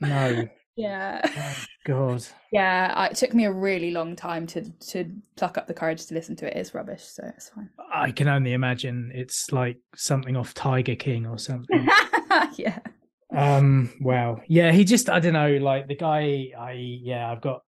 No, 0.00 0.46
yeah 0.76 1.20
oh, 1.38 1.64
God. 1.84 2.26
yeah 2.52 3.04
it 3.06 3.16
took 3.16 3.32
me 3.32 3.44
a 3.44 3.52
really 3.52 3.90
long 3.92 4.16
time 4.16 4.46
to 4.46 4.68
to 4.80 5.08
pluck 5.36 5.56
up 5.56 5.66
the 5.66 5.74
courage 5.74 6.06
to 6.06 6.14
listen 6.14 6.34
to 6.34 6.46
it 6.46 6.56
it's 6.56 6.74
rubbish 6.74 7.02
so 7.02 7.22
it's 7.36 7.50
fine 7.50 7.70
I 7.92 8.10
can 8.10 8.26
only 8.28 8.54
imagine 8.54 9.12
it's 9.14 9.52
like 9.52 9.78
something 9.94 10.36
off 10.36 10.52
Tiger 10.52 10.96
King 10.96 11.26
or 11.26 11.38
something. 11.38 11.86
yeah 12.56 12.78
um 13.36 13.92
wow 14.00 14.40
yeah 14.48 14.70
he 14.70 14.84
just 14.84 15.10
i 15.10 15.18
don't 15.18 15.32
know 15.32 15.56
like 15.56 15.88
the 15.88 15.96
guy 15.96 16.50
i 16.58 16.72
yeah 16.72 17.30
i've 17.32 17.40
got 17.40 17.62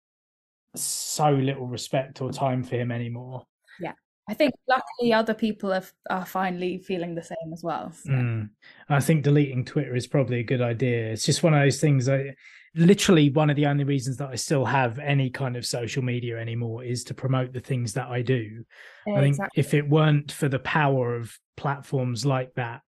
so 0.75 1.31
little 1.31 1.67
respect 1.67 2.21
or 2.21 2.31
time 2.31 2.63
for 2.63 2.77
him 2.77 2.91
anymore 2.91 3.47
Yeah. 3.81 3.93
i 4.29 4.35
think 4.35 4.53
luckily 4.69 5.13
other 5.15 5.33
people 5.33 5.73
are, 5.73 5.85
are 6.11 6.27
finally 6.27 6.79
feeling 6.79 7.15
the 7.15 7.23
same 7.23 7.53
as 7.53 7.63
well 7.63 7.93
so. 7.93 8.11
Mm. 8.11 8.51
I 8.89 9.01
think 9.01 9.25
deleting 9.25 9.65
Twitter 9.65 9.95
is 9.97 10.07
probably 10.07 10.41
a 10.41 10.45
good 10.45 10.61
idea. 10.61 11.13
It's 11.13 11.25
just 11.25 11.43
one 11.43 11.55
of 11.55 11.61
those 11.61 11.81
things. 11.81 12.09
I 12.09 12.35
literally 12.77 13.31
one 13.31 13.51
of 13.51 13.57
the 13.57 13.66
only 13.66 13.85
reasons 13.85 14.16
that 14.18 14.29
I 14.31 14.35
still 14.37 14.64
have 14.64 14.99
any 14.99 15.31
kind 15.31 15.57
of 15.57 15.64
social 15.64 16.03
media 16.03 16.39
anymore 16.39 16.83
is 16.85 17.05
to 17.05 17.14
promote 17.14 17.53
the 17.53 17.61
things 17.61 17.93
that 17.95 18.09
I 18.09 18.22
do. 18.22 18.64
I 19.09 19.20
think 19.20 19.35
exactly. 19.35 19.61
if 19.61 19.75
it 19.75 19.89
weren't 19.89 20.33
for 20.33 20.49
the 20.49 20.59
power 20.59 21.14
of 21.16 21.39
platforms 21.57 22.27
like 22.27 22.55
that, 22.55 22.83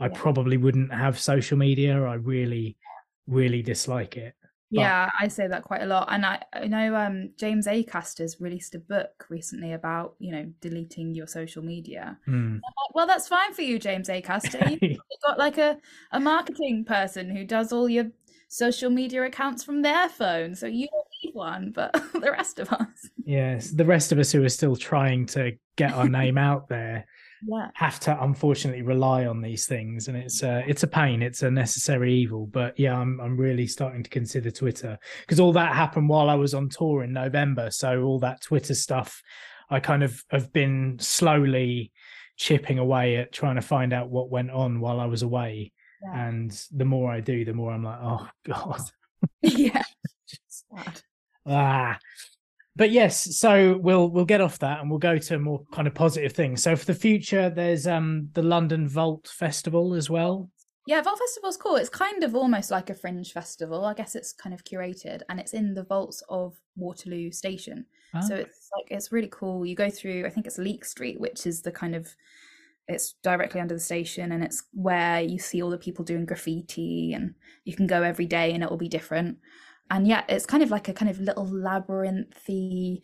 I 0.00 0.06
Yeah. 0.06 0.12
probably 0.16 0.56
wouldn't 0.56 0.92
have 0.92 1.18
social 1.18 1.56
media. 1.58 2.02
I 2.04 2.14
really, 2.14 2.76
really 3.26 3.62
dislike 3.62 4.16
it. 4.16 4.34
but- 4.70 4.80
Yeah, 4.80 5.08
I 5.18 5.28
say 5.28 5.46
that 5.48 5.62
quite 5.62 5.82
a 5.82 5.86
lot. 5.86 6.08
And 6.10 6.26
I, 6.26 6.42
I 6.52 6.66
know 6.66 6.94
um, 6.96 7.30
James 7.38 7.66
Acaster's 7.66 8.40
released 8.40 8.74
a 8.74 8.78
book 8.80 9.26
recently 9.28 9.72
about, 9.72 10.14
you 10.18 10.30
know, 10.32 10.52
deleting 10.60 11.14
your 11.14 11.26
social 11.26 11.62
media. 11.64 12.18
Mm. 12.28 12.54
Like, 12.56 12.94
well, 12.94 13.06
that's 13.06 13.28
fine 13.28 13.54
for 13.54 13.62
you, 13.62 13.78
James 13.78 14.08
Acaster. 14.08 14.78
You've 14.82 14.98
got 15.26 15.38
like 15.38 15.58
a, 15.58 15.78
a 16.12 16.20
marketing 16.20 16.84
person 16.84 17.30
who 17.34 17.44
does 17.44 17.72
all 17.72 17.88
your 17.88 18.10
social 18.48 18.90
media 18.90 19.22
accounts 19.24 19.62
from 19.62 19.82
their 19.82 20.08
phone. 20.08 20.54
So 20.54 20.66
you 20.66 20.88
don't 20.90 21.06
need 21.22 21.34
one, 21.34 21.70
but 21.74 21.92
the 22.12 22.30
rest 22.32 22.58
of 22.58 22.70
us. 22.72 23.08
yes, 23.24 23.70
the 23.70 23.84
rest 23.84 24.10
of 24.12 24.18
us 24.18 24.32
who 24.32 24.42
are 24.44 24.48
still 24.48 24.76
trying 24.76 25.26
to 25.26 25.52
get 25.76 25.92
our 25.92 26.08
name 26.08 26.38
out 26.50 26.68
there 26.68 27.06
Yeah. 27.46 27.68
have 27.74 28.00
to 28.00 28.22
unfortunately 28.24 28.82
rely 28.82 29.26
on 29.26 29.40
these 29.42 29.66
things 29.66 30.08
and 30.08 30.16
it's 30.16 30.42
uh, 30.42 30.62
it's 30.66 30.82
a 30.82 30.88
pain 30.88 31.22
it's 31.22 31.42
a 31.44 31.50
necessary 31.52 32.12
evil 32.14 32.46
but 32.48 32.76
yeah 32.80 32.98
i'm 32.98 33.20
i'm 33.20 33.36
really 33.36 33.68
starting 33.68 34.02
to 34.02 34.10
consider 34.10 34.50
twitter 34.50 34.98
because 35.20 35.38
all 35.38 35.52
that 35.52 35.72
happened 35.76 36.08
while 36.08 36.28
i 36.30 36.34
was 36.34 36.52
on 36.52 36.68
tour 36.68 37.04
in 37.04 37.12
november 37.12 37.70
so 37.70 38.02
all 38.02 38.18
that 38.18 38.40
twitter 38.42 38.74
stuff 38.74 39.22
i 39.70 39.78
kind 39.78 40.02
of 40.02 40.24
have 40.30 40.52
been 40.52 40.96
slowly 40.98 41.92
chipping 42.36 42.80
away 42.80 43.16
at 43.18 43.30
trying 43.32 43.54
to 43.54 43.62
find 43.62 43.92
out 43.92 44.10
what 44.10 44.30
went 44.30 44.50
on 44.50 44.80
while 44.80 44.98
i 44.98 45.06
was 45.06 45.22
away 45.22 45.70
Yeah. 46.02 46.28
and 46.28 46.50
the 46.70 46.84
more 46.84 47.10
i 47.10 47.20
do 47.20 47.44
the 47.44 47.52
more 47.52 47.72
i'm 47.72 47.82
like 47.82 47.98
oh 48.02 48.28
god 48.46 48.80
yeah. 49.42 49.82
Ah. 51.46 51.98
But 52.76 52.90
yes, 52.92 53.36
so 53.38 53.76
we'll 53.78 54.08
we'll 54.10 54.24
get 54.24 54.40
off 54.40 54.58
that 54.60 54.80
and 54.80 54.88
we'll 54.88 55.00
go 55.00 55.18
to 55.18 55.38
more 55.38 55.64
kind 55.72 55.88
of 55.88 55.94
positive 55.94 56.32
things. 56.32 56.62
So 56.62 56.76
for 56.76 56.84
the 56.84 56.94
future, 56.94 57.50
there's 57.50 57.86
um 57.86 58.28
the 58.34 58.42
London 58.42 58.86
Vault 58.86 59.26
Festival 59.26 59.94
as 59.94 60.08
well. 60.08 60.48
Yeah, 60.86 61.02
Vault 61.02 61.18
Festival's 61.18 61.56
cool. 61.56 61.76
It's 61.76 61.88
kind 61.88 62.22
of 62.22 62.34
almost 62.36 62.70
like 62.70 62.90
a 62.90 62.94
fringe 62.94 63.32
festival. 63.32 63.84
I 63.84 63.94
guess 63.94 64.14
it's 64.14 64.32
kind 64.32 64.54
of 64.54 64.62
curated 64.62 65.22
and 65.28 65.40
it's 65.40 65.54
in 65.54 65.74
the 65.74 65.82
vaults 65.82 66.22
of 66.28 66.54
Waterloo 66.76 67.32
Station. 67.32 67.84
So 68.26 68.34
Ah, 68.36 68.38
it's 68.38 68.70
like 68.76 68.86
it's 68.90 69.10
really 69.10 69.28
cool. 69.32 69.66
You 69.66 69.74
go 69.74 69.90
through, 69.90 70.24
I 70.24 70.30
think 70.30 70.46
it's 70.46 70.58
Leake 70.58 70.84
Street, 70.84 71.18
which 71.18 71.46
is 71.46 71.62
the 71.62 71.72
kind 71.72 71.94
of 71.96 72.14
it's 72.88 73.14
directly 73.22 73.60
under 73.60 73.74
the 73.74 73.80
station 73.80 74.32
and 74.32 74.42
it's 74.42 74.64
where 74.72 75.20
you 75.20 75.38
see 75.38 75.62
all 75.62 75.70
the 75.70 75.78
people 75.78 76.04
doing 76.04 76.24
graffiti 76.24 77.12
and 77.12 77.34
you 77.64 77.76
can 77.76 77.86
go 77.86 78.02
every 78.02 78.26
day 78.26 78.52
and 78.52 78.62
it 78.62 78.70
will 78.70 78.78
be 78.78 78.88
different. 78.88 79.38
And 79.90 80.06
yeah, 80.08 80.24
it's 80.28 80.46
kind 80.46 80.62
of 80.62 80.70
like 80.70 80.88
a 80.88 80.94
kind 80.94 81.10
of 81.10 81.20
little 81.20 81.46
labyrinthy 81.46 83.02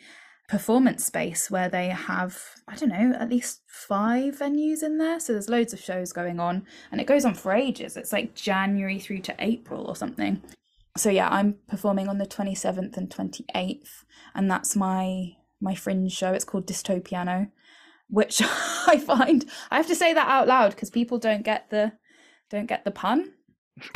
performance 0.48 1.04
space 1.04 1.50
where 1.50 1.68
they 1.68 1.88
have, 1.88 2.38
I 2.66 2.76
don't 2.76 2.90
know, 2.90 3.16
at 3.18 3.30
least 3.30 3.62
five 3.66 4.38
venues 4.38 4.82
in 4.82 4.98
there. 4.98 5.20
So 5.20 5.32
there's 5.32 5.48
loads 5.48 5.72
of 5.72 5.80
shows 5.80 6.12
going 6.12 6.40
on 6.40 6.66
and 6.90 7.00
it 7.00 7.06
goes 7.06 7.24
on 7.24 7.34
for 7.34 7.52
ages. 7.52 7.96
It's 7.96 8.12
like 8.12 8.34
January 8.34 8.98
through 8.98 9.20
to 9.20 9.34
April 9.38 9.84
or 9.84 9.96
something. 9.96 10.42
So 10.96 11.10
yeah, 11.10 11.28
I'm 11.28 11.56
performing 11.68 12.08
on 12.08 12.18
the 12.18 12.26
27th 12.26 12.96
and 12.96 13.10
28th 13.10 14.04
and 14.34 14.50
that's 14.50 14.76
my 14.76 15.36
my 15.60 15.74
fringe 15.74 16.12
show. 16.12 16.32
It's 16.32 16.44
called 16.44 16.66
Dystopiano, 16.66 17.50
which 18.08 18.42
I 18.86 18.98
find 18.98 19.44
I 19.70 19.76
have 19.76 19.86
to 19.88 19.94
say 19.94 20.12
that 20.12 20.28
out 20.28 20.48
loud 20.48 20.70
because 20.70 20.90
people 20.90 21.18
don't 21.18 21.42
get 21.42 21.70
the 21.70 21.92
don't 22.50 22.66
get 22.66 22.84
the 22.84 22.90
pun. 22.90 23.32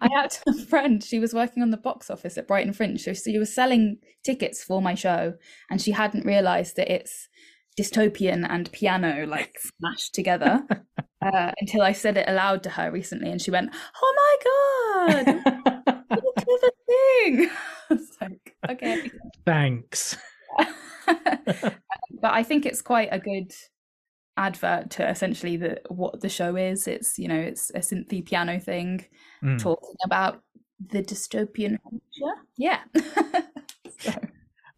I 0.00 0.08
had 0.14 0.36
a 0.48 0.54
friend, 0.54 1.02
she 1.02 1.18
was 1.18 1.34
working 1.34 1.62
on 1.62 1.70
the 1.70 1.76
box 1.76 2.08
office 2.10 2.38
at 2.38 2.48
Brighton 2.48 2.72
Fringe. 2.72 3.00
So 3.00 3.12
she 3.12 3.38
was 3.38 3.54
selling 3.54 3.98
tickets 4.24 4.62
for 4.62 4.80
my 4.80 4.94
show 4.94 5.34
and 5.70 5.80
she 5.80 5.90
hadn't 5.90 6.24
realized 6.24 6.76
that 6.76 6.92
it's 6.92 7.28
dystopian 7.78 8.46
and 8.48 8.72
piano 8.72 9.26
like 9.26 9.58
smashed 9.58 10.14
together 10.14 10.66
uh, 11.22 11.52
until 11.60 11.82
I 11.82 11.92
said 11.92 12.16
it 12.16 12.28
aloud 12.28 12.62
to 12.62 12.70
her 12.70 12.90
recently 12.90 13.30
and 13.30 13.40
she 13.40 13.50
went, 13.50 13.74
Oh 14.02 14.14
my 14.16 15.24
God, 15.24 16.04
what 16.08 16.24
a 16.36 16.40
clever 16.40 16.72
thing. 16.86 17.50
I 17.90 17.94
was 17.94 18.16
like, 18.20 18.56
okay. 18.70 19.10
Thanks. 19.44 20.16
but 21.06 21.74
I 22.22 22.42
think 22.42 22.66
it's 22.66 22.82
quite 22.82 23.08
a 23.12 23.18
good 23.18 23.52
advert 24.36 24.90
to 24.90 25.08
essentially 25.08 25.56
the 25.56 25.80
what 25.88 26.20
the 26.20 26.28
show 26.28 26.56
is. 26.56 26.86
It's 26.88 27.18
you 27.18 27.28
know 27.28 27.38
it's 27.38 27.70
a 27.70 27.78
synthy 27.80 28.24
piano 28.24 28.58
thing 28.60 29.04
Mm. 29.44 29.60
talking 29.60 29.94
about 30.04 30.40
the 30.88 31.02
dystopian 31.02 31.76
future. 31.90 32.34
Yeah, 32.56 32.80
so, 33.98 34.12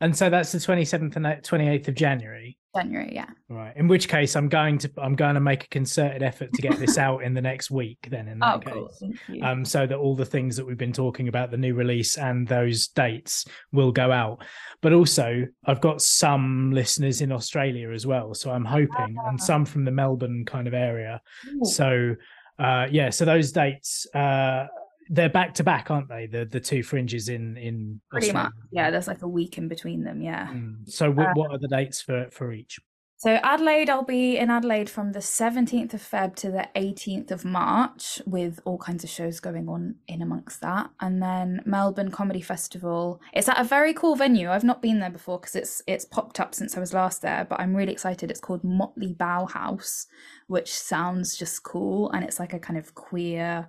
And 0.00 0.16
so 0.16 0.28
that's 0.28 0.50
the 0.50 0.58
27th 0.58 1.14
and 1.14 1.24
28th 1.24 1.86
of 1.88 1.94
January. 1.94 2.57
January. 2.82 3.12
Yeah, 3.14 3.30
Right. 3.48 3.76
In 3.76 3.88
which 3.88 4.08
case 4.08 4.36
I'm 4.36 4.48
going 4.48 4.78
to 4.78 4.90
I'm 4.98 5.16
going 5.16 5.34
to 5.34 5.40
make 5.40 5.64
a 5.64 5.68
concerted 5.68 6.22
effort 6.22 6.52
to 6.52 6.62
get 6.62 6.78
this 6.78 6.98
out 7.06 7.22
in 7.22 7.34
the 7.34 7.42
next 7.42 7.70
week 7.70 8.08
then 8.10 8.28
in 8.28 8.38
that 8.38 8.56
oh 8.56 8.58
case. 8.58 9.02
cool. 9.26 9.44
Um, 9.44 9.64
so 9.64 9.86
that 9.86 9.96
all 9.96 10.14
the 10.14 10.24
things 10.24 10.56
that 10.56 10.66
we've 10.66 10.78
been 10.78 10.92
talking 10.92 11.28
about, 11.28 11.50
the 11.50 11.56
new 11.56 11.74
release 11.74 12.18
and 12.18 12.46
those 12.46 12.88
dates 12.88 13.44
will 13.72 13.92
go 13.92 14.12
out. 14.12 14.44
But 14.80 14.92
also, 14.92 15.46
I've 15.64 15.80
got 15.80 16.00
some 16.02 16.72
listeners 16.72 17.20
in 17.20 17.32
Australia 17.32 17.90
as 17.90 18.06
well. 18.06 18.34
So 18.34 18.50
I'm 18.50 18.64
hoping, 18.64 19.16
and 19.26 19.40
some 19.40 19.64
from 19.64 19.84
the 19.84 19.90
Melbourne 19.90 20.44
kind 20.44 20.68
of 20.68 20.74
area. 20.74 21.20
Ooh, 21.48 21.64
So 21.64 22.14
uh, 22.58 22.86
yeah, 22.90 23.10
so 23.10 23.24
those 23.24 23.52
dates 23.52 24.06
uh, 24.14 24.66
they're 25.10 25.28
back 25.28 25.54
to 25.54 25.64
back, 25.64 25.90
aren't 25.90 26.08
they? 26.08 26.26
The 26.26 26.44
the 26.44 26.60
two 26.60 26.82
fringes 26.82 27.28
in 27.28 27.56
in 27.56 28.00
Pretty 28.10 28.28
Australia. 28.28 28.44
much. 28.44 28.52
Yeah, 28.70 28.90
there's 28.90 29.08
like 29.08 29.22
a 29.22 29.28
week 29.28 29.58
in 29.58 29.68
between 29.68 30.04
them. 30.04 30.20
Yeah. 30.22 30.48
Mm. 30.48 30.88
So 30.88 31.10
what, 31.10 31.36
what 31.36 31.50
are 31.50 31.58
the 31.58 31.68
dates 31.68 32.00
for 32.00 32.28
for 32.30 32.52
each? 32.52 32.78
So 33.20 33.40
Adelaide, 33.42 33.90
I'll 33.90 34.04
be 34.04 34.38
in 34.38 34.48
Adelaide 34.48 34.88
from 34.88 35.10
the 35.10 35.18
17th 35.18 35.92
of 35.92 36.00
Feb 36.00 36.36
to 36.36 36.52
the 36.52 36.68
18th 36.76 37.32
of 37.32 37.44
March 37.44 38.22
with 38.26 38.60
all 38.64 38.78
kinds 38.78 39.02
of 39.02 39.10
shows 39.10 39.40
going 39.40 39.68
on 39.68 39.96
in 40.06 40.22
amongst 40.22 40.60
that. 40.60 40.90
And 41.00 41.20
then 41.20 41.60
Melbourne 41.66 42.12
Comedy 42.12 42.40
Festival. 42.40 43.20
It's 43.32 43.48
at 43.48 43.60
a 43.60 43.64
very 43.64 43.92
cool 43.92 44.14
venue. 44.14 44.48
I've 44.48 44.62
not 44.62 44.80
been 44.80 45.00
there 45.00 45.10
before 45.10 45.40
because 45.40 45.56
it's 45.56 45.82
it's 45.88 46.04
popped 46.04 46.38
up 46.38 46.54
since 46.54 46.76
I 46.76 46.80
was 46.80 46.94
last 46.94 47.20
there, 47.20 47.44
but 47.44 47.58
I'm 47.58 47.74
really 47.74 47.90
excited. 47.90 48.30
It's 48.30 48.38
called 48.38 48.62
Motley 48.62 49.16
Bauhaus, 49.18 50.06
which 50.46 50.72
sounds 50.72 51.36
just 51.36 51.64
cool 51.64 52.12
and 52.12 52.22
it's 52.22 52.38
like 52.38 52.52
a 52.52 52.60
kind 52.60 52.78
of 52.78 52.94
queer 52.94 53.68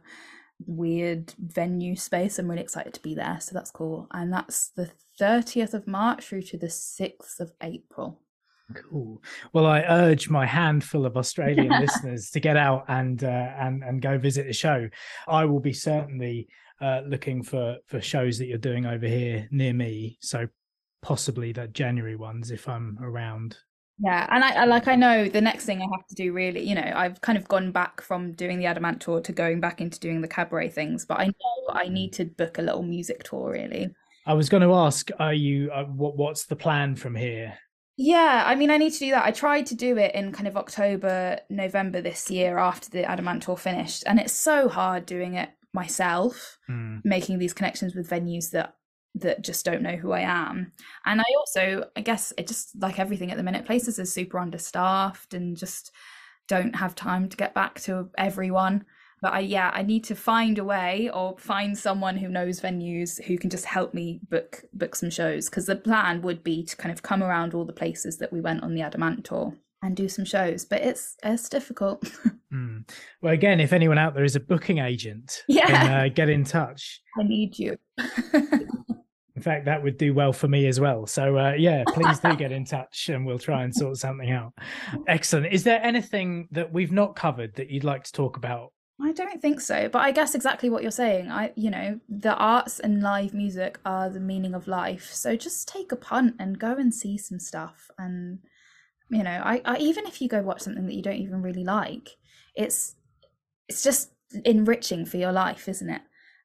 weird 0.66 1.34
venue 1.40 1.96
space. 1.96 2.38
I'm 2.38 2.50
really 2.50 2.62
excited 2.62 2.94
to 2.94 3.02
be 3.02 3.16
there. 3.16 3.38
So 3.42 3.54
that's 3.54 3.72
cool. 3.72 4.08
And 4.12 4.32
that's 4.32 4.70
the 4.70 4.92
30th 5.20 5.74
of 5.74 5.88
March 5.88 6.26
through 6.26 6.44
to 6.44 6.58
the 6.58 6.68
6th 6.68 7.40
of 7.40 7.52
April. 7.62 8.20
Cool. 8.74 9.22
Well, 9.52 9.66
I 9.66 9.82
urge 9.82 10.30
my 10.30 10.46
handful 10.46 11.06
of 11.06 11.18
Australian 11.18 11.70
listeners 11.80 12.30
to 12.32 12.40
get 12.40 12.56
out 12.56 12.86
and 12.88 13.24
uh, 13.24 13.52
and 13.58 13.84
and 13.84 14.00
go 14.00 14.20
visit 14.20 14.46
the 14.46 14.54
show. 14.54 14.90
I 15.28 15.46
will 15.46 15.60
be 15.60 15.74
certainly 15.74 16.48
uh, 16.80 17.02
looking 17.08 17.42
for 17.42 17.78
for 17.88 18.00
shows 18.00 18.38
that 18.38 18.46
you're 18.46 18.60
doing 18.60 18.86
over 18.86 19.08
here 19.08 19.48
near 19.50 19.74
me. 19.74 20.20
So 20.22 20.48
possibly 21.02 21.52
the 21.52 21.68
January 21.68 22.16
ones 22.16 22.52
if 22.52 22.70
I'm 22.70 23.00
around. 23.02 23.58
Yeah, 24.02 24.28
and 24.30 24.44
I, 24.44 24.62
I 24.62 24.66
like 24.66 24.88
I 24.88 24.96
know 24.96 25.28
the 25.28 25.42
next 25.42 25.66
thing 25.66 25.82
I 25.82 25.88
have 25.92 26.08
to 26.08 26.16
do 26.16 26.32
really, 26.32 26.62
you 26.68 26.76
know, 26.76 26.94
I've 26.96 27.20
kind 27.22 27.38
of 27.38 27.48
gone 27.48 27.72
back 27.72 28.02
from 28.02 28.32
doing 28.34 28.58
the 28.60 28.66
Adam 28.66 28.86
Ant 28.86 29.02
tour 29.02 29.20
to 29.22 29.32
going 29.34 29.60
back 29.60 29.82
into 29.82 30.00
doing 30.00 30.22
the 30.22 30.28
cabaret 30.28 30.70
things, 30.70 31.06
but 31.06 31.20
I 31.20 31.26
know 31.26 31.74
I 31.74 31.90
need 31.90 32.14
to 32.14 32.26
book 32.26 32.58
a 32.58 32.62
little 32.62 32.84
music 32.84 33.24
tour 33.24 33.52
really. 33.52 33.90
I 34.26 34.34
was 34.34 34.48
going 34.48 34.64
to 34.64 34.74
ask, 34.74 35.10
are 35.20 35.34
you 35.34 35.72
uh, 35.72 35.84
what 35.86 36.16
what's 36.18 36.46
the 36.46 36.56
plan 36.56 36.96
from 36.96 37.16
here? 37.16 37.58
Yeah, 37.98 38.44
I 38.46 38.56
mean, 38.56 38.70
I 38.72 38.78
need 38.78 38.94
to 38.94 39.00
do 39.00 39.12
that. 39.12 39.26
I 39.26 39.32
tried 39.32 39.66
to 39.68 39.76
do 39.76 39.98
it 39.98 40.16
in 40.16 40.32
kind 40.32 40.48
of 40.48 40.56
October, 40.56 41.40
November 41.50 42.00
this 42.00 42.32
year 42.32 42.58
after 42.58 42.90
the 42.90 43.04
Adam 43.04 43.28
Ant 43.28 43.44
tour 43.44 43.58
finished, 43.58 44.04
and 44.06 44.20
it's 44.20 44.32
so 44.32 44.70
hard 44.70 45.06
doing 45.06 45.34
it 45.34 45.50
myself, 45.74 46.58
Hmm. 46.68 47.00
making 47.04 47.40
these 47.40 47.54
connections 47.54 47.94
with 47.96 48.10
venues 48.10 48.52
that 48.52 48.76
that 49.16 49.42
just 49.44 49.66
don't 49.66 49.82
know 49.82 49.96
who 49.96 50.12
I 50.12 50.22
am. 50.22 50.72
And 51.06 51.20
I 51.20 51.26
also, 51.38 51.86
I 51.96 52.02
guess, 52.02 52.32
it 52.38 52.48
just 52.48 52.70
like 52.82 53.00
everything 53.00 53.32
at 53.32 53.38
the 53.38 53.44
minute, 53.44 53.66
places 53.66 54.00
are 54.00 54.06
super 54.06 54.40
understaffed 54.40 55.34
and 55.34 55.58
just 55.58 55.92
don't 56.48 56.76
have 56.76 56.96
time 56.96 57.30
to 57.30 57.38
get 57.38 57.54
back 57.54 57.80
to 57.82 58.10
everyone. 58.18 58.86
But 59.22 59.34
I, 59.34 59.40
yeah, 59.40 59.70
I 59.74 59.82
need 59.82 60.06
to 60.06 60.16
find 60.16 60.58
a 60.60 60.64
way 60.64 61.10
or 61.14 61.38
find 61.38 61.78
someone 61.78 62.16
who 62.16 62.30
knows 62.30 62.62
venues 62.62 63.22
who 63.26 63.38
can 63.38 63.50
just 63.50 63.66
help 63.66 63.94
me 63.94 64.22
book 64.30 64.64
book 64.74 64.96
some 64.96 65.10
shows. 65.10 65.50
Because 65.50 65.66
the 65.66 65.76
plan 65.76 66.22
would 66.22 66.42
be 66.44 66.64
to 66.64 66.78
kind 66.78 66.94
of 66.94 67.04
come 67.04 67.22
around 67.22 67.54
all 67.54 67.66
the 67.66 67.74
places 67.74 68.18
that 68.20 68.32
we 68.32 68.40
went 68.40 68.64
on 68.64 68.74
the 68.74 68.82
Adam 68.82 69.04
Ant 69.04 69.26
tour 69.26 69.54
and 69.82 69.96
do 69.98 70.08
some 70.08 70.24
shows. 70.24 70.64
But 70.64 70.82
it's 70.84 71.16
it's 71.24 71.50
difficult. 71.50 72.10
Hmm. 72.52 72.80
Well, 73.22 73.32
again, 73.32 73.60
if 73.60 73.74
anyone 73.74 74.00
out 74.00 74.16
there 74.16 74.24
is 74.24 74.36
a 74.36 74.40
booking 74.40 74.80
agent, 74.80 75.44
Yeah. 75.48 75.68
then, 75.68 75.92
uh, 75.92 76.08
get 76.12 76.30
in 76.30 76.44
touch. 76.44 77.00
I 77.20 77.22
need 77.22 77.60
you. 77.60 77.78
In 79.40 79.44
fact, 79.44 79.64
that 79.68 79.82
would 79.82 79.98
do 79.98 80.14
well 80.14 80.34
for 80.34 80.50
me 80.50 80.68
as 80.68 80.82
well. 80.82 81.08
So, 81.08 81.38
uh, 81.38 81.54
yeah, 81.54 81.86
please 81.88 82.20
do 82.20 82.36
get 82.36 82.52
in 82.52 82.66
touch 82.66 83.08
and 83.08 83.26
we'll 83.26 83.40
try 83.40 83.64
and 83.64 83.74
sort 83.74 83.96
something 83.96 84.30
out. 84.30 84.52
Excellent. 85.08 85.54
Is 85.54 85.64
there 85.64 85.82
anything 85.82 86.50
that 86.52 86.74
we've 86.74 86.92
not 86.92 87.16
covered 87.16 87.56
that 87.56 87.70
you'd 87.70 87.86
like 87.86 88.04
to 88.04 88.12
talk 88.12 88.36
about? 88.36 88.74
I 89.02 89.14
don't 89.14 89.42
think 89.42 89.62
so, 89.62 89.88
but 89.88 90.00
I 90.00 90.12
guess 90.12 90.36
exactly 90.36 90.70
what 90.70 90.82
you're 90.82 90.92
saying. 90.92 91.32
I, 91.32 91.54
you 91.56 91.70
know, 91.70 92.02
the 92.10 92.36
arts 92.36 92.82
and 92.82 93.02
live 93.02 93.34
music 93.34 93.80
are 93.86 94.10
the 94.10 94.20
meaning 94.20 94.54
of 94.54 94.68
life. 94.68 95.10
So 95.14 95.38
just 95.38 95.70
take 95.70 95.94
a 95.94 95.96
punt 95.96 96.36
and 96.38 96.60
go 96.60 96.74
and 96.74 96.94
see 96.94 97.18
some 97.18 97.40
stuff. 97.40 97.90
And 97.98 98.40
you 99.10 99.24
know, 99.24 99.42
I, 99.42 99.62
I 99.64 99.78
even 99.78 100.06
if 100.06 100.22
you 100.22 100.28
go 100.28 100.42
watch 100.42 100.64
something 100.64 100.86
that 100.86 100.96
you 100.96 101.02
don't 101.02 101.16
even 101.16 101.42
really 101.42 101.64
like, 101.64 102.10
it's 102.56 102.98
it's 103.70 103.86
just 103.86 104.12
enriching 104.44 105.06
for 105.06 105.16
your 105.16 105.32
life, 105.32 105.70
isn't 105.70 105.90
it? 105.90 106.02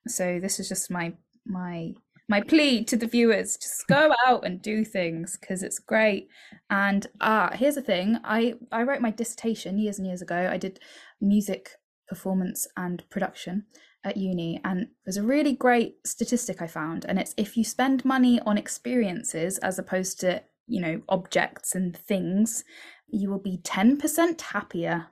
So 0.07 0.39
this 0.39 0.61
is 0.61 0.69
just 0.69 0.93
my 0.93 1.15
my 1.45 1.95
my 2.29 2.41
plea 2.41 2.85
to 2.85 2.97
the 2.97 3.07
viewers: 3.07 3.57
just 3.57 3.87
go 3.89 4.13
out 4.27 4.45
and 4.45 4.63
do 4.63 4.85
things 4.85 5.37
because 5.39 5.63
it's 5.63 5.79
great. 5.79 6.29
And 6.71 7.07
ah, 7.21 7.51
here's 7.55 7.75
the 7.77 7.83
thing: 7.83 8.19
I 8.25 8.55
I 8.73 8.83
wrote 8.83 9.01
my 9.01 9.11
dissertation 9.11 9.79
years 9.79 9.99
and 9.99 10.07
years 10.07 10.23
ago. 10.23 10.49
I 10.51 10.57
did 10.57 10.81
music 11.21 11.71
performance 12.09 12.67
and 12.77 13.03
production 13.11 13.65
at 14.05 14.19
uni 14.19 14.61
and 14.65 14.89
there's 15.07 15.17
a 15.17 15.23
really 15.23 15.55
great 15.55 15.97
statistic 16.05 16.61
i 16.61 16.67
found 16.67 17.07
and 17.09 17.19
it's 17.19 17.33
if 17.39 17.57
you 17.57 17.65
spend 17.65 18.05
money 18.05 18.39
on 18.45 18.59
experiences 18.59 19.57
as 19.61 19.79
opposed 19.79 20.21
to 20.21 20.43
you 20.67 20.79
know 20.79 21.01
objects 21.09 21.75
and 21.75 21.97
things 21.97 22.63
you 23.09 23.31
will 23.31 23.39
be 23.39 23.57
10% 23.65 24.39
happier 24.43 25.07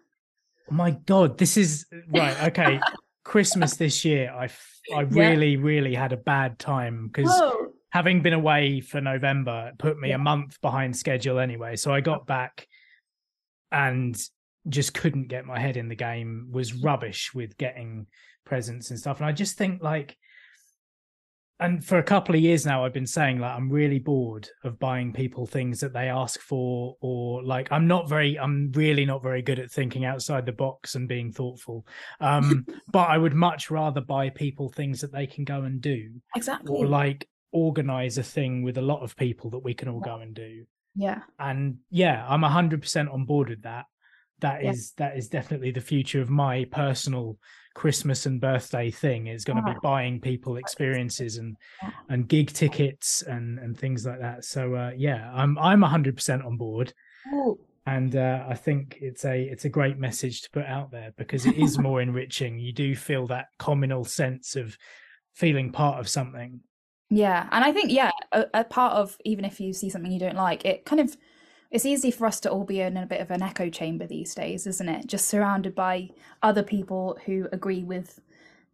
Oh 0.70 0.74
my 0.74 0.92
God, 0.92 1.38
this 1.38 1.56
is 1.56 1.86
right. 2.14 2.40
Okay. 2.44 2.80
Christmas 3.25 3.77
this 3.77 4.05
year, 4.05 4.33
I, 4.33 4.45
f- 4.45 4.81
I 4.95 5.03
Yeah. 5.03 5.09
really, 5.11 5.57
really 5.57 5.95
had 5.95 6.12
a 6.12 6.16
bad 6.16 6.59
time 6.59 7.09
because 7.09 7.31
oh. 7.31 7.73
having 7.91 8.23
been 8.23 8.33
away 8.33 8.81
for 8.81 9.01
November 9.01 9.68
it 9.68 9.79
put 9.79 9.99
me 9.99 10.09
Yeah. 10.11 10.16
a 10.16 10.18
month 10.18 10.61
behind 10.61 10.97
schedule 10.97 11.39
anyway. 11.39 11.77
So 11.77 11.93
I 11.93 12.01
got 12.01 12.23
oh. 12.23 12.25
back 12.25 12.66
and 13.70 14.20
just 14.68 14.95
couldn't 14.95 15.29
get 15.29 15.45
my 15.45 15.59
head 15.59 15.77
in 15.77 15.89
the 15.89 15.97
game, 15.97 16.49
was 16.51 16.73
mm. 16.73 16.85
rubbish 16.85 17.33
with 17.35 17.57
getting 17.57 18.07
presents 18.45 18.91
and 18.91 18.99
stuff. 18.99 19.18
And 19.18 19.27
I 19.27 19.33
just 19.33 19.57
think 19.57 19.83
like 19.83 20.16
and 21.61 21.84
for 21.84 21.98
a 21.98 22.03
couple 22.03 22.34
of 22.34 22.40
years 22.40 22.66
now 22.66 22.84
I've 22.84 22.92
been 22.92 23.07
saying 23.07 23.38
like 23.38 23.53
I'm 23.53 23.70
really 23.70 23.98
bored 23.98 24.48
of 24.64 24.78
buying 24.78 25.12
people 25.12 25.46
things 25.46 25.80
that 25.80 25.92
they 25.92 26.09
ask 26.09 26.40
for 26.40 26.96
or 27.00 27.42
like 27.44 27.70
I'm 27.70 27.86
not 27.86 28.09
very 28.09 28.38
I'm 28.38 28.72
really 28.72 29.05
not 29.05 29.22
very 29.22 29.42
good 29.42 29.59
at 29.59 29.70
thinking 29.70 30.05
outside 30.05 30.46
the 30.46 30.53
box 30.53 30.94
and 30.94 31.09
being 31.09 31.30
thoughtful. 31.32 31.86
Um 32.20 32.66
but 32.92 33.09
I 33.09 33.18
would 33.18 33.34
much 33.34 33.70
rather 33.70 34.00
buy 34.00 34.30
people 34.30 34.68
things 34.70 35.00
that 35.03 35.12
they 35.12 35.26
can 35.26 35.44
go 35.44 35.62
and 35.62 35.80
do 35.80 36.11
exactly. 36.34 36.74
or 36.74 36.86
like 36.86 37.28
organize 37.53 38.18
a 38.18 38.22
thing 38.22 38.62
with 38.62 38.78
a 38.78 38.82
lot 38.82 39.03
of 39.03 39.16
people 39.16 39.50
that 39.50 39.62
we 39.62 39.74
can 39.74 39.88
all 39.88 40.00
go 40.00 40.16
and 40.16 40.34
do. 40.34 40.64
Yeah. 40.94 41.20
And 41.38 41.78
yeah 41.90 42.24
i'm 42.28 42.42
100% 42.42 43.12
on 43.12 43.24
board 43.24 43.50
with 43.50 43.62
that. 43.62 43.86
That 44.40 44.64
is 44.64 44.92
Yeah. 44.98 45.07
that 45.07 45.16
is 45.16 45.28
definitely 45.28 45.70
the 45.70 45.80
future 45.80 46.20
of 46.20 46.28
my 46.30 46.64
personal 46.64 47.38
christmas 47.75 48.27
and 48.27 48.41
birthday 48.41 48.91
thing 48.91 49.27
is 49.27 49.45
going 49.45 49.57
to 49.57 49.62
be 49.62 49.79
buying 49.83 50.20
people 50.20 50.57
experiences 50.57 51.37
and 51.37 51.57
and 52.09 52.29
gig 52.29 52.53
tickets 52.53 53.23
and 53.23 53.59
and 53.59 53.79
things 53.79 54.05
like 54.07 54.20
that 54.20 54.45
so 54.45 54.75
uh 54.75 54.91
yeah 54.97 55.31
i'm 55.35 55.59
i'm 55.59 55.81
100% 55.81 56.45
on 56.45 56.57
board 56.57 56.93
Ooh. 57.33 57.59
and 57.87 58.16
uh, 58.16 58.45
I 58.49 58.55
think 58.55 58.99
it's 59.01 59.25
a 59.25 59.43
it's 59.43 59.64
a 59.64 59.68
great 59.68 59.99
message 59.99 60.43
to 60.43 60.51
put 60.51 60.66
out 60.66 60.91
there 60.91 61.12
because 61.16 61.47
it 61.47 61.57
is 61.57 61.79
more 61.89 62.01
enriching. 62.01 62.59
You 62.59 62.73
do 62.73 62.95
feel 62.95 63.27
that 63.29 63.47
communal 63.59 64.05
sense 64.05 64.57
of 64.57 64.77
feeling 65.35 65.73
part 65.73 66.01
of 66.01 66.09
something. 66.09 66.61
Yeah, 67.11 67.47
and 67.51 67.64
I 67.64 67.73
think 67.73 67.91
yeah, 67.93 68.11
a, 68.33 68.47
a 68.55 68.64
part 68.64 68.95
of 68.95 69.16
even 69.25 69.45
if 69.45 69.61
you 69.61 69.73
see 69.73 69.91
something 69.91 70.11
you 70.11 70.20
don't 70.20 70.37
like, 70.37 70.64
it 70.64 70.85
kind 70.85 71.01
of 71.01 71.16
it's 71.73 71.86
easy 71.86 72.11
for 72.11 72.27
us 72.27 72.39
to 72.40 72.51
all 72.51 72.65
be 72.65 72.81
in 72.81 72.99
a 72.99 73.07
bit 73.07 73.23
of 73.23 73.31
an 73.31 73.43
echo 73.43 73.70
chamber 73.70 74.07
these 74.07 74.35
days, 74.35 74.66
isn't 74.66 74.89
it? 74.89 75.07
Just 75.07 75.27
surrounded 75.27 75.74
by 75.74 76.11
other 76.43 76.62
people 76.62 77.19
who 77.24 77.49
agree 77.51 77.82
with 77.82 78.20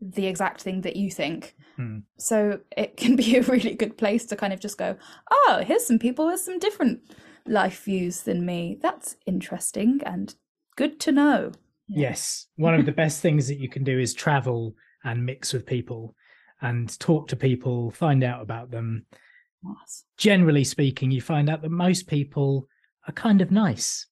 the 0.01 0.27
exact 0.27 0.63
thing 0.63 0.81
that 0.81 0.97
you 0.97 1.09
think. 1.09 1.55
Hmm. 1.77 2.01
So 2.19 2.61
it 2.77 2.97
can 2.97 3.15
be 3.25 3.37
a 3.37 3.43
really 3.43 3.75
good 3.75 3.97
place 3.97 4.27
to 4.27 4.37
kind 4.37 4.53
of 4.53 4.59
just 4.59 4.79
go, 4.79 4.97
oh, 5.31 5.63
here's 5.65 5.87
some 5.87 6.01
people 6.01 6.27
with 6.27 6.41
some 6.41 6.59
different 6.59 7.01
life 7.47 7.85
views 7.85 8.23
than 8.23 8.45
me. 8.45 8.79
That's 8.83 9.17
interesting 9.27 10.01
and 10.05 10.35
good 10.77 10.99
to 11.01 11.13
know. 11.13 11.53
Yeah. 11.87 12.11
Yes, 12.11 12.47
one 12.57 12.75
of 12.75 12.85
the 12.85 12.93
best 13.05 13.23
things 13.23 13.47
that 13.47 13.59
you 13.59 13.69
can 13.69 13.85
do 13.85 13.99
is 14.01 14.13
travel 14.13 14.75
and 15.05 15.25
mix 15.25 15.53
with 15.53 15.67
people 15.67 16.17
and 16.61 16.99
talk 16.99 17.29
to 17.29 17.37
people, 17.37 17.93
find 17.93 18.25
out 18.25 18.43
about 18.43 18.73
them. 18.73 19.07
Yes. 19.63 20.05
Generally 20.17 20.65
speaking, 20.65 21.13
you 21.13 21.21
find 21.21 21.49
out 21.49 21.63
that 21.63 21.71
most 21.71 22.09
people 22.09 22.67
are 23.09 23.13
kind 23.13 23.41
of 23.41 23.51
nice 23.51 24.07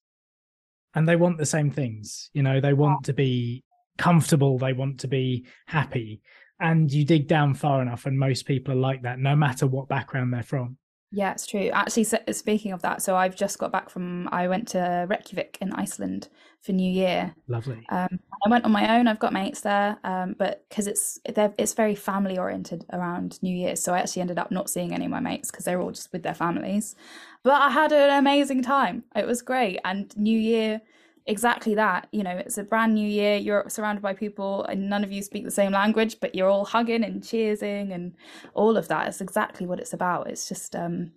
and 0.96 1.06
they 1.06 1.16
want 1.16 1.38
the 1.38 1.46
same 1.46 1.70
things. 1.70 2.30
You 2.32 2.42
know, 2.42 2.60
they 2.60 2.72
want 2.72 3.04
to 3.04 3.12
be 3.12 3.62
comfortable, 3.98 4.58
they 4.58 4.72
want 4.72 5.00
to 5.00 5.08
be 5.08 5.46
happy. 5.66 6.22
And 6.58 6.90
you 6.90 7.04
dig 7.04 7.28
down 7.28 7.54
far 7.54 7.82
enough, 7.82 8.06
and 8.06 8.18
most 8.18 8.46
people 8.46 8.72
are 8.72 8.78
like 8.78 9.02
that, 9.02 9.18
no 9.18 9.36
matter 9.36 9.66
what 9.66 9.88
background 9.88 10.32
they're 10.32 10.42
from. 10.42 10.78
Yeah, 11.12 11.32
it's 11.32 11.46
true. 11.46 11.70
Actually, 11.72 12.04
speaking 12.04 12.72
of 12.72 12.82
that, 12.82 13.00
so 13.00 13.16
I've 13.16 13.36
just 13.36 13.58
got 13.58 13.70
back 13.72 13.88
from, 13.88 14.28
I 14.32 14.48
went 14.48 14.68
to 14.68 15.06
Reykjavik 15.08 15.58
in 15.60 15.72
Iceland 15.72 16.28
for 16.62 16.72
New 16.72 16.90
Year. 16.90 17.34
Lovely. 17.48 17.86
Um, 17.90 18.18
I 18.44 18.48
went 18.48 18.64
on 18.64 18.72
my 18.72 18.98
own. 18.98 19.06
I've 19.06 19.20
got 19.20 19.32
mates 19.32 19.60
there, 19.60 19.98
um, 20.02 20.34
but 20.36 20.64
because 20.68 20.86
it's 20.86 21.20
they're, 21.32 21.54
it's 21.58 21.74
very 21.74 21.94
family 21.94 22.38
oriented 22.38 22.84
around 22.92 23.40
New 23.42 23.54
Year, 23.54 23.76
so 23.76 23.94
I 23.94 24.00
actually 24.00 24.22
ended 24.22 24.38
up 24.38 24.50
not 24.50 24.68
seeing 24.68 24.92
any 24.92 25.04
of 25.04 25.10
my 25.10 25.20
mates 25.20 25.50
because 25.50 25.64
they 25.64 25.76
were 25.76 25.82
all 25.82 25.92
just 25.92 26.12
with 26.12 26.24
their 26.24 26.34
families. 26.34 26.96
But 27.44 27.62
I 27.62 27.70
had 27.70 27.92
an 27.92 28.18
amazing 28.18 28.62
time. 28.62 29.04
It 29.14 29.26
was 29.26 29.42
great, 29.42 29.78
and 29.84 30.14
New 30.16 30.38
Year 30.38 30.82
exactly 31.26 31.74
that. 31.74 32.08
You 32.12 32.22
know, 32.22 32.36
it's 32.36 32.58
a 32.58 32.64
brand 32.64 32.94
new 32.94 33.08
year. 33.08 33.36
You're 33.36 33.68
surrounded 33.68 34.02
by 34.02 34.14
people, 34.14 34.64
and 34.64 34.88
none 34.88 35.04
of 35.04 35.12
you 35.12 35.22
speak 35.22 35.44
the 35.44 35.50
same 35.50 35.72
language, 35.72 36.18
but 36.20 36.34
you're 36.34 36.48
all 36.48 36.64
hugging 36.64 37.04
and 37.04 37.22
cheersing 37.22 37.92
and 37.92 38.14
all 38.54 38.76
of 38.76 38.88
that. 38.88 39.08
It's 39.08 39.20
exactly 39.20 39.66
what 39.66 39.80
it's 39.80 39.92
about. 39.92 40.28
It's 40.28 40.48
just 40.48 40.74
um, 40.74 41.12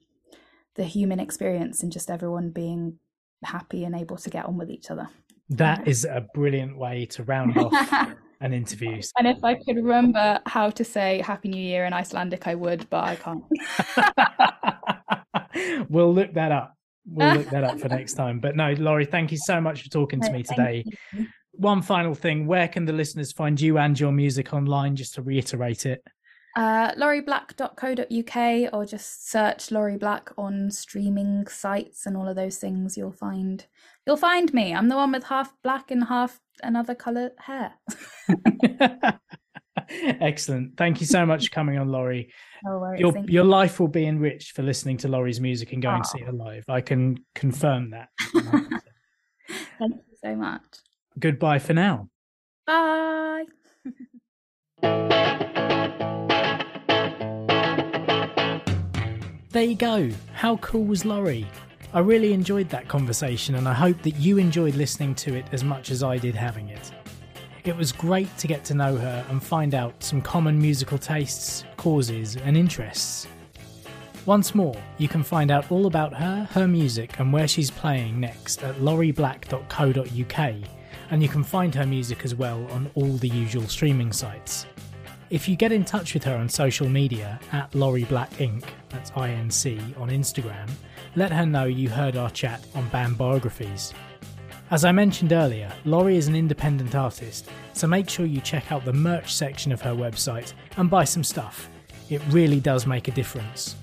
the 0.75 0.83
human 0.83 1.19
experience 1.19 1.83
and 1.83 1.91
just 1.91 2.09
everyone 2.09 2.49
being 2.49 2.99
happy 3.43 3.83
and 3.85 3.95
able 3.95 4.17
to 4.17 4.29
get 4.29 4.45
on 4.45 4.57
with 4.57 4.69
each 4.69 4.91
other. 4.91 5.09
That 5.49 5.87
is 5.87 6.05
a 6.05 6.27
brilliant 6.33 6.77
way 6.77 7.05
to 7.07 7.23
round 7.23 7.57
off 7.57 7.73
an 8.41 8.53
interview. 8.53 9.01
And 9.17 9.27
if 9.27 9.43
I 9.43 9.55
could 9.55 9.77
remember 9.77 10.39
how 10.45 10.69
to 10.69 10.83
say 10.83 11.21
Happy 11.21 11.49
New 11.49 11.61
Year 11.61 11.85
in 11.85 11.93
Icelandic, 11.93 12.47
I 12.47 12.55
would, 12.55 12.89
but 12.89 13.03
I 13.03 13.15
can't. 13.15 13.43
we'll 15.89 16.13
look 16.13 16.33
that 16.33 16.51
up. 16.51 16.75
We'll 17.11 17.35
look 17.35 17.49
that 17.51 17.63
up 17.63 17.79
for 17.79 17.89
next 17.89 18.13
time. 18.13 18.39
But 18.39 18.55
no, 18.55 18.73
Laurie, 18.73 19.05
thank 19.05 19.31
you 19.31 19.37
so 19.37 19.59
much 19.59 19.83
for 19.83 19.89
talking 19.89 20.21
to 20.21 20.31
me 20.31 20.43
today. 20.43 20.85
One 21.53 21.81
final 21.81 22.15
thing 22.15 22.47
where 22.47 22.67
can 22.67 22.85
the 22.85 22.93
listeners 22.93 23.31
find 23.31 23.59
you 23.59 23.77
and 23.77 23.99
your 23.99 24.11
music 24.11 24.53
online, 24.53 24.95
just 24.95 25.15
to 25.15 25.21
reiterate 25.21 25.85
it? 25.85 26.03
Uh, 26.55 26.91
laurieblack.co.uk 26.95 28.73
or 28.73 28.85
just 28.85 29.29
search 29.29 29.71
Laurie 29.71 29.97
Black 29.97 30.31
on 30.37 30.71
streaming 30.71 31.45
sites 31.47 32.05
and 32.05 32.17
all 32.17 32.27
of 32.27 32.35
those 32.35 32.57
things. 32.57 32.97
You'll 32.97 33.11
find 33.11 33.65
you'll 34.05 34.17
find 34.17 34.53
me. 34.53 34.73
I'm 34.73 34.89
the 34.89 34.95
one 34.95 35.11
with 35.11 35.25
half 35.25 35.53
black 35.63 35.91
and 35.91 36.05
half 36.05 36.39
another 36.63 36.95
color 36.95 37.31
hair. 37.37 37.73
Excellent. 40.03 40.77
Thank 40.77 41.01
you 41.01 41.07
so 41.07 41.25
much 41.25 41.45
for 41.45 41.51
coming 41.51 41.77
on, 41.77 41.89
Laurie. 41.89 42.31
No 42.61 42.77
worries, 42.77 42.99
your 42.99 43.17
your 43.25 43.43
life 43.45 43.79
will 43.79 43.87
be 43.87 44.05
enriched 44.05 44.51
for 44.51 44.63
listening 44.63 44.97
to 44.97 45.07
Laurie's 45.07 45.39
music 45.39 45.71
and 45.71 45.81
going 45.81 46.01
to 46.01 46.09
ah. 46.09 46.11
see 46.17 46.19
her 46.23 46.33
live. 46.33 46.65
I 46.67 46.81
can 46.81 47.23
confirm 47.33 47.91
that. 47.91 48.09
Thank 49.79 49.93
you 49.95 50.17
so 50.21 50.35
much. 50.35 50.61
Goodbye 51.17 51.59
for 51.59 51.73
now. 51.73 52.09
Bye. 52.67 53.45
There 59.51 59.63
you 59.63 59.75
go. 59.75 60.09
How 60.33 60.57
cool 60.57 60.83
was 60.83 61.05
Laurie? 61.05 61.47
I 61.93 62.01
really 62.01 62.33
enjoyed 62.33 62.67
that 62.69 62.87
conversation 62.89 63.55
and 63.55 63.69
I 63.69 63.73
hope 63.73 64.01
that 64.01 64.17
you 64.17 64.37
enjoyed 64.37 64.75
listening 64.75 65.15
to 65.15 65.33
it 65.35 65.45
as 65.53 65.63
much 65.63 65.91
as 65.91 66.03
I 66.03 66.17
did 66.17 66.35
having 66.35 66.67
it. 66.67 66.91
It 67.69 67.77
was 67.77 67.91
great 67.91 68.35
to 68.39 68.47
get 68.47 68.65
to 68.65 68.73
know 68.73 68.97
her 68.97 69.23
and 69.29 69.43
find 69.43 69.75
out 69.75 70.03
some 70.03 70.23
common 70.23 70.59
musical 70.59 70.97
tastes, 70.97 71.65
causes, 71.77 72.35
and 72.35 72.57
interests. 72.57 73.27
Once 74.25 74.55
more, 74.55 74.75
you 74.97 75.07
can 75.07 75.21
find 75.21 75.51
out 75.51 75.71
all 75.71 75.85
about 75.85 76.11
her, 76.15 76.49
her 76.49 76.67
music, 76.67 77.19
and 77.19 77.31
where 77.31 77.47
she's 77.47 77.69
playing 77.69 78.19
next 78.19 78.63
at 78.63 78.73
laurieblack.co.uk, 78.77 80.55
and 81.11 81.21
you 81.21 81.29
can 81.29 81.43
find 81.43 81.75
her 81.75 81.85
music 81.85 82.25
as 82.25 82.33
well 82.33 82.65
on 82.71 82.89
all 82.95 83.17
the 83.17 83.29
usual 83.29 83.67
streaming 83.67 84.11
sites. 84.11 84.65
If 85.29 85.47
you 85.47 85.55
get 85.55 85.71
in 85.71 85.85
touch 85.85 86.15
with 86.15 86.23
her 86.23 86.37
on 86.37 86.49
social 86.49 86.89
media 86.89 87.39
at 87.51 87.75
Laurie 87.75 88.05
Black 88.05 88.31
Inc., 88.37 88.63
that's 88.89 89.11
INC, 89.11 89.95
on 89.99 90.09
Instagram, 90.09 90.71
let 91.15 91.31
her 91.31 91.45
know 91.45 91.65
you 91.65 91.87
heard 91.87 92.17
our 92.17 92.31
chat 92.31 92.65
on 92.73 92.89
band 92.89 93.15
biographies. 93.15 93.93
As 94.71 94.85
I 94.85 94.91
mentioned 94.91 95.33
earlier, 95.33 95.73
Laurie 95.83 96.17
is 96.17 96.27
an 96.27 96.35
independent 96.35 96.93
artist, 96.93 97.49
so 97.73 97.87
make 97.87 98.07
sure 98.07 98.27
you 98.27 98.39
check 98.39 98.71
out 98.71 98.85
the 98.85 98.93
merch 98.93 99.33
section 99.33 99.71
of 99.71 99.81
her 99.81 99.95
website 99.95 100.53
and 100.77 100.91
buy 100.91 101.05
some 101.05 101.23
stuff. 101.23 101.71
It 102.11 102.21
really 102.29 102.59
does 102.59 102.85
make 102.85 103.07
a 103.07 103.11
difference. 103.11 103.77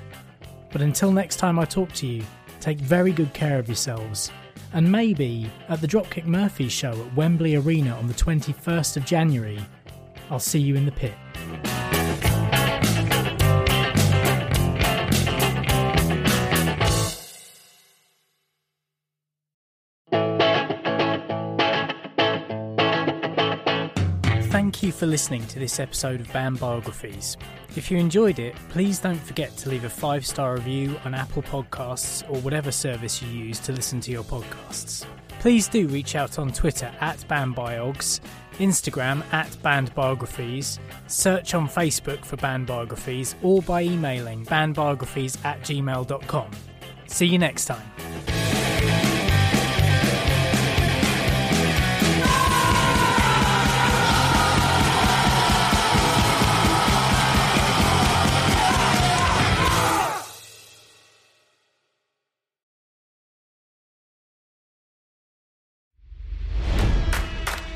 But 0.70 0.82
until 0.82 1.10
next 1.10 1.36
time 1.38 1.58
I 1.58 1.64
talk 1.64 1.90
to 1.94 2.06
you, 2.06 2.22
take 2.60 2.78
very 2.78 3.10
good 3.10 3.32
care 3.32 3.58
of 3.58 3.66
yourselves. 3.66 4.30
And 4.74 4.90
maybe 4.90 5.50
at 5.68 5.80
the 5.80 5.88
Dropkick 5.88 6.24
Murphys 6.24 6.70
show 6.70 6.92
at 6.92 7.16
Wembley 7.16 7.56
Arena 7.56 7.96
on 7.96 8.06
the 8.06 8.14
21st 8.14 8.96
of 8.96 9.04
January, 9.04 9.58
I'll 10.30 10.38
see 10.38 10.60
you 10.60 10.76
in 10.76 10.86
the 10.86 10.92
pit. 10.92 11.14
Thank 24.76 24.92
you 24.92 24.92
for 24.92 25.06
listening 25.06 25.46
to 25.46 25.58
this 25.58 25.80
episode 25.80 26.20
of 26.20 26.30
Band 26.34 26.60
Biographies. 26.60 27.38
If 27.76 27.90
you 27.90 27.96
enjoyed 27.96 28.38
it, 28.38 28.54
please 28.68 28.98
don't 28.98 29.18
forget 29.18 29.56
to 29.56 29.70
leave 29.70 29.84
a 29.84 29.88
five 29.88 30.26
star 30.26 30.52
review 30.52 31.00
on 31.06 31.14
Apple 31.14 31.42
Podcasts 31.42 32.22
or 32.28 32.38
whatever 32.42 32.70
service 32.70 33.22
you 33.22 33.28
use 33.30 33.58
to 33.60 33.72
listen 33.72 34.00
to 34.02 34.10
your 34.10 34.22
podcasts. 34.22 35.06
Please 35.40 35.66
do 35.66 35.88
reach 35.88 36.14
out 36.14 36.38
on 36.38 36.52
Twitter 36.52 36.92
at 37.00 37.16
BandBiogs, 37.20 38.20
Instagram 38.58 39.24
at 39.32 39.48
BandBiographies, 39.62 40.78
search 41.06 41.54
on 41.54 41.66
Facebook 41.68 42.22
for 42.22 42.36
Band 42.36 42.66
Biographies, 42.66 43.34
or 43.42 43.62
by 43.62 43.80
emailing 43.80 44.44
bandbiographies 44.44 45.42
at 45.42 45.62
gmail.com. 45.62 46.50
See 47.06 47.26
you 47.26 47.38
next 47.38 47.64
time. 47.64 48.35